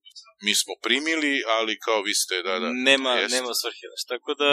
Mi 0.45 0.53
smo 0.61 0.73
primili, 0.87 1.33
ali 1.57 1.73
kao 1.85 1.99
vi 2.07 2.13
ste, 2.21 2.35
da, 2.47 2.53
da. 2.63 2.69
nema, 2.89 3.11
jest. 3.21 3.33
nema 3.37 3.51
svrhe, 3.61 3.85
znači, 3.91 4.05
tako 4.13 4.31
da, 4.41 4.49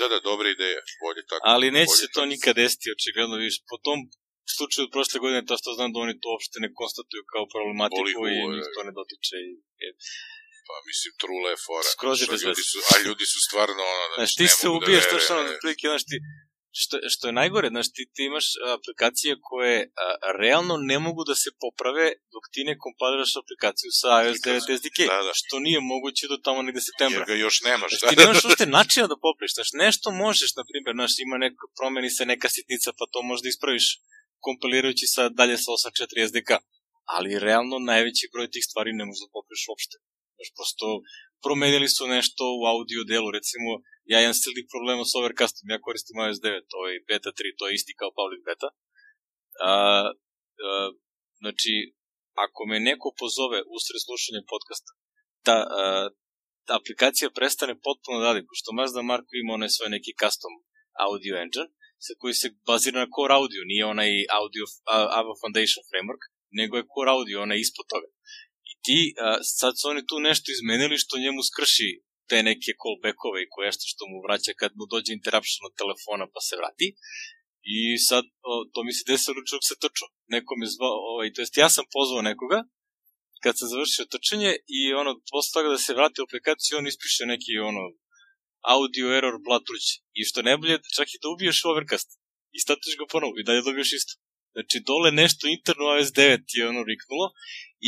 Da, 0.00 0.06
da, 0.12 0.18
dobra 0.30 0.48
ideja, 0.56 0.80
bolje 1.04 1.22
tako. 1.30 1.42
ali 1.52 1.74
neće 1.78 1.94
se 2.00 2.06
to 2.14 2.22
nikad 2.34 2.52
desiti, 2.62 2.94
očigledno, 2.96 3.34
viš, 3.46 3.56
po 3.70 3.76
tom 3.86 3.98
slučaju 4.56 4.82
od 4.86 4.92
prošle 4.94 5.16
godine, 5.24 5.40
to 5.48 5.54
što 5.60 5.70
znam 5.76 5.90
da 5.92 5.98
oni 6.04 6.14
to 6.22 6.26
uopšte 6.32 6.56
ne 6.64 6.70
konstatuju 6.80 7.22
kao 7.32 7.44
problematiku 7.54 8.20
Boli 8.20 8.32
i 8.36 8.48
njih 8.52 8.64
da. 8.66 8.72
to 8.76 8.80
ne 8.88 8.92
dotiče. 8.98 9.36
I, 9.48 9.50
i, 9.84 9.86
Pa 10.68 10.76
mislim, 10.90 11.12
trule 11.22 11.48
je 11.54 11.58
fora. 11.66 11.88
Skroz 11.96 12.16
je 12.22 12.26
bez 12.32 12.40
ljudi 12.48 12.64
su, 12.70 12.78
a 12.92 12.94
ljudi 13.06 13.26
su 13.32 13.38
stvarno, 13.48 13.82
ono, 13.94 14.04
Znaš, 14.06 14.16
znači, 14.18 14.34
ti 14.40 14.46
se 14.58 14.66
da 14.66 14.72
ubiješ, 14.76 15.04
to 15.04 15.16
veruje, 15.16 15.24
što 15.26 15.34
ono, 15.42 15.50
znaš, 15.62 16.02
ti, 16.10 16.16
što, 16.78 16.94
što 17.14 17.24
je 17.28 17.38
najgore, 17.40 17.68
znaš, 17.74 17.88
ti, 17.94 18.02
ti 18.14 18.22
imaš 18.30 18.46
aplikacije 18.78 19.32
koje 19.48 19.76
a, 19.82 19.88
realno 20.42 20.74
ne 20.90 20.98
mogu 21.06 21.22
da 21.30 21.34
se 21.42 21.50
poprave 21.64 22.06
dok 22.34 22.44
ti 22.52 22.60
ne 22.68 22.74
kompiliraš 22.84 23.32
aplikaciju 23.42 23.90
sa 24.00 24.08
iOS 24.24 24.38
9 24.46 24.78
SDK, 24.78 24.98
Da, 25.12 25.20
da. 25.28 25.32
što 25.40 25.54
nije 25.66 25.80
moguće 25.92 26.24
do 26.32 26.36
tamo 26.46 26.58
negde 26.66 26.80
septembra. 26.88 27.20
Jer 27.20 27.30
ga 27.32 27.36
još 27.46 27.56
nemaš, 27.68 27.90
Znaš, 27.98 28.10
ti 28.10 28.20
nemaš 28.22 28.44
uopšte 28.44 28.66
načina 28.78 29.06
da 29.12 29.22
popraviš, 29.26 29.54
znaš, 29.58 29.70
nešto 29.84 30.06
možeš, 30.24 30.50
na 30.58 30.64
primjer, 30.70 30.92
znaš, 30.98 31.12
ima 31.24 31.36
neka, 31.44 31.64
promeni 31.78 32.10
se 32.16 32.22
neka 32.32 32.48
sitnica, 32.56 32.88
pa 32.98 33.04
to 33.12 33.18
možda 33.30 33.46
ispraviš 33.48 33.86
kompilirajući 34.46 35.06
sa, 35.14 35.22
dalje 35.40 35.56
sa 35.64 35.70
8.4 35.78 36.28
SDK, 36.30 36.50
ali 37.16 37.38
realno 37.46 37.76
najveći 37.90 38.30
broj 38.32 38.48
tih 38.54 38.64
stvari 38.68 38.90
ne 38.98 39.04
možeš 39.06 39.20
da 39.24 39.34
popraviš 39.36 39.64
uopšte. 39.68 39.96
Znaš, 40.36 40.50
prosto 40.56 40.86
promenili 41.44 41.88
su 41.96 42.02
nešto 42.16 42.42
u 42.60 42.62
audio 42.72 43.02
delu, 43.10 43.28
recimo, 43.38 43.70
ja 44.12 44.18
imam 44.20 44.36
silnih 44.42 44.66
problema 44.72 45.02
s 45.10 45.12
overcastom, 45.20 45.64
ja 45.72 45.78
koristim 45.86 46.16
iOS 46.24 46.40
9, 46.42 46.78
ovaj 46.78 46.94
beta 47.10 47.30
3, 47.38 47.58
to 47.58 47.64
je 47.66 47.72
isti 47.78 47.92
kao 48.00 48.10
public 48.18 48.42
beta. 48.48 48.68
A, 49.68 49.72
a, 50.66 50.70
znači, 51.42 51.72
ako 52.44 52.60
me 52.70 52.76
neko 52.90 53.08
pozove 53.20 53.58
usred 53.76 54.00
slušanja 54.06 54.50
podcasta, 54.52 54.90
ta, 55.46 55.56
a, 55.80 55.82
ta 56.66 56.72
aplikacija 56.80 57.36
prestane 57.38 57.74
potpuno 57.86 58.16
da 58.18 58.26
radi, 58.28 58.48
pošto 58.50 58.76
Mazda 58.78 59.02
Marko 59.10 59.32
ima 59.34 59.52
onaj 59.58 59.70
svoj 59.76 59.90
neki 59.96 60.12
custom 60.22 60.52
audio 61.06 61.34
engine, 61.44 61.70
sa 62.04 62.12
koji 62.20 62.34
se 62.40 62.48
bazira 62.68 62.98
na 63.04 63.12
Core 63.14 63.34
Audio, 63.40 63.62
nije 63.70 63.84
onaj 63.94 64.10
audio, 64.40 64.64
Ava 65.20 65.34
Foundation 65.40 65.82
framework, 65.90 66.22
nego 66.58 66.72
je 66.76 66.90
Core 66.92 67.10
Audio, 67.16 67.36
onaj 67.46 67.58
ispod 67.60 67.86
toga. 67.92 68.08
I 68.70 68.72
ti, 68.84 69.00
a, 69.24 69.26
sad 69.58 69.72
su 69.78 69.84
oni 69.92 70.02
tu 70.08 70.16
nešto 70.28 70.46
izmenili 70.50 71.02
što 71.02 71.22
njemu 71.24 71.40
skrši 71.50 71.90
te 72.30 72.38
neke 72.50 72.70
callbackove 72.82 73.38
i 73.42 73.50
koje 73.54 73.70
što 73.92 74.04
mu 74.10 74.16
vraća 74.26 74.52
kad 74.60 74.70
mu 74.78 74.84
dođe 74.92 75.10
interruption 75.12 75.62
od 75.68 75.74
telefona 75.80 76.24
pa 76.34 76.40
se 76.46 76.54
vrati. 76.60 76.86
I 77.76 77.78
sad, 78.08 78.24
o, 78.50 78.52
to 78.72 78.78
mi 78.86 78.92
se 78.96 79.02
desilo 79.10 79.34
dok 79.52 79.64
se 79.70 79.80
trčao. 79.82 80.08
Neko 80.34 80.52
me 80.60 80.66
zvao, 80.74 80.96
ovaj, 81.10 81.28
to 81.34 81.40
jest 81.42 81.56
ja 81.64 81.68
sam 81.74 81.84
pozvao 81.96 82.28
nekoga, 82.30 82.58
kad 83.42 83.54
sam 83.58 83.68
završio 83.74 84.12
trčanje 84.12 84.50
i 84.78 84.80
ono, 85.00 85.10
posle 85.32 85.50
toga 85.54 85.68
da 85.74 85.78
se 85.78 85.96
vrati 85.98 86.20
u 86.20 86.26
aplikaciju, 86.26 86.78
on 86.78 86.86
ispiše 86.86 87.22
neki 87.32 87.52
ono, 87.70 87.84
audio 88.74 89.06
error 89.18 89.36
blatruć. 89.46 89.84
I 90.18 90.20
što 90.28 90.42
najbolje, 90.42 90.76
čak 90.96 91.08
i 91.10 91.20
da 91.22 91.28
ubiješ 91.28 91.64
overcast. 91.70 92.08
I 92.56 92.58
statiš 92.64 92.96
ga 92.98 93.04
ponovo 93.12 93.34
i 93.36 93.46
dalje 93.48 93.62
dobiješ 93.68 93.92
isto. 93.92 94.12
Znači, 94.54 94.76
dole 94.88 95.10
nešto 95.22 95.44
interno 95.56 95.84
iOS 95.96 96.10
9 96.12 96.58
je 96.58 96.68
ono 96.72 96.82
riknulo 96.90 97.26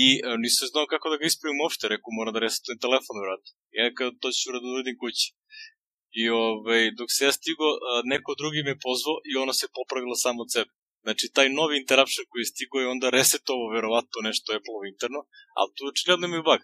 i 0.05 0.07
e, 0.15 0.21
nisam 0.45 0.67
znao 0.73 0.87
kako 0.93 1.07
da 1.11 1.17
ga 1.21 1.25
ispravim 1.27 1.61
uopšte, 1.61 1.93
rekao 1.95 2.17
moram 2.19 2.35
da 2.35 2.45
resetujem 2.47 2.79
telefon, 2.85 3.17
vrat. 3.25 3.45
Ja 3.79 3.85
kad 3.99 4.09
to 4.21 4.29
ću 4.39 4.53
da 4.63 4.69
uradim 4.73 4.97
kući. 5.03 5.27
I 6.21 6.23
ovaj, 6.45 6.83
dok 6.99 7.09
se 7.17 7.21
ja 7.27 7.33
stigo, 7.39 7.69
a, 7.89 7.91
neko 8.13 8.31
drugi 8.41 8.61
me 8.69 8.83
pozvao 8.87 9.17
i 9.31 9.33
ono 9.43 9.53
se 9.61 9.75
popravilo 9.79 10.17
samo 10.25 10.39
od 10.45 10.51
sebe. 10.55 10.71
Znači, 11.05 11.25
taj 11.37 11.49
novi 11.59 11.75
interruption 11.83 12.25
koji 12.29 12.41
je 12.43 12.53
stigo 12.53 12.77
je 12.81 12.93
onda 12.95 13.07
resetovo 13.19 13.65
verovatno 13.75 14.19
nešto 14.29 14.49
Apple 14.59 14.85
interno, 14.93 15.21
ali 15.59 15.73
tu 15.75 15.83
očigledno 15.91 16.27
mi 16.29 16.37
je 16.39 16.49
bug. 16.51 16.61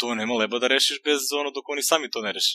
To 0.00 0.14
nema 0.20 0.34
leba 0.42 0.56
da 0.58 0.72
rešiš 0.74 0.98
bez 1.08 1.20
ono 1.40 1.50
dok 1.56 1.64
oni 1.68 1.82
sami 1.90 2.10
to 2.10 2.20
ne 2.26 2.32
reše. 2.36 2.54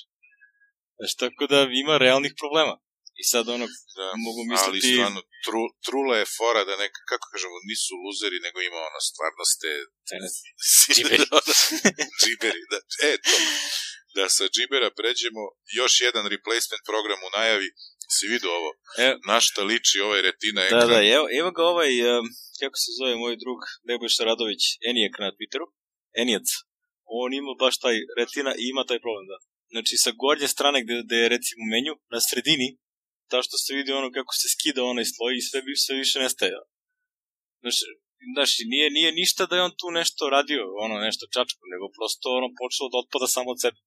Znači, 0.97 1.15
tako 1.21 1.43
da 1.51 1.67
ima 1.83 1.97
realnih 1.97 2.33
problema. 2.41 2.75
I 3.21 3.23
sad 3.31 3.45
ono, 3.55 3.65
Da, 3.97 4.07
mogu 4.25 4.39
ali 4.43 4.51
misliti... 4.53 4.93
stvarno, 4.93 5.21
tru, 5.45 5.63
trula 5.87 6.15
je 6.21 6.31
fora 6.37 6.61
da 6.69 6.73
neka, 6.83 6.99
kako 7.11 7.25
kažemo, 7.33 7.55
nisu 7.69 7.93
luzeri, 8.03 8.37
nego 8.47 8.57
ima 8.61 8.79
ono, 8.89 8.99
stvarno 9.09 9.43
ste... 9.53 9.69
Džiberi. 10.93 11.25
džiberi, 12.21 12.61
da. 12.71 12.79
E, 13.09 13.11
to. 13.25 13.35
Da 14.15 14.25
sa 14.37 14.45
džibera 14.55 14.89
pređemo, 14.99 15.43
još 15.79 15.93
jedan 16.07 16.25
replacement 16.35 16.83
program 16.89 17.19
u 17.27 17.29
najavi, 17.37 17.69
si 18.15 18.23
vidio 18.33 18.51
ovo, 18.59 18.71
E. 19.07 19.09
na 19.29 19.37
šta 19.45 19.61
liči 19.71 19.97
ovaj 20.07 20.21
retina 20.27 20.61
Da, 20.61 20.67
ekran. 20.67 20.89
da, 20.93 20.99
evo, 21.17 21.25
evo 21.39 21.49
ga 21.57 21.63
ovaj, 21.73 21.91
um, 22.11 22.25
kako 22.61 22.75
se 22.83 22.89
zove 22.99 23.13
moj 23.23 23.35
drug 23.43 23.59
Nebojša 23.89 24.23
Radović, 24.29 24.63
Enijak 24.89 25.15
na 25.23 25.29
Twitteru, 25.35 25.67
Enijac. 26.21 26.47
On 27.21 27.29
ima 27.33 27.53
baš 27.63 27.75
taj 27.83 27.95
retina 28.19 28.51
i 28.61 28.63
ima 28.73 28.83
taj 28.89 28.99
problem, 29.05 29.25
da. 29.31 29.37
Znači, 29.73 29.93
sa 30.03 30.11
gornje 30.21 30.47
strane 30.55 30.77
gde, 30.83 30.95
gde 31.05 31.17
je 31.23 31.29
recimo 31.35 31.61
menju, 31.73 31.93
na 32.13 32.19
sredini, 32.27 32.67
ta 33.31 33.37
što 33.45 33.55
se 33.63 33.71
vidi 33.77 33.91
ono 33.91 34.09
kako 34.17 34.33
se 34.39 34.47
skida 34.53 34.81
onaj 34.83 35.05
sloj 35.13 35.33
i 35.37 35.45
sve, 35.47 35.59
sve 35.85 35.95
više 36.03 36.17
nestaje. 36.25 36.53
Znači, 37.61 37.85
znači 38.35 38.59
nije, 38.71 38.87
nije 38.97 39.11
ništa 39.21 39.41
da 39.45 39.55
je 39.55 39.65
on 39.67 39.73
tu 39.81 39.87
nešto 39.99 40.23
radio, 40.37 40.61
ono 40.85 40.95
nešto 41.07 41.23
čačko, 41.35 41.61
nego 41.73 41.85
prosto 41.97 42.25
ono 42.39 42.47
počelo 42.59 42.87
da 42.89 43.01
otpada 43.03 43.27
samo 43.35 43.49
od 43.51 43.59
sebe. 43.63 43.79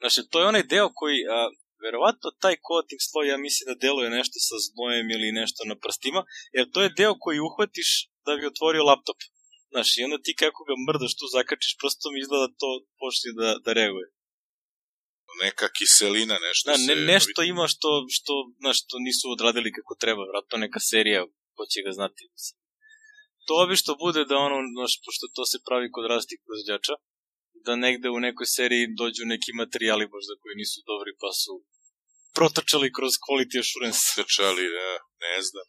Znači, 0.00 0.18
to 0.30 0.36
je 0.40 0.50
onaj 0.52 0.64
deo 0.74 0.88
koji, 1.00 1.18
a, 1.34 1.36
verovatno 1.84 2.28
taj 2.42 2.56
coating 2.66 3.00
sloj, 3.08 3.26
ja 3.32 3.38
mislim 3.46 3.64
da 3.68 3.82
deluje 3.84 4.16
nešto 4.18 4.36
sa 4.48 4.56
znojem 4.66 5.06
ili 5.16 5.38
nešto 5.40 5.60
na 5.70 5.76
prstima, 5.82 6.20
jer 6.56 6.64
to 6.72 6.78
je 6.82 6.94
deo 7.00 7.14
koji 7.24 7.46
uhvatiš 7.48 7.90
da 8.26 8.30
bi 8.36 8.50
otvorio 8.52 8.88
laptop. 8.90 9.18
Znaš, 9.72 9.88
i 9.96 10.04
onda 10.06 10.18
ti 10.24 10.40
kako 10.42 10.60
ga 10.68 10.74
mrdaš 10.86 11.12
tu 11.18 11.26
zakačiš, 11.36 11.72
prosto 11.80 12.04
mi 12.10 12.18
izgleda 12.20 12.46
da 12.46 12.58
to 12.62 12.70
počne 13.02 13.30
da, 13.40 13.48
da 13.64 13.70
reaguje. 13.78 14.06
Neka 15.42 15.66
kiselina, 15.76 16.36
nešto 16.48 16.64
Da, 16.70 16.76
se... 16.78 16.86
ne, 16.88 16.94
nešto 17.12 17.40
ima 17.52 17.66
što, 17.74 17.90
što, 18.16 18.32
znaš, 18.60 18.76
što 18.82 18.94
nisu 19.06 19.24
odradili 19.34 19.74
kako 19.76 19.92
treba, 20.02 20.22
vratno 20.32 20.54
neka 20.64 20.80
serija, 20.90 21.20
ko 21.56 21.62
će 21.72 21.78
ga 21.86 21.92
znati. 21.98 22.22
Mislim. 22.34 22.56
To 23.46 23.52
obično 23.64 23.92
bude 24.04 24.22
da 24.30 24.36
ono, 24.46 24.58
znaš, 24.76 24.92
pošto 25.04 25.24
to 25.36 25.42
se 25.50 25.58
pravi 25.66 25.86
kod 25.94 26.04
različitih 26.10 26.44
proizvođača, 26.46 26.94
da 27.66 27.72
negde 27.86 28.08
u 28.10 28.24
nekoj 28.26 28.46
seriji 28.56 28.94
dođu 29.00 29.22
neki 29.32 29.50
materijali 29.60 30.12
možda 30.14 30.32
koji 30.40 30.54
nisu 30.62 30.78
dobri 30.90 31.12
pa 31.22 31.30
su 31.40 31.52
protrčali 32.36 32.94
kroz 32.96 33.12
quality 33.24 33.56
assurance. 33.64 34.02
Trčali, 34.16 34.64
da, 34.76 34.88
ne 35.24 35.36
znam. 35.48 35.66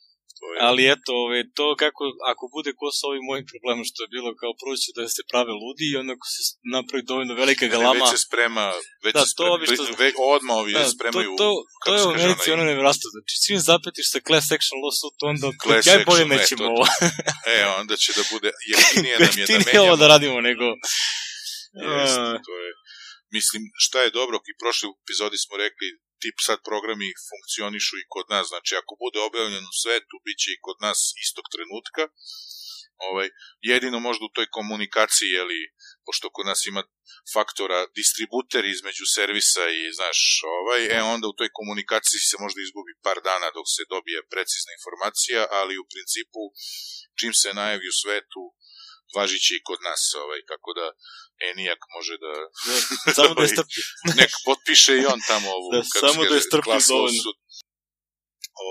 Ali 0.67 0.81
eto, 0.95 1.11
ove, 1.25 1.39
to 1.57 1.65
kako, 1.83 2.03
ako 2.31 2.43
bude 2.55 2.71
ko 2.79 2.87
sa 2.97 3.03
ovim 3.11 3.23
mojim 3.29 3.45
problemom 3.51 3.83
što 3.89 3.99
je 4.03 4.13
bilo, 4.15 4.29
kao 4.41 4.51
prvo 4.61 4.73
će 4.83 4.89
da 4.97 5.03
se 5.15 5.21
prave 5.31 5.53
ludi 5.63 5.85
i 5.91 5.97
onda 6.01 6.11
ako 6.17 6.27
se 6.35 6.41
napravi 6.75 7.03
dovoljno 7.11 7.33
velika 7.43 7.65
Ne, 7.65 7.71
galama, 7.73 8.05
Već 8.05 8.13
se 8.15 8.19
sprema, 8.27 8.65
već 9.05 9.13
Da, 9.17 9.21
se 9.23 9.29
sprema, 9.33 9.53
obično- 9.55 9.99
već, 10.03 10.13
odmah 10.35 10.55
ovi 10.61 10.71
Da, 10.73 10.85
spremaju... 10.95 11.29
to, 11.41 11.49
to, 11.51 11.51
to 11.85 11.91
je 11.97 12.01
u 12.07 12.13
Americi 12.15 12.47
ono 12.55 12.63
nevjerojatno. 12.69 13.07
Znači, 13.15 13.33
svim 13.43 13.59
zapetiš 13.69 14.05
sa 14.13 14.19
class 14.27 14.47
action 14.57 14.77
lawsuit, 14.83 15.17
onda 15.31 15.47
Class 15.63 15.87
ja 15.87 15.95
bolje 16.11 16.25
e, 16.27 16.31
nećemo 16.35 16.63
ovo. 16.73 16.85
E, 17.55 17.57
onda 17.81 17.93
će 18.03 18.09
da 18.17 18.23
bude, 18.33 18.49
jeftinije 18.71 19.15
nam 19.19 19.33
je 19.39 19.45
da 19.47 19.57
menjamo. 19.65 19.85
ovo 19.87 19.95
da 20.01 20.07
radimo 20.13 20.37
nego... 20.49 20.65
Jeste, 22.01 22.31
to 22.47 22.53
je. 22.63 22.71
Mislim, 23.37 23.61
šta 23.85 23.97
je 24.01 24.15
dobro, 24.19 24.35
i 24.51 24.53
prošle 24.61 24.85
epizodi 25.03 25.37
smo 25.45 25.53
rekli, 25.65 25.87
tip 26.25 26.37
sad 26.47 26.59
programi 26.69 27.09
funkcionišu 27.29 27.95
i 27.97 28.07
kod 28.13 28.25
nas, 28.33 28.45
znači 28.51 28.73
ako 28.81 28.93
bude 29.03 29.19
objavljen 29.27 29.65
u 29.73 29.77
svetu, 29.81 30.15
bit 30.25 30.37
će 30.43 30.49
i 30.51 30.61
kod 30.65 30.77
nas 30.85 30.99
istog 31.23 31.45
trenutka, 31.53 32.03
Ovaj, 32.97 33.29
jedino 33.71 33.99
možda 33.99 34.23
u 34.25 34.33
toj 34.35 34.47
komunikaciji, 34.57 35.29
jeli, 35.39 35.61
pošto 36.05 36.29
kod 36.35 36.45
nas 36.45 36.61
ima 36.65 36.83
faktora 37.33 37.79
distributer 37.99 38.63
između 38.65 39.05
servisa 39.15 39.65
i, 39.79 39.81
znaš, 39.97 40.19
ovaj, 40.55 40.81
e, 40.97 40.99
onda 41.15 41.25
u 41.27 41.37
toj 41.39 41.49
komunikaciji 41.59 42.19
se 42.29 42.35
možda 42.43 42.59
izgubi 42.61 42.93
par 43.05 43.17
dana 43.29 43.47
dok 43.57 43.67
se 43.75 43.83
dobije 43.93 44.19
precizna 44.33 44.71
informacija, 44.77 45.39
ali 45.59 45.81
u 45.83 45.89
principu, 45.93 46.41
čim 47.19 47.33
se 47.41 47.49
najavi 47.59 47.87
u 47.93 47.97
svetu, 48.01 48.41
važići 49.15 49.51
i 49.55 49.65
kod 49.69 49.79
nas, 49.89 50.03
ovaj, 50.23 50.41
kako 50.51 50.69
da 50.79 50.87
Enijak 51.49 51.81
može 51.95 52.13
da... 52.23 52.31
samo 53.13 53.33
da 53.33 53.41
je 53.41 53.45
ovaj, 53.45 53.47
strpi. 53.47 53.79
nek 54.19 54.31
potpiše 54.45 54.93
i 54.97 55.05
on 55.05 55.19
tamo 55.27 55.47
ovu, 55.51 55.71
Da, 55.71 55.83
samo 55.83 56.25
da 56.25 56.35
je 56.35 56.41
klasu 56.63 56.93
dovoljno. 56.93 57.31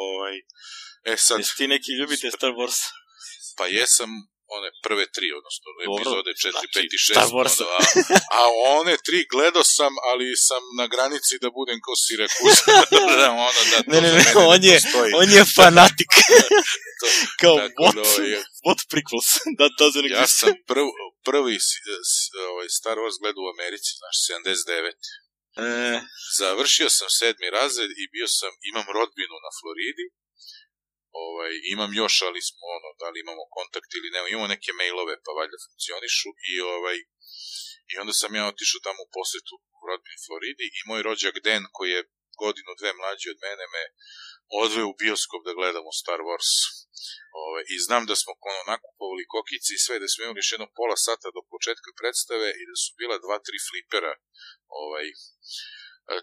Ovaj, 0.02 0.34
e 1.04 1.16
sad, 1.16 1.38
Jesi 1.38 1.56
ti 1.56 1.66
neki 1.66 1.90
ljubitelj 2.00 2.30
Star 2.30 2.52
Wars? 2.52 2.78
pa 3.58 3.66
jesam 3.66 4.10
one 4.58 4.68
prve 4.86 5.04
tri, 5.16 5.26
odnosno 5.38 5.66
Dobro, 5.68 5.84
epizode 5.94 6.30
4, 6.30 6.50
znači, 6.54 6.66
5 6.74 6.96
i 6.96 7.00
6. 7.08 7.14
Star 7.16 7.28
Wars. 7.36 7.56
ono, 7.62 7.70
a, 7.78 8.38
a 8.38 8.40
one 8.78 8.94
tri 9.06 9.18
gledao 9.34 9.64
sam, 9.76 9.92
ali 10.10 10.26
sam 10.48 10.62
na 10.80 10.86
granici 10.86 11.34
da 11.44 11.48
budem 11.58 11.78
kao 11.84 11.96
Sirakus. 12.04 12.56
da, 13.20 13.28
ono, 13.48 13.60
da, 13.72 13.78
Ne, 13.92 13.98
ne, 14.04 14.10
ne, 14.18 14.22
on 14.54 14.62
je- 14.64 14.80
postoji. 14.82 15.10
On 15.20 15.28
je 15.36 15.42
fanatik. 15.58 16.12
To- 17.00 17.14
Kao, 17.40 17.56
tako 17.56 17.82
what? 17.82 17.94
da, 17.94 18.02
ovaj, 18.02 18.30
What 18.66 18.80
prequels? 18.92 19.28
That 19.60 19.72
doesn't 19.82 20.06
ja 20.10 20.26
sam 20.26 20.52
prv, 20.70 20.86
prvi 21.28 21.56
s- 21.68 21.80
s- 22.12 22.30
ovaj, 22.50 22.68
Star 22.78 22.96
Wars 23.02 23.16
gledao 23.22 23.42
u 23.44 23.52
Americi, 23.56 23.90
znaš, 24.00 24.16
79. 24.28 24.98
E, 25.66 26.00
Završio 26.40 26.88
sam 26.98 27.08
sedmi 27.18 27.48
razred 27.58 27.90
i 28.02 28.04
bio 28.14 28.28
sam, 28.38 28.52
imam 28.70 28.86
rodbinu 28.98 29.36
na 29.46 29.50
Floridi, 29.58 30.06
ovaj, 31.24 31.52
imam 31.74 31.90
još, 32.02 32.14
ali 32.28 32.40
smo 32.48 32.62
ono, 32.76 32.88
da 33.00 33.06
li 33.12 33.18
imamo 33.24 33.44
kontakt 33.58 33.90
ili 33.98 34.08
ne, 34.14 34.18
imamo 34.32 34.52
neke 34.54 34.70
mailove, 34.80 35.14
pa 35.24 35.30
valjda 35.38 35.58
funkcionišu 35.66 36.30
i 36.50 36.54
ovaj, 36.74 36.96
i 37.92 37.94
onda 38.02 38.12
sam 38.20 38.30
ja 38.38 38.44
otišao 38.52 38.84
tamo 38.86 39.00
u 39.04 39.12
posetu 39.18 39.54
u 39.78 39.82
rodbini 39.88 40.18
Floridi 40.26 40.66
i 40.78 40.80
moj 40.88 41.00
rođak 41.08 41.34
Den, 41.46 41.62
koji 41.76 41.90
je 41.96 42.02
godinu, 42.44 42.70
dve 42.80 42.90
mlađi 43.00 43.26
od 43.34 43.38
mene, 43.46 43.64
me 43.74 43.82
odveo 44.62 44.86
u 44.90 44.98
bioskop 45.02 45.40
da 45.46 45.58
gledamo 45.58 45.90
Star 46.02 46.20
Wars. 46.28 46.50
Ovaj, 47.42 47.62
I 47.74 47.76
znam 47.86 48.02
da 48.10 48.14
smo 48.20 48.32
ono, 48.50 48.62
nakupovali 48.72 49.30
kokice 49.34 49.70
i 49.74 49.82
sve, 49.84 49.94
da 50.02 50.08
smo 50.08 50.20
imali 50.22 50.40
još 50.42 50.52
jedno 50.54 50.68
pola 50.78 50.96
sata 51.06 51.28
do 51.36 51.42
početka 51.52 51.90
predstave 52.00 52.48
i 52.60 52.62
da 52.70 52.76
su 52.82 52.90
bila 53.00 53.16
dva, 53.24 53.36
tri 53.46 53.58
flipera 53.68 54.12
ovaj, 54.82 55.06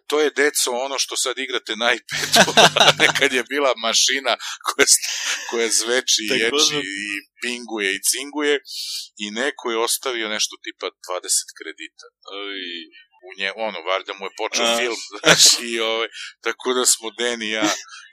to 0.09 0.15
je 0.23 0.35
deco 0.41 0.71
ono 0.85 0.97
što 1.03 1.15
sad 1.17 1.35
igrate 1.37 1.73
na 1.75 1.87
iPadu, 1.97 2.51
nekad 3.03 3.33
je 3.33 3.43
bila 3.53 3.71
mašina 3.87 4.33
koja, 4.67 4.85
koja 5.49 5.67
zveči 5.81 6.21
i 6.29 6.33
ječi 6.43 6.75
da- 6.75 6.87
i 6.95 7.03
pinguje 7.43 7.89
i 7.95 8.03
cinguje 8.11 8.55
i 9.23 9.25
neko 9.41 9.65
je 9.71 9.83
ostavio 9.87 10.33
nešto 10.35 10.55
tipa 10.65 10.87
20 10.87 11.57
kredita. 11.57 12.07
I 12.67 12.71
u 13.27 13.29
nje, 13.37 13.49
ono, 13.67 13.77
valjda 13.89 14.11
mu 14.17 14.23
je 14.27 14.33
počeo 14.41 14.65
A. 14.71 14.77
film, 14.81 14.99
znaš, 15.19 15.43
i 15.69 15.71
ovaj, 15.91 16.07
tako 16.45 16.67
da 16.77 16.83
smo 16.93 17.07
Den 17.19 17.39
i 17.47 17.51
ja 17.59 17.67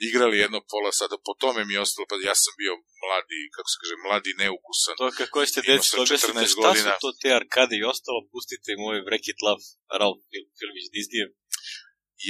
igrali 0.08 0.42
jedno 0.44 0.58
pola 0.72 0.90
sata, 1.00 1.16
po 1.26 1.32
tome 1.42 1.60
mi 1.64 1.72
je 1.74 1.84
ostalo, 1.86 2.04
pa 2.10 2.14
ja 2.30 2.34
sam 2.42 2.52
bio 2.62 2.72
mladi, 3.02 3.40
kako 3.54 3.68
se 3.72 3.76
kaže, 3.80 3.94
mladi 4.06 4.30
neukusan. 4.42 4.94
to 5.02 5.08
kako 5.20 5.36
Imao 5.38 5.76
deci 5.76 5.88
sam 5.90 6.00
objasnite 6.04 6.44
14 6.44 6.52
šta 6.54 6.70
su 6.78 6.90
to 7.04 7.10
te 7.22 7.30
arkade 7.40 7.74
i 7.78 7.86
ostalo, 7.92 8.18
pustite 8.32 8.70
moj 8.84 8.98
Wreck-It 9.06 9.38
Love, 9.46 9.62
Ralph 10.00 10.20
Fil- 10.30 10.50
Filmić 10.58 10.86
Disney. 10.96 11.20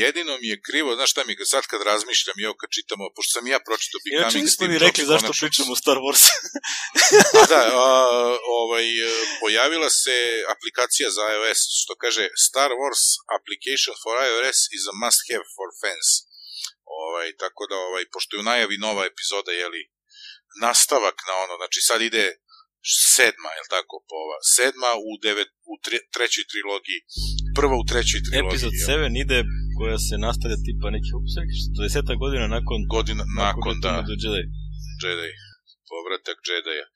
Jedino 0.03 0.33
mi 0.43 0.49
je 0.53 0.63
krivo, 0.67 0.91
znaš 0.95 1.11
šta 1.11 1.21
mi, 1.25 1.33
sad 1.55 1.65
kad 1.73 1.81
razmišljam, 1.93 2.37
evo 2.47 2.55
kad 2.61 2.69
čitamo, 2.77 3.05
pošto 3.17 3.31
sam 3.37 3.47
ja 3.55 3.59
pročitao 3.69 3.99
Inače 4.01 4.17
Becoming 4.17 4.45
nismo 4.45 4.57
Steve 4.57 4.69
ni 4.69 4.75
Jobs, 4.75 4.87
rekli 4.87 5.05
zašto 5.13 5.27
konačno- 5.27 5.45
pričamo 5.45 5.71
o 5.73 5.81
Star 5.83 5.99
Wars. 6.05 6.25
A 7.41 7.43
da, 7.53 7.61
a, 7.87 7.91
ovaj, 8.61 8.87
pojavila 9.43 9.91
se 10.03 10.17
aplikacija 10.55 11.09
za 11.17 11.25
iOS, 11.35 11.61
što 11.83 11.93
kaže 12.03 12.25
Star 12.47 12.71
Wars 12.81 13.03
application 13.39 13.95
for 14.03 14.15
iOS 14.29 14.59
is 14.77 14.85
a 14.93 14.95
must 15.03 15.21
have 15.31 15.47
for 15.57 15.69
fans. 15.83 16.09
Ovaj, 17.03 17.29
tako 17.43 17.63
da, 17.71 17.77
ovaj, 17.89 18.05
pošto 18.13 18.31
je 18.33 18.41
u 18.41 18.49
najavi 18.51 18.77
nova 18.87 19.03
epizoda, 19.13 19.51
jeli, 19.63 19.83
nastavak 20.67 21.17
na 21.29 21.35
ono, 21.45 21.55
znači 21.61 21.81
sad 21.89 22.01
ide 22.11 22.25
sedma, 23.15 23.51
je 23.57 23.63
tako, 23.77 23.95
po 24.09 24.15
ova, 24.25 24.39
sedma 24.57 24.91
u, 25.09 25.11
devet, 25.25 25.51
u 25.73 25.75
tre, 25.85 25.99
trećoj 26.15 26.45
trilogiji, 26.53 27.01
prva 27.59 27.77
u 27.83 27.85
trećoj 27.91 28.21
trilogiji. 28.27 28.49
Epizod 28.51 28.73
jel? 28.75 28.89
7 28.89 29.23
ide 29.25 29.39
koja 29.79 29.99
se 30.07 30.15
nastavlja 30.27 30.59
tipa 30.67 30.87
neki, 30.95 31.09
kako 31.15 31.29
se 31.33 31.39
rekli, 31.43 31.59
20 31.79 32.23
godina 32.23 32.47
nakon, 32.57 32.79
Godina, 32.97 33.25
nakon, 33.43 33.75
da, 33.83 33.89
Return 33.89 34.01
of 34.01 34.07
the 34.09 34.17
Jedi. 34.23 34.45
Jedi, 35.03 35.31
povratak 35.91 36.39
Jedija. 36.53 36.87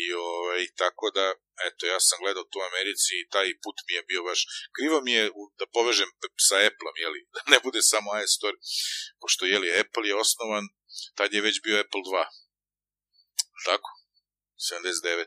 I 0.00 0.02
ovaj, 0.30 0.62
tako 0.82 1.06
da, 1.16 1.26
eto, 1.68 1.82
ja 1.92 1.98
sam 2.08 2.22
gledao 2.22 2.44
tu 2.50 2.56
u 2.60 2.68
Americi 2.70 3.10
i 3.16 3.28
taj 3.34 3.48
put 3.64 3.76
mi 3.86 3.92
je 3.96 4.02
bio 4.10 4.22
baš, 4.28 4.40
krivo 4.76 4.98
mi 5.06 5.12
je 5.18 5.24
da 5.60 5.64
povežem 5.76 6.10
sa 6.48 6.56
Apple-om, 6.68 6.96
jeli, 7.04 7.20
da 7.34 7.40
ne 7.52 7.58
bude 7.66 7.80
samo 7.92 8.08
iOS 8.18 8.32
Store, 8.38 8.56
pošto, 9.20 9.42
jeli, 9.52 9.76
Apple 9.82 10.04
je 10.10 10.20
osnovan, 10.24 10.64
tad 11.18 11.28
je 11.32 11.46
već 11.48 11.56
bio 11.66 11.80
Apple 11.84 12.02
2. 12.10 12.24
Tako? 13.68 13.90
79. 14.70 15.26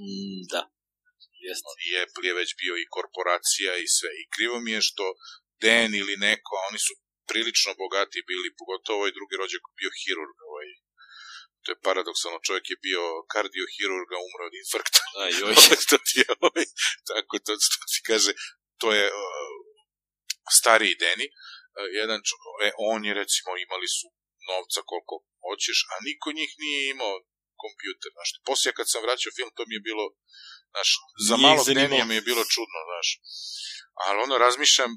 Mm, 0.00 0.42
da. 0.52 0.62
Jeste. 1.46 1.70
I 1.86 1.88
Apple 2.04 2.24
je 2.28 2.38
već 2.40 2.50
bio 2.62 2.74
i 2.76 2.90
korporacija 2.96 3.72
i 3.84 3.86
sve. 3.96 4.10
I 4.20 4.28
krivo 4.34 4.56
mi 4.64 4.70
je 4.76 4.80
što 4.90 5.06
Dan 5.62 5.90
ili 6.02 6.14
neko, 6.26 6.52
a 6.56 6.66
oni 6.70 6.80
su 6.86 6.92
prilično 7.30 7.72
bogati 7.82 8.26
bili, 8.30 8.56
pogotovo 8.60 8.98
ovaj 8.98 9.12
drugi 9.18 9.34
rođak 9.40 9.64
bio 9.80 9.90
hirurg, 10.00 10.36
ovaj, 10.50 10.68
to 11.62 11.68
je 11.72 11.82
paradoksalno, 11.88 12.38
čovjek 12.46 12.66
je 12.70 12.82
bio 12.86 13.02
kardiohirurg, 13.34 14.08
a 14.16 14.18
umro 14.26 14.42
od 14.50 14.54
infarkta. 14.62 15.00
Aj, 15.22 15.32
joj. 15.40 15.54
to 15.90 15.96
ti 16.06 16.14
je, 16.22 16.26
ovaj, 16.46 16.66
tako 17.08 17.34
to, 17.44 17.52
to 17.72 17.84
ti 17.92 18.00
kaže, 18.08 18.32
to 18.80 18.88
je 18.98 19.06
uh, 19.22 19.54
stariji 20.60 21.00
Deni, 21.02 21.26
uh, 21.28 21.88
jedan 22.00 22.20
čo, 22.26 22.34
e, 22.66 22.68
on 22.90 23.00
je 23.08 23.12
recimo 23.22 23.50
imali 23.66 23.88
su 23.96 24.06
novca 24.50 24.80
koliko 24.90 25.14
hoćeš, 25.46 25.78
a 25.92 25.94
niko 26.08 26.28
njih 26.38 26.50
nije 26.62 26.80
imao 26.94 27.14
kompjuter, 27.62 28.10
znaš, 28.16 28.30
poslije 28.48 28.72
kad 28.78 28.86
sam 28.92 29.04
vraćao 29.06 29.36
film, 29.38 29.50
to 29.56 29.62
mi 29.68 29.74
je 29.78 29.86
bilo, 29.88 30.04
znaš, 30.72 30.90
za 31.28 31.34
zanimalo. 31.36 31.64
Denija 31.68 32.04
mi 32.10 32.16
je 32.18 32.28
bilo 32.30 32.42
čudno, 32.54 32.78
znaš, 32.90 33.08
ali 34.04 34.16
ono, 34.24 34.34
razmišljam, 34.46 34.92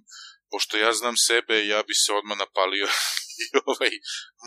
pošto 0.51 0.77
ja 0.77 0.91
znam 0.93 1.15
sebe, 1.27 1.55
ja 1.73 1.79
bi 1.87 1.93
se 2.03 2.09
odmah 2.19 2.37
napalio. 2.37 2.87
I 3.43 3.45
ovaj, 3.65 3.93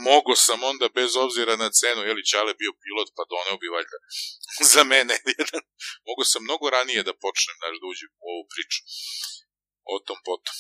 mogo 0.09 0.33
sam 0.47 0.59
onda 0.71 0.87
bez 0.99 1.11
obzira 1.25 1.55
na 1.57 1.69
cenu, 1.79 2.01
je 2.03 2.15
li 2.15 2.31
Čale 2.33 2.53
bio 2.63 2.73
pilot, 2.83 3.09
pa 3.17 3.23
doneo 3.33 3.57
bi 3.63 3.75
valjda 3.77 3.99
za 4.73 4.83
mene 4.93 5.15
jedan, 5.39 5.63
mogo 6.09 6.23
sam 6.31 6.43
mnogo 6.43 6.71
ranije 6.77 7.03
da 7.09 7.21
počnem, 7.25 7.57
znaš, 7.61 7.77
da 7.81 7.87
uđem 7.93 8.13
u 8.25 8.27
ovu 8.33 8.45
priču, 8.53 8.81
o 9.95 9.97
tom 10.07 10.19
potom. 10.29 10.57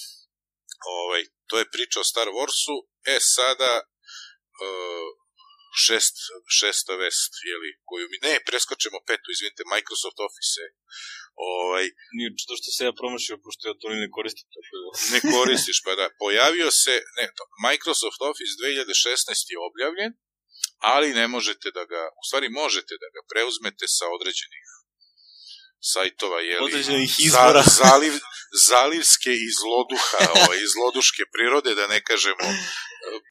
Ovaj, 0.98 1.22
to 1.48 1.54
je 1.58 1.70
priča 1.74 1.96
o 2.00 2.08
Star 2.10 2.28
Warsu, 2.36 2.76
e 3.14 3.16
sada, 3.34 3.72
uh, 4.64 5.08
šest, 5.86 6.16
šesta 6.58 6.94
vest, 7.02 7.32
jeli, 7.50 7.70
koju 7.88 8.06
mi, 8.10 8.18
ne, 8.28 8.34
preskočemo 8.48 8.98
petu, 9.08 9.28
izvinite, 9.30 9.70
Microsoft 9.74 10.18
Office, 10.28 10.62
ovaj, 11.52 11.84
Nije 12.16 12.30
to 12.48 12.54
što 12.60 12.68
se 12.76 12.80
ja 12.88 12.92
promašio, 13.00 13.42
pošto 13.44 13.62
ja 13.68 13.74
to 13.80 13.86
ni 13.92 13.98
ne 14.04 14.08
koristim. 14.16 14.46
Tako 14.54 14.76
da. 14.82 14.88
ne 15.14 15.20
koristiš, 15.34 15.78
pa 15.84 15.92
da, 16.00 16.06
pojavio 16.22 16.68
se, 16.82 16.94
ne, 17.18 17.24
to, 17.36 17.42
Microsoft 17.68 18.20
Office 18.30 18.54
2016 18.62 19.54
je 19.54 19.58
objavljen, 19.68 20.12
ali 20.92 21.16
ne 21.20 21.26
možete 21.34 21.66
da 21.78 21.84
ga, 21.92 22.02
u 22.20 22.22
stvari 22.26 22.48
možete 22.62 22.94
da 23.02 23.08
ga 23.14 23.20
preuzmete 23.30 23.86
sa 23.96 24.06
određenih 24.16 24.66
sajtova, 25.92 26.40
jeli, 26.40 26.64
Određenih 26.64 27.12
izvora. 27.26 27.62
Za, 27.62 27.70
zaliv, 27.82 28.14
zalivske 28.68 29.32
i 29.46 29.48
zloduha, 29.60 30.20
ovaj, 30.40 30.58
i 30.64 30.70
zloduške 30.74 31.22
prirode, 31.34 31.74
da 31.74 31.86
ne 31.86 32.00
kažemo 32.08 32.46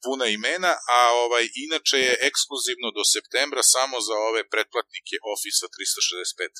puna 0.04 0.26
imena, 0.38 0.72
a 0.96 1.00
ovaj 1.24 1.44
inače 1.66 1.98
je 2.06 2.18
ekskluzivno 2.28 2.88
do 2.98 3.02
septembra 3.14 3.62
samo 3.74 3.96
za 4.08 4.16
ove 4.28 4.42
pretplatnike 4.52 5.16
Office 5.34 5.60
365 5.76 6.54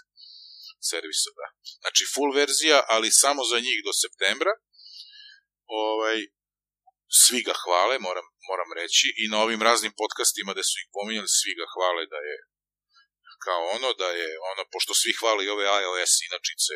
servisa, 0.90 1.30
da. 1.38 1.46
Znači 1.82 2.02
full 2.14 2.30
verzija, 2.40 2.78
ali 2.94 3.18
samo 3.22 3.42
za 3.52 3.58
njih 3.66 3.78
do 3.86 3.92
septembra. 4.02 4.52
Ovaj 5.66 6.18
svi 7.22 7.40
ga 7.48 7.54
hvale, 7.62 7.94
moram, 8.08 8.26
moram 8.50 8.70
reći, 8.80 9.06
i 9.22 9.24
na 9.32 9.38
ovim 9.44 9.62
raznim 9.68 9.92
podcastima 10.00 10.52
da 10.58 10.62
su 10.70 10.74
ih 10.82 10.88
pominjali, 10.96 11.36
svi 11.38 11.52
ga 11.60 11.66
hvale 11.74 12.02
da 12.14 12.20
je 12.28 12.36
kao 13.46 13.62
ono, 13.76 13.88
da 14.02 14.08
je 14.20 14.30
ono, 14.50 14.62
pošto 14.72 14.92
svi 15.00 15.12
hvale 15.18 15.40
i 15.44 15.52
ove 15.54 15.64
iOS 15.82 16.14
inačice 16.28 16.74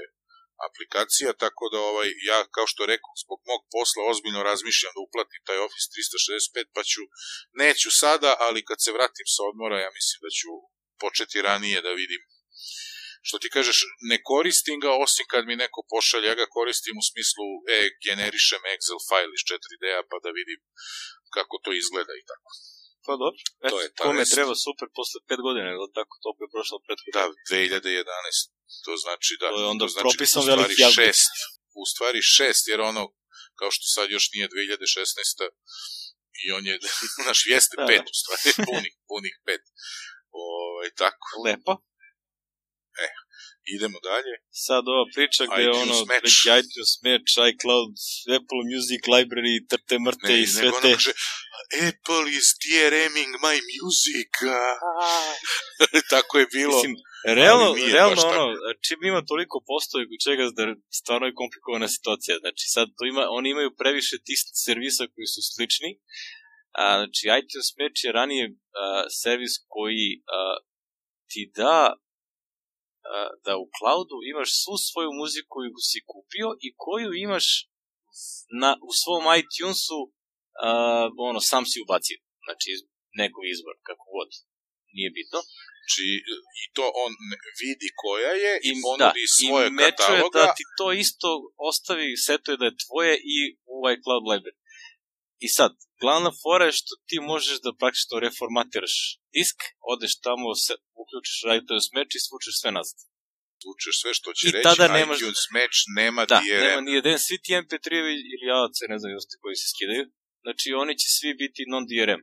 aplikacija, 0.68 1.30
tako 1.44 1.64
da 1.72 1.78
ovaj, 1.90 2.08
ja, 2.30 2.38
kao 2.56 2.66
što 2.72 2.90
rekao, 2.92 3.12
zbog 3.24 3.38
mog 3.50 3.60
posla 3.74 4.00
ozbiljno 4.12 4.40
razmišljam 4.50 4.92
da 4.94 5.04
uplatim 5.06 5.42
taj 5.48 5.58
Office 5.66 5.88
365, 5.94 6.74
pa 6.76 6.82
ću, 6.90 7.02
neću 7.62 7.90
sada, 8.02 8.30
ali 8.46 8.66
kad 8.68 8.78
se 8.84 8.96
vratim 8.96 9.26
sa 9.34 9.42
odmora, 9.50 9.76
ja 9.86 9.90
mislim 9.98 10.18
da 10.24 10.30
ću 10.38 10.50
početi 11.04 11.44
ranije 11.48 11.78
da 11.86 11.92
vidim 12.02 12.22
što 13.26 13.36
ti 13.42 13.48
kažeš, 13.56 13.78
ne 14.10 14.18
koristim 14.30 14.76
ga 14.84 14.90
osim 15.04 15.26
kad 15.32 15.42
mi 15.48 15.62
neko 15.64 15.80
pošalje, 15.92 16.26
ja 16.28 16.36
ga 16.40 16.54
koristim 16.56 16.94
u 17.02 17.06
smislu, 17.10 17.46
e, 17.76 17.78
generišem 18.06 18.62
Excel 18.74 19.00
file 19.08 19.32
iz 19.36 19.42
4D-a 19.50 20.00
pa 20.10 20.16
da 20.24 20.30
vidim 20.38 20.60
kako 21.36 21.54
to 21.64 21.70
izgleda 21.82 22.14
i 22.22 22.24
tako. 22.30 22.50
Pa 23.06 23.12
dobro, 23.22 23.40
To 23.72 23.76
je 23.84 23.88
ta 23.96 24.02
kome 24.04 24.22
vest. 24.22 24.34
treba 24.36 24.54
super 24.66 24.86
posle 24.98 25.18
pet 25.28 25.40
godina, 25.46 25.68
ili 25.76 25.88
tako, 25.98 26.12
to 26.22 26.28
je 26.44 26.48
prošlo 26.54 26.76
prethodno. 26.86 27.12
Da, 27.16 27.24
2011. 27.50 28.54
To 28.84 28.92
znači 29.04 29.32
da... 29.40 29.46
To 29.52 29.60
je 29.62 29.66
onda 29.74 29.84
to 29.84 29.92
znači, 29.94 30.04
propisan 30.04 30.40
u 30.42 30.46
stvari 30.46 30.74
šest. 30.98 31.32
U 31.82 31.84
stvari 31.92 32.20
šest, 32.36 32.62
jer 32.70 32.80
ono, 32.90 33.04
kao 33.58 33.70
što 33.74 33.84
sad 33.96 34.06
još 34.16 34.26
nije 34.34 34.46
2016. 34.48 35.48
I 36.42 36.44
on 36.56 36.62
je, 36.70 36.74
naš, 37.28 37.40
jeste 37.54 37.74
Da, 37.80 37.86
pet, 37.88 38.02
da. 38.04 38.10
u 38.14 38.16
stvari, 38.20 38.48
punih, 38.68 38.94
punih 39.10 39.34
pet. 39.46 39.62
Ovaj, 40.46 40.88
tako, 41.02 41.26
Lepo. 41.46 41.72
Idemo 43.76 43.98
dalje. 44.10 44.34
Sad 44.66 44.82
ova 44.94 45.04
priča 45.14 45.42
gde 45.48 45.60
je 45.62 45.70
iTunes 45.70 45.98
ono, 46.00 46.10
match. 46.12 46.38
iTunes 46.60 46.92
Match, 47.06 47.32
iCloud, 47.50 47.92
Apple 48.38 48.62
Music 48.72 49.02
Library, 49.14 49.56
trte 49.70 49.96
mrte 50.06 50.32
Ne, 50.32 50.42
i 50.42 50.46
sve 50.56 50.68
te. 50.82 50.90
kaže, 50.94 51.12
Apple 51.88 52.24
is 52.38 52.48
DRMing 52.62 53.32
my 53.44 53.56
music. 53.74 54.32
tako 56.14 56.32
je 56.42 56.46
bilo. 56.58 56.76
Mislim, 56.76 56.94
realno, 57.40 57.68
realno 57.98 58.22
ono, 58.32 58.46
čim 58.86 59.00
ima 59.10 59.20
toliko 59.30 59.56
postoji 59.72 60.04
čega 60.26 60.44
da 60.58 60.64
stvarno 61.00 61.26
je 61.26 61.38
komplikovana 61.40 61.88
situacija. 61.96 62.34
Znači, 62.44 62.64
sad 62.74 62.86
to 62.96 63.02
ima, 63.12 63.24
oni 63.38 63.48
imaju 63.50 63.70
previše 63.80 64.16
tih 64.26 64.38
servisa 64.66 65.04
koji 65.12 65.26
su 65.34 65.40
slični. 65.52 65.90
A, 66.80 66.84
znači, 67.00 67.24
iTunes 67.40 67.68
Match 67.78 68.00
je 68.04 68.16
ranije 68.18 68.44
a, 68.50 68.54
servis 69.22 69.54
koji 69.74 70.06
a, 70.36 70.38
ti 71.30 71.42
da 71.58 72.03
da 73.46 73.52
u 73.64 73.66
cloudu 73.76 74.16
imaš 74.32 74.50
svu 74.62 74.76
svoju 74.88 75.10
muziku 75.20 75.48
koju 75.54 75.70
si 75.90 75.98
kupio 76.12 76.48
i 76.66 76.68
koju 76.84 77.10
imaš 77.26 77.46
na, 78.60 78.70
u 78.88 78.90
svom 79.00 79.24
iTunesu 79.40 80.00
a, 80.66 80.68
ono, 81.30 81.40
sam 81.50 81.62
si 81.70 81.76
ubacio. 81.84 82.18
Znači, 82.44 82.66
iz 82.74 82.80
nekog 83.22 83.42
izvora, 83.54 83.78
kako 83.88 84.04
god. 84.16 84.30
Nije 84.96 85.10
bitno. 85.18 85.40
Znači, 85.84 86.06
i 86.62 86.64
to 86.76 86.84
on 87.04 87.12
vidi 87.62 87.88
koja 88.02 88.32
je 88.44 88.54
i, 88.68 88.70
I, 88.70 88.72
ponudi 88.84 89.24
da, 89.26 89.34
svoje 89.38 89.66
i 89.72 89.76
kataloga. 89.80 90.38
da 90.38 90.44
ti 90.56 90.64
to 90.78 90.86
isto 91.04 91.28
ostavi, 91.70 92.08
setuje 92.26 92.56
da 92.60 92.66
je 92.68 92.80
tvoje 92.84 93.14
i 93.34 93.38
u 93.74 93.76
iCloud 93.94 94.24
library. 94.30 94.60
I 95.44 95.48
sad, 95.58 95.72
glavna 96.02 96.30
fora 96.42 96.64
je 96.68 96.78
što 96.80 96.92
ti 97.08 97.16
možeš 97.32 97.56
da 97.64 97.78
praktično 97.80 98.16
reformatiraš 98.26 98.94
disk, 99.34 99.58
odeš 99.92 100.12
tamo, 100.26 100.46
se, 100.64 100.72
uključiš 101.02 101.38
iTunes 101.58 101.86
Match 101.96 102.12
i 102.16 102.24
svučeš 102.26 102.54
sve 102.60 102.70
nazad. 102.78 102.98
Učeš 103.72 103.94
sve 104.02 104.12
što 104.18 104.28
će 104.38 104.44
I 104.48 104.50
reći, 104.54 104.66
tada 104.68 104.84
nemaš- 104.98 105.20
iTunes 105.20 105.42
Match 105.56 105.78
nema 106.00 106.22
Da, 106.32 106.38
DRM. 106.40 106.64
nema 106.66 106.80
ni 106.86 106.92
jedan, 106.98 107.18
svi 107.26 107.36
ti 107.42 107.50
MP3-evi 107.64 108.14
ili 108.34 108.46
AAC, 108.58 108.76
ne 108.92 108.98
znam 109.00 109.10
još 109.16 109.24
koji 109.44 109.56
se 109.62 109.66
skidaju, 109.72 110.04
znači 110.44 110.66
oni 110.82 110.92
će 111.00 111.06
svi 111.16 111.30
biti 111.42 111.62
non-DRM. 111.72 112.22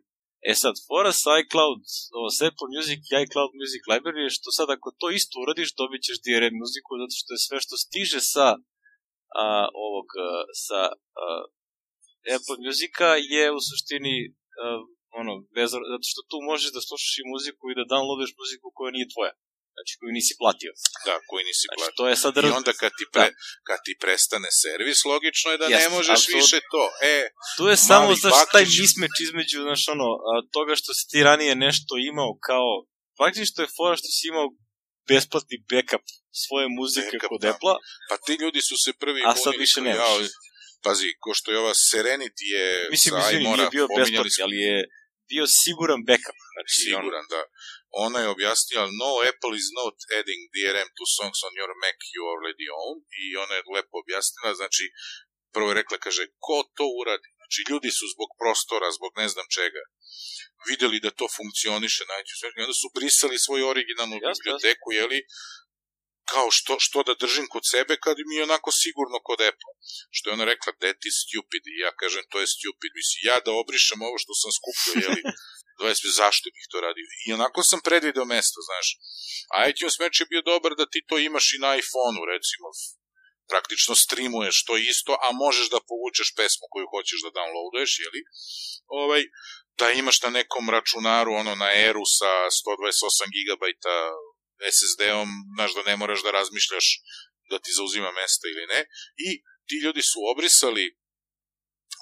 E 0.51 0.53
sad, 0.63 0.75
fora 0.87 1.11
sa 1.21 1.31
iCloud, 1.41 1.81
ovo, 2.17 2.29
s 2.37 2.39
Apple 2.49 2.69
Music 2.75 3.01
i 3.11 3.13
iCloud 3.23 3.51
Music 3.61 3.83
Library 3.91 4.21
je 4.25 4.35
što 4.37 4.49
sad 4.57 4.67
ako 4.75 4.87
to 5.01 5.07
isto 5.19 5.35
uradiš, 5.43 5.69
dobit 5.81 6.01
ćeš 6.07 6.17
DRM 6.25 6.55
muziku, 6.63 6.91
zato 7.01 7.15
što 7.21 7.29
je 7.33 7.43
sve 7.47 7.57
što 7.65 7.75
stiže 7.85 8.19
sa 8.33 8.47
a, 9.43 9.45
ovog, 9.85 10.07
sa 10.67 10.79
a, 11.23 11.25
Apple 12.35 12.57
Musica 12.65 13.07
je 13.33 13.43
u 13.57 13.59
suštini 13.69 14.15
a, 14.63 14.65
ono, 15.21 15.33
vezano, 15.57 15.83
zato 15.93 16.05
što 16.11 16.21
tu 16.31 16.37
možeš 16.49 16.69
da 16.75 16.81
slušaš 16.87 17.13
i 17.21 17.29
muziku 17.33 17.63
i 17.67 17.77
da 17.79 17.83
downloaduješ 17.93 18.31
muziku 18.41 18.67
koja 18.77 18.91
nije 18.97 19.07
tvoja. 19.15 19.33
Znači, 19.75 19.91
koju 19.99 20.11
nisi 20.19 20.33
platio. 20.41 20.71
Da, 21.07 21.15
koji 21.29 21.43
nisi 21.49 21.65
Znači, 21.67 21.77
platio. 21.79 21.97
to 21.99 22.03
je 22.09 22.15
sad... 22.23 22.31
I 22.37 22.57
onda 22.59 22.71
kad 22.81 22.91
ti, 22.99 23.05
pre, 23.13 23.27
kad 23.67 23.79
ti 23.85 23.93
prestane 24.03 24.49
servis, 24.61 24.99
logično 25.13 25.47
je 25.51 25.57
da 25.61 25.67
ne 25.67 25.75
Jeste, 25.75 25.89
možeš 25.97 26.17
apsolutno. 26.17 26.37
više 26.39 26.57
to. 26.73 26.83
E, 27.15 27.17
Tu 27.57 27.63
je 27.71 27.77
samo 27.89 28.09
znaš, 28.15 28.33
taj 28.55 28.65
bakšiš. 28.65 28.79
mismeč 28.81 29.15
između, 29.27 29.57
znaš, 29.67 29.81
ono, 29.95 30.07
a, 30.29 30.31
toga 30.55 30.73
što 30.79 30.89
si 30.97 31.03
ti 31.11 31.19
ranije 31.29 31.53
nešto 31.67 31.91
imao 32.11 32.31
kao, 32.49 32.69
praktično 33.19 33.59
je 33.63 33.73
fora 33.77 33.95
što 34.01 34.09
si 34.15 34.23
imao 34.31 34.47
besplatni 35.09 35.57
backup 35.71 36.05
svoje 36.45 36.65
muzike 36.77 37.15
Backup, 37.17 37.29
kod 37.29 37.39
da. 37.41 37.49
Apple-a, 37.51 37.77
pa 38.09 38.15
ti 38.25 38.33
ljudi 38.41 38.61
su 38.69 38.75
se 38.83 38.91
prvi 39.03 39.19
A 39.25 39.35
sad 39.35 39.53
više 39.65 39.79
nemaš. 39.81 39.99
jao, 39.99 40.17
Pazi, 40.85 41.09
ko 41.23 41.29
što 41.37 41.47
je 41.51 41.61
ova 41.63 41.75
Serenity 41.89 42.45
je 42.57 42.65
mislim, 42.95 43.11
izvini, 43.21 43.45
nije 43.55 43.69
bio 43.77 43.87
besplatni, 43.97 44.41
ali 44.47 44.57
je 44.67 44.77
bio 45.31 45.45
siguran 45.61 46.01
backup. 46.09 46.39
Znači, 46.53 46.75
ono, 46.79 46.85
siguran 46.85 47.25
da. 47.33 47.41
Ona 48.05 48.19
je 48.23 48.33
objasnila 48.35 48.85
no 49.01 49.11
Apple 49.31 49.53
is 49.61 49.69
not 49.79 49.97
adding 50.19 50.41
DRM 50.55 50.89
to 50.97 51.05
songs 51.17 51.39
on 51.47 51.53
your 51.59 51.71
Mac 51.83 51.99
you 52.15 52.23
already 52.33 52.67
own. 52.83 52.95
I 53.21 53.23
ona 53.43 53.53
je 53.57 53.63
lepo 53.75 53.95
objasnila 54.03 54.49
znači 54.61 54.85
prvo 55.55 55.67
je 55.69 55.79
rekla 55.81 55.97
kaže 56.05 56.23
ko 56.45 56.57
to 56.77 56.85
uradi? 57.01 57.29
Znači 57.39 57.59
ljudi 57.69 57.89
su 57.97 58.05
zbog 58.13 58.29
prostora 58.41 58.87
zbog 58.97 59.11
ne 59.21 59.27
znam 59.33 59.47
čega 59.57 59.83
videli 60.69 60.97
da 61.05 61.17
to 61.19 61.25
funkcioniše 61.37 62.03
na 62.09 62.15
iTunes 62.21 62.41
i 62.57 62.63
onda 62.65 62.75
su 62.81 62.87
brisali 62.97 63.43
svoju 63.45 63.65
originalnu 63.73 64.17
Jasno, 64.17 64.31
biblioteku 64.31 64.87
jeli 64.99 65.19
kao 66.33 66.47
što, 66.57 66.73
što 66.85 66.99
da 67.07 67.21
držim 67.23 67.45
kod 67.53 67.63
sebe 67.73 67.93
kad 68.05 68.15
mi 68.27 68.35
je 68.35 68.47
onako 68.49 68.69
sigurno 68.83 69.17
kod 69.27 69.39
Apple. 69.51 69.73
Što 70.15 70.25
je 70.25 70.35
ona 70.37 70.45
rekla, 70.51 70.69
is 71.09 71.17
stupid. 71.25 71.63
I 71.67 71.75
ja 71.85 71.91
kažem, 72.01 72.23
to 72.31 72.37
je 72.41 72.53
stupid. 72.55 72.91
Mislim, 72.99 73.19
ja 73.29 73.37
da 73.45 73.59
obrišem 73.63 73.99
ovo 74.07 74.17
što 74.23 74.33
sam 74.41 74.51
skupio, 74.59 74.93
jeli, 75.05 75.21
20, 75.81 76.07
zašto 76.21 76.45
bih 76.55 76.65
to 76.71 76.77
radio? 76.87 77.05
I 77.25 77.33
onako 77.37 77.59
sam 77.69 77.79
predvideo 77.87 78.25
mesto, 78.35 78.59
znaš. 78.69 78.87
A 79.53 79.57
iTunes 79.69 79.95
Match 80.01 80.19
je 80.19 80.31
bio 80.31 80.41
dobar 80.51 80.71
da 80.79 80.91
ti 80.91 80.99
to 81.09 81.15
imaš 81.29 81.45
i 81.55 81.61
na 81.65 81.69
iPhone-u, 81.81 82.23
recimo. 82.33 82.67
Praktično 83.51 83.93
streamuješ 84.05 84.57
to 84.67 84.73
isto, 84.93 85.11
a 85.25 85.27
možeš 85.43 85.67
da 85.73 85.85
povučeš 85.89 86.29
pesmu 86.39 86.65
koju 86.73 86.87
hoćeš 86.93 87.19
da 87.25 87.35
downloaduješ, 87.39 87.91
jeli? 88.05 88.21
Ovaj, 89.01 89.21
da 89.79 89.87
imaš 90.01 90.17
na 90.25 90.29
nekom 90.37 90.65
računaru, 90.75 91.31
ono, 91.41 91.53
na 91.63 91.69
Eru 91.87 92.05
sa 92.19 92.31
128 92.59 93.35
GB 93.35 93.63
SSD-om, 94.75 95.29
znaš 95.55 95.71
da 95.77 95.81
ne 95.89 95.95
moraš 96.01 96.21
da 96.23 96.31
razmišljaš 96.39 96.87
da 97.49 97.59
ti 97.59 97.71
zauzima 97.77 98.11
mesta 98.11 98.45
ili 98.53 98.65
ne. 98.73 98.81
I 99.27 99.29
ti 99.67 99.75
ljudi 99.83 100.01
su 100.11 100.19
obrisali 100.33 100.85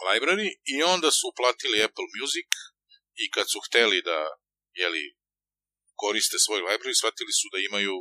library 0.08 0.50
i 0.74 0.76
onda 0.84 1.10
su 1.12 1.24
uplatili 1.32 1.84
Apple 1.88 2.10
Music 2.18 2.50
i 3.24 3.26
kad 3.36 3.46
su 3.52 3.60
hteli 3.68 4.00
da 4.10 4.20
jeli, 4.82 5.06
koriste 6.02 6.38
svoj 6.46 6.62
library, 6.68 7.00
shvatili 7.00 7.34
su 7.40 7.48
da 7.54 7.60
imaju 7.70 7.96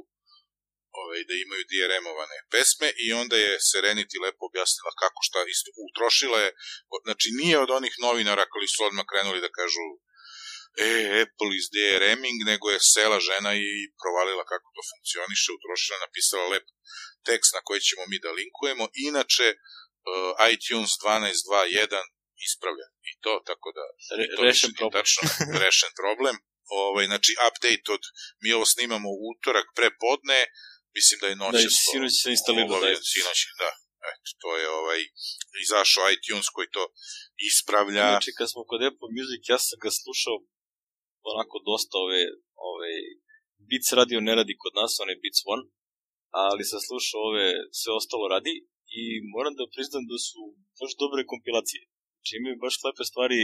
ovaj, 1.01 1.21
da 1.29 1.35
imaju 1.45 1.63
DRM-ovane 1.73 2.39
pesme 2.53 2.89
i 3.05 3.07
onda 3.23 3.37
je 3.45 3.63
Serenity 3.71 4.17
lepo 4.25 4.43
objasnila 4.51 4.93
kako 5.03 5.21
šta 5.29 5.39
isto 5.55 5.71
utrošila 5.87 6.39
je, 6.45 6.51
znači 7.07 7.29
nije 7.41 7.57
od 7.65 7.71
onih 7.79 7.95
novinara 8.07 8.45
koji 8.53 8.69
su 8.75 8.81
odmah 8.89 9.05
krenuli 9.11 9.45
da 9.45 9.57
kažu 9.59 9.87
e, 10.87 10.91
Apple 11.23 11.53
is 11.59 11.67
DRMing, 11.75 12.39
nego 12.51 12.65
je 12.75 12.87
sela 12.95 13.19
žena 13.29 13.51
i 13.67 13.69
provalila 14.03 14.45
kako 14.53 14.67
to 14.77 14.83
funkcioniše, 14.91 15.49
utrošila, 15.59 16.05
napisala 16.07 16.47
lep 16.53 16.67
tekst 17.29 17.51
na 17.57 17.61
koji 17.67 17.81
ćemo 17.89 18.03
mi 18.11 18.19
da 18.25 18.31
linkujemo. 18.41 18.85
Inače, 19.09 19.47
uh, 19.55 20.33
iTunes 20.53 20.91
12.2.1 21.05 22.03
ispravlja 22.49 22.87
i 23.11 23.13
to, 23.25 23.33
tako 23.51 23.69
da 23.79 23.85
re, 24.19 24.25
to 24.37 24.43
rešen 24.47 24.73
problem. 24.79 24.97
Tačno, 24.99 25.23
rešen 25.65 25.93
problem. 26.03 26.37
Ovaj, 26.85 27.05
znači, 27.13 27.33
update 27.47 27.87
od, 27.97 28.03
mi 28.43 28.49
ovo 28.57 28.67
snimamo 28.75 29.09
u 29.17 29.19
utorak 29.33 29.67
pre 29.77 29.89
podne, 30.03 30.41
mislim 30.97 31.17
da 31.23 31.27
je 31.29 31.37
Da, 31.37 31.43
noćas. 31.45 31.65
je 31.65 31.71
sinoć 31.91 32.13
se 32.23 32.29
instalirao, 32.37 32.77
Ovaj, 32.77 32.83
da 32.83 32.89
je. 32.89 32.97
Sinoć, 33.13 33.39
da. 33.63 33.71
Eto, 34.13 34.29
to 34.43 34.51
je 34.61 34.67
ovaj, 34.81 35.01
izašao 35.65 36.11
iTunes 36.17 36.47
koji 36.55 36.69
to 36.77 36.85
ispravlja. 37.51 38.05
Znači, 38.13 38.31
kad 38.39 38.47
smo 38.53 38.61
kod 38.71 38.81
Apple 38.89 39.11
Music, 39.17 39.43
ja 39.53 39.59
sam 39.67 39.77
ga 39.85 39.91
slušao 40.03 40.37
onako 41.35 41.57
dosta 41.71 41.95
ove, 42.07 42.23
ove 42.71 42.93
Beats 43.69 43.89
radio 43.99 44.19
ne 44.29 44.35
radi 44.39 44.55
kod 44.63 44.73
nas, 44.81 44.93
onaj 45.03 45.17
Beats 45.23 45.41
One, 45.55 45.65
ali 46.45 46.63
sam 46.71 46.81
slušao 46.89 47.21
ove, 47.31 47.47
sve 47.79 47.91
ostalo 48.01 48.25
radi 48.35 48.55
i 49.01 49.03
moram 49.35 49.55
da 49.59 49.73
priznam 49.75 50.05
da 50.11 50.17
su 50.29 50.41
baš 50.79 50.93
dobre 51.03 51.21
kompilacije. 51.33 51.83
Znači 52.15 52.33
imaju 52.41 52.63
baš 52.65 52.75
lepe 52.85 53.05
stvari, 53.11 53.41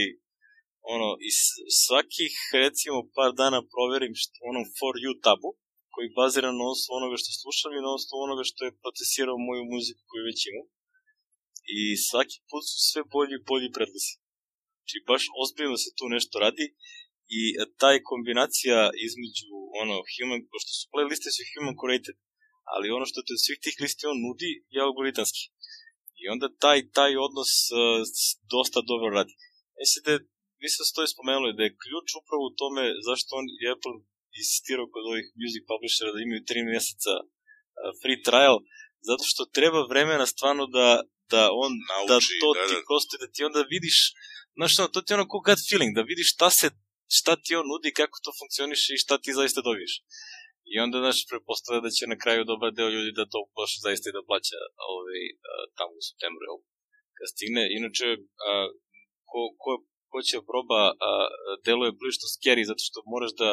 ono, 0.95 1.09
iz 1.29 1.39
svakih, 1.83 2.33
recimo, 2.65 2.97
par 3.17 3.31
dana 3.41 3.59
proverim 3.73 4.13
što, 4.21 4.37
onom 4.49 4.65
For 4.77 4.93
You 5.03 5.13
tabu, 5.25 5.49
koji 5.93 6.15
bazira 6.19 6.49
na 6.59 6.65
osnovu 6.73 6.95
onoga 6.99 7.17
što 7.21 7.31
slušam 7.41 7.71
i 7.73 7.85
na 7.85 7.91
osnovu 7.97 8.19
onoga 8.27 8.43
što 8.49 8.61
je 8.63 8.77
procesirao 8.83 9.45
moju 9.47 9.63
muziku 9.73 10.01
koju 10.09 10.27
već 10.29 10.39
imam. 10.51 10.67
I 11.77 11.79
svaki 12.09 12.37
put 12.49 12.63
su 12.71 12.77
sve 12.89 13.01
bolji 13.15 13.33
i 13.37 13.45
bolji 13.49 13.69
predlozi. 13.77 14.13
Znači, 14.79 14.97
baš 15.09 15.23
ozbiljno 15.41 15.77
se 15.83 15.89
tu 15.97 16.05
nešto 16.15 16.35
radi 16.45 16.65
i 17.39 17.41
e, 17.61 17.65
taj 17.81 17.97
kombinacija 18.09 18.79
između 19.07 19.49
ono, 19.81 19.95
human, 20.13 20.41
pošto 20.51 20.71
su 20.77 20.83
playliste 20.93 21.29
su 21.35 21.43
human 21.51 21.75
curated, 21.79 22.17
ali 22.73 22.95
ono 22.97 23.05
što 23.09 23.19
te 23.25 23.31
od 23.37 23.41
svih 23.45 23.59
tih 23.65 23.75
listi 23.83 24.03
on 24.11 24.17
nudi 24.25 24.51
je 24.75 24.79
algoritanski. 24.87 25.43
I 26.21 26.23
onda 26.33 26.47
taj, 26.63 26.79
taj 26.97 27.11
odnos 27.27 27.51
uh, 27.69 27.77
dosta 28.55 28.79
dobro 28.91 29.09
radi. 29.17 29.33
Mislim 29.81 30.01
da 30.05 30.11
je, 30.15 30.19
mislim 30.63 30.79
da 30.81 30.93
to 30.95 31.01
je 31.03 31.13
spomenuli, 31.15 31.57
da 31.57 31.63
je 31.65 31.77
ključ 31.83 32.07
upravo 32.21 32.43
u 32.45 32.55
tome 32.61 32.83
zašto 33.07 33.29
on 33.39 33.45
je 33.61 33.67
Apple 33.75 33.95
insistirao 34.41 34.91
kod 34.93 35.03
ovih 35.11 35.27
music 35.41 35.63
publishera 35.71 36.09
da 36.13 36.19
imaju 36.21 36.47
tri 36.49 36.59
mjeseca 36.71 37.13
uh, 37.21 37.27
free 38.01 38.19
trial, 38.27 38.57
zato 39.09 39.23
što 39.31 39.51
treba 39.57 39.79
vremena 39.91 40.25
stvarno 40.33 40.63
da, 40.77 40.87
da 41.33 41.41
on, 41.63 41.71
da 42.09 42.13
Nauči, 42.13 42.39
to 42.43 42.49
da, 42.57 42.63
ti 42.67 42.75
da. 42.77 42.85
prosto, 42.89 43.13
da 43.21 43.27
ti 43.33 43.41
onda 43.49 43.61
vidiš, 43.75 43.97
znaš, 44.57 44.71
to 44.93 44.99
ti 45.01 45.09
je 45.11 45.17
ono 45.19 45.27
ko 45.31 45.37
gut 45.47 45.61
feeling, 45.69 45.91
da 45.97 46.09
vidiš 46.11 46.27
šta 46.35 46.49
se 46.59 46.67
šta 47.17 47.33
ti 47.43 47.55
on 47.59 47.67
nudi, 47.71 47.97
kako 47.99 48.15
to 48.23 48.31
funkcioniše 48.39 48.89
i 48.93 49.03
šta 49.03 49.15
ti 49.23 49.37
zaista 49.39 49.61
dobiješ. 49.67 49.93
I 50.73 50.73
onda, 50.85 50.97
znaš, 51.03 51.19
prepostavlja 51.31 51.81
da 51.85 51.91
će 51.97 52.11
na 52.13 52.17
kraju 52.23 52.41
dobar 52.51 52.69
deo 52.77 52.89
ljudi 52.95 53.11
da 53.19 53.31
to 53.33 53.39
pošle 53.57 53.79
zaista 53.87 54.05
i 54.07 54.15
da 54.17 54.27
plaća 54.29 54.59
ovaj, 54.93 55.21
tamo 55.77 55.93
u 56.01 56.05
septembru, 56.07 56.43
jel? 56.47 56.59
Kad 57.17 57.27
stigne, 57.33 57.63
inače, 57.79 58.07
a, 58.47 58.49
ko, 59.29 59.41
ko, 59.61 59.71
ko 60.11 60.17
će 60.27 60.47
proba, 60.49 60.81
a, 61.07 61.09
deluje 61.65 61.97
blišto 61.99 62.25
scary, 62.35 62.63
zato 62.69 62.81
što 62.87 63.09
moraš 63.13 63.33
da 63.41 63.49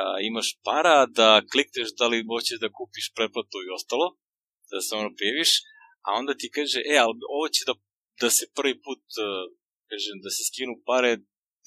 a, 0.00 0.02
imaš 0.30 0.48
para, 0.66 0.98
da 1.18 1.28
klikneš 1.52 1.88
da 1.98 2.04
li 2.10 2.26
hoćeš 2.32 2.58
da 2.64 2.74
kupiš 2.78 3.06
pretplatu 3.16 3.58
i 3.62 3.74
ostalo, 3.78 4.06
da 4.72 4.78
se 4.84 4.92
ono 5.00 5.10
prijeviš, 5.18 5.50
a 6.06 6.08
onda 6.20 6.32
ti 6.40 6.46
kaže, 6.56 6.78
e, 6.92 6.96
ali 7.04 7.14
ovo 7.36 7.46
će 7.54 7.62
da, 7.68 7.74
da 8.22 8.28
se 8.36 8.44
prvi 8.58 8.74
put, 8.84 9.04
uh, 9.26 9.44
kažem, 9.90 10.16
da 10.24 10.30
se 10.36 10.42
skinu 10.48 10.74
pare, 10.88 11.12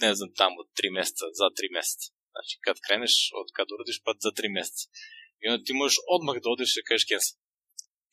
ne 0.03 0.11
znam, 0.15 0.29
tamo, 0.41 0.57
tri 0.77 0.89
meseca, 0.97 1.25
za 1.39 1.47
tri 1.57 1.67
meseca. 1.77 2.07
Znači, 2.33 2.53
kad 2.65 2.75
kreneš, 2.85 3.15
od 3.39 3.47
kad 3.55 3.67
uradiš, 3.75 3.97
pa 4.05 4.11
za 4.25 4.31
tri 4.37 4.47
meseca. 4.57 4.85
I 5.41 5.43
onda 5.49 5.59
ti 5.65 5.73
možeš 5.81 5.97
odmah 6.15 6.35
da 6.43 6.47
odeš 6.55 6.71
i 6.77 6.85
kažeš 6.89 7.07
cancel. 7.09 7.35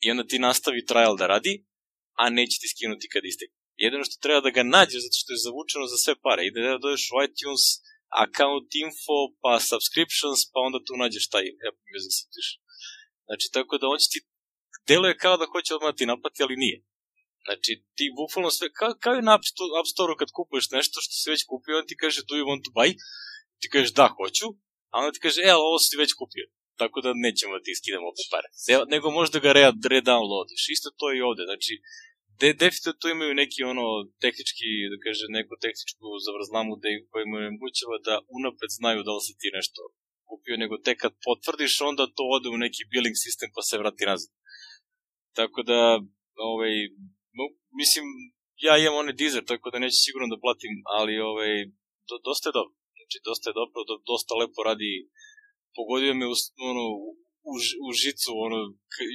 I 0.03 0.05
onda 0.13 0.23
ti 0.29 0.45
nastavi 0.47 0.87
trial 0.89 1.15
da 1.21 1.25
radi, 1.33 1.53
a 2.21 2.23
neće 2.37 2.55
ti 2.61 2.67
skinuti 2.73 3.11
kad 3.13 3.21
istekne. 3.31 3.57
Jedino 3.83 4.03
što 4.07 4.23
treba 4.23 4.41
da 4.47 4.55
ga 4.57 4.63
nađeš, 4.75 5.01
zato 5.05 5.17
što 5.21 5.29
je 5.33 5.45
zavučeno 5.47 5.85
za 5.93 5.97
sve 6.03 6.13
pare. 6.25 6.41
Ide 6.43 6.59
da 6.61 6.83
dođeš 6.85 7.05
u 7.13 7.17
iTunes, 7.27 7.63
account 8.23 8.69
info, 8.85 9.17
pa 9.43 9.53
subscriptions, 9.69 10.39
pa 10.51 10.57
onda 10.67 10.79
tu 10.85 10.93
nađeš 11.03 11.25
taj 11.33 11.45
Apple 11.67 11.87
Music 11.91 12.13
subscription. 12.19 12.61
Znači, 13.27 13.45
tako 13.55 13.73
da 13.81 13.85
on 13.93 13.99
će 14.03 14.09
ti 14.13 14.19
deluje 14.89 15.13
kao 15.23 15.35
da 15.41 15.51
hoće 15.53 15.75
odmah 15.75 15.91
da 15.91 15.99
ti 15.99 16.11
naplati, 16.11 16.43
ali 16.45 16.61
nije. 16.63 16.77
Znači, 17.47 17.71
ti 17.97 18.05
bukvalno 18.19 18.49
sve, 18.57 18.67
kao, 18.79 18.91
kao 19.03 19.13
i 19.15 19.25
na 19.27 19.33
App 19.79 19.89
Store-u 19.93 20.19
kad 20.21 20.29
kupuješ 20.37 20.65
nešto 20.77 20.97
što 21.03 21.13
si 21.19 21.31
već 21.33 21.41
kupio, 21.51 21.79
on 21.79 21.87
ti 21.89 21.95
kaže, 22.03 22.19
do 22.29 22.35
you 22.39 22.45
want 22.49 22.63
to 22.65 22.71
buy? 22.77 22.89
Ti 23.59 23.67
kažeš, 23.73 23.91
da, 23.99 24.07
hoću, 24.17 24.47
a 24.91 24.95
onda 24.99 25.11
ti 25.15 25.23
kaže, 25.25 25.39
e, 25.47 25.49
ali 25.55 25.63
ovo 25.69 25.79
si 25.85 26.01
već 26.03 26.11
kupio. 26.21 26.45
Tako 26.81 26.97
da 27.05 27.09
nećemo 27.25 27.51
da 27.57 27.65
ti 27.65 27.79
skidamo 27.79 28.07
opet 28.11 28.27
pare. 28.33 28.47
Nego 28.93 29.07
možda 29.19 29.37
ga 29.43 29.49
re-downloadiš. 29.91 30.63
Isto 30.75 30.89
to 30.99 31.07
i 31.17 31.23
ovde. 31.29 31.43
Znači, 31.49 31.73
de, 32.39 32.47
definitivno 32.61 32.99
tu 33.01 33.07
imaju 33.15 33.39
neki 33.41 33.59
ono 33.73 33.85
tehnički, 34.23 34.69
da 34.91 34.97
kaže, 35.05 35.23
neku 35.37 35.53
tehničku 35.63 36.05
zavrzlamu 36.25 36.73
da 36.81 36.87
koja 37.09 37.21
im 37.23 37.33
omogućava 37.51 37.97
da 38.07 38.15
unapred 38.37 38.71
znaju 38.79 38.99
da 39.07 39.11
li 39.15 39.21
si 39.25 39.33
ti 39.41 39.47
nešto 39.57 39.79
kupio, 40.29 40.55
nego 40.63 40.75
tek 40.85 40.97
kad 41.03 41.13
potvrdiš, 41.25 41.73
onda 41.89 42.03
to 42.15 42.23
ode 42.35 42.47
u 42.49 42.57
neki 42.65 42.83
billing 42.91 43.17
sistem 43.25 43.49
pa 43.55 43.61
se 43.67 43.81
vrati 43.81 44.03
nazad. 44.11 44.31
Tako 45.37 45.59
da, 45.69 45.79
ovaj, 46.51 46.73
mislim, 47.81 48.05
ja 48.67 48.73
imam 48.77 48.99
onaj 49.01 49.15
Deezer, 49.19 49.43
tako 49.51 49.67
da 49.71 49.83
neću 49.83 49.99
sigurno 50.05 50.27
da 50.31 50.43
platim, 50.43 50.73
ali 50.97 51.13
ovaj, 51.31 51.51
do, 52.09 52.15
dosta 52.27 52.45
je 52.49 52.57
dobro. 52.59 52.73
Znači, 52.97 53.17
dosta 53.27 53.45
je 53.49 53.57
dobro, 53.61 53.77
do, 53.89 53.95
dosta 54.11 54.31
lepo 54.41 54.59
radi. 54.69 54.91
Pogodio 55.77 56.13
me 56.19 56.25
u, 56.33 56.35
ono, 56.71 56.83
u, 57.51 57.53
u 57.85 57.87
žicu, 58.01 58.29
ono, 58.47 58.59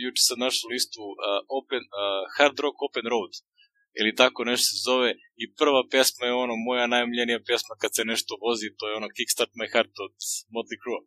juče 0.05 0.23
sam 0.29 0.39
našao 0.47 0.69
listu 0.75 1.03
uh, 1.11 1.17
open, 1.59 1.83
uh, 1.87 2.23
Hard 2.37 2.57
Rock 2.65 2.77
Open 2.87 3.07
Road 3.13 3.33
ili 4.01 4.19
tako 4.21 4.41
nešto 4.51 4.67
se 4.71 4.79
zove 4.89 5.11
i 5.43 5.45
prva 5.61 5.83
pesma 5.93 6.25
je 6.27 6.43
ono 6.45 6.55
moja 6.69 6.87
najomljenija 6.95 7.47
pesma 7.49 7.75
kad 7.83 7.91
se 7.97 8.03
nešto 8.13 8.33
vozi, 8.45 8.77
to 8.79 8.85
je 8.89 8.99
ono 9.01 9.09
Kickstart 9.17 9.53
My 9.61 9.67
Heart 9.73 9.95
od 10.07 10.15
Motley 10.55 10.79
Crue. 10.83 11.03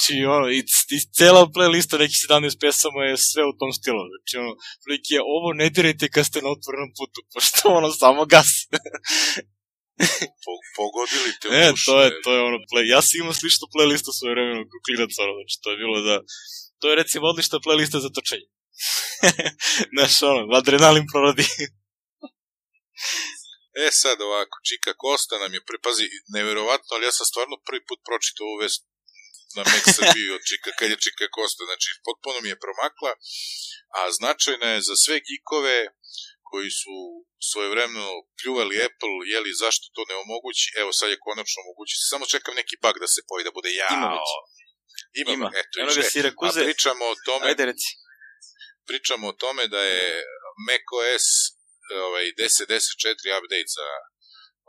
Znači, 0.00 0.24
ono, 0.36 0.46
i, 0.58 0.60
i 0.96 0.98
cela 1.18 1.42
playlista 1.56 1.94
nekih 1.98 2.18
17 2.28 2.60
pesama 2.60 3.00
je 3.04 3.16
sve 3.30 3.42
u 3.50 3.52
tom 3.58 3.70
stilu. 3.78 4.02
Znači, 4.12 4.32
ono, 4.42 4.52
prilike 4.82 5.14
ovo 5.36 5.48
ne 5.60 5.66
dirajte 5.74 6.08
kad 6.14 6.24
ste 6.26 6.38
na 6.44 6.50
otvorenom 6.56 6.90
putu, 6.98 7.18
pošto 7.32 7.60
ono, 7.78 7.88
samo 8.02 8.22
gas. 8.34 8.50
po, 10.44 10.52
pogodili 10.76 11.30
te 11.40 11.46
u 11.48 11.52
e, 11.52 11.66
to 11.86 11.94
je, 12.02 12.08
to 12.24 12.30
je 12.36 12.40
ono, 12.48 12.58
play. 12.70 12.84
Ja 12.94 13.00
sam 13.02 13.14
imao 13.20 13.40
sličnu 13.40 13.66
playlistu 13.74 14.10
svoje 14.18 14.32
vremena 14.34 14.62
kao 14.70 14.80
klinac, 14.86 15.12
ono, 15.24 15.32
znači, 15.38 15.56
to 15.62 15.68
je 15.72 15.76
bilo 15.82 15.96
da, 16.08 16.16
to 16.80 16.84
je 16.90 16.98
recimo 17.02 17.24
odlična 17.32 17.58
playlista 17.66 17.98
za 18.04 18.10
točenje. 18.16 18.48
Znaš, 19.92 20.14
ono, 20.30 20.40
adrenalin 20.60 21.06
proradi. 21.12 21.46
E 23.84 23.86
sad 24.02 24.16
ovako, 24.28 24.54
Čika 24.68 24.92
Kosta 25.02 25.34
nam 25.42 25.52
je, 25.54 25.66
prepazi, 25.70 26.04
neverovatno, 26.36 26.90
ali 26.94 27.06
ja 27.08 27.12
sam 27.16 27.26
stvarno 27.32 27.54
prvi 27.66 27.82
put 27.88 28.00
pročitao 28.08 28.46
ovu 28.46 28.58
vest 28.64 28.80
na 29.56 29.62
Mac 29.70 29.84
Srbiju 29.98 30.30
od 30.38 30.42
Čika, 30.48 30.70
kad 30.78 30.86
je 30.90 31.02
Čika 31.04 31.26
Kosta, 31.36 31.62
znači 31.70 31.88
potpuno 32.06 32.36
mi 32.44 32.48
je 32.52 32.62
promakla, 32.64 33.12
a 33.98 34.00
značajna 34.18 34.68
je 34.74 34.86
za 34.88 34.94
sve 35.04 35.16
gikove 35.28 35.78
koji 36.48 36.70
su 36.80 36.94
svojevremeno 37.50 38.08
pljuvali 38.38 38.74
Apple, 38.88 39.14
jeli 39.34 39.60
zašto 39.62 39.84
to 39.94 40.02
ne 40.10 40.14
omogući, 40.24 40.66
evo 40.82 40.90
sad 40.98 41.08
je 41.10 41.22
konačno 41.26 41.58
omogući, 41.64 41.94
samo 42.10 42.24
čekam 42.34 42.54
neki 42.60 42.76
bug 42.84 42.96
da 43.02 43.08
se 43.14 43.20
pojavi, 43.28 43.48
da 43.48 43.56
bude 43.58 43.70
jao. 43.80 43.94
Ima 43.98 44.10
već. 44.16 44.30
Ima, 45.20 45.32
Ima. 45.36 45.48
eto, 45.60 45.74
Eno 45.82 45.92
ga 45.96 46.02
Sirakuze. 46.12 46.60
a 46.60 46.64
pričamo 46.68 47.04
o 47.12 47.16
tome, 47.26 47.44
Ajde 47.50 47.64
reci. 47.70 47.90
pričamo 48.88 49.24
o 49.28 49.38
tome 49.42 49.62
da 49.74 49.82
je 49.92 50.04
macOS 50.68 51.26
ovaj 52.08 52.24
10.10.4 52.24 53.38
update 53.38 53.70
za 53.78 53.88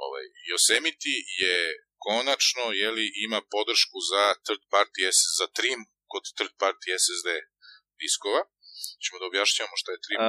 ovaj 0.05 0.25
Yosemite 0.49 1.13
je 1.43 1.55
konačno 2.05 2.65
jeli, 2.83 3.05
ima 3.25 3.39
podršku 3.55 3.97
za 4.11 4.23
third 4.45 4.63
party 4.73 5.01
SS, 5.17 5.31
za 5.39 5.47
trim 5.57 5.79
kod 6.11 6.23
third 6.37 6.53
party 6.61 6.87
SSD 7.03 7.29
diskova. 8.01 8.41
Ćemo 9.03 9.15
da 9.19 9.25
objašnjavamo 9.31 9.75
šta 9.81 9.89
je 9.93 10.03
trim. 10.05 10.17
A, 10.21 10.27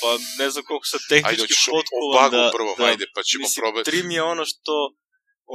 pa 0.00 0.10
ne 0.40 0.48
znam 0.52 0.62
koliko 0.68 0.86
Ajde, 0.92 1.06
tehnički 1.12 1.54
potkovan 1.72 2.30
da, 2.36 2.44
prvo, 2.56 2.72
da, 2.78 2.84
ajde, 2.90 3.04
pa 3.14 3.20
ćemo 3.28 3.44
mislim, 3.44 3.60
probati. 3.62 3.88
Trim 3.90 4.08
je 4.16 4.22
ono 4.32 4.44
što 4.52 4.74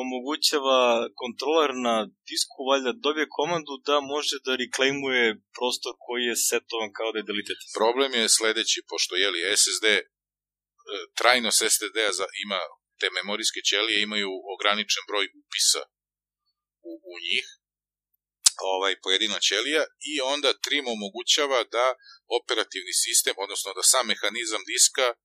omogućava 0.04 0.82
kontroler 1.22 1.72
na 1.88 1.96
disku 2.30 2.60
valjda 2.70 2.92
dobije 3.06 3.36
komandu 3.40 3.74
da 3.88 3.96
može 4.14 4.36
da 4.46 4.60
reclaimuje 4.64 5.26
prostor 5.58 5.94
koji 6.06 6.24
je 6.30 6.42
setovan 6.50 6.92
kao 6.98 7.10
da 7.12 7.18
je 7.20 7.28
deleted. 7.30 7.60
Problem 7.82 8.12
je 8.20 8.34
sledeći, 8.38 8.88
pošto 8.92 9.14
jeli 9.24 9.40
SSD 9.62 9.86
e, 9.94 10.02
trajnost 11.20 11.60
SSD-a 11.72 12.28
ima 12.46 12.62
te 13.02 13.08
memorijske 13.20 13.62
ćelije 13.70 13.98
imaju 14.02 14.32
ograničen 14.56 15.04
broj 15.10 15.26
upisa 15.42 15.84
u, 16.90 16.92
u 17.12 17.14
njih, 17.26 17.46
ovaj 18.74 18.94
pojedina 19.04 19.40
ćelija 19.48 19.84
i 20.12 20.14
onda 20.34 20.60
trim 20.66 20.86
omogućava 20.96 21.60
da 21.76 21.86
operativni 22.40 22.94
sistem, 23.06 23.36
odnosno 23.46 23.70
da 23.78 23.84
sam 23.92 24.04
mehanizam 24.08 24.64
diska 24.72 25.08
e, 25.12 25.16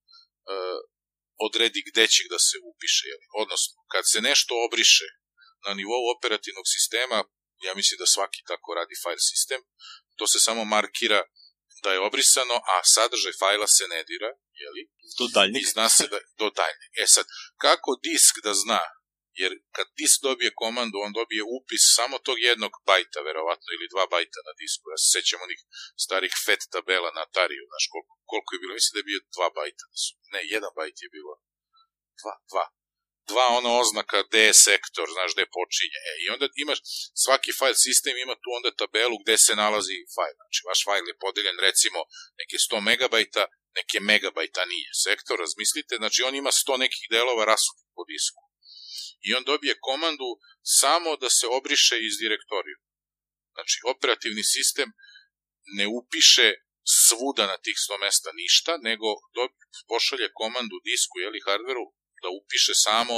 odredi 1.46 1.80
gde 1.88 2.04
će 2.14 2.22
da 2.34 2.38
se 2.48 2.56
upiše. 2.70 3.04
Jeli? 3.12 3.26
Odnosno, 3.42 3.74
kad 3.92 4.04
se 4.12 4.18
nešto 4.28 4.52
obriše 4.66 5.08
na 5.66 5.72
nivou 5.80 6.04
operativnog 6.16 6.66
sistema, 6.74 7.18
ja 7.66 7.72
mislim 7.80 7.96
da 7.98 8.06
svaki 8.14 8.40
tako 8.50 8.68
radi 8.78 8.94
file 9.02 9.22
sistem, 9.32 9.60
to 10.18 10.24
se 10.32 10.38
samo 10.46 10.62
markira 10.64 11.20
da 11.86 11.92
je 11.92 12.06
obrisano, 12.08 12.56
a 12.72 12.76
sadržaj 12.94 13.34
fajla 13.40 13.68
se 13.76 13.84
ne 13.92 14.00
dira, 14.10 14.30
jeli? 14.62 14.82
Do 15.18 15.26
daljnjeg. 15.36 15.62
I 15.62 15.70
zna 15.74 15.86
se 15.96 16.04
da, 16.12 16.18
do 16.40 16.48
daljnjeg. 16.60 16.90
E 17.02 17.04
sad, 17.14 17.26
kako 17.64 17.90
disk 18.06 18.34
da 18.46 18.52
zna 18.64 18.82
jer 19.42 19.52
kad 19.76 19.86
disk 20.00 20.18
dobije 20.28 20.58
komandu, 20.62 20.96
on 21.06 21.12
dobije 21.20 21.42
upis 21.58 21.84
samo 21.98 22.16
tog 22.26 22.38
jednog 22.48 22.72
bajta, 22.90 23.18
verovatno, 23.28 23.68
ili 23.72 23.92
dva 23.92 24.04
bajta 24.14 24.40
na 24.48 24.52
disku. 24.60 24.84
Ja 24.92 24.98
se 25.02 25.08
sećam 25.16 25.40
onih 25.46 25.60
starih 26.04 26.32
FET 26.44 26.62
tabela 26.74 27.10
na 27.16 27.22
Atariju, 27.26 27.64
znaš 27.70 27.84
koliko, 27.92 28.12
koliko 28.30 28.50
je 28.52 28.60
bilo, 28.62 28.72
mislim 28.78 28.94
da 28.94 29.00
je 29.00 29.10
bio 29.10 29.20
dva 29.36 29.48
bajta. 29.58 29.84
Da 29.92 29.96
ne, 30.32 30.40
jedan 30.54 30.72
bajt 30.78 30.96
je 31.04 31.08
bilo. 31.16 31.32
Dva, 32.20 32.34
dva. 32.50 32.64
Dva 33.30 33.46
ono 33.58 33.70
oznaka 33.82 34.18
D 34.32 34.36
sektor, 34.66 35.06
znaš 35.16 35.30
gde 35.34 35.44
počinje. 35.58 35.98
E, 36.10 36.12
I 36.22 36.24
onda 36.34 36.46
imaš, 36.64 36.78
svaki 37.24 37.50
file 37.58 37.78
sistem 37.86 38.14
ima 38.16 38.34
tu 38.42 38.48
onda 38.58 38.70
tabelu 38.80 39.16
gde 39.22 39.36
se 39.44 39.52
nalazi 39.62 39.96
fajl. 40.14 40.34
Znači, 40.40 40.60
vaš 40.68 40.80
fajl 40.86 41.04
je 41.10 41.20
podeljen 41.24 41.58
recimo 41.68 42.00
neke 42.40 42.56
100 42.66 42.80
megabajta, 42.88 43.42
neke 43.78 43.98
megabajta 44.10 44.62
nije 44.72 44.90
sektor, 45.06 45.36
razmislite, 45.44 45.94
znači 46.02 46.18
on 46.28 46.34
ima 46.34 46.50
100 46.50 46.78
nekih 46.84 47.04
delova 47.14 47.44
rasutih 47.52 47.88
po 47.96 48.04
disku 48.12 48.46
i 49.26 49.34
on 49.34 49.44
dobije 49.44 49.74
komandu 49.88 50.28
samo 50.80 51.16
da 51.16 51.28
se 51.30 51.46
obriše 51.58 51.96
iz 52.08 52.14
direktoriju. 52.24 52.78
Znači, 53.54 53.76
operativni 53.94 54.44
sistem 54.54 54.88
ne 55.78 55.86
upiše 55.98 56.48
svuda 57.04 57.44
na 57.52 57.56
tih 57.64 57.76
100 57.76 58.00
mesta 58.04 58.30
ništa, 58.42 58.72
nego 58.88 59.06
pošalje 59.90 60.28
komandu 60.40 60.76
disku, 60.88 61.14
jeli, 61.24 61.40
hardveru, 61.46 61.86
da 62.24 62.28
upiše 62.40 62.74
samo, 62.86 63.16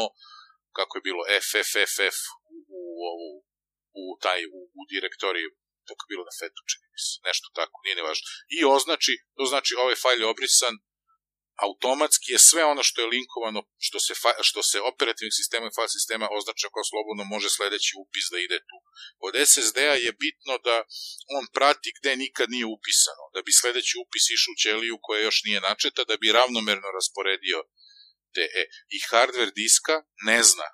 kako 0.78 0.92
je 0.96 1.07
bilo, 1.09 1.22
FFFF 1.49 2.18
u, 2.55 2.57
u, 2.78 2.80
u, 3.26 3.28
u 4.03 4.05
taj, 4.24 4.40
u, 4.57 4.61
u 4.78 4.80
direktoriju, 4.92 5.51
tako 5.86 6.01
je 6.03 6.12
bilo 6.12 6.24
na 6.28 6.34
fetu, 6.40 6.61
čini 6.70 6.86
mi 6.92 7.01
se, 7.07 7.14
nešto 7.28 7.46
tako, 7.59 7.76
nije 7.84 7.99
nevažno. 8.01 8.24
I 8.57 8.59
označi, 8.76 9.14
to 9.36 9.44
znači 9.53 9.72
ovaj 9.82 9.96
fajl 10.03 10.20
je 10.22 10.32
obrisan, 10.34 10.74
automatski 11.66 12.28
je 12.34 12.38
sve 12.51 12.62
ono 12.72 12.82
što 12.88 12.99
je 13.01 13.12
linkovano, 13.14 13.61
što 13.86 13.99
se, 14.07 14.14
fa, 14.22 14.32
što 14.49 14.61
se 14.70 14.78
operativnih 14.90 15.34
sistema 15.40 15.66
i 15.66 15.94
sistema 15.99 16.26
označa 16.38 16.66
kao 16.74 16.84
slobodno 16.90 17.24
može 17.34 17.49
sledeći 17.57 17.92
upis 18.03 18.26
da 18.32 18.38
ide 18.38 18.59
tu. 18.68 18.76
Od 19.26 19.32
SSD-a 19.51 19.94
je 20.07 20.12
bitno 20.24 20.55
da 20.66 20.76
on 21.36 21.44
prati 21.57 21.90
gde 21.99 22.12
nikad 22.24 22.46
nije 22.55 22.66
upisano, 22.76 23.24
da 23.34 23.40
bi 23.46 23.53
sledeći 23.61 23.94
upis 24.05 24.24
išao 24.36 24.53
u 24.53 24.61
ćeliju 24.64 24.94
koja 25.05 25.20
još 25.22 25.38
nije 25.46 25.61
načeta, 25.68 26.01
da 26.11 26.14
bi 26.20 26.36
ravnomerno 26.38 26.88
rasporedio 26.99 27.59
E. 28.36 28.62
I 28.96 28.98
hardware 29.10 29.52
diska 29.54 30.02
ne 30.26 30.42
zna 30.42 30.68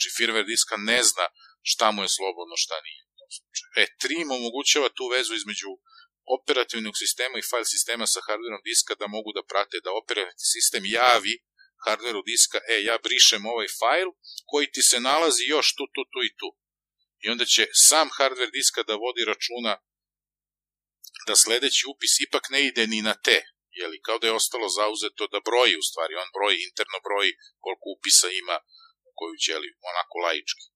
Znači, 0.00 0.08
firmware 0.18 0.46
diska 0.52 0.76
ne 0.76 1.00
zna 1.10 1.26
šta 1.70 1.86
mu 1.90 2.00
je 2.02 2.14
slobodno, 2.16 2.54
šta 2.64 2.76
nije. 2.86 3.02
E, 3.82 3.84
Trim 4.02 4.30
omogućava 4.30 4.88
tu 4.88 5.04
vezu 5.14 5.34
između 5.34 5.70
operativnog 6.36 6.94
sistema 7.02 7.34
i 7.38 7.48
file 7.50 7.64
sistema 7.64 8.06
sa 8.06 8.20
hardverom 8.26 8.60
diska 8.68 8.94
da 9.00 9.06
mogu 9.06 9.30
da 9.36 9.42
prate 9.50 9.76
da 9.84 9.90
operativni 10.02 10.50
sistem 10.56 10.84
javi 10.98 11.34
hardveru 11.84 12.22
diska, 12.30 12.58
e, 12.68 12.74
ja 12.88 12.96
brišem 13.06 13.42
ovaj 13.46 13.68
fail 13.80 14.08
koji 14.50 14.72
ti 14.74 14.82
se 14.90 15.00
nalazi 15.00 15.44
još 15.54 15.66
tu, 15.76 15.84
tu, 15.94 16.02
tu 16.12 16.18
i 16.28 16.34
tu. 16.40 16.48
I 17.24 17.26
onda 17.32 17.44
će 17.44 17.62
sam 17.88 18.08
hardware 18.18 18.52
diska 18.58 18.82
da 18.82 18.94
vodi 19.04 19.22
računa 19.32 19.74
da 21.26 21.34
sledeći 21.36 21.82
upis 21.92 22.14
ipak 22.26 22.44
ne 22.50 22.60
ide 22.68 22.86
ni 22.86 23.02
na 23.02 23.14
te, 23.14 23.38
jeli, 23.80 23.98
kao 24.06 24.18
da 24.18 24.26
je 24.26 24.38
ostalo 24.40 24.66
zauzeto 24.80 25.22
da 25.34 25.46
broji 25.48 25.74
u 25.82 25.86
stvari, 25.88 26.12
on 26.22 26.30
broji, 26.36 26.56
interno 26.68 26.98
broji 27.08 27.32
koliko 27.64 27.86
upisa 27.96 28.28
ima 28.42 28.56
u 29.08 29.10
koju 29.18 29.34
ćeli, 29.46 29.68
onako 29.90 30.14
laički. 30.24 30.66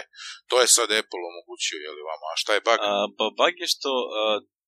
E, 0.00 0.02
to 0.48 0.56
je 0.62 0.68
sad 0.76 0.88
Apple 1.00 1.24
omogućio, 1.32 1.84
jeli 1.86 2.02
vama, 2.10 2.26
a 2.32 2.40
šta 2.42 2.50
je 2.54 2.64
bug? 2.68 2.78
A, 2.80 2.92
pa 3.18 3.26
bug 3.38 3.54
je 3.62 3.68
što 3.74 3.92
a, 4.04 4.22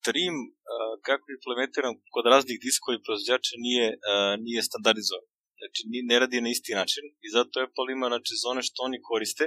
trim, 0.07 0.35
a, 0.47 0.74
kako 1.07 1.24
je 1.26 1.37
implementiran 1.39 1.93
kod 2.14 2.24
raznih 2.35 2.59
diskova 2.66 2.95
i 2.95 3.05
proizvođača 3.05 3.55
nije, 3.66 3.87
a, 4.11 4.12
nije 4.47 4.68
standardizovan. 4.70 5.26
Znači, 5.61 5.80
ne 6.11 6.16
radi 6.22 6.45
na 6.45 6.51
isti 6.55 6.72
način 6.80 7.05
i 7.26 7.28
zato 7.37 7.55
Apple 7.66 7.89
ima 7.97 8.07
znači, 8.12 8.32
zone 8.45 8.61
što 8.68 8.78
oni 8.87 8.99
koriste, 9.09 9.45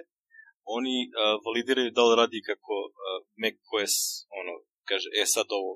oni 0.78 0.96
a, 1.06 1.12
validiraju 1.46 1.96
da 1.98 2.04
li 2.08 2.20
radi 2.22 2.40
kako 2.50 2.74
a, 3.08 3.10
macOS 3.42 3.96
ono, 4.40 4.54
kaže, 4.90 5.08
e 5.22 5.24
sad 5.36 5.48
ovo, 5.60 5.72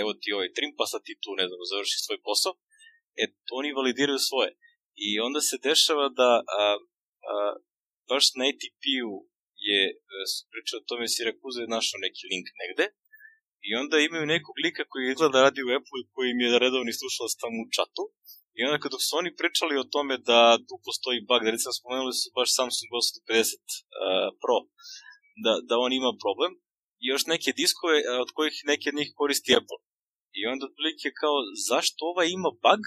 evo 0.00 0.10
ti 0.20 0.28
ovaj 0.36 0.50
trim, 0.56 0.70
pa 0.78 0.84
sad 0.92 1.00
ti 1.06 1.14
tu, 1.22 1.30
ne 1.40 1.44
znam, 1.48 1.70
završi 1.72 2.04
svoj 2.04 2.18
posao, 2.28 2.52
e, 3.22 3.24
oni 3.58 3.76
validiraju 3.78 4.20
svoje. 4.30 4.50
I 5.06 5.08
onda 5.26 5.40
se 5.48 5.64
dešava 5.68 6.06
da 6.20 6.30
a, 6.62 6.64
a, 7.30 7.34
baš 8.10 8.24
na 8.38 8.44
ATP-u 8.50 9.12
je 9.68 9.80
e, 9.90 9.94
pričao 10.52 10.78
o 10.78 10.88
tome 10.88 11.12
Sirakuza 11.14 11.58
je 11.60 11.74
našao 11.76 11.98
neki 12.06 12.22
link 12.32 12.46
negde. 12.62 12.86
I 13.68 13.70
onda 13.82 13.96
imaju 13.98 14.32
nekog 14.34 14.54
lika 14.64 14.82
koji 14.90 15.02
izgleda 15.04 15.38
radi 15.46 15.60
u 15.62 15.72
Apple 15.78 15.98
i 16.00 16.10
koji 16.14 16.30
mi 16.34 16.42
je 16.44 16.62
redovni 16.64 16.92
slušalac 17.00 17.32
tamo 17.42 17.56
u 17.64 17.70
čatu 17.76 18.02
i 18.58 18.60
onda 18.66 18.78
kada 18.84 18.98
su 19.06 19.12
oni 19.20 19.30
pričali 19.40 19.74
o 19.82 19.88
tome 19.94 20.14
da 20.30 20.40
tu 20.68 20.74
postoji 20.86 21.18
bug, 21.28 21.40
da 21.44 21.50
recimo 21.54 21.72
spomenuli 21.80 22.14
su 22.20 22.26
baš 22.36 22.48
Samsung 22.58 22.90
850 22.92 23.00
uh, 23.76 24.28
Pro, 24.42 24.58
da, 25.44 25.52
da 25.68 25.74
on 25.84 25.92
ima 25.92 26.12
problem, 26.24 26.52
i 27.02 27.04
još 27.12 27.22
neke 27.32 27.50
diskove 27.60 27.96
od 28.24 28.30
kojih 28.36 28.56
neke 28.70 28.86
od 28.88 28.98
njih 28.98 29.10
koristi 29.20 29.56
Apple. 29.60 29.80
I 30.38 30.40
onda 30.52 30.62
otprilike 30.66 31.08
kao, 31.20 31.36
zašto 31.70 32.00
ovaj 32.12 32.28
ima 32.38 32.50
bug, 32.64 32.82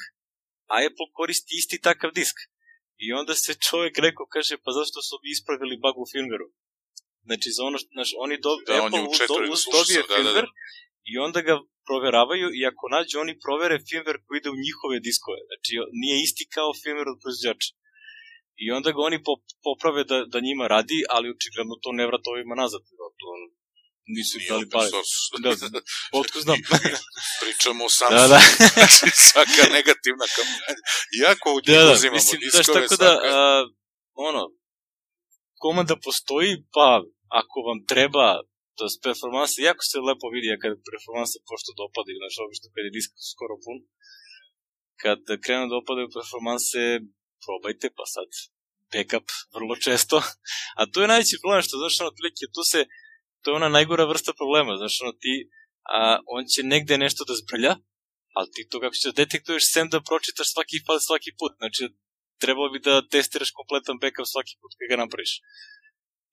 a 0.74 0.76
Apple 0.88 1.10
koristi 1.20 1.52
isti 1.60 1.78
takav 1.88 2.10
disk? 2.20 2.38
I 3.06 3.08
onda 3.20 3.34
se 3.44 3.52
čovjek 3.68 3.96
rekao, 4.08 4.26
kaže, 4.36 4.54
pa 4.64 4.70
zašto 4.80 4.98
su 5.08 5.16
bi 5.22 5.28
ispravili 5.36 5.82
bug 5.86 5.96
u 6.04 6.10
firmwareu? 6.14 6.50
Znači, 7.28 7.48
za 7.56 7.62
ono, 7.70 7.78
znaš, 7.96 8.10
oni 8.26 8.36
do, 8.46 8.52
da, 8.68 8.74
Apple 8.78 9.00
on 9.00 9.08
uz, 9.14 9.20
do, 9.32 9.36
uz 9.54 9.62
dobije 9.76 10.02
da, 10.10 10.16
da, 10.26 10.32
da. 10.38 10.44
i 11.12 11.14
onda 11.26 11.40
ga 11.48 11.56
proveravaju 11.88 12.48
i 12.60 12.62
ako 12.72 12.84
nađu, 12.96 13.16
oni 13.26 13.34
provere 13.46 13.76
firmware 13.88 14.22
koji 14.26 14.38
ide 14.38 14.50
u 14.56 14.62
njihove 14.66 14.96
diskove. 15.10 15.40
Znači, 15.50 15.72
nije 16.02 16.18
isti 16.26 16.44
kao 16.56 16.70
firmware 16.82 17.12
od 17.14 17.20
proizvođača. 17.24 17.72
I 18.64 18.66
onda 18.78 18.90
ga 18.96 19.02
oni 19.10 19.20
poprave 19.68 20.02
da, 20.12 20.18
da 20.34 20.46
njima 20.48 20.66
radi, 20.76 21.00
ali 21.14 21.34
očigledno 21.36 21.76
to 21.84 21.90
ne 22.00 22.06
vrata 22.10 22.28
ovima 22.36 22.56
nazad. 22.64 22.82
To, 23.22 23.28
nisu 24.16 24.38
Nije 24.38 24.50
dali 24.52 24.66
pare. 24.70 24.90
Da, 25.44 25.50
otko 26.20 26.38
znam. 26.46 26.60
Pričamo 27.42 27.82
o 27.86 27.88
da, 27.88 27.96
Samsungu. 27.98 28.28
da. 28.34 28.40
Znači, 28.76 29.06
svaka 29.30 29.64
negativna 29.78 30.26
kampanja. 30.36 30.82
Iako 31.20 31.48
u 31.58 31.60
njih 31.64 31.78
da, 31.78 31.86
da, 31.86 31.94
uzimamo 31.94 32.16
mislim, 32.20 32.38
diskove, 32.46 32.88
tako 32.88 32.96
da, 33.06 33.12
a, 33.34 33.66
ono, 34.30 34.44
komanda 35.64 35.96
postoji, 36.08 36.52
pa 36.76 36.88
ako 37.42 37.58
vam 37.68 37.80
treba 37.94 38.28
to 38.80 38.86
je 38.88 39.02
performansa, 39.08 39.68
jako 39.70 39.84
se 39.90 40.08
lepo 40.10 40.26
vidi 40.36 40.48
kad 40.64 40.72
performansa 40.90 41.38
pošto 41.50 41.70
dopadaju, 41.82 42.20
znaš, 42.22 42.36
obično 42.46 42.68
kad 42.74 42.84
je 42.86 42.96
disk 42.98 43.12
skoro 43.32 43.56
pun, 43.66 43.78
kad 45.04 45.20
krenu 45.46 45.66
da 45.70 45.76
opadaju 45.82 46.14
performanse, 46.18 46.82
probajte, 47.46 47.88
pa 47.98 48.06
sad 48.16 48.30
backup 48.94 49.28
vrlo 49.56 49.76
često, 49.86 50.18
a 50.80 50.82
to 50.92 50.98
je 51.02 51.12
najveći 51.12 51.42
problem, 51.42 51.62
što 51.68 51.76
znaš, 51.82 51.96
ono, 52.02 52.12
tu 52.56 52.64
se, 52.72 52.80
тоа 53.44 53.60
е 53.60 53.64
на 53.66 53.70
најгора 53.72 54.08
врста 54.10 54.34
проблема, 54.34 54.78
зашто 54.78 55.14
ти 55.24 55.50
а, 55.86 56.20
он 56.28 56.46
ќе 56.46 56.64
негде 56.64 56.98
нешто 56.98 57.26
да 57.26 57.36
збрля, 57.36 57.78
а 58.36 58.46
ти 58.46 58.68
тоа 58.70 58.88
како 58.88 58.96
ќе 58.96 59.16
детектуваш 59.16 59.70
сем 59.70 59.90
да 59.90 60.02
прочиташ 60.02 60.52
сваки 60.54 60.84
пат, 60.86 61.04
сваки 61.04 61.36
пат, 61.38 61.56
значи 61.60 61.90
треба 62.40 62.70
би 62.72 62.80
да 62.80 63.02
тестираш 63.08 63.52
комплетен 63.52 64.00
бекап 64.00 64.28
сваки 64.28 64.58
пат 64.62 64.76
кога 64.80 64.98
направиш. 65.04 65.40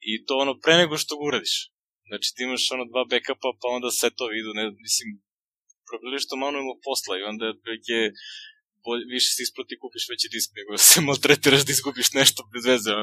И 0.01 0.25
тоа 0.27 0.43
оно 0.43 0.59
пре 0.61 0.77
него 0.77 0.99
што 0.99 1.17
го 1.17 1.31
уредиш. 1.31 1.71
Значи 2.09 2.35
ти 2.35 2.43
имаш 2.43 2.71
оно 2.71 2.87
два 2.87 3.05
бекапа, 3.05 3.55
па 3.61 3.69
онда 3.77 3.91
се 3.91 4.11
тоа 4.11 4.31
виду, 4.31 4.55
не, 4.55 4.71
мислим, 4.83 5.19
проблеми 5.91 6.21
што 6.23 6.37
мало 6.37 6.59
има 6.59 6.77
посла 6.83 7.19
и 7.19 7.27
онда 7.27 7.55
веќе 7.67 8.13
више 9.11 9.33
се 9.35 9.43
испрати 9.43 9.79
купиш 9.79 10.07
веќе 10.11 10.31
диск, 10.31 10.53
него 10.55 10.79
се 10.91 11.01
малтретираш 11.01 11.65
да 11.65 11.73
изгубиш 11.73 12.13
нешто 12.13 12.47
без 12.53 12.67
везе. 12.67 12.95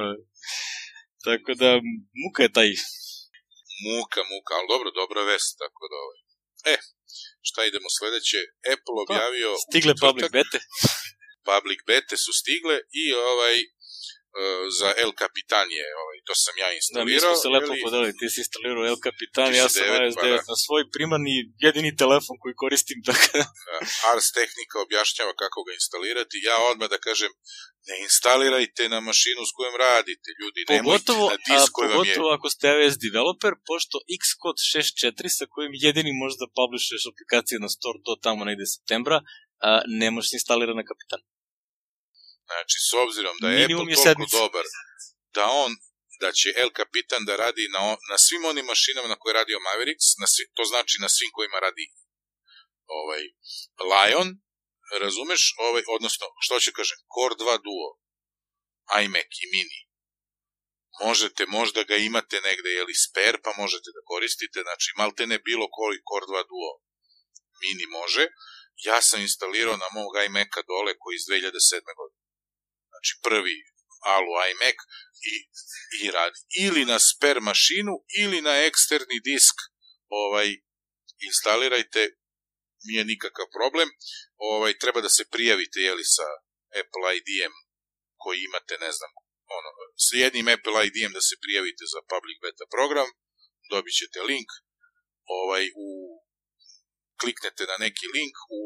Така 1.24 1.56
да, 1.56 1.80
мука 2.16 2.46
е 2.46 2.50
тај 2.50 2.76
muka. 3.88 4.20
Muka, 4.22 4.22
muka, 4.32 4.52
ali 4.58 4.68
dobro, 4.74 4.90
dobra 5.02 5.22
vest, 5.32 5.52
tako 5.64 5.84
da 5.92 5.98
ovaj. 6.06 6.20
E, 6.74 6.76
šta 7.50 7.60
idemo 7.66 7.90
sledeće? 7.98 8.40
Apple 8.74 8.98
objavio... 9.06 9.50
Pa, 9.54 9.64
stigle 9.68 9.94
public 10.06 10.28
bete. 10.38 10.60
Public 11.52 11.80
bete 11.92 12.16
su 12.26 12.32
stigle 12.42 12.76
i 13.02 13.04
ovaj 13.32 13.56
za 14.80 14.90
El 15.04 15.12
Capitan 15.22 15.68
je, 15.80 15.86
ovaj, 16.02 16.18
to 16.28 16.34
sam 16.44 16.56
ja 16.64 16.70
instalirao. 16.80 17.10
Da, 17.10 17.14
mi 17.14 17.20
smo 17.26 17.36
se 17.44 17.50
lepo 17.56 17.72
ili... 17.74 17.84
podali, 17.86 18.10
ti 18.20 18.26
si 18.34 18.40
instalirao 18.44 18.84
El 18.92 19.00
Capitan, 19.06 19.50
ja 19.62 19.68
sam 19.74 19.84
iOS 19.88 20.16
9 20.16 20.22
pa, 20.22 20.28
da. 20.28 20.52
na 20.52 20.58
svoj 20.66 20.84
primarni 20.96 21.36
jedini 21.66 21.92
telefon 22.04 22.36
koji 22.44 22.62
koristim. 22.64 22.98
Tako. 23.08 23.38
Da, 23.38 23.46
Ars 24.12 24.28
Tehnika 24.38 24.76
objašnjava 24.86 25.34
kako 25.44 25.60
ga 25.68 25.72
instalirati, 25.80 26.46
ja 26.50 26.58
odmah 26.72 26.88
da 26.94 27.00
kažem, 27.08 27.32
ne 27.90 27.96
instalirajte 28.06 28.84
na 28.94 29.00
mašinu 29.10 29.42
s 29.50 29.52
kojom 29.58 29.76
radite, 29.86 30.28
ljudi, 30.42 30.60
pogotovo, 30.68 31.26
nemojte 31.26 31.34
na 31.34 31.38
disk 31.48 31.70
koji 31.76 31.88
vam 31.88 31.94
je. 31.94 32.00
Pogotovo 32.00 32.30
ako 32.38 32.48
ste 32.54 32.66
iOS 32.78 32.96
developer, 33.08 33.54
pošto 33.70 33.96
Xcode 34.22 34.62
6.4 34.74 35.38
sa 35.38 35.46
kojim 35.54 35.74
jedini 35.86 36.12
možeš 36.22 36.38
da 36.44 36.54
publishuješ 36.60 37.04
aplikacije 37.12 37.58
na 37.66 37.70
store 37.76 38.00
do 38.08 38.14
tamo 38.26 38.42
negde 38.50 38.66
septembra, 38.76 39.18
a, 39.68 39.70
ne 40.02 40.08
možeš 40.16 40.30
instalirati 40.40 40.80
na 40.82 40.86
Kapitan. 40.92 41.22
Znači, 42.50 42.78
s 42.90 42.92
obzirom 43.04 43.36
da 43.42 43.48
je 43.50 43.58
Minimum 43.60 43.88
Apple 43.88 44.02
je 44.02 44.16
toliko 44.16 44.38
dobar, 44.38 44.66
da 45.36 45.46
on 45.66 45.72
da 46.24 46.30
će 46.40 46.48
El 46.64 46.72
Capitan 46.80 47.24
da 47.30 47.34
radi 47.46 47.66
na, 47.76 47.82
na 48.12 48.18
svim 48.26 48.44
onim 48.52 48.66
mašinama 48.66 49.08
na 49.08 49.20
koje 49.22 49.34
radio 49.42 49.60
Mavericks, 49.68 50.08
na 50.22 50.28
svi, 50.34 50.44
to 50.58 50.64
znači 50.72 50.96
na 51.06 51.10
svim 51.16 51.32
kojima 51.38 51.60
radi 51.68 51.86
ovaj, 53.00 53.24
Lion, 53.92 54.30
razumeš, 55.06 55.42
ovaj, 55.68 55.84
odnosno, 55.96 56.26
što 56.46 56.60
će 56.64 56.72
kažem, 56.80 57.00
Core 57.14 57.36
2 57.36 57.58
Duo, 57.68 57.88
iMac 59.04 59.32
i 59.44 59.46
Mini, 59.54 59.80
možete, 61.06 61.42
možda 61.58 61.82
ga 61.90 61.96
imate 61.96 62.38
negde, 62.48 62.70
jeli 62.70 62.96
spare, 63.06 63.38
pa 63.46 63.52
možete 63.62 63.90
da 63.96 64.08
koristite, 64.12 64.60
znači, 64.68 64.88
malte 65.00 65.24
ne 65.34 65.40
bilo 65.48 65.66
koji 65.78 66.06
Core 66.10 66.26
2 66.26 66.52
Duo 66.52 66.72
Mini 67.62 67.86
može, 68.00 68.24
ja 68.90 69.02
sam 69.08 69.22
instalirao 69.22 69.78
na 69.84 69.88
mog 69.98 70.12
iMac-a 70.28 70.62
dole 70.72 70.92
koji 71.02 71.16
iz 71.16 71.26
2007. 71.30 72.00
godine 72.00 72.23
znači 73.04 73.20
prvi 73.28 73.56
Alu 74.16 74.34
iMac 74.52 74.78
i, 75.32 75.36
i 76.04 76.12
radi. 76.12 76.40
Ili 76.66 76.86
na 76.86 77.00
spare 77.00 77.40
mašinu, 77.40 77.94
ili 78.24 78.42
na 78.42 78.54
eksterni 78.70 79.18
disk 79.30 79.58
ovaj, 80.08 80.50
instalirajte, 81.30 82.02
nije 82.88 83.04
nikakav 83.06 83.46
problem. 83.58 83.90
Ovaj, 84.52 84.78
treba 84.82 85.00
da 85.02 85.10
se 85.10 85.24
prijavite 85.34 85.80
jeli, 85.80 86.04
sa 86.16 86.28
Apple 86.82 87.06
ID-em 87.18 87.54
koji 88.22 88.38
imate, 88.50 88.74
ne 88.86 88.92
znam, 88.98 89.12
ono, 89.58 89.70
s 90.06 90.08
jednim 90.24 90.48
Apple 90.56 90.78
ID-em 90.88 91.12
da 91.18 91.22
se 91.30 91.36
prijavite 91.44 91.84
za 91.94 92.00
public 92.12 92.38
beta 92.46 92.66
program, 92.76 93.10
dobit 93.72 93.94
ćete 94.00 94.20
link, 94.32 94.50
ovaj, 95.40 95.64
u 95.86 95.88
kliknete 97.22 97.64
na 97.72 97.76
neki 97.86 98.06
link, 98.16 98.36
u 98.60 98.64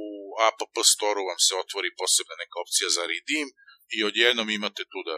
app 0.48 0.60
store 0.94 1.22
vam 1.30 1.40
se 1.48 1.54
otvori 1.64 1.92
posebna 2.02 2.36
neka 2.44 2.58
opcija 2.66 2.88
za 2.98 3.04
redeem, 3.14 3.50
i 3.96 3.98
odjednom 4.10 4.48
imate 4.50 4.84
tu 4.92 5.00
da 5.10 5.18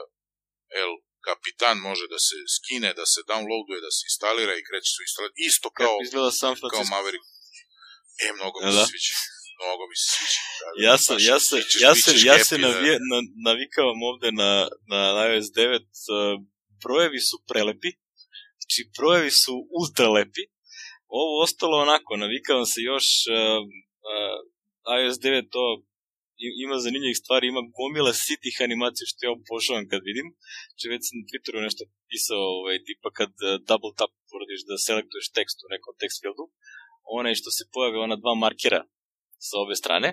El 0.81 0.91
Kapitan 1.27 1.77
može 1.89 2.05
da 2.13 2.19
se 2.27 2.35
skine, 2.55 2.89
da 2.99 3.05
se 3.13 3.19
downloaduje, 3.31 3.79
da 3.87 3.91
se 3.95 4.01
instalira 4.09 4.53
i 4.55 4.65
kreće 4.67 4.89
se 4.95 5.01
instalira. 5.07 5.33
Isto 5.49 5.67
kao, 5.79 5.95
San 6.41 6.55
kao 6.73 6.83
Maverick. 6.95 7.25
E, 8.25 8.27
mnogo 8.37 8.57
mi 8.59 8.71
da? 8.77 8.83
se 8.85 8.89
sviđa. 8.91 9.13
Mnogo 9.61 9.83
mi 9.89 9.95
se 10.01 10.07
sviđa. 10.15 10.39
Da, 10.59 10.67
ja 10.87 10.95
sam, 11.05 11.15
ja 11.31 11.37
se, 11.47 11.55
bićeš, 11.55 11.81
ja 11.87 11.93
se, 11.95 12.11
bićeš 12.11 12.25
ja 12.31 12.37
se 12.49 12.55
da- 12.57 12.67
navije, 12.67 12.93
na, 13.11 13.17
navikavam 13.47 13.99
ovde 14.11 14.29
na, 14.41 14.51
na 14.91 14.99
iOS 15.27 15.47
9, 15.55 15.79
uh, 15.79 16.35
brojevi 16.83 17.19
su 17.29 17.35
prelepi, 17.49 17.91
znači 18.61 18.81
brojevi 18.97 19.31
su 19.43 19.53
ultra 19.79 20.07
lepi, 20.17 20.43
ovo 21.19 21.31
ostalo 21.45 21.75
onako, 21.85 22.11
navikavam 22.23 22.67
se 22.73 22.79
još, 22.91 23.07
uh, 23.37 23.59
uh, 24.09 24.37
iOS 24.99 25.17
9 25.17 25.49
to 25.55 25.63
ima 26.65 26.77
zanimljivih 26.85 27.19
stvari, 27.21 27.45
ima 27.47 27.63
gomila 27.79 28.11
sitih 28.25 28.55
animacija 28.67 29.05
što 29.11 29.19
ja 29.25 29.31
obožavam 29.37 29.85
kad 29.91 30.01
vidim. 30.09 30.27
Če 30.77 30.85
već 30.93 31.01
sam 31.05 31.15
na 31.19 31.25
Twitteru 31.29 31.59
nešto 31.67 31.83
pisao, 32.09 32.43
ovaj, 32.59 32.77
tipa 32.87 33.09
kad 33.19 33.31
uh, 33.39 33.49
double 33.69 33.93
tap 33.99 34.13
uradiš 34.35 34.61
da 34.69 34.83
selektuješ 34.87 35.27
tekst 35.37 35.57
u 35.65 35.71
nekom 35.73 35.93
text 36.01 36.17
fieldu, 36.21 36.45
onaj 37.19 37.35
što 37.39 37.49
se 37.57 37.63
pojave 37.73 37.97
ona 38.07 38.15
dva 38.23 38.33
markera 38.43 38.81
sa 39.47 39.55
obe 39.63 39.75
strane, 39.81 40.09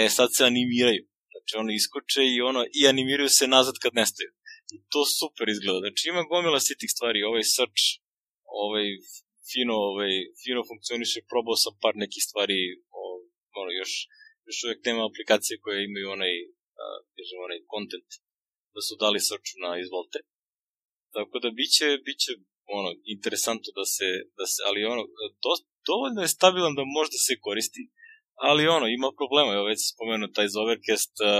e 0.00 0.02
sad 0.16 0.28
se 0.36 0.42
animiraju. 0.50 1.02
Znači 1.32 1.52
ono 1.62 1.70
iskoče 1.80 2.22
i 2.34 2.36
ono 2.50 2.62
i 2.78 2.80
animiraju 2.92 3.30
se 3.38 3.54
nazad 3.56 3.76
kad 3.82 3.92
nestaju. 4.00 4.30
I 4.74 4.76
to 4.92 5.00
super 5.18 5.46
izgleda. 5.48 5.78
Znači 5.84 6.02
ima 6.12 6.22
gomila 6.32 6.60
sitih 6.68 6.90
stvari, 6.94 7.18
ovaj 7.30 7.44
search, 7.54 7.84
ovaj 8.62 8.86
fino, 9.50 9.76
ovaj, 9.90 10.12
fino 10.42 10.60
funkcioniše, 10.70 11.28
probao 11.32 11.56
sam 11.62 11.72
par 11.82 11.94
nekih 12.02 12.22
stvari, 12.28 12.58
o, 12.98 13.02
ono, 13.60 13.70
još, 13.80 13.92
još 14.48 14.58
uvek 14.64 14.80
nema 14.88 15.02
aplikacije 15.10 15.62
koje 15.64 15.78
imaju 15.88 16.06
onaj, 16.16 16.34
kažem, 17.16 17.38
onaj 17.46 17.60
content, 17.72 18.10
da 18.74 18.80
su 18.86 18.94
dali 19.02 19.26
searchu 19.26 19.56
na 19.64 19.70
izvolte. 19.84 20.18
Tako 21.16 21.36
da 21.42 21.56
biće, 21.60 21.86
biće 22.08 22.32
ono, 22.78 22.90
interesantno 23.14 23.70
da 23.78 23.84
se, 23.94 24.08
da 24.38 24.44
se 24.52 24.58
ali 24.68 24.90
ono, 24.94 25.02
dost, 25.44 25.64
dovoljno 25.90 26.20
je 26.22 26.34
stabilan 26.36 26.74
da 26.78 26.94
možda 26.98 27.18
se 27.26 27.42
koristi, 27.46 27.82
ali 28.48 28.74
ono, 28.76 28.86
ima 28.98 29.10
problema, 29.20 29.50
evo 29.52 29.64
već 29.72 29.80
spomenuo 29.92 30.34
taj 30.36 30.48
za 30.52 30.58
Overcast, 30.64 31.14
a, 31.20 31.32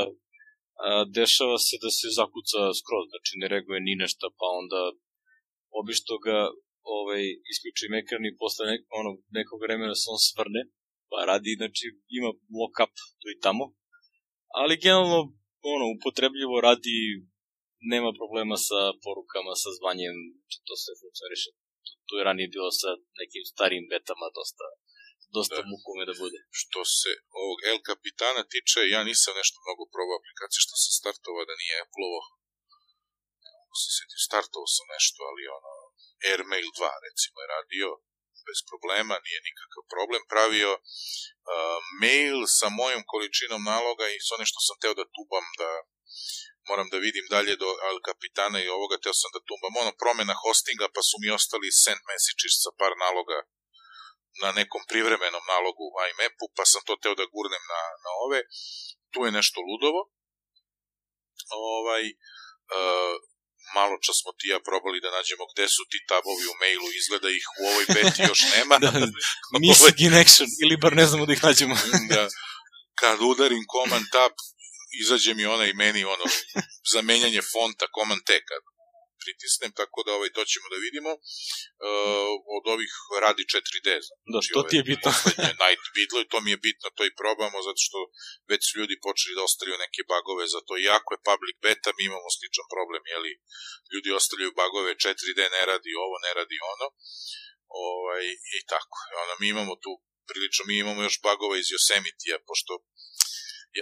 a, 0.87 0.89
dešava 1.19 1.59
se 1.67 1.75
da 1.85 1.91
se 1.99 2.17
zakuca 2.21 2.61
skroz, 2.79 3.05
znači 3.13 3.33
ne 3.41 3.47
reaguje 3.53 3.81
ni 3.89 3.95
nešto, 4.03 4.25
pa 4.39 4.47
onda 4.61 4.81
obišto 5.81 6.13
ga 6.27 6.39
ovaj, 6.97 7.23
isključim 7.53 7.93
ekran 8.01 8.25
i 8.27 8.37
posle 8.41 8.63
nek, 8.71 8.83
ono, 9.01 9.11
nekog 9.39 9.59
vremena 9.67 9.95
se 10.01 10.07
on 10.15 10.21
svrne, 10.29 10.61
pa 11.11 11.19
radi, 11.31 11.51
znači 11.61 11.85
ima 12.19 12.31
lock-up 12.61 12.93
tu 13.21 13.27
i 13.35 13.41
tamo, 13.45 13.65
ali 14.59 14.83
generalno 14.85 15.21
ono, 15.75 15.85
upotrebljivo 15.97 16.57
radi, 16.69 16.99
nema 17.93 18.11
problema 18.21 18.57
sa 18.69 18.81
porukama, 19.05 19.53
sa 19.63 19.71
zvanjem, 19.79 20.17
znači 20.41 20.59
to 20.67 20.75
sve 20.83 20.93
funkcioniše. 21.01 21.51
To 22.09 22.13
je 22.19 22.27
ranije 22.29 22.49
bilo 22.55 22.71
sa 22.81 22.91
nekim 23.21 23.45
starim 23.53 23.85
betama 23.93 24.27
dosta 24.39 24.67
dosta 25.37 25.61
da. 25.63 25.71
mukome 25.73 26.03
da 26.11 26.15
bude. 26.23 26.39
Što 26.61 26.81
se 26.99 27.11
ovog 27.43 27.59
El 27.71 27.79
Kapitana 27.89 28.43
tiče, 28.53 28.81
ja 28.95 29.01
nisam 29.11 29.33
nešto 29.41 29.57
mnogo 29.65 29.83
probao 29.95 30.19
aplikacije 30.21 30.61
što 30.67 30.75
sam 30.83 30.93
startovao 31.01 31.45
da 31.49 31.61
nije 31.63 31.83
Apple-ovo. 31.85 32.21
Se 33.83 33.91
setim, 33.97 34.21
startovao 34.29 34.69
sam 34.77 34.87
nešto, 34.97 35.21
ali 35.31 35.43
ono, 35.59 35.73
Airmail 36.29 36.69
2 36.79 37.07
recimo 37.07 37.37
je 37.41 37.53
radio 37.57 37.89
bez 38.49 38.59
problema, 38.71 39.15
nije 39.27 39.47
nikakav 39.49 39.83
problem, 39.95 40.23
pravio 40.33 40.73
uh, 40.77 41.79
mail 42.03 42.39
sa 42.59 42.67
mojom 42.81 43.03
količinom 43.11 43.63
naloga 43.73 44.07
i 44.11 44.23
s 44.27 44.29
onim 44.35 44.49
što 44.51 44.61
sam 44.67 44.77
teo 44.83 44.95
da 45.01 45.13
tubam 45.17 45.47
da 45.61 45.71
moram 46.69 46.89
da 46.93 47.05
vidim 47.07 47.27
dalje 47.35 47.55
do 47.63 47.71
Al 47.89 47.99
Kapitana 48.09 48.59
i 48.63 48.73
ovoga, 48.77 48.97
teo 49.03 49.15
sam 49.21 49.31
da 49.35 49.47
tumbam 49.49 49.75
ono 49.83 49.93
promena 50.03 50.35
hostinga, 50.43 50.87
pa 50.95 51.03
su 51.09 51.17
mi 51.23 51.29
ostali 51.39 51.79
send 51.85 52.03
messages 52.11 52.55
sa 52.65 52.71
par 52.81 52.93
naloga 53.05 53.39
na 54.43 54.49
nekom 54.59 54.83
privremenom 54.91 55.45
nalogu 55.53 55.85
u 55.91 55.97
IMAP-u, 56.11 56.47
pa 56.57 56.65
sam 56.71 56.83
to 56.87 56.95
teo 57.03 57.15
da 57.21 57.33
gurnem 57.35 57.65
na, 57.73 57.83
na 58.05 58.11
ove. 58.25 58.41
Tu 59.13 59.19
je 59.27 59.37
nešto 59.39 59.59
ludovo. 59.69 60.01
Ovaj, 61.73 62.05
uh, 62.77 63.15
malo 63.79 63.95
čas 64.05 64.17
smo 64.23 64.31
ti 64.39 64.47
ja 64.55 64.59
probali 64.69 64.99
da 65.05 65.15
nađemo 65.17 65.45
gde 65.53 65.65
su 65.75 65.83
ti 65.91 65.99
tabovi 66.11 66.45
u 66.53 66.59
mailu, 66.63 66.89
izgleda 67.01 67.29
ih 67.39 67.47
u 67.61 67.63
ovoj 67.71 67.85
beti 67.97 68.21
još 68.31 68.41
nema. 68.55 68.75
da, 68.85 68.91
missing 69.63 69.99
in 70.07 70.15
action, 70.23 70.49
ili 70.63 70.83
bar 70.85 70.93
ne 71.01 71.07
znamo 71.09 71.25
da 71.27 71.33
ih 71.33 71.43
nađemo. 71.49 71.77
da, 72.13 72.23
kad 73.01 73.17
udarim 73.33 73.65
command 73.73 74.07
tab, 74.15 74.33
izađe 75.03 75.35
mi 75.35 75.45
onaj 75.57 75.73
meni 75.83 76.03
ono, 76.05 76.27
za 76.93 77.01
menjanje 77.09 77.43
fonta, 77.53 77.85
command 77.97 78.23
T, 78.29 78.31
kad 78.49 78.63
pritisnem, 79.27 79.71
tako 79.81 79.99
da 80.07 80.11
ovaj, 80.19 80.31
to 80.37 80.43
ćemo 80.53 80.67
da 80.73 80.79
vidimo. 80.87 81.11
Uh, 81.17 82.33
od 82.57 82.65
ovih 82.75 82.93
radi 83.25 83.45
4D. 83.55 83.89
Znači, 84.33 84.33
da, 84.35 84.39
što 84.51 84.61
ti 84.69 84.75
je 84.81 84.85
bitno? 84.91 85.11
Night 85.63 85.85
Vidlo, 85.99 86.19
to 86.33 86.39
mi 86.45 86.51
je 86.55 86.63
bitno, 86.69 86.87
to 86.97 87.03
i 87.07 87.17
probamo, 87.21 87.59
zato 87.69 87.81
što 87.87 87.99
već 88.51 88.61
su 88.67 88.73
ljudi 88.81 88.97
počeli 89.07 89.37
da 89.37 89.47
ostavljaju 89.49 89.85
neke 89.85 90.01
bagove 90.15 90.45
za 90.55 90.61
to. 90.67 90.73
Iako 90.77 91.11
je 91.15 91.25
public 91.31 91.57
beta, 91.67 91.91
mi 91.97 92.03
imamo 92.11 92.29
sličan 92.37 92.67
problem, 92.75 93.03
jeli, 93.15 93.33
ljudi 93.93 94.09
ostavljaju 94.21 94.59
bagove, 94.63 94.91
4D 95.05 95.41
ne 95.57 95.63
radi 95.71 95.91
ovo, 96.05 96.17
ne 96.27 96.33
radi 96.39 96.57
ono. 96.73 96.87
Ovaj, 97.89 98.25
I 98.57 98.59
tako. 98.73 98.97
Ono, 99.23 99.33
mi 99.41 99.47
imamo 99.55 99.73
tu 99.85 99.93
prilično, 100.29 100.63
mi 100.69 100.75
imamo 100.79 101.01
još 101.03 101.19
bagova 101.29 101.55
iz 101.59 101.69
Yosemite-a, 101.75 102.39
pošto 102.49 102.73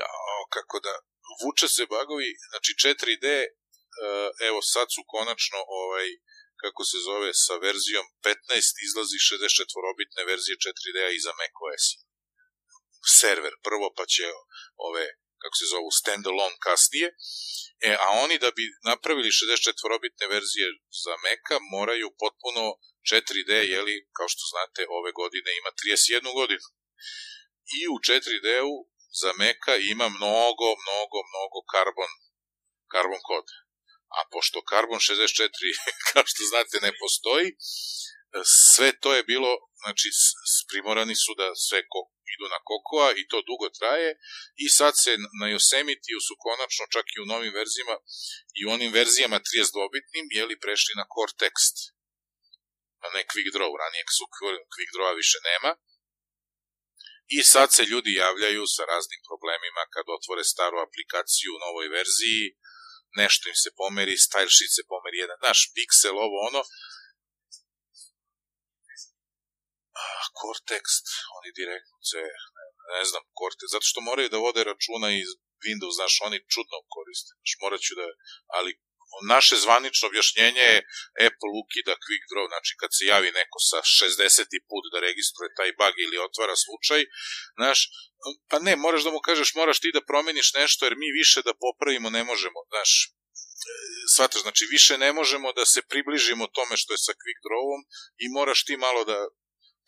ja, 0.00 0.08
kako 0.54 0.76
da, 0.86 0.94
vuče 1.40 1.66
se 1.76 1.84
bagovi, 1.96 2.28
znači 2.50 2.70
4D 2.82 3.26
Eh, 3.26 3.63
evo 4.48 4.60
sad 4.62 4.86
su 4.94 5.02
konačno 5.14 5.58
ovaj 5.82 6.08
kako 6.62 6.82
se 6.90 6.98
zove 7.08 7.30
sa 7.46 7.54
verzijom 7.66 8.06
15 8.24 8.84
izlazi 8.86 9.18
64-bitne 9.30 10.22
verzije 10.30 10.56
4D-a 10.66 11.10
i 11.12 11.24
za 11.26 11.32
macOS. 11.40 11.84
Server 13.20 13.54
prvo 13.66 13.86
pa 13.96 14.04
će 14.14 14.26
ove 14.88 15.06
kako 15.42 15.56
se 15.60 15.66
zovu 15.74 15.90
standalone 16.00 16.58
kasnije. 16.66 17.08
E, 17.88 17.90
a 18.04 18.06
oni 18.24 18.36
da 18.44 18.50
bi 18.56 18.64
napravili 18.90 19.38
64-bitne 19.42 20.26
verzije 20.34 20.66
za 21.04 21.14
Maca 21.24 21.56
moraju 21.74 22.08
potpuno 22.22 22.64
4D, 23.10 23.52
jeli, 23.74 23.96
kao 24.16 24.28
što 24.32 24.42
znate, 24.52 24.80
ove 24.98 25.10
godine 25.20 25.50
ima 25.60 25.70
31 25.80 26.38
godinu. 26.40 26.66
I 27.76 27.80
u 27.94 27.96
4D-u 28.08 28.74
za 29.20 29.30
Maca 29.40 29.74
ima 29.92 30.06
mnogo, 30.18 30.68
mnogo, 30.82 31.18
mnogo 31.30 31.58
karbon, 31.74 32.12
karbon 32.92 33.22
koda 33.28 33.63
a 34.18 34.20
pošto 34.32 34.66
Carbon 34.70 35.00
64, 35.00 35.48
kao 36.10 36.24
što 36.30 36.42
znate, 36.50 36.76
ne 36.86 36.92
postoji, 37.00 37.48
sve 38.72 38.88
to 39.02 39.10
je 39.16 39.22
bilo, 39.32 39.50
znači, 39.82 40.08
primorani 40.70 41.16
su 41.24 41.32
da 41.40 41.48
sve 41.66 41.80
ko, 41.92 42.00
idu 42.34 42.46
na 42.54 42.60
Kokoa 42.68 43.08
i 43.20 43.28
to 43.30 43.38
dugo 43.50 43.66
traje. 43.78 44.10
I 44.64 44.66
sad 44.78 44.92
se 45.02 45.12
na 45.40 45.46
Yosemite 45.54 46.12
su 46.26 46.34
konačno 46.46 46.84
čak 46.94 47.06
i 47.10 47.22
u 47.22 47.28
novim 47.32 47.52
verzijama 47.60 47.96
i 48.58 48.60
u 48.66 48.70
onim 48.76 48.90
verzijama 48.98 49.38
32-bitnim 49.48 50.26
jeli 50.38 50.56
prešli 50.64 50.92
na 51.00 51.04
Core 51.12 51.34
Text 51.42 51.76
a 53.04 53.06
ne 53.14 53.22
Quick 53.30 53.48
Draw, 53.56 53.72
ranije 53.82 54.04
su 54.18 54.24
Quick 54.74 54.90
Draw 54.96 55.12
više 55.22 55.38
nema. 55.50 55.72
I 57.36 57.38
sad 57.52 57.68
se 57.76 57.82
ljudi 57.92 58.20
javljaju 58.24 58.62
sa 58.74 58.82
raznim 58.92 59.20
problemima 59.28 59.82
kad 59.94 60.04
otvore 60.16 60.44
staru 60.52 60.78
aplikaciju 60.86 61.50
u 61.52 61.62
novoj 61.66 61.86
verziji 61.98 62.44
nešto 63.22 63.44
im 63.52 63.58
se 63.64 63.70
pomeri, 63.80 64.24
style 64.26 64.52
sheet 64.56 64.72
se 64.78 64.82
pomeri 64.92 65.16
jedan, 65.24 65.38
naš 65.48 65.60
pixel, 65.76 66.16
ovo 66.26 66.36
ono. 66.48 66.60
Ah, 70.04 70.24
Cortex, 70.40 70.86
oni 71.36 71.50
direktno 71.60 71.98
se, 72.10 72.20
ne, 72.56 72.64
ne 72.94 73.02
znam, 73.10 73.24
Cortex, 73.38 73.68
zato 73.74 73.86
što 73.90 74.06
moraju 74.08 74.28
da 74.32 74.44
vode 74.46 74.62
računa 74.70 75.08
iz 75.22 75.30
Windows, 75.64 75.94
znaš, 75.98 76.14
oni 76.26 76.38
čudno 76.52 76.76
koriste, 76.94 77.30
znaš, 77.38 77.52
morat 77.62 77.80
ću 77.86 77.92
da, 78.00 78.06
ali 78.56 78.70
naše 79.34 79.56
zvanično 79.64 80.08
objašnjenje 80.08 80.64
je 80.72 80.84
Apple 81.26 81.52
ukida 81.62 81.94
Quick 82.04 82.24
Draw, 82.30 82.44
znači 82.52 82.72
kad 82.80 82.90
se 82.96 83.02
javi 83.12 83.30
neko 83.40 83.58
sa 83.70 83.78
60. 83.82 84.68
put 84.70 84.84
da 84.92 85.04
registruje 85.08 85.56
taj 85.58 85.70
bug 85.80 85.94
ili 86.04 86.24
otvara 86.28 86.56
slučaj, 86.64 87.00
znaš, 87.58 87.78
pa 88.50 88.56
ne, 88.66 88.76
moraš 88.76 89.02
da 89.04 89.10
mu 89.10 89.20
kažeš, 89.28 89.54
moraš 89.60 89.78
ti 89.80 89.96
da 89.96 90.06
promeniš 90.10 90.48
nešto, 90.60 90.80
jer 90.86 90.94
mi 91.02 91.18
više 91.20 91.38
da 91.42 91.58
popravimo 91.64 92.08
ne 92.10 92.22
možemo, 92.30 92.58
znaš, 92.72 92.90
shvataš, 94.14 94.42
znači 94.42 94.64
više 94.70 94.98
ne 94.98 95.12
možemo 95.12 95.52
da 95.52 95.64
se 95.66 95.80
približimo 95.82 96.46
tome 96.46 96.76
što 96.76 96.92
je 96.94 97.04
sa 97.06 97.12
Quick 97.20 97.38
Drawom 97.46 97.80
i 98.24 98.26
moraš 98.28 98.64
ti 98.64 98.76
malo 98.76 99.04
da 99.04 99.18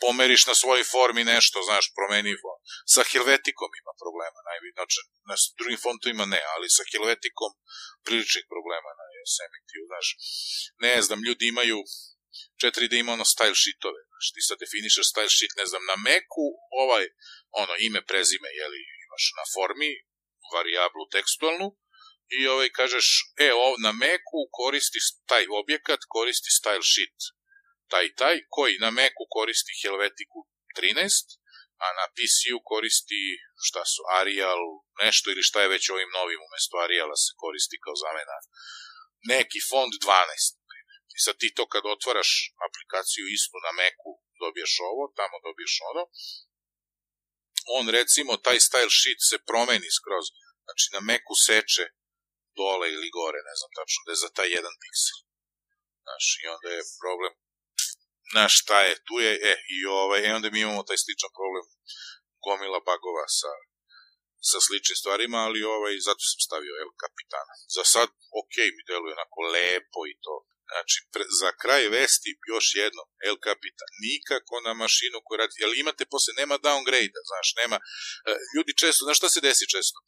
pomeriš 0.04 0.42
na 0.50 0.54
svojoj 0.60 0.84
formi 0.94 1.22
nešto, 1.34 1.56
znaš, 1.68 1.84
promeni 1.96 2.34
font. 2.42 2.62
Sa 2.94 3.02
Helvetikom 3.10 3.70
ima 3.82 3.92
problema, 4.02 4.38
najvi, 4.48 4.68
znači, 4.76 4.98
na 5.30 5.34
drugim 5.58 5.80
fontovima 5.86 6.24
ne, 6.34 6.42
ali 6.52 6.74
sa 6.76 6.82
Helvetikom 6.90 7.52
priličnih 8.06 8.44
problema 8.52 8.90
na 9.00 9.06
Yosemite, 9.16 9.78
znaš. 9.90 10.06
Ne 10.84 10.94
znam, 11.04 11.24
ljudi 11.26 11.44
imaju 11.48 11.78
4D 12.62 12.92
ima 12.98 13.12
ono 13.16 13.26
style 13.34 13.58
sheetove, 13.62 14.00
znaš, 14.10 14.26
ti 14.34 14.40
sad 14.48 14.56
definišeš 14.64 15.06
style 15.12 15.32
sheet, 15.36 15.52
ne 15.60 15.66
znam, 15.70 15.82
na 15.90 15.96
Macu, 16.06 16.46
ovaj, 16.82 17.04
ono, 17.62 17.72
ime, 17.86 18.00
prezime, 18.10 18.48
jeli, 18.60 18.80
imaš 19.06 19.24
na 19.38 19.44
formi, 19.54 19.92
varijablu 20.54 21.04
tekstualnu, 21.14 21.68
i 22.38 22.40
ovaj 22.54 22.70
kažeš, 22.78 23.06
e, 23.46 23.48
o, 23.64 23.66
na 23.84 23.92
Macu 24.02 24.40
koristi 24.58 24.98
taj 25.30 25.44
objekat, 25.60 26.00
koristi 26.14 26.50
style 26.58 26.86
sheet 26.92 27.18
taj 27.92 28.06
taj, 28.20 28.36
koji 28.56 28.82
na 28.84 28.90
Macu 28.98 29.24
koristi 29.36 29.72
Helvetiku 29.82 30.38
13, 30.78 31.38
a 31.84 31.86
na 31.98 32.04
PC-u 32.14 32.60
koristi 32.70 33.22
šta 33.66 33.82
su, 33.92 34.00
Arial, 34.20 34.62
nešto 35.02 35.26
ili 35.30 35.48
šta 35.48 35.58
je 35.62 35.72
već 35.74 35.84
ovim 35.94 36.10
novim 36.18 36.40
umesto 36.46 36.74
Ariala 36.84 37.16
se 37.24 37.30
koristi 37.42 37.76
kao 37.84 37.94
zamena. 38.04 38.36
Neki 39.34 39.60
fond 39.70 39.92
12. 39.92 40.66
I 41.16 41.18
sad 41.24 41.34
ti 41.42 41.48
to 41.56 41.64
kad 41.72 41.82
otvaraš 41.96 42.30
aplikaciju 42.68 43.24
istu 43.36 43.56
na 43.66 43.72
Macu, 43.80 44.10
dobiješ 44.42 44.72
ovo, 44.90 45.04
tamo 45.20 45.36
dobiješ 45.46 45.74
ono. 45.90 46.02
On 47.78 47.84
recimo, 47.98 48.32
taj 48.46 48.58
style 48.66 48.94
sheet 49.00 49.20
se 49.30 49.36
promeni 49.50 49.90
skroz. 49.98 50.26
Znači, 50.64 50.86
na 50.94 51.00
Macu 51.08 51.34
seče 51.46 51.84
dole 52.58 52.86
ili 52.96 53.08
gore, 53.18 53.40
ne 53.50 53.54
znam 53.58 53.70
tačno, 53.78 54.00
da 54.06 54.10
je 54.12 54.22
za 54.24 54.30
taj 54.36 54.48
jedan 54.58 54.74
piksel. 54.82 55.18
Znaš, 56.04 56.24
i 56.42 56.44
onda 56.54 56.68
je 56.76 56.90
problem 57.02 57.32
znaš 58.32 58.52
šta 58.62 58.78
je, 58.86 58.94
tu 59.06 59.14
je, 59.24 59.32
e, 59.50 59.52
i 59.76 59.78
ovaj, 60.00 60.20
e, 60.26 60.34
onda 60.38 60.48
mi 60.50 60.60
imamo 60.60 60.88
taj 60.88 60.98
sličan 61.04 61.32
problem 61.38 61.66
gomila 62.44 62.80
bagova 62.90 63.26
sa, 63.38 63.52
sa 64.50 64.58
sličnim 64.66 64.96
stvarima, 65.02 65.38
ali 65.46 65.68
ovaj, 65.74 65.94
zato 66.08 66.22
sam 66.30 66.40
stavio 66.46 66.74
El 66.82 66.92
Kapitana. 67.02 67.54
Za 67.74 67.82
sad, 67.94 68.08
ok, 68.40 68.54
mi 68.74 68.82
deluje 68.90 69.16
onako 69.16 69.38
lepo 69.54 70.00
i 70.12 70.14
to. 70.24 70.36
Znači, 70.72 70.96
pre, 71.12 71.24
za 71.40 71.50
kraj 71.62 71.82
vesti 71.96 72.30
još 72.52 72.66
jedno, 72.82 73.02
El 73.28 73.36
Capitan, 73.46 73.90
nikako 74.06 74.54
na 74.66 74.72
mašinu 74.82 75.18
koju 75.24 75.38
radi, 75.40 75.54
jer 75.62 75.70
imate 75.82 76.04
posle, 76.12 76.32
nema 76.40 76.56
downgrade 76.66 77.18
znaš, 77.30 77.48
nema, 77.60 77.76
e, 78.28 78.30
ljudi 78.54 78.72
često, 78.82 79.00
znaš 79.06 79.18
šta 79.20 79.28
se 79.34 79.44
desi 79.46 79.72
često? 79.74 79.98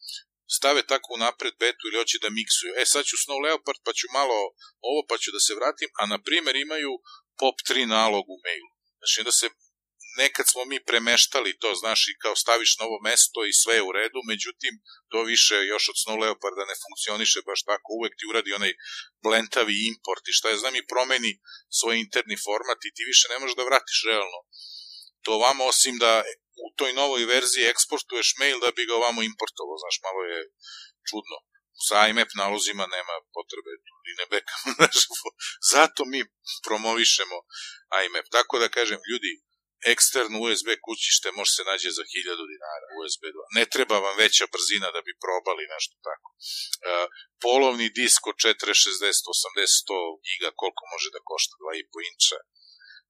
Stave 0.57 0.83
tako 0.93 1.13
napred 1.27 1.55
betu 1.63 1.83
ili 1.87 2.01
hoće 2.01 2.17
da 2.25 2.37
miksuju. 2.39 2.73
E, 2.81 2.83
sad 2.93 3.03
ću 3.09 3.17
Snow 3.25 3.41
Leopard, 3.47 3.81
pa 3.87 3.93
ću 3.99 4.07
malo 4.19 4.39
ovo, 4.89 5.01
pa 5.09 5.17
ću 5.23 5.29
da 5.37 5.41
se 5.47 5.59
vratim, 5.61 5.89
a 6.01 6.03
na 6.13 6.19
primer 6.27 6.55
imaju 6.57 6.93
pop 7.41 7.57
3 7.71 7.87
nalog 7.97 8.25
u 8.35 8.37
mailu. 8.45 8.71
Znači, 8.99 9.21
onda 9.21 9.33
se 9.41 9.47
nekad 10.23 10.47
smo 10.53 10.63
mi 10.71 10.79
premeštali 10.91 11.59
to, 11.63 11.71
znaš, 11.83 12.01
i 12.09 12.19
kao 12.23 12.35
staviš 12.45 12.73
novo 12.83 12.97
mesto 13.09 13.41
i 13.45 13.59
sve 13.63 13.75
je 13.79 13.87
u 13.89 13.93
redu, 13.99 14.21
međutim, 14.33 14.75
to 15.11 15.19
više 15.33 15.57
još 15.73 15.85
od 15.93 15.97
Snow 16.03 16.19
Leoparda 16.23 16.65
ne 16.71 16.77
funkcioniše 16.83 17.39
baš 17.49 17.61
tako, 17.71 17.89
uvek 17.99 18.13
ti 18.19 18.25
uradi 18.31 18.51
onaj 18.59 18.73
blentavi 19.25 19.75
import 19.93 20.25
i 20.29 20.37
šta 20.39 20.47
je 20.49 20.61
znam 20.63 20.75
i 20.77 20.87
promeni 20.93 21.33
svoj 21.79 21.97
interni 22.05 22.37
format 22.47 22.81
i 22.85 22.95
ti 22.95 23.03
više 23.13 23.27
ne 23.33 23.39
možeš 23.41 23.57
da 23.57 23.69
vratiš 23.71 23.99
realno. 24.11 24.41
To 25.25 25.33
vama, 25.47 25.63
osim 25.73 25.95
da 26.05 26.13
u 26.67 26.69
toj 26.79 26.93
novoj 27.01 27.25
verziji 27.35 27.71
eksportuješ 27.73 28.29
mail 28.41 28.59
da 28.65 28.71
bi 28.77 28.89
ga 28.89 28.95
ovamo 29.01 29.21
importovao, 29.31 29.83
znaš, 29.83 29.97
malo 30.07 30.21
je 30.33 30.41
čudno. 31.09 31.37
Sa 31.87 31.99
IMAP 32.11 32.31
nalozima 32.43 32.85
nema 32.97 33.15
potrebe 33.37 33.71
i 34.11 34.13
ne 34.21 34.27
bekamo, 34.33 34.69
znaš, 34.79 34.97
zato 35.73 36.01
mi 36.13 36.21
promovišemo 36.67 37.39
IMAP. 38.07 38.27
Tako 38.37 38.55
da 38.63 38.69
kažem, 38.77 39.01
ljudi, 39.11 39.33
eksterno 39.95 40.37
USB 40.45 40.69
kućište 40.87 41.29
može 41.39 41.53
se 41.57 41.63
nađe 41.71 41.91
za 41.99 42.05
1000 42.13 42.51
dinara 42.53 42.87
USB 42.99 43.23
2. 43.35 43.59
Ne 43.59 43.65
treba 43.75 43.97
vam 44.07 44.17
veća 44.25 44.47
brzina 44.55 44.89
da 44.97 45.01
bi 45.07 45.21
probali 45.25 45.73
nešto 45.75 45.97
tako. 46.09 46.29
E, 46.35 46.39
polovni 47.47 47.89
disk 47.99 48.23
od 48.31 48.37
460, 48.45 49.33
80, 49.57 49.87
100 49.87 49.99
giga, 50.27 50.51
koliko 50.61 50.83
može 50.95 51.09
da 51.15 51.27
košta 51.31 51.55
2,5 51.63 52.09
inča. 52.11 52.39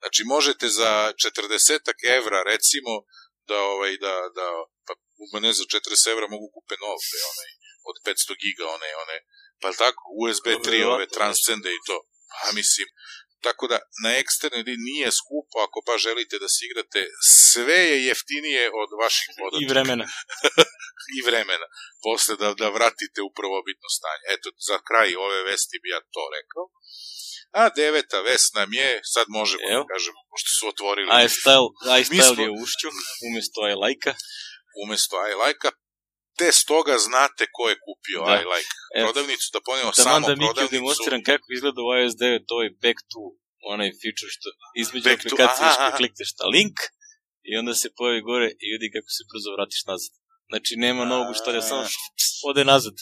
Znači 0.00 0.20
možete 0.34 0.66
za 0.80 0.92
40 1.24 2.16
evra 2.18 2.38
recimo 2.52 2.92
da 3.48 3.58
ovaj 3.74 3.92
da 4.04 4.14
da 4.38 4.46
pa 5.32 5.38
ne 5.40 5.52
za 5.58 5.64
40 5.64 6.12
evra 6.14 6.26
mogu 6.34 6.46
kupe 6.54 6.74
nov, 6.84 6.98
da 7.12 7.26
onaj 7.32 7.50
od 7.90 7.96
500 8.04 8.40
giga, 8.42 8.64
one 8.76 8.88
one 9.02 9.16
pa 9.62 9.68
tako 9.84 10.02
USB 10.22 10.46
3 10.46 10.84
ove 10.94 11.06
transcende 11.16 11.70
i 11.72 11.84
to. 11.86 11.98
Pa 12.40 12.52
mislim, 12.60 12.88
Tako 13.46 13.64
da 13.72 13.78
na 14.04 14.10
eksternoj 14.22 14.62
nije 14.88 15.08
skupo 15.20 15.56
ako 15.66 15.78
baš 15.88 16.00
želite 16.08 16.36
da 16.44 16.48
se 16.54 16.60
igrate, 16.68 17.00
sve 17.50 17.80
je 17.90 17.96
jeftinije 18.08 18.64
od 18.82 18.90
vaših 19.02 19.28
podataka. 19.38 19.64
I 19.64 19.72
vremena. 19.72 20.06
I 21.16 21.18
vremena. 21.28 21.66
Posle 22.06 22.34
da, 22.42 22.48
da 22.62 22.68
vratite 22.78 23.20
u 23.28 23.34
prvobitno 23.38 23.88
stanje. 23.98 24.24
Eto, 24.34 24.48
za 24.68 24.76
kraj 24.88 25.08
ove 25.26 25.40
vesti 25.48 25.76
bi 25.82 25.88
ja 25.96 26.00
to 26.14 26.22
rekao. 26.38 26.64
A 27.60 27.62
deveta 27.80 28.20
vest 28.30 28.50
nam 28.60 28.70
je, 28.80 28.90
sad 29.14 29.26
možemo 29.38 29.64
Evo. 29.72 29.82
da 29.82 29.92
kažemo, 29.94 30.20
pošto 30.30 30.50
su 30.58 30.64
otvorili. 30.72 31.08
iStyle, 31.26 31.70
iStyle 32.02 32.34
smo... 32.34 32.44
je 32.44 32.50
ušću, 32.62 32.88
umesto 33.28 33.60
iLike-a. 33.74 34.14
Umesto 34.82 35.16
iLike-a, 35.32 35.70
te 36.40 36.48
stoga 36.62 36.94
znate 37.08 37.42
ko 37.56 37.62
je 37.70 37.76
kupio 37.86 38.20
da. 38.26 38.34
iLike 38.42 38.70
prodavnicu, 39.02 39.46
da 39.54 39.60
ponemo 39.68 39.90
da 39.96 40.02
samo 40.06 40.26
da 40.28 40.34
prodavnicu. 40.42 40.72
Da 40.72 40.76
demonstriram 40.78 41.22
kako 41.30 41.46
izgleda 41.56 41.80
u 41.86 41.88
iOS 41.98 42.14
9 42.14 42.56
ovaj 42.56 42.70
back 42.84 42.98
to 43.12 43.22
onaj 43.74 43.90
feature 44.00 44.30
što 44.36 44.48
između 44.82 45.04
back 45.08 45.18
aplikacije 45.20 45.68
što 45.74 45.86
klikneš 46.00 46.30
na 46.40 46.46
link 46.56 46.76
i 47.48 47.52
onda 47.60 47.72
se 47.80 47.88
pojavi 47.98 48.20
gore 48.30 48.48
i 48.64 48.66
vidi 48.74 48.86
kako 48.94 49.10
se 49.16 49.22
brzo 49.30 49.48
vratiš 49.56 49.82
nazad. 49.90 50.12
Znači, 50.50 50.72
nema 50.76 51.04
novog 51.04 51.28
uštalja, 51.34 51.62
samo 51.62 51.84
ode 52.50 52.64
nazad. 52.72 52.94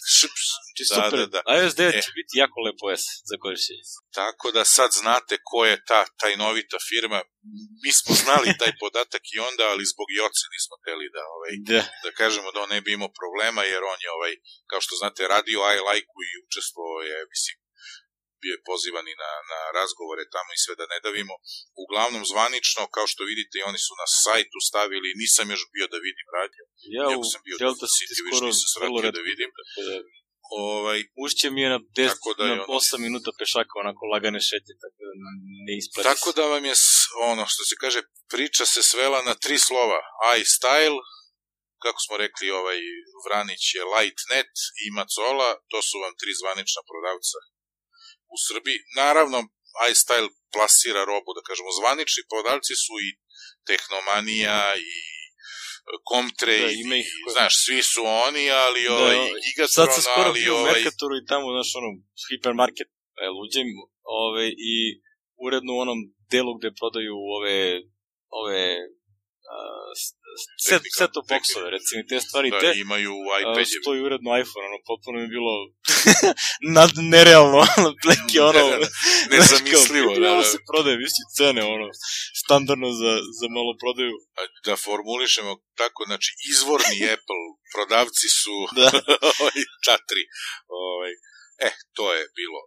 Znači, 0.77 0.83
da, 0.89 0.95
super. 0.95 1.19
Da, 1.19 1.27
da. 1.35 1.41
iOS 1.57 1.75
9 1.75 1.99
e. 1.99 2.03
će 2.07 2.13
biti 2.19 2.33
jako 2.43 2.57
lepo 2.67 2.83
OS 2.93 3.05
za 3.31 3.37
korišćenje. 3.43 3.85
Tako 4.21 4.47
da 4.57 4.63
sad 4.77 4.91
znate 5.03 5.35
ko 5.51 5.59
je 5.71 5.77
ta 5.91 6.01
tajnovita 6.21 6.79
firma. 6.89 7.21
Mi 7.85 7.93
smo 7.99 8.13
znali 8.23 8.49
taj 8.61 8.73
podatak 8.83 9.25
i 9.35 9.39
onda, 9.49 9.65
ali 9.73 9.91
zbog 9.93 10.09
i 10.17 10.19
oce 10.29 10.45
nismo 10.55 10.75
teli 10.87 11.07
da, 11.17 11.23
ovaj, 11.35 11.53
da. 11.71 11.83
da 12.05 12.11
kažemo 12.21 12.49
da 12.55 12.59
on 12.65 12.71
ne 12.75 12.81
bi 12.85 12.91
imao 12.93 13.17
problema, 13.21 13.63
jer 13.73 13.83
on 13.93 13.99
je, 14.05 14.11
ovaj, 14.17 14.35
kao 14.71 14.81
što 14.85 14.93
znate, 15.01 15.33
radio 15.35 15.59
I 15.77 15.81
like-u 15.89 16.21
i 16.31 16.39
učestvovao 16.47 17.01
je, 17.11 17.19
mislim, 17.35 17.55
bio 18.47 18.57
je 18.57 18.67
pozivan 18.71 19.07
i 19.13 19.15
na, 19.23 19.33
na 19.53 19.61
razgovore 19.79 20.25
tamo 20.35 20.51
i 20.53 20.63
sve 20.65 20.75
da 20.81 20.87
ne 20.93 20.99
davimo. 21.07 21.35
Uglavnom 21.85 22.23
zvanično, 22.33 22.83
kao 22.97 23.07
što 23.13 23.23
vidite, 23.33 23.67
oni 23.71 23.81
su 23.87 23.93
na 24.03 24.07
sajtu 24.23 24.59
stavili, 24.69 25.19
nisam 25.23 25.47
još 25.55 25.63
bio 25.75 25.87
da 25.93 25.99
vidim 26.09 26.29
radio. 26.39 26.65
Ja 26.99 27.07
u 27.23 27.25
sam 27.31 27.41
bio 27.47 27.57
Delta 27.63 27.89
City 27.97 28.15
skoro 28.21 28.47
nisam 28.51 28.81
vrlo 28.85 28.99
da 29.17 29.23
vidim. 29.31 29.51
Da, 29.89 29.97
ovaj, 30.69 30.99
Ušće 31.25 31.47
mi 31.51 31.61
je 31.65 31.69
na, 31.75 31.79
10, 31.79 32.39
da 32.39 32.45
je 32.51 32.57
na 32.57 32.67
8 32.67 32.99
minuta 33.07 33.31
pešaka, 33.39 33.75
onako 33.85 34.03
lagane 34.13 34.41
šetje, 34.51 34.75
tako 34.83 35.01
da 35.07 35.13
ne 35.67 35.73
isplati. 35.81 36.07
Tako 36.11 36.29
da 36.39 36.45
vam 36.53 36.65
je, 36.71 36.75
ono, 37.31 37.43
što 37.53 37.63
se 37.69 37.75
kaže, 37.83 38.01
priča 38.33 38.65
se 38.73 38.81
svela 38.91 39.21
na 39.29 39.35
tri 39.45 39.59
slova. 39.67 40.01
I 40.41 40.45
style, 40.57 40.99
kako 41.85 41.99
smo 42.07 42.15
rekli, 42.25 42.47
ovaj 42.61 42.79
Vranić 43.27 43.63
je 43.77 43.83
Lightnet 43.95 44.53
i 44.85 44.87
Macola, 44.99 45.49
to 45.71 45.79
su 45.89 45.97
vam 46.05 46.15
tri 46.21 46.33
zvanična 46.41 46.81
prodavca 46.91 47.39
u 48.35 48.37
Srbiji. 48.47 48.79
Naravno, 49.03 49.39
iStyle 49.93 50.31
plasira 50.55 51.03
robu, 51.11 51.31
da 51.37 51.43
kažemo, 51.49 51.77
zvanični 51.79 52.23
prodavci 52.31 52.75
su 52.85 52.95
i 53.07 53.09
Tehnomanija 53.69 54.61
i 54.91 54.93
Comtre 56.11 56.59
da, 56.61 56.71
i, 56.79 56.81
ih, 57.01 57.09
znaš, 57.35 57.53
svi 57.65 57.81
su 57.93 58.03
oni, 58.27 58.45
ali 58.65 58.83
da, 58.85 58.95
ovaj, 58.95 59.19
Gigatron, 59.45 59.77
Sad 59.79 59.89
se 59.95 60.03
skoro 60.09 60.31
bio 60.33 60.53
ovaj... 60.57 60.73
Mercatoru 60.73 61.15
i 61.17 61.27
tamo, 61.31 61.47
znaš, 61.57 61.71
ono, 61.81 61.91
hipermarket, 62.29 62.89
e, 63.23 63.27
luđem, 63.37 63.69
ovaj, 64.21 64.49
i 64.73 64.75
uredno 65.45 65.71
u 65.75 65.81
onom 65.85 65.99
delu 66.33 66.53
gde 66.59 66.71
prodaju 66.79 67.15
ove, 67.37 67.61
ove 68.41 68.63
set 70.99 71.13
of 71.19 71.25
boxove, 71.31 71.67
recimo, 71.77 72.01
te 72.11 72.21
stvari, 72.21 72.51
da, 72.51 72.59
te, 72.61 72.71
imaju 72.85 73.13
iPad. 73.41 73.67
Stoji 73.83 74.01
uredno 74.07 74.29
iPhone, 74.43 74.67
ono, 74.71 74.79
potpuno 74.91 75.15
mi 75.19 75.25
je 75.27 75.35
bilo 75.37 75.53
nad, 76.77 76.93
nerealno, 77.15 77.59
ono, 77.77 77.89
pleki, 78.03 78.39
ono, 78.51 78.65
nezamislivo, 79.33 80.13
da, 80.25 80.31
da. 80.41 80.45
se 80.53 80.59
prodaje, 80.71 80.97
viši 81.05 81.23
cene, 81.37 81.63
ono, 81.75 81.87
standardno 82.43 82.89
za, 83.01 83.13
za 83.39 83.47
malo 83.57 83.73
prodaju. 83.83 84.15
A 84.39 84.43
da 84.67 84.75
formulišemo 84.87 85.53
tako, 85.83 86.01
znači, 86.11 86.31
izvorni 86.53 86.97
Apple 87.17 87.43
prodavci 87.75 88.29
su 88.41 88.57
da. 88.77 88.87
ovaj, 89.33 89.59
ta 89.87 89.97
tri. 90.09 90.23
Ovaj, 90.85 91.13
eh, 91.67 91.75
to 91.97 92.05
je 92.17 92.23
bilo 92.41 92.61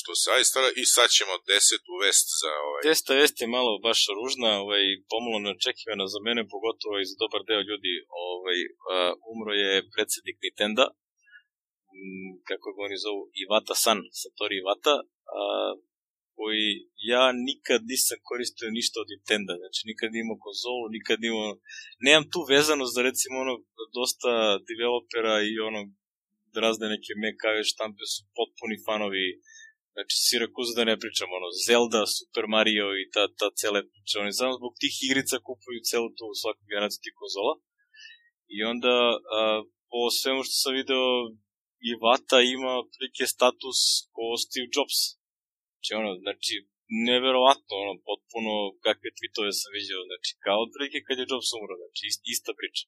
što 0.00 0.12
se 0.20 0.26
Aistara 0.36 0.68
i 0.80 0.84
sad 0.94 1.08
ćemo 1.16 1.34
desetu 1.50 1.92
vest 2.04 2.26
za 2.42 2.50
ovaj... 2.66 2.80
Deseta 2.88 3.14
vest 3.22 3.36
je 3.42 3.54
malo 3.58 3.72
baš 3.86 4.00
ružna, 4.18 4.50
ovaj, 4.64 4.84
pomalo 5.10 5.38
neočekivana 5.44 6.06
za 6.14 6.20
mene, 6.26 6.42
pogotovo 6.54 6.94
i 6.98 7.08
za 7.10 7.16
dobar 7.22 7.42
deo 7.48 7.62
ljudi. 7.70 7.92
Ovaj, 8.26 8.58
uh, 8.66 9.12
umro 9.32 9.52
je 9.64 9.70
predsednik 9.94 10.36
Nintendo, 10.44 10.84
m, 11.98 12.30
kako 12.48 12.66
ga 12.74 12.80
oni 12.86 12.98
zovu, 13.04 13.22
Iwata 13.42 13.74
San, 13.82 13.98
Satori 14.20 14.56
Iwata, 14.62 14.94
uh, 15.02 15.72
koji 16.38 16.66
ja 17.12 17.24
nikad 17.48 17.80
nisam 17.92 18.18
koristio 18.30 18.76
ništa 18.78 18.96
od 19.02 19.08
Nintendo, 19.14 19.52
znači 19.60 19.80
nikad 19.90 20.08
nimao 20.18 20.44
konzolu, 20.46 20.84
nikad 20.96 21.18
nimao, 21.26 21.50
nemam 22.06 22.24
tu 22.32 22.40
vezanost 22.54 22.92
da 22.96 23.06
recimo 23.10 23.36
ono, 23.44 23.54
dosta 23.98 24.30
developera 24.70 25.34
i 25.50 25.52
ono, 25.68 25.80
razne 26.64 26.86
neke 26.94 27.12
mekave 27.26 27.60
štampe 27.72 28.04
su 28.12 28.20
potpuni 28.36 28.76
fanovi 28.86 29.26
Znači, 29.94 30.14
Sirakuza 30.26 30.72
da 30.78 30.84
ne 30.90 30.96
pričam, 31.02 31.28
ono, 31.38 31.48
Zelda, 31.66 32.02
Super 32.18 32.44
Mario 32.54 32.86
i 33.02 33.04
ta, 33.14 33.22
ta 33.40 33.48
cele 33.60 33.80
priče, 33.90 34.14
oni 34.24 34.32
samo 34.40 34.52
zbog 34.60 34.72
tih 34.82 34.94
igrica 35.06 35.36
kupuju 35.46 35.86
celu 35.90 36.08
tu 36.18 36.26
svaku 36.40 36.62
generaciju 36.70 37.00
tih 37.04 37.16
konzola. 37.22 37.54
I 38.56 38.58
onda, 38.72 38.94
a, 39.36 39.40
po 39.90 40.00
svemu 40.18 40.40
što 40.46 40.54
sam 40.62 40.72
video, 40.80 41.04
Iwata 41.90 42.38
ima 42.56 42.72
otprilike 42.82 43.24
status 43.34 43.80
ko 44.14 44.24
Steve 44.44 44.68
Jobs. 44.74 44.98
Znači, 45.72 45.90
ono, 46.00 46.10
znači, 46.24 46.54
neverovatno, 47.08 47.74
ono, 47.84 47.94
potpuno 48.08 48.52
kakve 48.86 49.08
tweetove 49.16 49.52
sam 49.60 49.70
vidio, 49.78 49.98
znači, 50.10 50.30
kao 50.44 50.58
otprilike 50.64 50.98
kad 51.06 51.16
je 51.18 51.30
Jobs 51.30 51.50
umro, 51.58 51.74
znači, 51.82 52.02
ista 52.34 52.52
priča. 52.60 52.84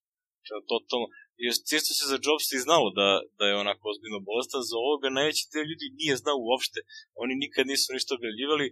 Totalno, 0.72 1.06
jer 1.44 1.52
čisto 1.70 1.90
se 1.98 2.04
za 2.12 2.18
Jobs 2.24 2.46
i 2.52 2.64
znalo 2.66 2.88
da, 2.98 3.08
da 3.38 3.44
je 3.46 3.60
onako 3.64 3.84
ozbiljno 3.92 4.20
bolestan, 4.28 4.62
za 4.70 4.76
ovoga 4.84 5.08
najveći 5.18 5.48
deo 5.52 5.68
ljudi 5.70 5.86
nije 6.00 6.14
znao 6.22 6.38
uopšte, 6.46 6.78
oni 7.22 7.34
nikad 7.44 7.64
nisu 7.72 7.86
ništa 7.96 8.10
objavljivali, 8.14 8.66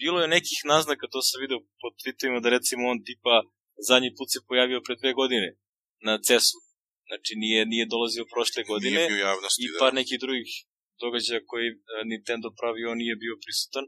bilo 0.00 0.18
je 0.20 0.32
nekih 0.36 0.60
naznaka, 0.72 1.12
to 1.12 1.20
sam 1.28 1.42
video 1.44 1.60
po 1.80 1.88
tweetovima, 2.00 2.38
da 2.42 2.54
recimo 2.56 2.82
on 2.92 2.98
tipa 3.08 3.34
zadnji 3.88 4.10
put 4.16 4.28
se 4.32 4.46
pojavio 4.48 4.84
pre 4.86 4.94
dve 5.00 5.12
godine 5.20 5.48
na 6.06 6.14
CES-u, 6.26 6.58
Znači 7.08 7.32
nije, 7.42 7.60
nije 7.72 7.92
dolazio 7.94 8.24
prošle 8.32 8.62
godine 8.72 9.00
Nije 9.08 9.24
javnosti, 9.28 9.62
i 9.64 9.68
da. 9.72 9.78
par 9.82 9.92
nekih 10.00 10.18
drugih 10.24 10.50
događaja 11.02 11.40
koji 11.50 11.68
e, 11.70 11.76
Nintendo 12.12 12.48
pravi, 12.58 12.90
on 12.92 12.98
nije 13.02 13.16
bio 13.24 13.34
prisutan. 13.44 13.84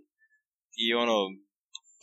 I 0.85 0.86
ono, 1.03 1.16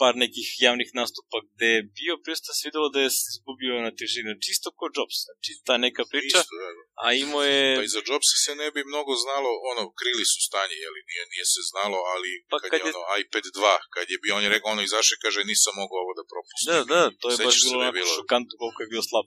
par 0.04 0.14
nekih 0.24 0.48
javnih 0.66 0.90
nastupa 1.00 1.38
gde 1.48 1.68
je 1.76 1.82
bio 2.00 2.14
prisutan, 2.24 2.54
se 2.56 2.64
videlo 2.70 2.88
da 2.94 3.00
je 3.02 3.10
izgubio 3.32 3.74
na 3.88 3.92
težini. 4.00 4.32
Čisto 4.46 4.68
ko 4.78 4.86
Jobs. 4.96 5.18
Znači, 5.28 5.52
ta 5.68 5.76
neka 5.86 6.04
priča, 6.12 6.40
Isto, 6.42 6.54
da, 6.62 6.70
da. 6.78 6.84
a 7.04 7.08
imao 7.24 7.44
je... 7.52 7.62
Pa 7.80 7.84
i 7.88 7.94
za 7.96 8.02
Jobsa 8.10 8.36
se 8.46 8.52
ne 8.62 8.68
bi 8.74 8.82
mnogo 8.92 9.14
znalo, 9.26 9.50
ono, 9.72 9.84
krili 10.00 10.26
su 10.32 10.40
stanje, 10.50 10.76
jeli, 10.86 11.00
nije, 11.10 11.24
nije 11.34 11.46
se 11.54 11.62
znalo, 11.72 11.98
ali 12.14 12.30
Pa 12.54 12.58
kad, 12.62 12.70
kad 12.72 12.80
je, 12.80 12.88
je- 12.88 12.92
ono 12.92 13.04
iPad 13.22 13.46
2, 13.58 13.78
kad 13.96 14.06
je 14.12 14.18
bio, 14.24 14.34
on 14.38 14.44
je 14.46 14.54
rekao, 14.56 14.70
ono 14.76 14.84
izašao 14.84 15.16
i 15.16 15.24
kaže, 15.26 15.40
nisam 15.54 15.74
mogao 15.82 15.98
ovo 16.04 16.14
da 16.20 16.24
propustim. 16.34 16.68
Da, 16.72 16.80
da, 16.94 17.02
to 17.22 17.26
je 17.32 17.38
baš 17.48 17.58
bilo 17.66 17.80
da 17.86 17.92
bilo- 17.98 18.16
šokantno 18.18 18.54
koliko 18.62 18.80
je 18.84 18.92
bio 18.94 19.04
slab. 19.10 19.26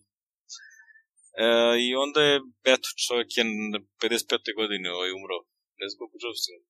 E, 1.44 1.46
I 1.86 1.88
onda 2.04 2.20
je, 2.30 2.36
eto, 2.74 2.88
čovjek 3.06 3.30
je 3.38 3.42
na 3.72 3.78
55. 4.02 4.60
godine 4.60 4.86
ovaj, 4.96 5.10
umro. 5.18 5.36
Ne 5.80 5.86
znam 5.88 5.96
koliko 6.00 6.16
Jobs 6.24 6.42
ima. 6.52 6.60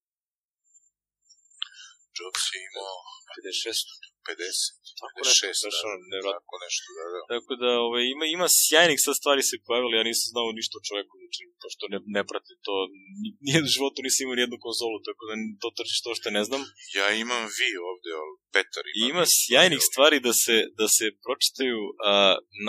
Jobs 2.16 2.44
je 2.52 2.58
imao 2.70 2.94
56. 3.34 4.06
50, 4.26 4.98
Tako 5.02 5.18
nešto, 5.28 5.46
56, 5.46 5.66
baš 5.66 5.76
da, 5.82 5.90
nevjerojatno. 6.12 6.40
tako 6.40 6.54
nešto, 6.66 6.86
da, 6.98 7.04
da. 7.14 7.20
Tako 7.34 7.52
da, 7.62 7.70
ovaj, 7.86 8.02
ima, 8.14 8.24
ima 8.36 8.46
sjajnih 8.60 8.98
sad 9.04 9.14
stvari 9.20 9.42
se 9.48 9.64
pojavili, 9.66 9.98
ja 10.00 10.04
nisam 10.10 10.28
znao 10.32 10.56
ništa 10.58 10.74
o 10.76 10.84
čoveku, 10.88 11.14
znači, 11.22 11.40
pošto 11.62 11.82
ne, 11.92 11.98
ne 12.16 12.22
pratim 12.30 12.56
to, 12.66 12.74
ni- 13.22 13.36
nije 13.44 13.58
u 13.66 13.72
životu 13.74 13.98
nisam 14.06 14.22
imao 14.24 14.38
nijednu 14.40 14.58
konzolu, 14.66 14.96
tako 15.08 15.22
da 15.28 15.32
to 15.62 15.68
trči 15.78 15.96
to 16.04 16.10
što 16.18 16.28
ne 16.38 16.42
znam. 16.48 16.60
Ja 16.98 17.06
imam 17.24 17.42
vi 17.58 17.68
ovde, 17.90 18.10
ali 18.20 18.32
Petar 18.54 18.84
I 18.86 18.92
ima. 18.98 19.08
ima 19.12 19.24
sjajnih 19.38 19.80
ovde. 19.80 19.88
stvari 19.90 20.16
da 20.28 20.32
se, 20.44 20.56
da 20.80 20.86
se 20.96 21.06
pročitaju, 21.26 21.78
a, 22.10 22.12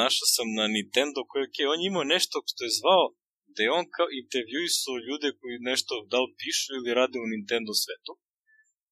našao 0.02 0.28
sam 0.36 0.48
na 0.60 0.65
Nintendo 0.78 1.19
koji, 1.30 1.41
ok, 1.45 1.57
on 1.74 1.80
je 1.82 1.88
imao 1.91 2.06
nešto 2.15 2.36
što 2.52 2.61
je 2.65 2.78
zvao, 2.80 3.06
da 3.56 3.60
je 3.64 3.76
on 3.80 3.86
kao 3.95 4.07
intervjuisao 4.22 4.95
ljude 5.07 5.28
koji 5.40 5.65
nešto, 5.72 5.94
da 6.11 6.18
li 6.24 6.30
pišu 6.41 6.69
ili 6.80 6.98
rade 6.99 7.18
u 7.19 7.32
Nintendo 7.34 7.72
svetu. 7.84 8.14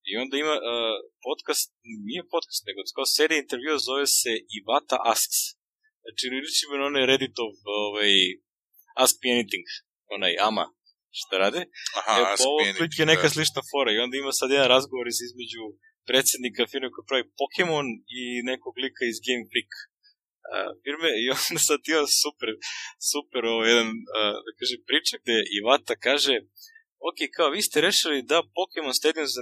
I 0.10 0.12
onda 0.22 0.36
ima 0.38 0.56
uh, 0.60 0.96
podcast, 1.28 1.68
nije 2.08 2.24
podcast, 2.34 2.62
nego 2.68 2.80
kao 2.98 3.06
serija 3.18 3.40
intervjua 3.44 3.78
zove 3.88 4.06
se 4.22 4.32
Iwata 4.56 4.98
Asks. 5.12 5.40
Znači, 6.04 6.24
liči 6.46 6.66
me 6.70 6.76
na 6.78 6.86
onaj 6.92 7.06
Redditov 7.12 7.52
ovaj, 7.84 8.14
Ask 9.04 9.16
Me 9.24 9.30
Anything, 9.36 9.68
onaj 10.16 10.34
Ama, 10.50 10.66
šta 11.20 11.36
rade. 11.44 11.62
Aha, 12.00 12.14
e, 12.20 12.24
Ask 12.32 12.44
ovo 12.48 12.58
Anything, 12.60 12.74
otprilike 12.76 13.04
neka 13.12 13.28
slična 13.36 13.62
fora 13.72 13.90
i 13.92 14.02
onda 14.04 14.16
ima 14.18 14.32
sad 14.40 14.48
jedan 14.56 14.70
razgovor 14.76 15.06
iz- 15.08 15.26
između 15.30 15.64
predsednika 16.10 16.62
firme 16.72 16.90
koja 16.94 17.06
pravi 17.10 17.26
Pokemon 17.40 17.86
i 18.20 18.22
nekog 18.52 18.74
lika 18.84 19.04
iz 19.08 19.18
Game 19.26 19.44
Freak 19.50 19.72
uh, 20.52 20.72
firme 20.84 21.10
i 21.22 21.24
onda 21.36 21.60
sad 21.70 21.80
ima 21.94 22.06
super, 22.24 22.50
super 23.12 23.42
ovo 23.54 23.62
jedan, 23.72 23.90
uh, 24.18 24.36
da 24.46 24.52
kažem, 24.60 24.80
priča 24.90 25.16
gde 25.24 25.36
Iwata 25.58 25.96
kaže 26.08 26.36
ok, 27.10 27.20
kao 27.36 27.50
vi 27.56 27.62
ste 27.68 27.82
rešili 27.88 28.28
da 28.32 28.48
Pokemon 28.58 28.94
Stadium 29.00 29.28
za 29.36 29.42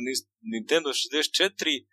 Nintendo 0.54 0.90
64 0.90 1.86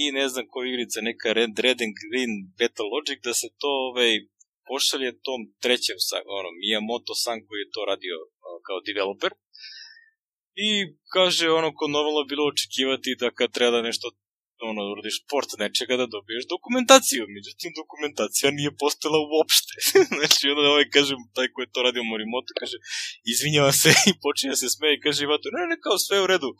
i 0.00 0.02
ne 0.18 0.26
znam 0.28 0.44
koja 0.50 0.68
igrica, 0.68 0.98
neka 1.08 1.28
Red, 1.38 1.58
Red 1.64 1.78
and 1.84 1.94
Green 2.02 2.32
Battle 2.58 2.88
Logic, 2.94 3.18
da 3.28 3.34
se 3.40 3.48
to 3.62 3.70
ovaj, 3.88 4.12
pošalje 4.68 5.20
tom 5.26 5.40
trećem, 5.64 5.98
ono, 6.38 6.48
Miyamoto-san 6.60 7.38
koji 7.46 7.58
je 7.60 7.72
to 7.74 7.80
radio 7.92 8.16
uh, 8.22 8.58
kao 8.66 8.78
developer. 8.88 9.32
I 10.68 10.70
kaže, 11.14 11.44
ono, 11.60 11.68
ko 11.76 11.84
normalno 11.96 12.22
bilo 12.30 12.44
očekivati 12.52 13.18
da 13.20 13.28
kad 13.38 13.48
treba 13.56 13.70
da 13.76 13.88
nešto 13.90 14.06
ono, 14.70 14.80
uradiš 14.92 15.16
port 15.30 15.50
nečega 15.62 15.94
da 16.00 16.12
dobiješ 16.16 16.44
dokumentaciju. 16.54 17.22
Međutim, 17.36 17.70
dokumentacija 17.80 18.48
nije 18.58 18.78
postala 18.82 19.18
uopšte. 19.32 19.74
znači, 20.16 20.42
onda 20.52 20.68
ovaj, 20.74 20.86
kaže, 20.94 21.12
taj 21.36 21.48
ko 21.52 21.58
je 21.62 21.72
to 21.74 21.80
radio 21.86 22.02
Morimoto, 22.10 22.52
kaže, 22.60 22.76
izvinjava 23.32 23.72
se 23.80 23.90
i 24.10 24.12
počinje 24.24 24.56
se 24.60 24.68
smeje 24.74 24.94
i 24.94 25.02
kaže 25.04 25.18
Ivato, 25.22 25.48
ne, 25.56 25.62
ne, 25.70 25.76
kao 25.84 25.96
sve 26.06 26.16
u 26.24 26.26
redu. 26.32 26.50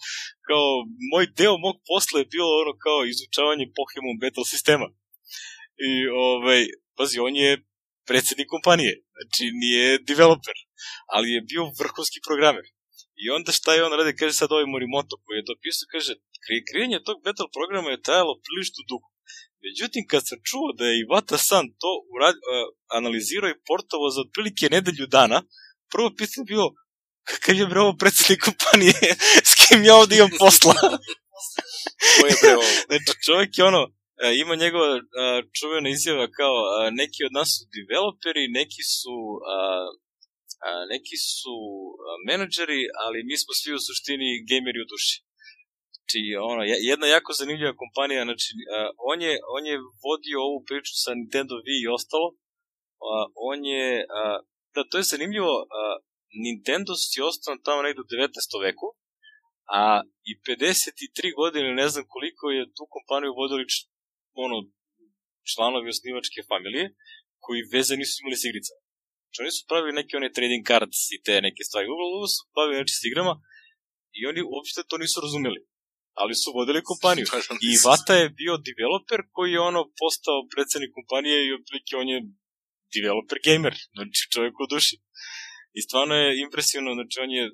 Kao, 0.49 0.67
moj 1.13 1.25
deo 1.41 1.55
mog 1.65 1.77
posla 1.91 2.17
je 2.19 2.33
bilo 2.35 2.51
ono 2.63 2.73
kao 2.85 2.99
izučavanje 3.13 3.75
Pokemon 3.79 4.17
Battle 4.23 4.47
sistema. 4.55 4.89
I, 5.89 5.93
ovaj, 6.29 6.61
pazi, 6.97 7.17
on 7.29 7.35
je 7.45 7.51
predsednik 8.09 8.49
kompanije, 8.55 8.93
znači 9.17 9.45
nije 9.63 9.99
developer, 10.11 10.57
ali 11.15 11.35
je 11.35 11.41
bio 11.51 11.63
vrhunski 11.81 12.19
programer. 12.27 12.67
I 13.23 13.25
onda 13.37 13.51
šta 13.59 13.71
je 13.75 13.85
on 13.85 13.93
radi, 13.99 14.19
kaže 14.21 14.35
sad 14.41 14.49
ovaj 14.53 14.67
Morimoto 14.75 15.15
koji 15.25 15.37
je 15.39 15.49
to 15.49 15.55
pisao, 15.63 15.87
kaže, 15.95 16.13
kreiranje 16.45 17.07
tog 17.09 17.17
battle 17.25 17.49
programa 17.57 17.89
je 17.91 18.05
trajalo 18.07 18.35
prilično 18.45 18.81
dugo. 18.91 19.07
Međutim, 19.67 20.03
kad 20.13 20.23
sam 20.29 20.39
čuo 20.49 20.69
da 20.79 20.85
je 20.87 21.01
Iwata 21.05 21.39
San 21.49 21.67
to 21.81 21.91
urad, 22.15 22.37
uh, 22.39 22.43
analizirao 22.99 23.51
i 23.51 23.61
portovo 23.69 24.07
za 24.15 24.21
otprilike 24.25 24.75
nedelju 24.77 25.07
dana, 25.17 25.39
prvo 25.93 26.09
pitanje 26.19 26.43
je 26.43 26.51
bilo, 26.53 26.67
kakav 27.31 27.55
je 27.57 27.67
bre 27.71 27.81
ovo 27.81 27.95
predsednik 28.03 28.41
kompanije, 28.49 29.09
s 29.51 29.53
kim 29.61 29.79
ja 29.85 29.95
ovde 29.97 30.17
imam 30.17 30.35
posla? 30.39 30.75
Ko 32.15 32.23
je 32.31 32.35
bre 32.43 32.53
ovo? 32.61 32.71
Znači, 32.89 33.11
čovjek 33.27 33.51
je 33.59 33.65
ono, 33.73 33.83
e, 34.25 34.27
ima 34.43 34.55
njegova 34.65 34.91
a, 34.97 35.01
čuvena 35.57 35.89
izjava 35.91 36.27
kao 36.39 36.57
neki 37.01 37.21
od 37.29 37.33
nas 37.39 37.49
su 37.57 37.63
developeri, 37.79 38.55
neki 38.61 38.83
su 38.97 39.17
a, 39.57 39.59
a, 40.67 40.71
neki 40.93 41.17
su 41.37 41.55
menadžeri, 42.27 42.83
ali 43.05 43.27
mi 43.29 43.37
smo 43.43 43.53
svi 43.61 43.71
u 43.75 43.85
suštini 43.87 44.29
gejmeri 44.49 44.79
u 44.85 44.91
duši. 44.93 45.17
Znači, 46.11 46.37
ono, 46.53 46.63
je- 46.71 46.83
jedna 46.93 47.07
jako 47.07 47.31
zanimljiva 47.41 47.75
kompanija, 47.83 48.23
znači, 48.29 48.49
on, 49.11 49.19
je, 49.27 49.33
on 49.57 49.63
je 49.71 49.77
vodio 50.07 50.39
ovu 50.49 50.59
priču 50.69 50.93
sa 51.03 51.11
Nintendo 51.21 51.55
Wii 51.65 51.79
i 51.85 51.93
ostalo, 51.99 52.29
on 53.51 53.59
je, 53.73 53.87
da, 54.75 54.81
to 54.91 54.95
je 54.99 55.11
zanimljivo, 55.15 55.53
Nintendo 56.47 56.93
si 56.95 57.27
ostao 57.31 57.65
tamo 57.67 57.81
negde 57.87 58.01
u 58.03 58.11
19. 58.13 58.67
veku, 58.67 58.89
a 59.79 59.81
i 60.31 60.33
53 60.47 61.41
godine, 61.41 61.69
ne 61.83 61.87
znam 61.93 62.05
koliko 62.15 62.45
je 62.57 62.63
tu 62.77 62.83
kompaniju 62.97 63.39
vodili 63.41 63.65
ono, 64.45 64.57
članovi 65.51 65.89
osnivačke 65.95 66.41
familije, 66.51 66.85
koji 67.45 67.69
veze 67.75 67.95
nisu 68.01 68.15
imali 68.23 68.37
s 68.41 68.45
igricama. 68.49 68.81
Znači, 69.25 69.39
oni 69.45 69.53
su 69.57 69.63
pravili 69.71 69.99
neke 70.01 70.13
one 70.21 70.31
trading 70.37 70.63
cards 70.71 71.01
i 71.17 71.23
te 71.27 71.35
neke 71.49 71.63
stvari. 71.69 71.87
Uglavnom 71.95 72.29
su 72.35 72.41
bavili 72.57 72.77
znači, 72.81 72.95
s 73.01 73.03
igrama 73.11 73.35
i 74.19 74.21
oni 74.31 74.41
uopšte 74.53 74.81
to 74.91 74.97
nisu 75.03 75.19
razumeli. 75.27 75.61
Ali 76.21 76.35
su 76.41 76.49
vodili 76.59 76.89
kompaniju. 76.91 77.27
I 77.69 77.71
Vata 77.87 78.15
je 78.23 78.35
bio 78.41 78.55
developer 78.69 79.21
koji 79.35 79.51
je 79.53 79.69
ono 79.71 79.83
postao 80.01 80.39
predsednik 80.55 80.93
kompanije 80.99 81.39
i 81.43 81.55
otprilike 81.57 81.93
on 82.03 82.09
je 82.15 82.21
developer 82.95 83.39
gamer, 83.47 83.75
znači 83.97 84.23
čovjek 84.35 84.55
u 84.61 84.67
duši. 84.73 84.97
I 85.79 85.81
stvarno 85.87 86.15
je 86.23 86.39
impresivno, 86.47 86.91
znači 86.99 87.17
on 87.25 87.31
je 87.39 87.45
a, 87.47 87.53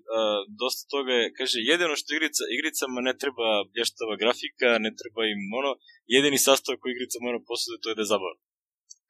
dosta 0.63 0.83
toga, 0.95 1.13
je, 1.21 1.25
kaže, 1.39 1.57
jedino 1.73 1.95
što 2.01 2.09
igrica, 2.11 2.43
igricama 2.57 2.99
ne 3.09 3.15
treba 3.23 3.49
blještava 3.73 4.15
grafika, 4.23 4.69
ne 4.87 4.91
treba 4.99 5.21
im 5.35 5.43
ono, 5.61 5.73
jedini 6.17 6.39
sastav 6.47 6.73
koji 6.81 6.91
igrica 6.93 7.17
mora 7.27 7.39
posuditi 7.51 7.83
to 7.83 7.89
je 7.91 7.99
da 7.99 8.03
je 8.05 8.13
zabavno. 8.15 8.41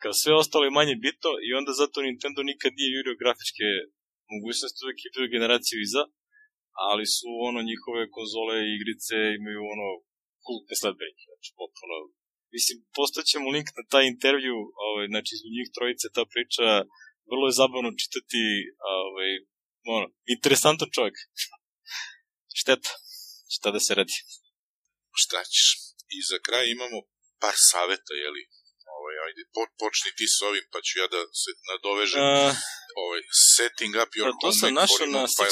Kao 0.02 0.12
sve 0.20 0.32
ostalo 0.42 0.64
je 0.64 0.76
manje 0.78 0.96
bitno 1.06 1.30
i 1.46 1.48
onda 1.58 1.72
zato 1.80 1.96
Nintendo 2.08 2.40
nikad 2.50 2.70
nije 2.78 2.94
jurio 2.96 3.20
grafičke 3.22 3.66
mogućnosti, 4.34 4.82
uvek 4.84 4.98
je 5.04 5.12
bio 5.14 5.34
generaciju 5.36 5.78
iza, 5.88 6.02
ali 6.90 7.04
su 7.16 7.28
ono 7.48 7.60
njihove 7.70 8.02
konzole 8.16 8.56
i 8.62 8.74
igrice 8.76 9.16
imaju 9.38 9.60
ono 9.74 9.88
kultne 10.46 10.74
sledbenike, 10.80 11.24
znači 11.30 11.50
potpuno 11.60 11.96
Mislim, 12.56 12.76
postaćemo 12.98 13.46
link 13.54 13.68
na 13.78 13.84
taj 13.92 14.04
intervju, 14.14 14.56
ovaj, 14.86 15.06
znači 15.12 15.30
između 15.32 15.56
njih 15.58 15.70
trojice 15.76 16.06
ta 16.16 16.24
priča, 16.32 16.66
vrlo 17.30 17.44
je 17.46 17.58
zabavno 17.60 17.90
čitati, 18.02 18.42
ovaj, 18.98 19.30
ono, 19.96 20.06
interesantan 20.34 20.90
čovjek. 20.96 21.16
Šteta, 22.60 22.92
šta 23.54 23.68
da 23.74 23.80
se 23.86 23.92
radi. 24.00 24.16
Šta 25.22 25.38
ćeš? 25.52 25.66
I 26.16 26.18
za 26.30 26.38
kraj 26.46 26.64
imamo 26.76 26.98
par 27.42 27.56
saveta, 27.70 28.12
jeli? 28.24 28.42
Ovaj, 28.96 29.14
ajde, 29.26 29.42
po, 29.54 29.62
počni 29.82 30.10
ti 30.18 30.26
s 30.36 30.38
ovim, 30.48 30.66
pa 30.72 30.78
ću 30.86 30.92
ja 31.02 31.06
da 31.14 31.20
se 31.42 31.50
nadovežem. 31.70 32.22
A, 32.22 32.54
ovaj, 33.02 33.22
setting 33.54 33.92
up 34.02 34.10
your 34.18 34.26
Pa 34.28 34.34
to 34.42 34.48
sam 34.58 34.70
našao 34.82 35.06
na 35.16 35.22
Six 35.36 35.50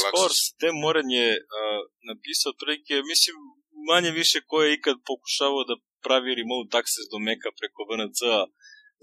te 0.60 0.68
Moren 0.82 1.08
je 1.20 1.28
uh, 1.38 1.80
napisao 2.10 2.50
otprilike, 2.54 2.94
mislim, 3.12 3.34
manje 3.90 4.10
više 4.20 4.38
ko 4.48 4.56
je 4.62 4.68
ikad 4.76 4.96
pokušavao 5.10 5.62
da 5.70 5.74
pravi 6.04 6.30
remote 6.40 6.72
access 6.80 7.06
do 7.12 7.18
Maca 7.26 7.50
preko 7.60 7.80
VNC-a, 7.88 8.42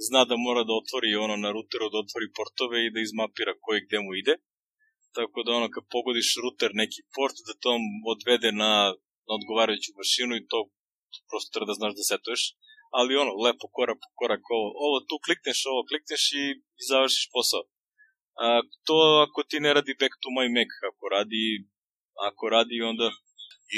zna 0.07 0.21
da 0.29 0.35
mora 0.45 0.61
da 0.67 0.73
otvori 0.81 1.09
ono 1.25 1.35
na 1.43 1.49
routeru, 1.55 1.85
da 1.93 1.97
otvori 2.05 2.27
portove 2.37 2.77
i 2.81 2.93
da 2.93 2.99
izmapira 3.01 3.53
koji 3.63 3.85
gde 3.85 3.97
mu 4.05 4.11
ide. 4.21 4.35
Tako 5.17 5.37
da 5.45 5.49
ono, 5.59 5.67
kad 5.73 5.83
pogodiš 5.95 6.29
router 6.43 6.71
neki 6.81 7.01
port, 7.15 7.35
da 7.47 7.53
to 7.63 7.71
odvede 8.13 8.49
na, 8.63 8.73
na 9.27 9.31
odgovarajuću 9.39 9.89
mašinu 9.99 10.33
i 10.35 10.47
to 10.51 10.59
prosto 11.29 11.49
treba 11.53 11.67
da 11.69 11.79
znaš 11.79 11.93
da 11.99 12.03
setuješ. 12.11 12.43
Ali 12.97 13.19
ono, 13.23 13.31
lepo 13.45 13.65
korak 13.77 13.97
po 14.03 14.09
korak, 14.19 14.43
ovo, 14.55 14.67
ovo 14.85 14.97
tu 15.09 15.15
klikneš, 15.25 15.59
ovo 15.71 15.81
klikneš 15.89 16.23
i, 16.41 16.45
i 16.79 16.83
završiš 16.89 17.25
posao. 17.35 17.63
A, 18.35 18.61
to 18.87 18.97
ako 19.25 19.43
ti 19.49 19.59
ne 19.59 19.73
radi 19.73 19.93
back 19.99 20.13
to 20.21 20.29
my 20.37 20.47
Mac, 20.57 20.71
ako 20.89 21.03
radi, 21.15 21.45
ako 22.29 22.43
radi 22.49 22.81
onda, 22.81 23.09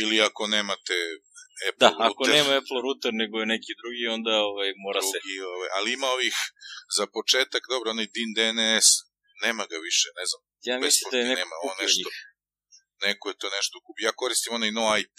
Ili 0.02 0.18
ako 0.22 0.48
nemate 0.48 0.98
Apple 1.70 1.80
da, 1.84 1.90
router, 1.90 2.08
ako 2.10 2.22
nema 2.36 2.52
Apple 2.62 2.80
router 2.86 3.12
nego 3.22 3.36
je 3.42 3.48
neki 3.56 3.72
drugi, 3.82 4.04
onda 4.18 4.34
ovaj, 4.52 4.70
mora 4.86 5.02
se. 5.02 5.18
drugi, 5.18 5.36
ovaj, 5.54 5.70
ali 5.78 5.88
ima 5.98 6.08
ovih, 6.18 6.36
za 6.98 7.06
početak, 7.16 7.64
dobro, 7.74 7.88
onaj 7.96 8.08
DIN 8.16 8.32
DNS, 8.38 8.88
nema 9.46 9.64
ga 9.72 9.78
više, 9.88 10.08
ne 10.20 10.26
znam. 10.30 10.42
Ja 10.70 10.76
mislim 10.86 11.08
da 11.12 11.18
je 11.18 11.26
neko 11.30 11.40
nema, 11.42 11.56
on 11.70 11.76
nešto, 11.84 12.08
neko 13.06 13.26
je 13.32 13.36
to 13.42 13.48
nešto 13.58 13.76
kupio. 13.86 14.06
Ja 14.10 14.20
koristim 14.22 14.54
onaj 14.58 14.72
no 14.78 14.84
IP, 15.02 15.18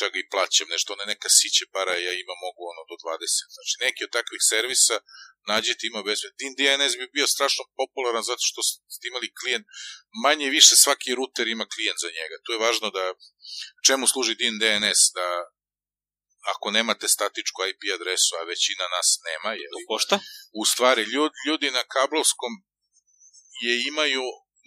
čak 0.00 0.12
i 0.16 0.28
plaćam 0.32 0.68
nešto, 0.74 0.88
one 0.92 1.04
neka 1.12 1.28
siće 1.38 1.64
para, 1.74 1.94
ja 2.06 2.12
ima 2.24 2.34
mogu 2.44 2.62
ono 2.72 2.82
do 2.90 2.96
20. 3.04 3.54
Znači, 3.56 3.74
neki 3.84 4.00
od 4.06 4.12
takvih 4.18 4.42
servisa 4.52 4.96
nađete 5.50 5.82
ima 5.86 6.00
bez... 6.08 6.18
Din 6.40 6.52
DNS 6.58 6.92
bi 7.00 7.14
bio 7.16 7.26
strašno 7.34 7.62
popularan 7.80 8.24
zato 8.30 8.44
što 8.50 8.60
ste 8.94 9.04
imali 9.10 9.36
klijent, 9.40 9.64
manje 10.24 10.46
više 10.58 10.74
svaki 10.84 11.14
router 11.18 11.46
ima 11.48 11.66
klijent 11.74 11.98
za 12.04 12.10
njega. 12.18 12.36
Tu 12.44 12.48
je 12.52 12.62
važno 12.66 12.88
da, 12.96 13.04
čemu 13.86 14.04
služi 14.12 14.32
DIN 14.40 14.56
DNS, 14.62 15.00
da 15.18 15.28
ako 16.52 16.66
nemate 16.70 17.06
statičku 17.16 17.58
IP 17.70 17.82
adresu, 17.96 18.32
a 18.40 18.48
većina 18.52 18.84
nas 18.96 19.08
nema, 19.28 19.50
je 19.60 19.68
To 19.74 19.80
košta? 19.92 20.16
u 20.60 20.62
stvari 20.72 21.02
ljudi, 21.14 21.34
ljudi 21.46 21.68
na 21.70 21.84
kablovskom 21.94 22.52
je 23.66 23.74
imaju 23.90 24.24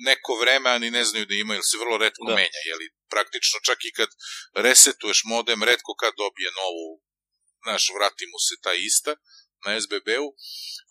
neko 0.10 0.32
vreme, 0.42 0.68
a 0.70 0.78
ni 0.84 0.90
ne 0.98 1.04
znaju 1.10 1.26
da 1.26 1.36
imaju, 1.36 1.58
jer 1.58 1.68
se 1.72 1.82
vrlo 1.84 1.98
redko 1.98 2.26
Da. 2.28 2.36
menja, 2.40 2.62
jeli 2.72 2.86
praktično 3.14 3.58
čak 3.68 3.80
i 3.90 3.96
kad 3.98 4.10
resetuješ 4.68 5.20
modem, 5.34 5.64
redko 5.72 5.92
kad 6.02 6.14
dobije 6.24 6.50
novu, 6.62 6.88
znaš, 7.66 7.84
vrati 7.98 8.26
mu 8.32 8.40
se 8.48 8.56
ta 8.66 8.74
ista 8.90 9.14
na 9.66 9.72
SBB-u, 9.84 10.28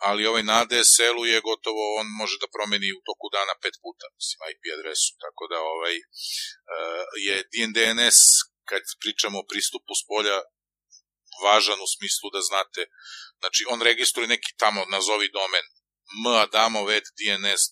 ali 0.08 0.28
ovaj 0.30 0.44
na 0.50 0.54
ADSL-u 0.62 1.24
je 1.32 1.46
gotovo, 1.50 1.82
on 2.00 2.06
može 2.20 2.36
da 2.42 2.52
promeni 2.56 2.88
u 2.98 3.04
toku 3.08 3.26
dana 3.36 3.54
pet 3.62 3.74
puta, 3.84 4.06
mislim, 4.16 4.38
IP 4.52 4.64
adresu, 4.76 5.10
tako 5.24 5.42
da 5.52 5.58
ovaj, 5.74 5.96
uh, 5.98 7.04
je 7.26 7.36
DNS, 7.74 8.18
kad 8.70 8.82
pričamo 9.02 9.36
o 9.38 9.48
pristupu 9.50 9.92
s 10.00 10.02
polja, 10.10 10.38
važan 11.44 11.80
u 11.86 11.88
smislu 11.94 12.26
da 12.34 12.40
znate, 12.50 12.80
znači 13.40 13.62
on 13.72 13.78
registruje 13.90 14.32
neki 14.34 14.50
tamo, 14.62 14.80
nazovi 14.96 15.28
domen 15.38 15.66
madamov.dns, 16.24 17.62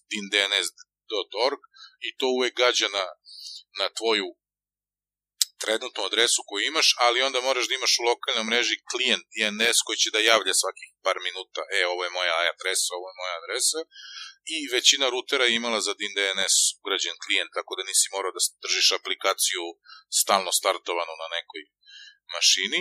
dns.org 1.08 1.60
i 2.06 2.16
to 2.18 2.26
uvek 2.36 2.54
gađa 2.62 2.88
na, 2.88 3.04
na 3.80 3.86
tvoju 3.98 4.28
trenutnu 5.62 6.02
adresu 6.08 6.40
koju 6.48 6.62
imaš, 6.66 6.88
ali 7.06 7.22
onda 7.22 7.40
moraš 7.48 7.68
da 7.68 7.74
imaš 7.74 7.94
u 7.98 8.06
lokalnoj 8.10 8.44
mreži 8.50 8.76
klijent 8.92 9.24
DNS 9.34 9.78
koji 9.86 9.96
će 10.02 10.08
da 10.14 10.28
javlja 10.32 10.54
svakih 10.62 10.88
par 11.06 11.18
minuta, 11.26 11.62
e, 11.76 11.78
ovo 11.92 12.00
je 12.04 12.16
moja 12.18 12.34
adresa, 12.54 12.90
ovo 12.98 13.06
je 13.10 13.18
moja 13.22 13.34
adresa, 13.40 13.80
i 14.54 14.58
većina 14.76 15.06
rutera 15.14 15.44
je 15.46 15.56
imala 15.60 15.80
za 15.86 15.92
DIN 15.98 16.12
DNS 16.18 16.56
ugrađen 16.80 17.16
klijent, 17.24 17.50
tako 17.58 17.72
da 17.76 17.88
nisi 17.90 18.06
morao 18.14 18.32
da 18.36 18.42
držiš 18.64 18.88
aplikaciju 19.00 19.64
stalno 20.20 20.50
startovanu 20.60 21.14
na 21.22 21.28
nekoj 21.36 21.62
mašini. 22.36 22.80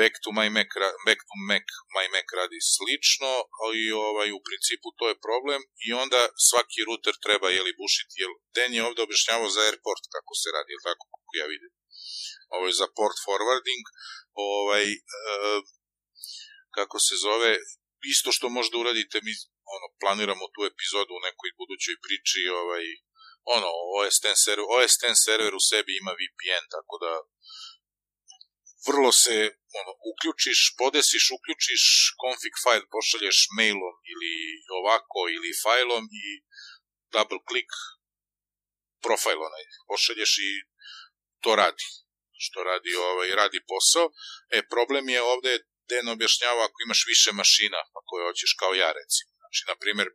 Back 0.00 0.14
to 0.24 0.30
my 0.38 0.46
Mac, 0.56 0.70
back 1.08 1.20
to 1.28 1.36
Mac, 1.50 1.66
my 1.96 2.06
Mac 2.14 2.28
radi 2.40 2.58
slično, 2.74 3.32
ali 3.62 3.80
ovaj, 4.08 4.28
u 4.38 4.40
principu 4.46 4.88
to 4.98 5.04
je 5.10 5.22
problem 5.26 5.60
i 5.86 5.88
onda 6.02 6.20
svaki 6.48 6.80
router 6.88 7.14
treba 7.24 7.48
jeli 7.58 7.72
bušiti, 7.82 8.14
jer 8.22 8.30
Den 8.56 8.72
je 8.76 8.86
ovde 8.88 9.00
objašnjavao 9.02 9.50
za 9.56 9.60
airport 9.68 10.04
kako 10.14 10.32
se 10.40 10.48
radi, 10.56 10.70
jel 10.72 10.82
tako 10.88 11.04
kako 11.14 11.32
ja 11.40 11.46
vidim. 11.54 11.72
Ovo 12.56 12.64
je 12.66 12.78
za 12.82 12.88
port 12.98 13.16
forwarding, 13.26 13.84
ovaj, 14.52 14.84
e, 14.92 14.96
kako 16.76 16.96
se 17.06 17.14
zove, 17.26 17.50
isto 18.14 18.28
što 18.36 18.46
možda 18.58 18.74
uradite, 18.78 19.16
mi 19.26 19.32
ono, 19.76 19.86
planiramo 20.02 20.44
tu 20.54 20.60
epizodu 20.72 21.12
u 21.14 21.24
nekoj 21.28 21.50
budućoj 21.60 21.96
priči, 22.04 22.42
ovaj, 22.60 22.84
ono, 23.56 23.70
OS 23.98 24.16
X 24.24 24.36
server, 24.44 24.66
OS 24.76 24.94
X 25.02 25.16
server 25.26 25.54
u 25.54 25.62
sebi 25.70 25.92
ima 25.96 26.12
VPN, 26.20 26.64
tako 26.76 26.94
da 27.04 27.12
vrlo 28.88 29.10
se 29.22 29.36
ono, 29.80 29.92
uključiš, 30.10 30.60
podesiš, 30.80 31.24
uključiš 31.36 31.82
config 32.22 32.54
file, 32.64 32.86
pošalješ 32.96 33.38
mailom 33.58 33.96
ili 34.12 34.34
ovako 34.80 35.20
ili 35.36 35.58
failom 35.64 36.04
i 36.24 36.26
double 37.14 37.42
click 37.48 37.72
profile 39.04 39.42
onaj, 39.48 39.64
pošalješ 39.90 40.32
i 40.48 40.50
to 41.44 41.52
radi. 41.62 41.86
Što 42.44 42.58
radi, 42.70 42.90
ovaj, 43.10 43.28
radi 43.40 43.58
posao. 43.72 44.06
E, 44.56 44.58
problem 44.72 45.08
je 45.08 45.20
ovde, 45.34 45.52
Den 45.90 46.08
objašnjava 46.08 46.62
ako 46.64 46.78
imaš 46.86 47.02
više 47.12 47.30
mašina, 47.40 47.80
pa 47.92 48.00
koje 48.08 48.22
hoćeš 48.28 48.52
kao 48.60 48.72
ja 48.84 48.90
recimo. 49.00 49.30
Znači, 49.40 49.60
na 49.70 49.74
primjer, 49.82 50.08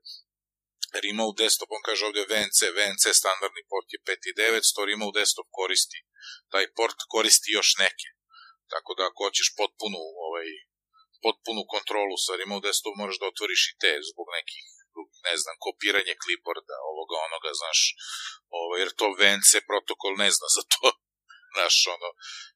remote 1.06 1.38
desktop, 1.44 1.70
on 1.78 1.84
kaže 1.90 2.02
ovde 2.10 2.22
VNC, 2.32 2.60
VNC 2.78 3.04
standardni 3.22 3.64
port 3.72 3.88
je 3.94 4.00
5900, 4.08 4.90
remote 4.90 5.20
desktop 5.20 5.48
koristi, 5.60 6.00
taj 6.54 6.66
port 6.78 7.00
koristi 7.14 7.50
još 7.58 7.70
neke. 7.84 8.08
Tako 8.74 8.92
da 8.98 9.04
ako 9.10 9.20
hoćeš 9.26 9.50
potpunu, 9.60 10.02
ovaj, 10.26 10.48
potpunu 11.26 11.62
kontrolu 11.74 12.16
sa 12.26 12.32
remote 12.40 12.66
desktop 12.68 12.94
moraš 13.02 13.18
da 13.20 13.32
otvoriš 13.34 13.62
i 13.72 13.78
te 13.82 13.92
zbog 14.10 14.28
nekih 14.38 14.66
ne 15.28 15.36
znam, 15.42 15.56
kopiranje 15.66 16.14
clipboarda, 16.24 16.78
ovoga, 16.92 17.16
onoga, 17.28 17.52
znaš, 17.62 17.80
ovaj, 18.60 18.78
jer 18.82 18.90
to 19.00 19.08
VNC 19.20 19.52
protokol 19.70 20.14
ne 20.24 20.30
zna 20.36 20.48
za 20.58 20.64
to, 20.74 20.86
znaš, 21.54 21.76
ono, 21.96 22.10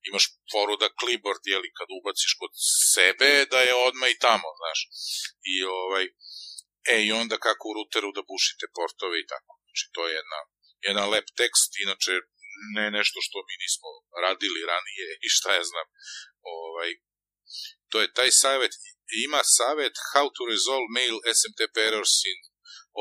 imaš 0.10 0.26
foru 0.52 0.74
da 0.82 0.96
clipboard, 1.00 1.44
jeli, 1.54 1.70
kad 1.78 1.88
ubaciš 2.00 2.34
kod 2.42 2.52
sebe, 2.94 3.32
da 3.52 3.60
je 3.68 3.82
odmah 3.88 4.10
i 4.12 4.22
tamo, 4.28 4.50
znaš, 4.62 4.80
i 5.54 5.56
ovaj, 5.82 6.06
e, 6.94 6.96
i 7.08 7.10
onda 7.22 7.36
kako 7.48 7.64
u 7.68 7.76
routeru 7.78 8.10
da 8.18 8.30
bušite 8.32 8.66
portove 8.78 9.16
i 9.20 9.28
tako, 9.34 9.54
znači, 9.66 9.86
to 9.96 10.02
je 10.08 10.14
jedna, 10.20 10.40
jedan 10.88 11.06
lep 11.14 11.28
tekst, 11.42 11.70
inače, 11.86 12.14
ne 12.78 12.86
nešto 12.98 13.20
što 13.26 13.38
mi 13.48 13.56
nismo 13.64 13.90
radili 14.26 14.60
ranije 14.72 15.08
i 15.26 15.28
šta 15.36 15.50
ja 15.58 15.64
znam, 15.72 15.88
ovaj, 16.58 16.90
to 17.92 17.98
je 18.02 18.14
taj 18.18 18.32
savjet, 18.44 18.74
ima 19.28 19.42
savjet 19.58 19.96
how 20.12 20.28
to 20.36 20.44
resolve 20.54 20.88
mail 20.98 21.16
SMTP 21.40 21.76
errors 21.90 22.16
in 22.32 22.40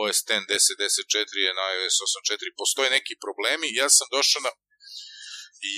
OS 0.01 0.19
X 0.23 0.29
10.10.4 0.29 1.47
je 1.47 1.53
na 1.61 1.65
iOS 1.75 1.97
8.4, 2.07 2.61
postoje 2.61 2.89
neki 2.99 3.15
problemi, 3.25 3.77
ja 3.81 3.89
sam 3.97 4.07
došao 4.17 4.41
na 4.47 4.53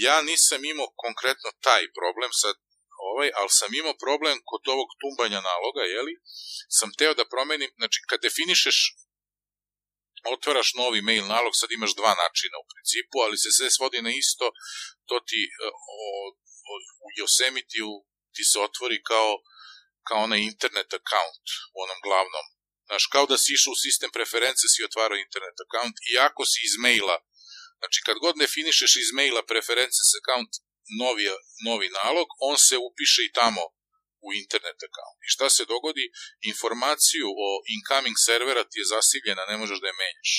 ja 0.06 0.16
nisam 0.30 0.60
imao 0.64 0.88
konkretno 1.05 1.51
taj 1.66 1.82
problem 1.98 2.30
sad 2.42 2.55
ovaj, 3.09 3.30
ali 3.40 3.51
sam 3.59 3.70
imao 3.80 4.01
problem 4.06 4.36
kod 4.51 4.62
ovog 4.74 4.90
tumbanja 5.01 5.40
naloga, 5.51 5.82
jeli, 5.96 6.14
sam 6.78 6.88
teo 6.98 7.12
da 7.14 7.30
promenim, 7.34 7.70
znači 7.80 7.98
kad 8.09 8.18
definišeš 8.26 8.78
otvaraš 10.36 10.68
novi 10.80 11.01
mail 11.09 11.26
nalog, 11.34 11.52
sad 11.60 11.68
imaš 11.72 11.92
dva 12.01 12.12
načina 12.22 12.56
u 12.59 12.68
principu, 12.72 13.16
ali 13.24 13.36
se 13.42 13.51
sve 13.56 13.68
svodi 13.70 13.98
na 14.06 14.10
isto, 14.22 14.46
to 15.09 15.16
ti 15.28 15.40
e, 15.44 15.51
o, 15.96 15.98
o, 16.70 16.74
u 17.05 17.09
Yosemite-u 17.18 17.92
ti 18.34 18.42
se 18.51 18.56
otvori 18.68 18.98
kao, 19.10 19.30
kao 20.09 20.18
onaj 20.26 20.40
internet 20.52 20.90
account 21.01 21.46
u 21.74 21.76
onom 21.84 22.01
glavnom. 22.06 22.46
Znaš, 22.88 23.05
kao 23.14 23.24
da 23.30 23.36
si 23.38 23.48
išao 23.56 23.72
u 23.72 23.82
sistem 23.86 24.10
preference, 24.16 24.64
si 24.72 24.88
otvarao 24.88 25.24
internet 25.26 25.56
account 25.64 25.96
i 26.10 26.12
ako 26.28 26.42
si 26.51 26.59
iz 26.68 26.74
maila, 26.84 27.16
znači 27.80 27.98
kad 28.06 28.16
god 28.24 28.34
definišeš 28.44 28.92
iz 28.96 29.10
maila 29.18 29.42
preferences 29.52 30.10
account 30.20 30.52
novi, 31.02 31.24
novi 31.68 31.88
nalog, 32.01 32.28
on 32.51 32.56
se 32.66 32.76
upiše 32.88 33.20
i 33.24 33.34
tamo 33.40 33.62
u 34.26 34.28
internet 34.42 34.78
account. 34.88 35.18
I 35.26 35.28
šta 35.34 35.46
se 35.56 35.70
dogodi? 35.74 36.05
Informaciju 36.52 37.28
o 37.46 37.48
incoming 37.74 38.16
servera 38.28 38.62
ti 38.70 38.76
je 38.80 38.90
zasiljena, 38.94 39.42
ne 39.51 39.56
možeš 39.62 39.78
da 39.80 39.88
je 39.88 40.01
menjaš. 40.02 40.32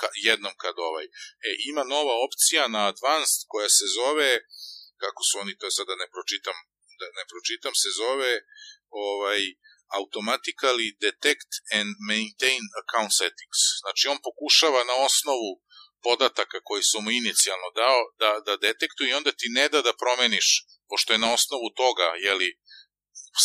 Ka, 0.00 0.08
jednom 0.28 0.54
kad 0.62 0.74
ovaj. 0.88 1.06
E, 1.48 1.50
ima 1.70 1.84
nova 1.94 2.14
opcija 2.26 2.62
na 2.76 2.82
advanced 2.92 3.40
koja 3.52 3.68
se 3.78 3.86
zove, 3.98 4.30
kako 5.02 5.20
su 5.28 5.34
oni 5.42 5.52
to 5.60 5.66
sada 5.78 5.94
ne 6.02 6.06
pročitam, 6.14 6.56
da 7.00 7.06
ne 7.18 7.24
pročitam, 7.30 7.74
se 7.82 7.90
zove 8.02 8.32
ovaj, 9.08 9.40
automatically 10.00 10.88
detect 11.06 11.50
and 11.78 11.90
maintain 12.12 12.62
account 12.82 13.12
settings. 13.20 13.60
Znači 13.82 14.04
on 14.12 14.18
pokušava 14.28 14.80
na 14.90 14.94
osnovu 15.08 15.50
podataka 16.06 16.58
koji 16.68 16.82
su 16.90 16.96
mu 17.04 17.10
inicijalno 17.10 17.68
dao 17.82 18.00
da, 18.22 18.30
da 18.46 18.54
detektuje 18.66 19.10
i 19.10 19.18
onda 19.20 19.32
ti 19.40 19.46
ne 19.58 19.68
da 19.68 19.80
da 19.82 19.98
promeniš, 20.02 20.48
pošto 20.90 21.12
je 21.12 21.24
na 21.24 21.30
osnovu 21.36 21.68
toga, 21.82 22.08
jeli, 22.26 22.50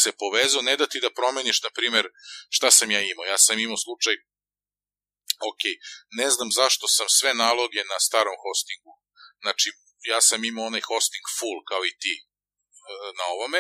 se 0.03 0.11
povezao, 0.11 0.61
ne 0.61 0.77
da 0.77 0.85
ti 0.88 0.99
da 0.99 1.09
promeniš, 1.19 1.61
na 1.61 1.69
primjer, 1.69 2.05
šta 2.49 2.72
sam 2.72 2.91
ja 2.91 3.01
imao. 3.01 3.26
Ja 3.26 3.38
sam 3.38 3.59
imao 3.59 3.77
slučaj, 3.77 4.15
ok, 5.49 5.63
ne 6.19 6.30
znam 6.30 6.49
zašto 6.51 6.88
sam 6.88 7.07
sve 7.09 7.34
naloge 7.34 7.81
na 7.91 7.97
starom 8.07 8.38
hostingu. 8.43 8.93
Znači, 9.43 9.68
ja 10.11 10.22
sam 10.22 10.45
imao 10.45 10.65
onaj 10.65 10.81
hosting 10.81 11.26
full, 11.38 11.59
kao 11.69 11.85
i 11.85 11.97
ti, 12.01 12.15
na 13.19 13.26
ovome, 13.35 13.59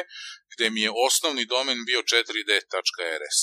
gde 0.53 0.69
mi 0.69 0.81
je 0.81 0.91
osnovni 1.07 1.45
domen 1.45 1.85
bio 1.85 2.01
4d.rs. 2.01 3.39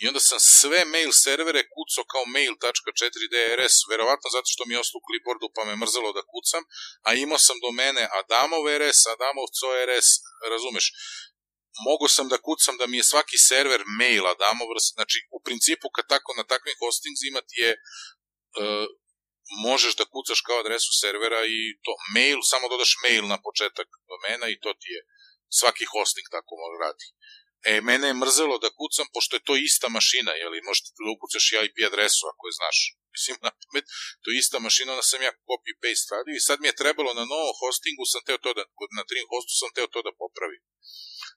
I 0.00 0.08
onda 0.08 0.20
sam 0.20 0.40
sve 0.40 0.80
mail 0.84 1.12
servere 1.24 1.62
kucao 1.74 2.04
kao 2.12 2.24
mail.4drs, 2.34 3.74
verovatno 3.90 4.28
zato 4.36 4.48
što 4.52 4.62
mi 4.64 4.74
je 4.74 4.82
ostao 4.82 4.98
u 4.98 5.06
clipboardu 5.06 5.46
pa 5.54 5.62
me 5.64 5.80
mrzelo 5.82 6.10
da 6.12 6.28
kucam, 6.32 6.62
a 7.06 7.10
imao 7.24 7.40
sam 7.46 7.56
domene 7.66 8.02
Adamov 8.20 8.64
RS, 8.80 9.00
Adamov 9.14 9.46
CORS, 9.58 10.08
razumeš, 10.52 10.86
mogu 11.86 12.06
sam 12.08 12.26
da 12.32 12.38
kucam 12.46 12.74
da 12.80 12.86
mi 12.86 12.96
je 12.96 13.10
svaki 13.12 13.38
server 13.48 13.82
mail 14.00 14.24
Adamov, 14.34 14.68
znači 14.94 15.18
u 15.36 15.38
principu 15.46 15.86
kad 15.96 16.04
tako 16.14 16.30
na 16.38 16.44
takvim 16.52 16.76
hostingzima 16.82 17.40
ti 17.48 17.56
je 17.64 17.72
uh, 17.72 18.86
možeš 19.68 19.92
da 20.00 20.10
kucaš 20.14 20.40
kao 20.46 20.58
adresu 20.60 20.90
servera 21.02 21.40
i 21.56 21.58
to 21.84 21.92
mail, 22.14 22.38
samo 22.50 22.68
dodaš 22.72 22.92
mail 23.04 23.24
na 23.32 23.38
početak 23.46 23.88
domena 24.10 24.46
i 24.48 24.60
to 24.62 24.70
ti 24.80 24.88
je 24.96 25.00
svaki 25.58 25.84
hosting 25.92 26.26
tako 26.34 26.54
radi. 26.84 27.06
E, 27.70 27.72
mene 27.88 28.06
je 28.08 28.20
mrzelo 28.22 28.56
da 28.64 28.74
kucam, 28.80 29.06
pošto 29.14 29.32
je 29.36 29.46
to 29.48 29.54
ista 29.68 29.88
mašina, 29.98 30.32
jeli, 30.42 30.66
možete 30.68 30.88
da 30.96 31.10
ukucaš 31.14 31.44
i 31.52 31.56
IP 31.66 31.76
adresu 31.90 32.22
ako 32.32 32.42
je 32.48 32.56
znaš. 32.60 32.78
Mislim, 33.14 33.36
na 33.46 33.50
pamet, 33.60 33.86
to 34.22 34.26
je 34.30 34.38
ista 34.42 34.58
mašina, 34.66 34.92
onda 34.92 35.04
sam 35.10 35.22
ja 35.22 35.32
copy-paste 35.48 36.10
radio 36.14 36.34
i 36.36 36.46
sad 36.48 36.56
mi 36.60 36.68
je 36.68 36.80
trebalo 36.82 37.10
na 37.20 37.24
novom 37.32 37.54
hostingu, 37.60 38.02
sam 38.12 38.22
teo 38.26 38.38
to 38.44 38.50
da, 38.58 38.62
na 38.98 39.02
Dream 39.08 39.26
hostu 39.32 39.52
sam 39.60 39.70
teo 39.76 39.86
to 39.94 40.00
da 40.06 40.12
popravim. 40.22 40.62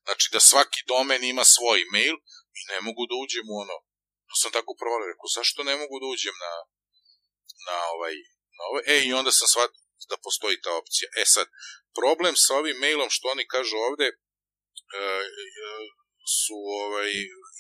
Znači, 0.06 0.26
da 0.34 0.40
svaki 0.40 0.80
domen 0.92 1.22
ima 1.24 1.46
svoj 1.56 1.80
mail 1.94 2.16
i 2.60 2.62
ne 2.72 2.78
mogu 2.86 3.02
da 3.10 3.16
uđem 3.24 3.46
u 3.54 3.56
ono. 3.64 3.78
To 4.30 4.36
sam 4.42 4.52
tako 4.58 4.72
provalio, 4.80 5.12
rekao, 5.12 5.36
zašto 5.38 5.60
ne 5.70 5.76
mogu 5.82 5.96
da 6.02 6.08
uđem 6.14 6.36
na, 6.46 6.54
na 7.68 7.78
ovaj, 7.96 8.16
na 8.58 8.64
ovaj, 8.70 8.84
e, 8.94 8.96
i 9.08 9.14
onda 9.20 9.32
sam 9.32 9.48
shvatio 9.54 9.82
da 10.12 10.24
postoji 10.26 10.62
ta 10.66 10.72
opcija. 10.82 11.08
E 11.22 11.24
sad, 11.36 11.48
problem 12.00 12.34
sa 12.46 12.52
ovim 12.62 12.78
mailom, 12.84 13.10
što 13.16 13.26
oni 13.34 13.46
kažu 13.56 13.76
ovde, 13.90 14.08
e, 14.08 14.16
e, 15.02 15.68
su 16.42 16.58
ovaj, 16.84 17.12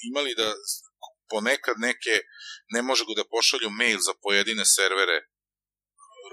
imali 0.10 0.32
da 0.42 0.48
ponekad 1.30 1.76
neke 1.90 2.16
ne 2.76 2.82
može 2.82 3.04
da 3.16 3.32
pošalju 3.36 3.70
mail 3.70 4.00
za 4.08 4.14
pojedine 4.24 4.66
servere 4.78 5.18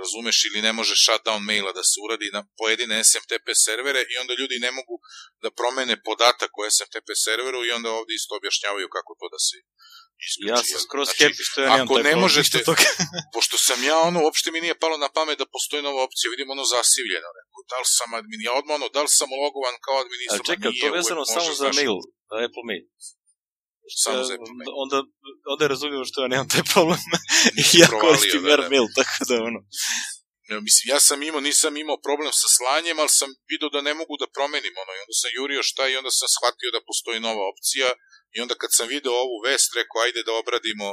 razumeš, 0.04 0.36
ili 0.48 0.60
ne 0.66 0.72
može 0.78 0.94
shutdown 1.04 1.42
maila 1.48 1.72
da 1.78 1.82
se 1.90 1.96
uradi 2.06 2.28
na 2.36 2.40
pojedine 2.58 2.96
SMTP 3.10 3.46
servere 3.66 4.00
i 4.12 4.14
onda 4.22 4.32
ljudi 4.40 4.56
ne 4.66 4.70
mogu 4.78 4.94
da 5.42 5.48
promene 5.58 5.94
podatak 6.08 6.50
o 6.58 6.62
SMTP 6.76 7.08
serveru 7.24 7.60
i 7.64 7.74
onda 7.76 7.88
ovde 7.98 8.12
isto 8.14 8.32
objašnjavaju 8.40 8.86
kako 8.96 9.12
to 9.20 9.26
da 9.34 9.40
se 9.46 9.56
isključi. 10.28 10.52
Ja 10.52 10.60
sam 10.70 10.80
skroz 10.86 11.06
znači, 11.08 11.20
happy 11.22 11.42
što 11.48 11.58
ja 11.60 11.68
nemam 11.68 11.86
ako 11.86 11.94
ne 12.08 12.14
možete, 12.24 12.56
pošto 13.34 13.56
sam 13.66 13.78
ja 13.90 13.96
ono, 14.08 14.18
uopšte 14.24 14.48
mi 14.54 14.60
nije 14.64 14.80
palo 14.82 14.96
na 15.04 15.08
pamet 15.16 15.38
da 15.42 15.46
postoji 15.56 15.82
nova 15.88 16.00
opcija, 16.08 16.32
vidim 16.34 16.48
ono 16.54 16.64
zasivljeno, 16.74 17.28
neko, 17.38 17.58
da 17.70 17.76
li 17.82 17.88
sam 17.98 18.08
admin, 18.18 18.40
ja 18.48 18.52
odmah 18.60 18.74
ono, 18.80 18.88
da 18.96 19.00
li 19.04 19.10
sam 19.18 19.28
logovan 19.42 19.76
kao 19.86 19.96
administrator, 20.04 20.46
A 20.46 20.50
čekaj, 20.50 20.70
to 20.80 20.84
je 20.88 20.96
vezano 21.00 21.22
samo 21.36 21.50
za 21.62 21.68
mail, 21.78 21.96
za 22.30 22.36
Apple 22.46 22.64
mail. 22.68 22.84
Samo 24.04 24.24
za 24.28 24.34
Apple 24.34 24.54
mail. 24.58 24.72
Onda, 24.82 24.98
onda 25.52 25.64
razumijem 25.72 26.04
što 26.10 26.22
ja 26.22 26.28
nemam 26.28 26.48
taj 26.54 26.64
problem. 26.72 27.02
Ja 27.80 27.88
koristim 28.04 28.42
da, 28.42 28.56
da. 28.56 28.68
mail, 28.72 28.86
tako 28.98 29.16
da 29.28 29.34
ono. 29.50 29.60
Ja, 30.50 30.56
mislim, 30.66 30.84
ja 30.94 31.00
sam 31.08 31.18
imao, 31.22 31.40
nisam 31.50 31.72
imao 31.84 32.04
problem 32.06 32.32
sa 32.42 32.48
slanjem, 32.56 32.96
ali 33.02 33.12
sam 33.20 33.30
vidio 33.52 33.68
da 33.74 33.80
ne 33.88 33.94
mogu 34.00 34.14
da 34.22 34.32
promenim 34.36 34.74
ono, 34.82 34.92
i 34.94 35.02
onda 35.04 35.14
sam 35.22 35.30
jurio 35.38 35.62
šta 35.70 35.82
i 35.88 35.98
onda 36.00 36.10
sam 36.18 36.28
shvatio 36.36 36.70
da 36.74 36.86
postoji 36.88 37.18
nova 37.28 37.44
opcija 37.52 37.88
i 38.34 38.36
onda 38.44 38.54
kad 38.62 38.70
sam 38.76 38.92
video 38.94 39.14
ovu 39.24 39.36
vest, 39.46 39.68
rekao, 39.80 39.98
ajde 40.04 40.20
da 40.26 40.32
obradimo 40.42 40.88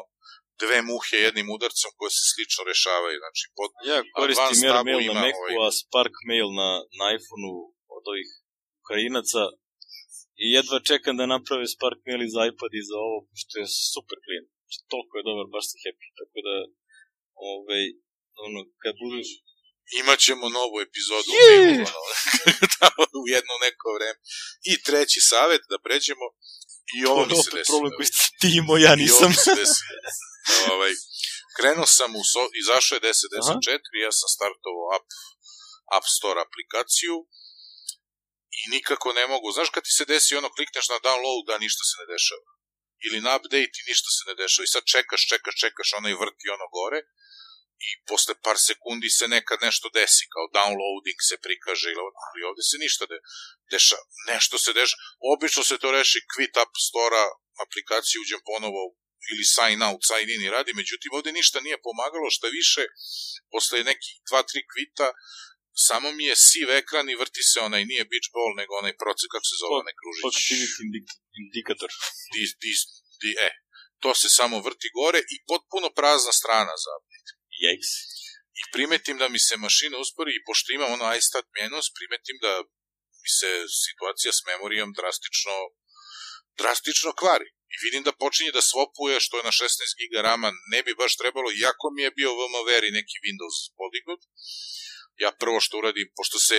dve 0.62 0.80
muhe 0.90 1.18
jednim 1.28 1.48
udarcom 1.56 1.92
koje 1.98 2.12
se 2.18 2.24
slično 2.32 2.62
rešavaju. 2.72 3.18
Znači, 3.24 3.44
pod 3.58 3.70
ja 3.92 4.00
koristim 4.18 4.60
Airmail 4.76 5.02
na 5.10 5.22
Macu, 5.24 5.44
ovaj... 5.58 5.68
a 5.68 5.78
Spark 5.80 6.16
Mail 6.30 6.50
na, 6.62 6.70
na 7.00 7.06
iPhone-u 7.16 7.54
od 7.98 8.04
ovih 8.12 8.30
Ukrajinaca 8.82 9.42
i 10.44 10.46
jedva 10.56 10.78
čekam 10.90 11.14
da 11.20 11.34
naprave 11.36 11.66
Spark 11.76 12.00
Mail 12.06 12.22
za 12.36 12.42
iPad 12.50 12.72
i 12.76 12.88
za 12.90 12.98
ovo, 13.08 13.20
što 13.42 13.54
je 13.62 13.66
super 13.94 14.18
klient. 14.26 14.50
Znači, 14.60 14.78
toliko 14.92 15.14
je 15.16 15.28
dobar, 15.30 15.46
baš 15.56 15.66
sam 15.70 15.78
happy. 15.84 16.08
Tako 16.20 16.38
da, 16.48 16.56
ovaj, 17.52 17.84
ono, 18.46 18.60
kad 18.84 18.94
budeš... 19.04 19.30
Imaćemo 20.02 20.46
novu 20.60 20.76
epizodu 20.88 21.30
yeah! 21.36 21.82
u 23.22 23.24
jedno 23.36 23.54
neko 23.66 23.88
vreme. 23.98 24.20
I 24.72 24.74
treći 24.86 25.20
savet, 25.32 25.64
da 25.72 25.78
pređemo, 25.86 26.26
i 26.98 27.00
ovo 27.12 27.22
mi 27.30 27.36
se 27.44 27.50
desilo. 27.58 27.72
problem 27.72 27.92
koji 27.98 28.08
ti 28.42 28.50
imao, 28.62 28.78
ja 28.88 28.94
nisam. 29.02 29.18
I 29.18 29.26
ovo 29.26 29.30
mi 29.34 29.40
se 29.46 29.54
desilo. 29.62 29.94
ovaj, 30.74 30.94
krenuo 31.58 31.88
sam 31.98 32.12
u, 32.22 32.24
so, 32.32 32.44
izašao 32.62 32.96
je 32.98 33.02
10.10.4, 33.02 34.06
ja 34.06 34.12
sam 34.20 34.30
startovao 34.36 34.88
App, 34.98 35.08
App 35.98 36.06
Store 36.18 36.40
aplikaciju 36.48 37.16
i 38.60 38.62
nikako 38.76 39.14
ne 39.14 39.26
mogu, 39.28 39.52
znaš 39.52 39.70
kad 39.70 39.84
ti 39.84 39.92
se 39.98 40.06
desi 40.12 40.36
ono, 40.36 40.50
klikneš 40.56 40.88
na 40.94 41.00
download, 41.08 41.44
da 41.48 41.64
ništa 41.66 41.84
se 41.90 41.96
ne 42.02 42.06
dešava. 42.14 42.50
Ili 43.06 43.22
na 43.26 43.32
update 43.38 43.76
i 43.80 43.88
ništa 43.92 44.10
se 44.18 44.24
ne 44.30 44.34
dešava. 44.42 44.64
I 44.66 44.74
sad 44.74 44.84
čekaš, 44.94 45.22
čekaš, 45.32 45.56
čekaš, 45.64 45.90
ono 45.98 46.08
i 46.10 46.20
vrti 46.22 46.46
ono 46.58 46.68
gore 46.78 47.02
i 47.88 47.90
posle 48.10 48.34
par 48.46 48.58
sekundi 48.68 49.10
se 49.18 49.26
nekad 49.36 49.58
nešto 49.68 49.88
desi, 49.98 50.26
kao 50.34 50.46
downloading 50.58 51.20
se 51.30 51.36
prikaže, 51.46 51.90
ali 52.26 52.48
ovde 52.50 52.64
se 52.70 52.78
ništa 52.86 53.04
de, 53.12 53.18
deša, 53.72 54.00
nešto 54.32 54.56
se 54.64 54.72
deša, 54.80 54.96
obično 55.34 55.64
se 55.70 55.78
to 55.82 55.92
reši 55.92 56.20
quit 56.32 56.56
up 56.64 56.74
stora, 56.88 57.24
aplikaciju 57.66 58.22
uđem 58.22 58.42
ponovo 58.52 58.84
ili 59.32 59.46
sign 59.56 59.82
out, 59.88 60.02
sign 60.10 60.30
in 60.36 60.44
i 60.46 60.54
radi, 60.56 60.72
međutim 60.82 61.16
ovde 61.18 61.32
ništa 61.40 61.58
nije 61.66 61.84
pomagalo, 61.88 62.28
što 62.36 62.48
više, 62.60 62.84
posle 63.54 63.84
nekih 63.92 64.16
dva, 64.28 64.42
tri 64.50 64.62
kvita, 64.72 65.08
samo 65.74 66.12
mi 66.18 66.26
je 66.26 66.36
siv 66.36 66.68
ekran 66.82 67.10
i 67.10 67.20
vrti 67.22 67.44
se 67.52 67.60
onaj, 67.68 67.84
nije 67.92 68.10
beach 68.12 68.30
ball, 68.36 68.52
nego 68.62 68.72
onaj 68.82 68.96
proces, 69.04 69.28
kako 69.34 69.46
se 69.50 69.56
zove, 69.62 69.76
onaj 69.84 69.96
kružić. 70.00 70.24
Positivity 70.30 70.82
indikator. 71.44 71.90
Di, 72.34 72.44
di, 72.62 72.72
di, 73.22 73.32
e, 73.48 73.50
to 74.04 74.10
se 74.22 74.28
samo 74.40 74.56
vrti 74.68 74.90
gore 75.00 75.20
i 75.34 75.36
potpuno 75.52 75.88
prazna 76.00 76.34
strana 76.42 76.74
za 76.84 76.92
update. 76.98 77.30
Yikes. 77.64 77.92
I 78.62 78.64
primetim 78.76 79.16
da 79.22 79.28
mi 79.34 79.40
se 79.48 79.56
mašina 79.66 79.98
uspori 80.04 80.32
i 80.36 80.44
pošto 80.48 80.68
imam 80.72 80.92
ono 80.98 81.06
iStat 81.22 81.46
menos, 81.60 81.86
primetim 81.98 82.38
da 82.46 82.52
mi 83.22 83.30
se 83.40 83.50
situacija 83.86 84.32
s 84.34 84.42
memorijom 84.52 84.90
drastično 85.00 85.56
drastično 86.62 87.12
kvari. 87.22 87.48
I 87.74 87.76
vidim 87.86 88.04
da 88.08 88.20
počinje 88.24 88.52
da 88.58 88.62
svopuje, 88.72 89.16
što 89.26 89.34
je 89.38 89.48
na 89.50 89.54
16 89.62 89.98
GB 90.00 90.14
rama, 90.30 90.50
ne 90.74 90.80
bi 90.86 91.00
baš 91.02 91.14
trebalo, 91.22 91.50
iako 91.52 91.86
mi 91.96 92.02
je 92.06 92.16
bio 92.20 92.32
VMware 92.40 92.86
i 92.88 92.98
neki 93.00 93.18
Windows 93.26 93.58
podignut, 93.80 94.22
ja 95.26 95.32
prvo 95.42 95.60
što 95.66 95.78
uradim, 95.82 96.08
pošto 96.18 96.38
se 96.48 96.58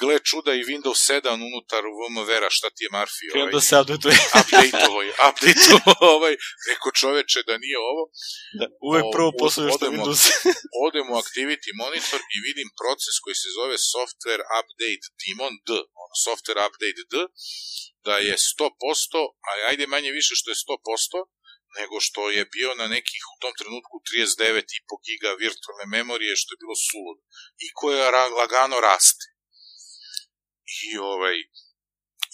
gle 0.00 0.16
čuda 0.28 0.52
i 0.54 0.66
Windows 0.70 1.00
7 1.12 1.48
unutar 1.48 1.82
VMware-a, 1.98 2.50
šta 2.58 2.68
ti 2.74 2.80
je 2.84 2.90
Marfi? 2.96 3.26
Ovaj, 3.34 3.52
da 3.56 3.60
se 3.68 3.74
update 3.80 4.08
update-ovo 4.40 5.00
je, 5.08 5.12
update 5.28 5.64
ovaj, 6.14 6.34
neko 6.68 6.88
čoveče 7.00 7.40
da 7.48 7.54
nije 7.64 7.78
ovo. 7.90 8.02
Da, 8.60 8.66
uvek 8.88 9.04
prvo 9.16 9.30
posle 9.42 9.62
što 9.74 9.86
Windows. 9.94 10.22
odem 10.86 11.06
u 11.12 11.16
Activity 11.22 11.70
Monitor 11.82 12.20
i 12.34 12.38
vidim 12.48 12.68
proces 12.80 13.14
koji 13.24 13.36
se 13.42 13.48
zove 13.58 13.76
Software 13.92 14.44
Update 14.60 15.04
Daemon 15.20 15.54
D, 15.66 15.70
Software 16.26 16.62
Update 16.68 17.02
D, 17.12 17.14
da 18.06 18.14
je 18.28 18.34
100%, 18.36 19.20
a 19.48 19.50
ajde 19.68 19.84
manje 19.94 20.10
više 20.20 20.32
što 20.40 20.48
je 20.52 20.58
100%, 20.64 21.26
nego 21.78 21.96
što 22.06 22.20
je 22.36 22.44
bio 22.56 22.70
na 22.80 22.86
nekih 22.96 23.22
u 23.34 23.36
tom 23.42 23.54
trenutku 23.60 23.94
39,5 24.08 25.04
giga 25.06 25.30
virtualne 25.44 25.86
memorije, 25.96 26.40
što 26.40 26.50
je 26.52 26.62
bilo 26.62 26.76
sulud, 26.88 27.18
i 27.64 27.66
koja 27.78 28.26
lagano 28.40 28.78
raste. 28.88 29.24
I 30.86 30.88
ovaj, 31.12 31.36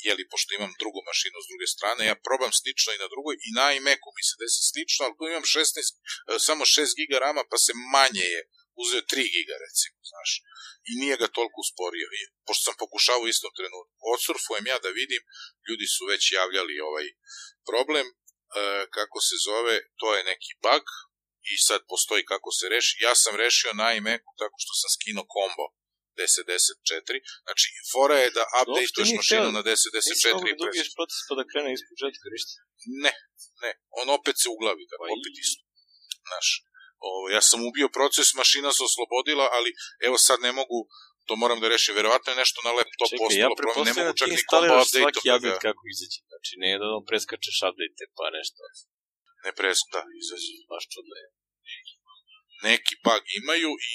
jeli, 0.07 0.31
pošto 0.33 0.51
imam 0.53 0.73
drugu 0.83 1.01
mašinu 1.11 1.39
s 1.41 1.49
druge 1.51 1.67
strane, 1.75 2.03
ja 2.11 2.17
probam 2.27 2.53
slično 2.61 2.91
i 2.93 3.03
na 3.03 3.09
drugoj, 3.13 3.35
i 3.47 3.49
na 3.59 3.67
iMac-u 3.77 4.11
mi 4.17 4.25
se 4.29 4.35
desi 4.43 4.61
slično, 4.71 5.01
ali 5.05 5.17
tu 5.17 5.25
imam 5.27 5.47
16, 5.57 5.91
e, 6.31 6.39
samo 6.49 6.63
6 6.65 6.99
giga 7.01 7.19
rama, 7.25 7.43
pa 7.51 7.57
se 7.65 7.73
manje 7.95 8.27
je, 8.35 8.41
uzeo 8.83 9.03
3 9.13 9.35
giga, 9.35 9.57
recimo, 9.67 9.99
znaš, 10.13 10.31
i 10.91 10.93
nije 11.01 11.17
ga 11.23 11.29
toliko 11.37 11.59
usporio, 11.65 12.09
I, 12.19 12.23
pošto 12.47 12.63
sam 12.67 12.77
pokušao 12.83 13.19
u 13.21 13.31
istom 13.35 13.53
trenutku. 13.59 13.95
Odsurfujem 14.15 14.67
ja 14.73 14.79
da 14.85 14.91
vidim, 15.01 15.23
ljudi 15.67 15.87
su 15.95 16.03
već 16.13 16.23
javljali 16.41 16.75
ovaj 16.89 17.07
problem, 17.71 18.07
kako 18.97 19.19
se 19.29 19.37
zove, 19.49 19.75
to 20.01 20.09
je 20.17 20.29
neki 20.33 20.53
bug 20.65 20.85
i 21.53 21.55
sad 21.69 21.81
postoji 21.93 22.23
kako 22.33 22.51
se 22.59 22.65
reši. 22.75 22.95
Ja 23.07 23.15
sam 23.23 23.35
rešio 23.45 23.71
na 23.83 23.89
iMacu 23.99 24.31
tako 24.43 24.57
što 24.63 24.73
sam 24.81 24.91
skinuo 24.97 25.27
kombo 25.37 25.67
10.10.4. 26.21 27.19
Znači, 27.47 27.67
fora 27.93 28.17
je 28.25 28.29
da 28.37 28.45
updateuješ 28.61 29.11
mašinu 29.21 29.49
na 29.57 29.63
10.10.4 29.63 30.53
i 30.53 30.59
dobiješ 30.63 30.89
proces 30.97 31.19
pa 31.29 31.35
da 31.39 31.45
krene 31.51 31.71
iz 31.77 31.83
početka, 31.91 32.27
ništa? 32.35 32.53
Ne, 33.05 33.13
ne. 33.63 33.73
On 34.01 34.07
opet 34.19 34.37
se 34.43 34.49
uglavi, 34.55 34.83
da, 34.91 34.95
pa 35.01 35.05
opet 35.17 35.35
isto. 35.45 35.63
Znaš, 36.29 36.49
ovo, 37.09 37.23
ja 37.37 37.43
sam 37.49 37.61
ubio 37.69 37.89
proces, 37.99 38.29
mašina 38.41 38.71
se 38.77 38.83
oslobodila, 38.89 39.47
ali 39.57 39.71
evo 40.07 40.17
sad 40.27 40.39
ne 40.47 40.53
mogu 40.61 40.79
to 41.29 41.35
moram 41.43 41.59
da 41.63 41.67
rešim. 41.75 41.95
Verovatno 42.01 42.29
je 42.33 42.41
nešto 42.43 42.59
na 42.67 42.73
laptop 42.79 43.09
Čekaj, 43.11 43.19
postalo, 43.23 43.45
ja 43.45 43.51
problem, 43.61 43.85
ne 43.89 43.95
mogu 43.99 44.13
čak 44.21 44.29
ni 44.35 44.39
combo 44.51 44.75
update. 44.75 44.99
svaki 44.99 45.27
update 45.35 45.61
kako 45.69 45.83
izaći. 45.95 46.19
Znači, 46.31 46.53
ne 46.63 46.71
da 46.81 46.87
on 46.99 47.05
preskačeš 47.11 47.59
update 47.69 48.05
pa 48.19 48.27
nešto. 48.39 48.59
Ne 49.45 49.51
preskačeš, 49.59 49.93
da, 49.95 50.03
izaći. 50.23 50.53
Baš 50.73 50.85
čudno 50.95 51.15
je. 51.23 51.27
Neki 52.69 52.95
bug 53.07 53.23
imaju 53.41 53.71
i 53.93 53.95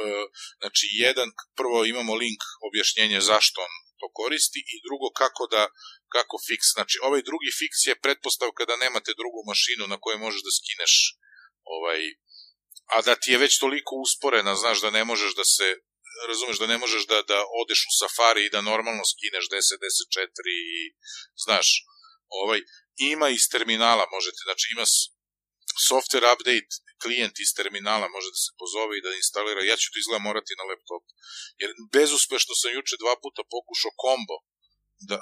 uh, 0.00 0.24
znači, 0.60 0.84
jedan, 1.06 1.28
prvo 1.60 1.78
imamo 1.92 2.12
link 2.22 2.42
objašnjenje 2.68 3.20
zašto 3.32 3.56
on 3.66 3.72
to 4.00 4.06
koristi 4.20 4.60
i 4.74 4.76
drugo 4.86 5.08
kako 5.22 5.42
da 5.54 5.62
kako 6.14 6.36
fiks, 6.46 6.68
znači 6.76 6.96
ovaj 7.06 7.22
drugi 7.28 7.50
fiks 7.58 7.80
je 7.88 8.00
pretpostavka 8.04 8.62
da 8.70 8.82
nemate 8.84 9.18
drugu 9.20 9.40
mašinu 9.50 9.84
na 9.92 9.96
kojoj 10.02 10.22
možeš 10.24 10.42
da 10.46 10.52
skineš 10.58 10.94
ovaj 11.76 12.00
a 12.94 12.96
da 13.06 13.14
ti 13.20 13.28
je 13.32 13.42
već 13.44 13.58
toliko 13.58 13.92
usporena, 14.04 14.54
znaš 14.62 14.78
da 14.84 14.90
ne 14.90 15.04
možeš 15.04 15.32
da 15.40 15.44
se 15.44 15.66
razumeš 16.30 16.58
da 16.58 16.66
ne 16.66 16.78
možeš 16.78 17.02
da, 17.12 17.18
da 17.32 17.38
odeš 17.62 17.80
u 17.90 17.92
Safari 18.00 18.42
i 18.44 18.52
da 18.54 18.68
normalno 18.72 19.04
skineš 19.12 19.44
10, 19.48 19.78
10, 19.86 20.18
4 20.18 20.54
i, 20.76 20.80
znaš, 21.44 21.68
ovaj, 22.40 22.60
ima 23.12 23.28
iz 23.28 23.44
terminala, 23.52 24.04
možete, 24.16 24.40
znači 24.48 24.66
ima 24.74 24.86
software 25.88 26.28
update 26.34 26.72
klijent 27.02 27.36
iz 27.40 27.50
terminala 27.58 28.06
može 28.16 28.28
da 28.34 28.38
se 28.44 28.50
pozove 28.60 28.92
i 28.96 29.04
da 29.06 29.10
instalira, 29.22 29.60
ja 29.62 29.76
ću 29.80 29.86
to 29.90 29.98
izgleda 29.98 30.26
morati 30.28 30.58
na 30.60 30.64
laptop, 30.70 31.04
jer 31.62 31.70
bezuspešno 31.96 32.52
sam 32.60 32.74
juče 32.76 33.02
dva 33.02 33.14
puta 33.22 33.42
pokušao 33.54 33.98
kombo 34.04 34.36
da 35.10 35.16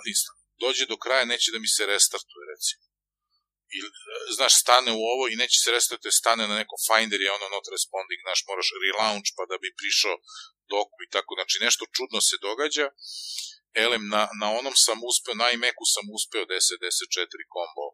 dođe 0.65 0.85
do 0.93 0.97
kraja, 1.05 1.25
neće 1.33 1.49
da 1.55 1.59
mi 1.59 1.69
se 1.77 1.83
restartuje, 1.95 2.45
recimo. 2.55 2.90
I, 3.77 3.79
e, 3.83 3.89
znaš, 4.37 4.53
stane 4.63 4.91
u 5.01 5.03
ovo 5.13 5.25
i 5.29 5.41
neće 5.43 5.57
se 5.65 5.71
restartuje, 5.77 6.21
stane 6.23 6.43
na 6.51 6.57
neko 6.63 6.77
finder 6.89 7.21
i 7.23 7.35
ono 7.37 7.47
not 7.55 7.67
responding, 7.75 8.21
znaš, 8.27 8.41
moraš 8.51 8.69
relaunch 8.85 9.31
pa 9.37 9.43
da 9.51 9.57
bi 9.63 9.79
prišao 9.81 10.15
doku 10.75 10.97
i 11.07 11.11
tako, 11.15 11.31
znači 11.39 11.57
nešto 11.67 11.83
čudno 11.97 12.19
se 12.29 12.37
događa. 12.49 12.87
Elem, 13.85 14.05
na, 14.15 14.23
na 14.41 14.49
onom 14.59 14.75
sam 14.87 14.99
uspeo, 15.11 15.35
na 15.43 15.47
iMacu 15.55 15.85
sam 15.95 16.05
uspeo 16.17 16.45
10-10-4 16.45 17.53
combo 17.55 17.87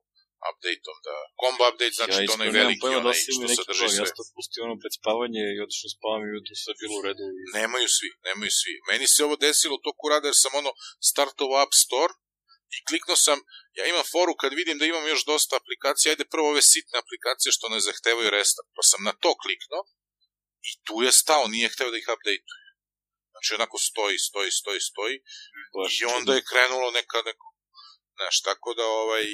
update-om 0.50 0.98
da... 1.06 1.14
Combo 1.42 1.62
update 1.70 1.96
znači 2.00 2.18
ja, 2.22 2.26
to 2.26 2.32
onaj 2.38 2.50
veliki, 2.60 2.82
pojma, 2.82 2.98
onaj 3.02 3.18
da 3.18 3.32
što 3.34 3.46
sadrži 3.58 3.86
sve. 3.94 4.04
Ja 4.04 4.16
sam 4.18 4.26
pustio 4.36 4.60
ono 4.68 4.76
pred 4.82 4.92
spavanje 5.00 5.42
i 5.54 5.58
otišao 5.64 5.90
spavam 5.96 6.22
i 6.24 6.34
jutro 6.36 6.54
sve 6.62 6.72
bilo 6.80 6.94
u 7.00 7.02
redu. 7.06 7.22
I... 7.40 7.42
Nemaju 7.60 7.88
svi, 7.96 8.08
nemaju 8.28 8.52
svi. 8.60 8.74
Meni 8.90 9.06
se 9.12 9.20
ovo 9.26 9.34
desilo 9.46 9.76
toku 9.86 10.04
rada 10.12 10.26
jer 10.30 10.38
sam 10.42 10.52
ono 10.60 10.70
startov 11.10 11.50
App 11.62 11.72
Store 11.84 12.12
i 12.74 12.78
kliknuo 12.88 13.16
sam, 13.26 13.38
ja 13.78 13.84
imam 13.86 14.06
foru 14.12 14.32
kad 14.40 14.50
vidim 14.60 14.78
da 14.78 14.84
imam 14.86 15.06
još 15.08 15.22
dosta 15.32 15.56
aplikacija, 15.56 16.10
ajde 16.10 16.24
prvo 16.34 16.46
ove 16.50 16.62
sitne 16.62 16.96
aplikacije 17.02 17.50
što 17.56 17.68
ne 17.68 17.80
zahtevaju 17.88 18.30
restart, 18.38 18.68
pa 18.76 18.82
sam 18.90 19.00
na 19.08 19.12
to 19.22 19.30
kliknuo 19.42 19.82
i 20.68 20.70
tu 20.86 20.96
je 21.06 21.12
stao, 21.22 21.44
nije 21.54 21.72
hteo 21.74 21.90
da 21.90 21.98
ih 21.98 22.08
update 22.14 22.46
Znači 23.36 23.50
onako 23.58 23.76
stoji, 23.88 24.18
stoji, 24.28 24.50
stoji, 24.60 24.80
stoji. 24.90 25.16
Baš 25.74 25.94
i 26.02 26.04
onda 26.18 26.30
je 26.34 26.48
krenulo 26.50 26.88
neka, 26.98 27.18
neko, 27.28 27.46
znaš, 28.16 28.36
tako 28.48 28.68
da 28.78 28.84
ovaj, 29.02 29.26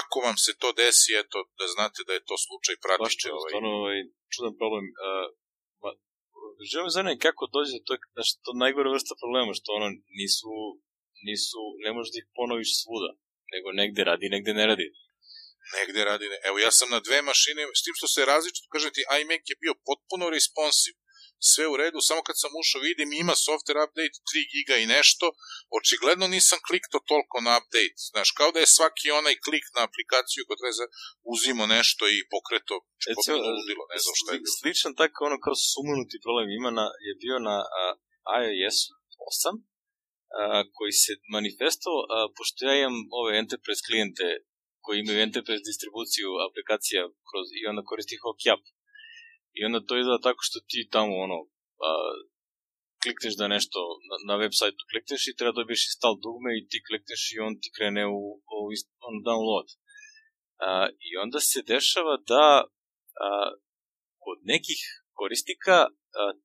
ako 0.00 0.16
vam 0.26 0.36
se 0.44 0.52
to 0.62 0.68
desi, 0.80 1.10
eto, 1.22 1.38
da 1.58 1.66
znate 1.74 1.98
da 2.06 2.12
je 2.14 2.26
to 2.28 2.36
slučaj, 2.46 2.74
čudno, 3.22 3.36
ovaj... 3.38 3.50
stvarno 3.50 3.70
ovaj, 3.82 3.98
čudan 4.34 4.54
problem. 4.60 4.84
Uh, 5.06 5.26
ma, 5.82 5.90
želim 6.72 6.90
zanimati 6.96 7.24
kako 7.26 7.42
dođe 7.54 7.70
do 7.76 7.82
tog, 7.88 8.00
znaš, 8.14 8.28
to 8.44 8.50
najgore 8.62 8.88
vrsta 8.94 9.14
problema, 9.22 9.50
što 9.58 9.68
ono 9.78 9.88
nisu, 10.18 10.48
nisu, 11.26 11.60
ne 11.84 11.90
možeš 11.94 12.10
da 12.12 12.18
ih 12.20 12.28
ponoviš 12.38 12.70
svuda, 12.80 13.10
nego 13.52 13.68
negde 13.80 14.02
radi, 14.10 14.26
negde 14.34 14.52
ne 14.60 14.66
radi. 14.70 14.88
Negde 15.76 16.00
radi, 16.10 16.26
ne. 16.32 16.38
Evo, 16.48 16.56
ja 16.66 16.70
sam 16.78 16.88
na 16.94 17.00
dve 17.06 17.18
mašine, 17.30 17.62
s 17.78 17.80
tim 17.84 17.94
što 17.98 18.08
se 18.14 18.30
različito, 18.32 18.72
kažem 18.74 18.90
ti, 18.94 19.02
iMac 19.20 19.42
je 19.50 19.56
bio 19.64 19.74
potpuno 19.88 20.24
responsive, 20.36 20.98
sve 21.50 21.64
u 21.72 21.76
redu, 21.82 21.98
samo 22.08 22.20
kad 22.28 22.36
sam 22.42 22.52
ušao 22.62 22.86
vidim 22.90 23.10
ima 23.12 23.34
software 23.46 23.82
update 23.86 24.16
3 24.30 24.52
giga 24.52 24.76
i 24.78 24.90
nešto, 24.96 25.26
očigledno 25.78 26.26
nisam 26.36 26.58
klikto 26.68 26.96
toliko 27.10 27.36
na 27.46 27.52
update, 27.58 28.00
znaš, 28.12 28.28
kao 28.38 28.50
da 28.54 28.58
je 28.60 28.74
svaki 28.76 29.06
onaj 29.20 29.34
klik 29.46 29.66
na 29.76 29.80
aplikaciju 29.88 30.42
kod 30.48 30.56
treba 30.58 30.86
uzimo 31.34 31.62
nešto 31.76 32.02
i 32.16 32.26
pokreto, 32.34 32.74
potpuno 33.16 33.48
ludilo, 33.58 33.84
ne 33.92 33.98
znam 34.02 34.14
šta 34.20 34.28
je 34.32 34.40
bilo. 34.42 34.56
Sličan 34.60 34.92
tako 35.00 35.18
ono 35.28 35.38
kao 35.44 35.54
sumunuti 35.72 36.22
problem 36.24 36.48
ima 36.58 36.70
na, 36.78 36.86
je 37.06 37.12
bio 37.22 37.36
na 37.48 37.56
iOS 38.42 38.78
8, 39.20 39.54
uh, 39.54 39.67
koji 40.76 40.92
se 41.04 41.12
manifestovao, 41.36 42.32
pošto 42.36 42.58
ja 42.68 42.74
imam 42.78 42.98
ove 43.20 43.32
enterprise 43.42 43.82
klijente 43.88 44.26
koji 44.84 44.96
imaju 45.00 45.18
enterprise 45.26 45.68
distribuciju 45.70 46.28
aplikacija 46.46 47.02
kroz, 47.28 47.46
i 47.60 47.62
onda 47.70 47.82
koristi 47.90 48.22
HookYap. 48.24 48.62
I 49.58 49.60
onda 49.66 49.78
to 49.86 49.92
izgleda 49.98 50.26
tako 50.28 50.42
što 50.48 50.58
ti 50.70 50.80
tamo, 50.94 51.12
ono, 51.26 51.38
a, 51.86 51.90
klikneš 53.02 53.34
da 53.40 53.54
nešto 53.56 53.78
na, 54.08 54.16
na 54.28 54.34
web 54.42 54.52
sajtu 54.60 54.82
klikneš 54.90 55.22
i 55.26 55.36
treba 55.38 55.54
dobiješ 55.58 55.82
install 55.90 56.16
dugme 56.26 56.50
i 56.54 56.66
ti 56.70 56.78
klikneš 56.86 57.22
i 57.34 57.40
on 57.46 57.52
ti 57.60 57.68
krene 57.76 58.04
u, 58.18 58.20
u 58.54 58.58
on 59.08 59.16
download. 59.28 59.68
A, 60.66 60.68
I 61.08 61.10
onda 61.24 61.40
se 61.50 61.68
dešava 61.72 62.14
da 62.32 62.46
a, 63.26 63.28
kod 64.24 64.38
nekih 64.52 64.80
korisnika 65.18 65.76
a, 65.84 65.88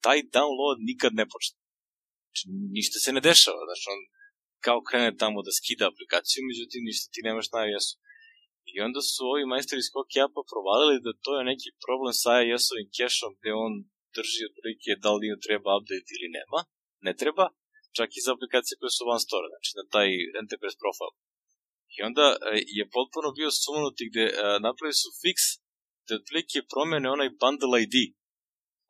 taj 0.05 0.19
download 0.37 0.77
nikad 0.89 1.11
ne 1.19 1.25
počne. 1.33 1.62
Znači, 2.33 2.45
ništa 2.77 2.97
se 3.03 3.09
ne 3.17 3.21
dešava. 3.29 3.61
Znači, 3.69 3.85
on 3.93 4.01
kao 4.65 4.79
krene 4.87 5.11
tamo 5.23 5.37
da 5.45 5.51
skida 5.59 5.85
aplikaciju, 5.91 6.49
međutim, 6.51 6.81
ništa 6.89 7.05
ti 7.13 7.19
nemaš 7.27 7.47
na 7.53 7.59
iOS-u. 7.69 7.95
I 8.71 8.75
onda 8.87 8.99
su 9.11 9.21
ovi 9.33 9.43
majstori 9.53 9.79
iz 9.83 9.89
Hockeyapa 9.93 10.41
provalili 10.51 11.03
da 11.05 11.11
to 11.23 11.31
je 11.37 11.49
neki 11.51 11.69
problem 11.85 12.13
sa 12.23 12.31
iOS-ovim 12.47 12.89
cachom 12.97 13.31
gde 13.37 13.49
on 13.65 13.73
drži 14.15 14.41
otprilike 14.49 14.89
da 15.03 15.09
li 15.17 15.25
mu 15.31 15.37
treba 15.47 15.69
update 15.77 16.09
ili 16.15 16.35
nema. 16.37 16.59
Ne 17.07 17.13
treba, 17.21 17.45
čak 17.97 18.09
i 18.13 18.23
za 18.25 18.31
aplikacije 18.35 18.75
koje 18.79 18.91
su 18.97 19.03
van 19.09 19.21
store, 19.27 19.47
znači 19.53 19.71
na 19.79 19.83
taj 19.93 20.09
enterprise 20.41 20.77
profile. 20.83 21.13
I 21.95 21.97
onda 22.07 22.25
e, 22.35 22.37
je 22.77 22.83
potpuno 22.97 23.27
bio 23.39 23.49
sumnuti 23.63 24.03
gde 24.09 24.25
e, 24.29 24.33
napravili 24.65 24.97
su 25.03 25.09
fix 25.21 25.37
da 26.07 26.11
otprilike 26.19 26.59
promene 26.71 27.07
onaj 27.15 27.29
bundle 27.41 27.77
ID 27.85 27.95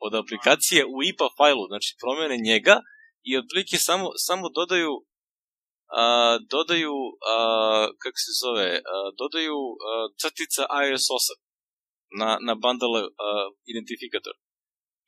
od 0.06 0.14
aplikacije 0.22 0.82
u 0.96 0.98
IPA 1.10 1.28
fajlu, 1.38 1.64
znači 1.72 1.90
promene 2.02 2.38
njega 2.50 2.76
i 3.24 3.38
otprilike 3.38 3.78
samo, 3.78 4.08
samo 4.28 4.50
dodaju 4.50 4.94
a, 6.02 6.38
dodaju, 6.54 6.96
a, 7.34 7.36
kako 8.02 8.18
se 8.26 8.32
zove, 8.44 8.70
a, 8.94 8.96
dodaju 9.22 9.60
a, 9.90 9.92
crtica 10.22 10.64
iOS 10.86 11.06
8 11.10 11.42
na, 12.20 12.30
na 12.48 12.54
bundle 12.64 13.02
a, 13.02 13.10
identifikator. 13.72 14.36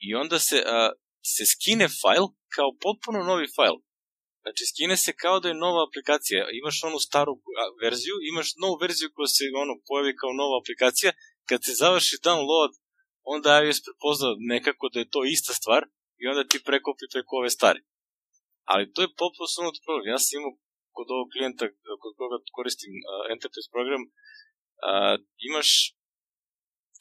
I 0.05 0.15
onda 0.21 0.39
se, 0.39 0.57
a, 0.65 0.91
se 1.33 1.43
skine 1.53 1.87
file 2.01 2.29
kao 2.55 2.69
potpuno 2.85 3.19
novi 3.31 3.47
file. 3.57 3.79
Znači, 4.43 4.63
skine 4.71 4.95
se 5.03 5.11
kao 5.23 5.39
da 5.39 5.47
je 5.49 5.63
nova 5.65 5.81
aplikacija. 5.87 6.41
Imaš 6.61 6.77
onu 6.87 6.99
staru 7.07 7.33
verziju, 7.83 8.15
imaš 8.31 8.47
novu 8.61 8.75
verziju 8.83 9.09
koja 9.15 9.27
se 9.35 9.43
ono, 9.63 9.73
pojavi 9.87 10.13
kao 10.21 10.31
nova 10.41 10.55
aplikacija. 10.61 11.11
Kad 11.49 11.59
se 11.65 11.73
završi 11.83 12.23
download, 12.27 12.71
onda 13.33 13.49
iOS 13.63 13.79
prepozna 13.85 14.29
nekako 14.53 14.85
da 14.93 14.97
je 14.99 15.11
to 15.13 15.21
ista 15.35 15.53
stvar 15.59 15.81
i 16.21 16.23
onda 16.31 16.43
ti 16.47 16.65
prekopi 16.67 17.05
preko 17.13 17.33
ove 17.41 17.49
stare. 17.57 17.79
Ali 18.71 18.91
to 18.93 18.99
je 19.01 19.15
potpuno 19.21 19.47
sunut 19.55 19.77
problem. 19.85 20.07
Ja 20.13 20.19
sam 20.23 20.33
imao 20.37 20.53
kod 20.97 21.07
ovog 21.15 21.27
klijenta 21.33 21.65
kod 22.01 22.11
koga 22.19 22.37
koristim 22.57 22.93
uh, 22.99 23.23
Enterprise 23.33 23.69
program, 23.75 24.01
uh, 24.05 25.15
imaš 25.49 25.69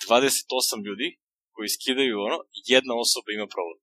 28 0.08 0.86
ljudi 0.86 1.08
koji 1.54 1.68
skidaju 1.76 2.14
ono, 2.28 2.38
jedna 2.74 2.94
osoba 3.04 3.28
ima 3.30 3.48
problem. 3.56 3.80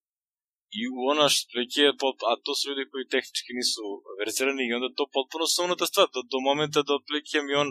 I 0.80 0.82
u 0.96 1.00
ono 1.14 1.26
što 1.36 1.56
je, 1.76 1.88
a 2.32 2.34
to 2.44 2.52
su 2.58 2.64
ljudi 2.70 2.84
koji 2.92 3.12
tehnički 3.14 3.52
nisu 3.60 3.84
verzirani 4.20 4.64
i 4.66 4.76
onda 4.78 4.90
to 4.98 5.04
potpuno 5.16 5.44
da 5.82 5.86
stvar, 5.92 6.08
do, 6.16 6.22
do 6.34 6.38
momenta 6.48 6.80
da 6.88 6.98
otprilike 7.00 7.38
mi 7.46 7.54
on 7.64 7.70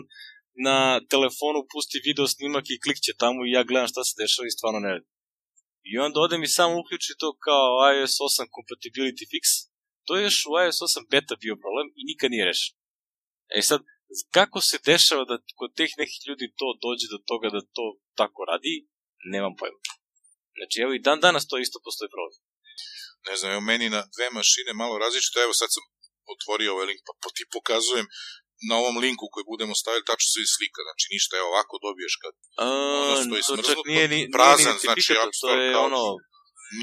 na 0.67 0.77
telefonu 1.13 1.59
pusti 1.71 1.97
video 2.07 2.27
snimak 2.33 2.65
i 2.69 2.81
klikće 2.83 3.11
tamo 3.23 3.39
i 3.43 3.53
ja 3.55 3.63
gledam 3.69 3.91
šta 3.93 4.01
se 4.07 4.13
dešava 4.21 4.45
i 4.47 4.55
stvarno 4.57 4.79
ne 4.85 4.91
radi. 4.95 5.07
I 5.91 5.93
onda 6.05 6.17
ode 6.19 6.37
mi 6.37 6.47
samo 6.57 6.73
uključi 6.81 7.19
to 7.21 7.29
kao 7.47 7.69
iOS 7.93 8.15
8 8.27 8.55
compatibility 8.55 9.25
fix 9.33 9.45
To 10.05 10.11
je 10.15 10.23
još 10.27 10.37
u 10.49 10.53
iOS 10.63 10.79
8 10.81 11.09
beta 11.13 11.35
bio 11.43 11.55
problem 11.63 11.87
i 11.99 12.01
nikad 12.09 12.27
nije 12.31 12.49
rešen. 12.51 12.73
E 13.57 13.61
sad, 13.69 13.79
kako 14.37 14.57
se 14.69 14.85
dešava 14.91 15.23
da 15.31 15.35
kod 15.59 15.69
teh 15.79 15.91
nekih 16.01 16.19
ljudi 16.27 16.45
to 16.59 16.67
dođe 16.85 17.05
do 17.13 17.19
toga 17.29 17.47
da 17.55 17.61
to 17.77 17.85
tako 18.19 18.41
radi, 18.51 18.75
nemam 19.33 19.53
pojma. 19.59 19.79
Znači, 20.57 20.75
evo 20.83 20.91
i 20.93 21.03
dan 21.07 21.19
danas 21.25 21.47
to 21.49 21.55
isto 21.57 21.77
postoji 21.85 22.09
problem. 22.15 22.39
Ne 23.27 23.33
znam, 23.37 23.49
evo 23.51 23.61
meni 23.71 23.85
na 23.95 24.01
dve 24.15 24.27
mašine 24.37 24.71
malo 24.81 24.95
različito, 25.03 25.37
evo 25.45 25.53
sad 25.61 25.69
sam 25.75 25.83
otvorio 26.35 26.69
ovaj 26.73 26.87
link, 26.89 27.01
pa, 27.07 27.13
pa 27.23 27.29
ti 27.35 27.43
pokazujem 27.55 28.07
na 28.69 28.75
ovom 28.81 28.95
linku 29.05 29.25
koji 29.33 29.49
budemo 29.51 29.73
stavili 29.81 30.09
tačno 30.09 30.27
sve 30.33 30.43
slika, 30.55 30.79
znači 30.87 31.05
ništa, 31.13 31.33
evo 31.37 31.47
ovako 31.53 31.75
dobiješ 31.85 32.13
kad 32.23 32.33
A, 32.63 32.65
ono 33.05 33.15
stoji 33.27 33.43
smrznuto, 33.47 33.89
nije, 33.91 34.05
ni, 34.13 34.19
prazan, 34.35 34.75
nije 34.75 34.85
znači, 34.87 35.09
to 35.41 35.49
je 35.59 35.73
kao, 35.73 35.85
ono, 35.89 36.03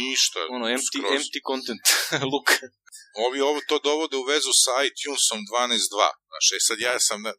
ništa. 0.00 0.40
Ono, 0.56 0.66
empty, 0.74 0.98
skroz. 1.00 1.12
empty 1.18 1.40
content 1.50 1.84
look. 2.32 2.48
Ovi 3.26 3.38
ovo 3.40 3.60
to 3.68 3.76
dovode 3.88 4.16
u 4.16 4.28
vezu 4.32 4.52
sa 4.64 4.72
iTunesom 4.88 5.40
12.2. 5.52 6.10
Znači, 6.30 6.50
e, 6.56 6.60
sad 6.66 6.78
ja 6.88 6.94
sam 7.08 7.18
na, 7.26 7.32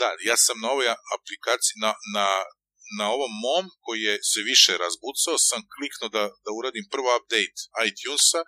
da, 0.00 0.08
ja 0.30 0.36
sam 0.36 0.56
na 0.64 0.68
ovoj 0.74 0.88
aplikaciji, 1.16 1.76
na, 1.84 1.92
na, 2.16 2.26
na 2.98 3.06
ovom 3.16 3.32
mom 3.44 3.64
koji 3.84 4.00
je 4.08 4.14
se 4.30 4.40
više 4.52 4.72
razbucao, 4.84 5.34
sam 5.48 5.60
kliknuo 5.74 6.08
da, 6.16 6.24
da 6.44 6.50
uradim 6.58 6.84
prvo 6.94 7.08
update 7.18 7.58
iTunesa, 7.88 8.40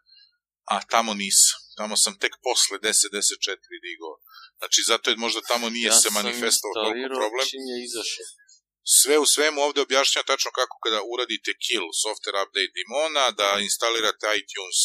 a 0.73 0.75
tamo 0.95 1.13
nisam. 1.25 1.59
Tamo 1.79 1.95
sam 2.03 2.13
tek 2.23 2.35
posle 2.47 2.77
10.10.4 2.79 3.87
digao. 3.89 4.15
Znači, 4.61 4.81
zato 4.91 5.07
je 5.11 5.23
možda 5.27 5.41
tamo 5.53 5.67
nije 5.77 5.89
ja 5.93 6.01
se 6.03 6.09
manifestovao 6.21 6.75
toliko 6.85 7.09
problem. 7.21 7.45
Čim 7.53 7.65
je 7.73 7.77
izašao. 7.89 8.27
Sve 9.01 9.19
u 9.19 9.27
svemu 9.27 9.59
ovde 9.61 9.81
objašnjam 9.81 10.25
tačno 10.27 10.51
kako 10.51 10.77
kada 10.85 11.01
uradite 11.13 11.51
kill 11.65 11.87
software 12.03 12.43
update 12.45 12.75
dimona, 12.77 13.25
da 13.31 13.49
instalirate 13.69 14.27
iTunes 14.41 14.79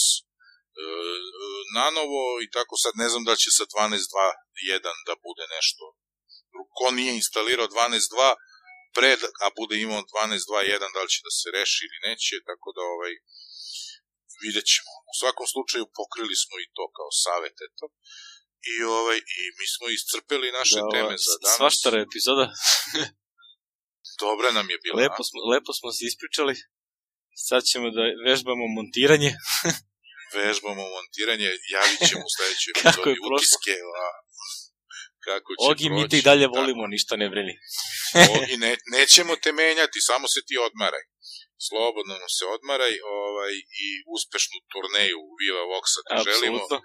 E, 0.78 0.86
nanovo 1.78 2.24
i 2.45 2.48
tako 2.56 2.76
sad 2.84 2.94
ne 3.03 3.07
znam 3.11 3.24
da 3.30 3.34
će 3.41 3.49
sa 3.57 3.65
12.2.1 3.74 4.98
da 5.07 5.14
bude 5.28 5.45
nešto. 5.56 5.84
Ko 6.78 6.88
nije 6.98 7.11
instalirao 7.22 7.68
12.2 7.68 8.36
pre, 8.95 9.11
a 9.45 9.48
bude 9.60 9.76
imao 9.86 10.02
12.2.1 10.02 10.94
da 10.95 11.02
li 11.03 11.10
će 11.14 11.19
da 11.28 11.32
se 11.40 11.48
reši 11.57 11.82
ili 11.88 11.99
neće, 12.07 12.34
tako 12.49 12.68
da 12.78 12.82
ovaj, 12.95 13.14
vidjet 14.44 14.65
ćemo. 14.74 14.91
U 15.11 15.14
svakom 15.19 15.48
slučaju 15.53 15.94
pokrili 15.99 16.36
smo 16.44 16.56
i 16.60 16.72
to 16.78 16.86
kao 16.98 17.10
savet, 17.26 17.57
eto. 17.68 17.86
I, 18.74 18.76
ovaj, 18.98 19.18
i 19.40 19.41
mi 19.57 19.68
smo 19.74 19.86
iscrpeli 19.98 20.57
naše 20.60 20.80
da, 20.84 20.90
teme 20.94 21.15
za 21.26 21.36
danas. 21.41 21.57
Svaštara 21.57 21.98
epizoda. 22.07 22.45
Dobra 24.23 24.49
nam 24.57 24.68
je 24.73 24.77
bila. 24.84 24.95
Lepo 25.02 25.22
smo, 25.27 25.39
lepo 25.53 25.72
smo 25.80 25.88
se 25.95 26.02
ispričali. 26.11 26.53
Sad 27.49 27.61
ćemo 27.69 27.88
da 27.98 28.02
vežbamo 28.27 28.65
montiranje. 28.77 29.31
vežbamo 30.39 30.84
montiranje, 30.95 31.49
javit 31.76 31.99
ćemo 32.10 32.23
u 32.27 32.34
sledećoj 32.35 32.72
epizodi 32.76 33.19
utiske, 33.27 33.73
a, 34.03 34.07
kako 35.27 35.49
će 35.60 35.65
Ogi, 35.72 35.88
mi 35.89 36.02
proći. 36.02 36.11
te 36.11 36.18
i 36.18 36.27
dalje 36.30 36.45
Da. 36.48 36.53
volimo, 36.60 36.84
ništa 36.95 37.14
ne 37.22 37.27
brini. 37.34 37.53
Ogi, 38.35 38.56
ne, 38.57 38.72
nećemo 38.95 39.34
te 39.44 39.52
menjati, 39.52 40.06
samo 40.10 40.26
se 40.34 40.39
ti 40.48 40.56
odmaraj. 40.68 41.03
Slobodno 41.68 42.14
nam 42.23 42.31
se 42.38 42.44
odmaraj 42.56 42.94
ovaj, 43.19 43.53
i 43.85 43.88
uspešnu 44.15 44.57
turneju 44.72 45.19
Viva 45.39 45.64
Voxa 45.72 45.99
ti 46.07 46.14
želimo 46.30 46.57
Apsolutno. 46.57 46.77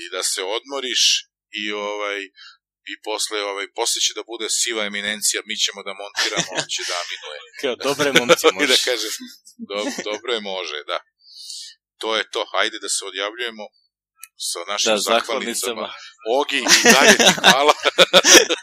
i 0.00 0.02
da 0.14 0.22
se 0.22 0.40
odmoriš 0.56 1.02
i 1.60 1.64
ovaj 1.72 2.20
i 2.90 2.94
posle 3.06 3.38
ovaj 3.52 3.66
posle 3.78 3.98
će 4.06 4.12
da 4.18 4.22
bude 4.32 4.46
siva 4.60 4.82
eminencija, 4.90 5.38
mi 5.48 5.56
ćemo 5.56 5.80
da 5.86 5.92
montiramo, 6.00 6.48
on 6.58 6.66
će 6.74 6.82
da 6.90 6.94
aminuje. 7.02 7.38
Kao, 7.60 7.74
dobre 7.88 8.08
momci, 8.18 8.44
I 8.46 8.50
da 8.50 8.54
može. 8.58 8.76
kaže, 8.88 9.08
do, 9.68 9.76
dobro 10.08 10.30
je, 10.36 10.40
može, 10.52 10.78
da. 10.90 10.98
To 12.00 12.08
je 12.16 12.22
to, 12.30 12.40
hajde 12.52 12.76
da 12.78 12.88
se 12.88 13.02
odjavljujemo 13.04 13.64
sa 14.50 14.60
našim 14.70 14.90
Da, 14.90 14.96
zahvalnicama. 14.98 15.54
zahvalnicama. 15.54 15.88
Ogi, 16.38 16.60
i 16.76 16.82
dalje 16.94 17.16
ti 17.18 17.32
hvala. 17.42 17.74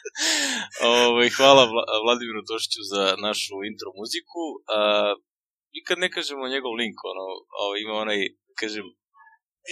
Ovaj, 1.06 1.30
hvala 1.30 1.64
Vla- 1.65 1.88
Vladimiru 2.03 2.41
Tošiću 2.49 2.81
za 2.93 3.03
našu 3.18 3.56
intro 3.69 3.89
muziku. 3.99 4.43
A, 4.69 4.80
nikad 5.73 5.98
ne 5.99 6.10
kažemo 6.11 6.48
njegov 6.48 6.73
link, 6.73 6.98
ono, 7.03 7.23
ovo, 7.61 7.73
ima 7.77 7.93
onaj, 7.95 8.19
kažem, 8.61 8.85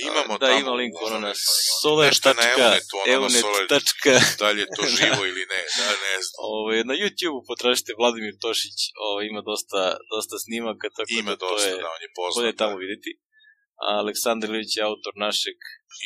Imamo 0.10 0.34
da, 0.38 0.46
tamo, 0.48 0.60
ima 0.60 0.74
link 0.74 0.94
ono 1.02 1.20
na 1.20 1.28
nešto 1.28 1.52
solar. 1.82 2.12
na 2.40 2.44
Evonetu, 2.54 2.94
ono 2.96 3.20
na 3.26 3.30
Solar. 3.30 3.62
Evonet. 3.62 4.38
da 4.40 4.48
li 4.50 4.60
je 4.64 4.68
to 4.76 4.84
živo 4.98 5.22
ili 5.32 5.44
ne, 5.54 5.62
da 5.78 5.86
ne 6.06 6.16
znam. 6.24 6.38
Ovaj, 6.52 6.78
na 6.84 6.96
YouTube 7.02 7.40
potražite 7.48 7.92
Vladimir 8.00 8.36
Tošić, 8.42 8.80
ovaj, 9.08 9.24
ima 9.26 9.42
dosta, 9.42 9.82
dosta 10.14 10.36
snimaka, 10.46 10.86
tako 10.98 11.10
Ima 11.14 11.32
da 11.32 11.38
to 11.38 11.50
dosta, 11.52 11.70
je, 11.70 11.76
da, 11.84 11.90
on 11.98 12.02
je 12.06 12.10
poznat. 12.20 12.38
bolje 12.38 12.54
tamo 12.62 12.76
da. 12.76 12.82
vidjeti. 12.84 13.12
A 13.86 13.90
Aleksandar 14.02 14.50
Ilić 14.50 14.72
je 14.78 14.84
autor 14.84 15.14
našeg 15.28 15.58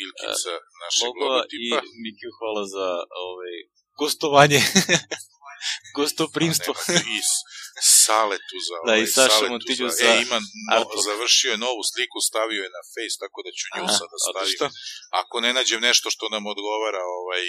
Ilkica 0.03 0.53
našeg 0.83 1.03
logova 1.05 1.39
i 1.57 1.63
logotipa. 1.63 1.77
Mikiju 2.03 2.31
hvala 2.37 2.63
za 2.75 2.87
ovaj, 3.25 3.53
gostovanje, 4.01 4.59
gostoprimstvo. 5.97 6.71
A, 6.73 6.81
nema, 6.87 6.99
I 7.15 7.19
s- 7.29 7.41
Saletu 8.05 8.57
za 8.67 8.75
Da, 8.87 8.95
i 8.95 9.03
ovaj, 9.03 9.13
Saša 9.15 9.45
Montilju 9.51 9.87
za, 9.89 9.95
za 9.99 10.11
e, 10.13 10.21
ima 10.25 10.39
no, 10.69 11.01
završio 11.09 11.49
je 11.51 11.63
novu 11.67 11.83
sliku, 11.91 12.17
stavio 12.29 12.61
je 12.65 12.75
na 12.77 12.83
face, 12.93 13.17
tako 13.23 13.39
da 13.45 13.51
ću 13.57 13.65
nju 13.75 13.85
Aha, 13.85 13.95
sada 13.99 14.15
stavim. 14.23 14.37
odlično. 14.41 14.67
Ako 15.21 15.35
ne 15.45 15.51
nađem 15.57 15.79
nešto 15.89 16.07
što 16.15 16.25
nam 16.35 16.43
odgovara, 16.53 17.03
ovaj, 17.19 17.43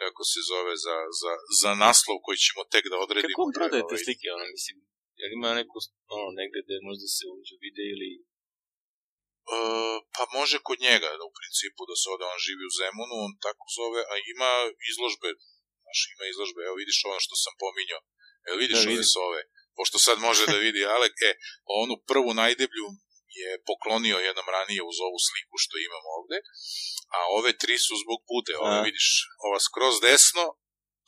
kako 0.00 0.22
se 0.30 0.40
zove, 0.50 0.74
za, 0.86 0.96
za, 1.20 1.32
za 1.62 1.70
naslov 1.84 2.16
koji 2.24 2.38
ćemo 2.46 2.62
tek 2.72 2.84
da 2.92 2.96
odredimo. 3.04 3.34
Kako 3.34 3.46
on 3.48 3.52
prodaje 3.58 3.82
te 3.88 3.94
ovaj, 3.94 4.04
slike, 4.04 4.26
ono, 4.36 4.44
mislim, 4.56 4.76
jel 5.20 5.30
ima 5.38 5.50
neku, 5.60 5.76
ono, 6.16 6.28
negde 6.40 6.58
gde 6.64 6.76
možda 6.88 7.06
se 7.16 7.24
uđe 7.36 7.54
vide 7.64 7.84
ili... 7.94 8.10
E, 9.56 9.58
pa 10.14 10.22
može 10.38 10.56
kod 10.68 10.78
njega, 10.88 11.08
u 11.30 11.32
principu 11.38 11.80
da 11.90 11.94
se 12.00 12.06
ode, 12.14 12.24
on 12.32 12.40
živi 12.46 12.64
u 12.66 12.76
Zemunu, 12.80 13.14
on 13.26 13.32
tako 13.46 13.66
zove, 13.78 14.00
a 14.12 14.14
ima 14.34 14.52
izložbe, 14.90 15.28
znaš, 15.84 16.00
ima 16.14 16.24
izložbe, 16.32 16.60
evo 16.64 16.74
vidiš 16.82 16.98
ono 17.10 17.20
što 17.26 17.34
sam 17.44 17.54
pominjao, 17.62 18.02
evo 18.48 18.56
vidiš 18.64 18.80
Da, 18.84 18.90
ove 18.92 19.04
sove, 19.14 19.40
pošto 19.78 19.96
sad 20.06 20.16
može 20.28 20.42
da 20.52 20.64
vidi 20.66 20.90
Alek, 20.94 21.16
e, 21.28 21.30
onu 21.82 21.94
prvu 22.10 22.30
najdeblju 22.42 22.86
je 23.40 23.50
poklonio 23.70 24.26
jednom 24.28 24.48
ranije 24.56 24.82
uz 24.90 24.98
ovu 25.08 25.18
sliku 25.28 25.54
što 25.64 25.74
imam 25.88 26.04
ovde, 26.18 26.38
a 27.16 27.18
ove 27.38 27.50
tri 27.62 27.76
su 27.86 27.94
zbog 28.02 28.20
bude, 28.32 28.52
ove 28.64 28.76
A. 28.80 28.86
vidiš, 28.88 29.08
ova 29.46 29.58
skroz 29.66 29.94
desno, 30.06 30.44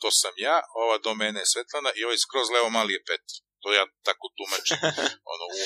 to 0.01 0.09
sam 0.21 0.33
ja, 0.47 0.57
ova 0.83 0.97
do 1.05 1.11
mene 1.21 1.39
je 1.41 1.51
Svetlana 1.53 1.91
i 1.95 2.03
ovaj 2.05 2.19
skroz 2.25 2.47
levo 2.55 2.69
mali 2.77 2.91
je 2.95 3.05
Petar. 3.07 3.37
To 3.61 3.67
ja 3.79 3.83
tako 4.07 4.25
tumačim. 4.37 4.79
ono, 5.33 5.45
u, 5.57 5.59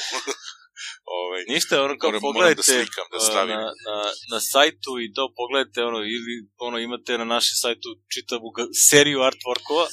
ovaj, 1.17 1.41
Ništa, 1.53 1.73
ono, 1.83 1.93
kao 2.01 2.11
da 2.11 2.19
pogledajte 2.19 2.63
slikam, 2.63 3.05
da 3.11 3.17
uh, 3.17 3.27
stavim. 3.29 3.55
na, 3.55 3.67
na, 3.87 3.97
na 4.31 4.39
sajtu 4.53 4.91
i 5.05 5.07
to 5.15 5.23
pogledajte, 5.39 5.79
ono, 5.89 5.99
ili, 6.15 6.33
ono, 6.67 6.77
imate 6.79 7.11
na 7.17 7.27
našem 7.35 7.55
sajtu 7.63 7.89
čitavu 8.13 8.47
seriju 8.89 9.19
artworkova, 9.29 9.85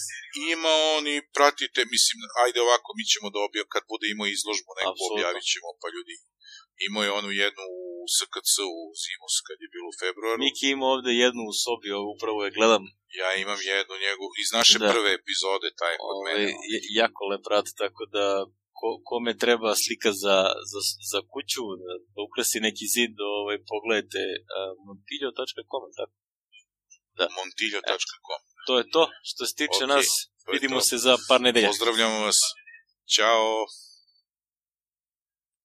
Ima 0.54 0.72
on 0.96 1.04
i 1.14 1.16
pratite, 1.36 1.80
mislim, 1.94 2.18
ajde 2.44 2.59
ovako, 2.66 2.88
mi 2.98 3.04
ćemo 3.12 3.26
da 3.34 3.38
kad 3.74 3.82
bude 3.92 4.06
imao 4.14 4.28
izložbu, 4.36 4.70
neku 4.78 4.90
Apsolutno. 4.92 5.14
objavit 5.16 5.44
ćemo, 5.52 5.68
pa 5.82 5.86
ljudi, 5.94 6.14
imao 6.88 7.02
je 7.06 7.10
onu 7.20 7.30
jednu 7.44 7.64
u 7.80 7.82
SKC 8.18 8.52
u 8.78 8.80
Zimus, 9.02 9.34
kad 9.46 9.56
je 9.64 9.68
bilo 9.74 9.86
u 9.92 9.98
februaru, 10.02 10.38
Miki 10.46 10.66
ima 10.76 10.86
ovde 10.94 11.10
jednu 11.24 11.42
u 11.50 11.54
sobi, 11.62 11.88
ovo 11.98 12.09
upravo 12.16 12.38
je 12.46 12.54
gledam, 12.59 12.82
ja 13.20 13.28
imam 13.44 13.60
jednu 13.74 13.94
njegu, 14.04 14.26
iz 14.42 14.48
naše 14.59 14.76
Da. 14.82 14.88
prve 14.92 15.10
epizode, 15.20 15.68
taj 15.82 15.94
kod 16.04 16.14
ovaj, 16.16 16.34
mene, 16.34 16.50
je- 16.72 16.84
jako 17.02 17.20
lep 17.30 17.44
rad, 17.52 17.66
tako 17.82 18.02
da 18.16 18.24
ko, 18.82 18.88
kome 19.10 19.32
treba 19.44 19.70
slika 19.84 20.10
za, 20.22 20.36
za, 20.70 20.80
za 21.10 21.20
kuću, 21.32 21.62
da, 21.82 21.92
da 22.14 22.18
ukrasi 22.28 22.59
neki 22.68 22.86
zid, 22.94 23.14
ovaj, 23.38 23.59
pogledajte 23.72 24.22
uh, 24.38 24.72
montiljo.com, 24.86 25.84
tako? 25.98 26.14
montiljo.com. 27.38 28.40
To 28.66 28.72
je 28.78 28.84
to, 28.94 29.02
što 29.30 29.42
se 29.48 29.54
tiče 29.60 29.82
Ok, 29.84 29.90
nas, 29.92 30.06
vidimo 30.54 30.78
to. 30.80 30.86
se 30.88 30.96
za 31.06 31.14
par 31.28 31.40
nedelja. 31.46 31.68
Pozdravljamo 31.72 32.18
vas, 32.26 32.38
ćao! 33.14 33.48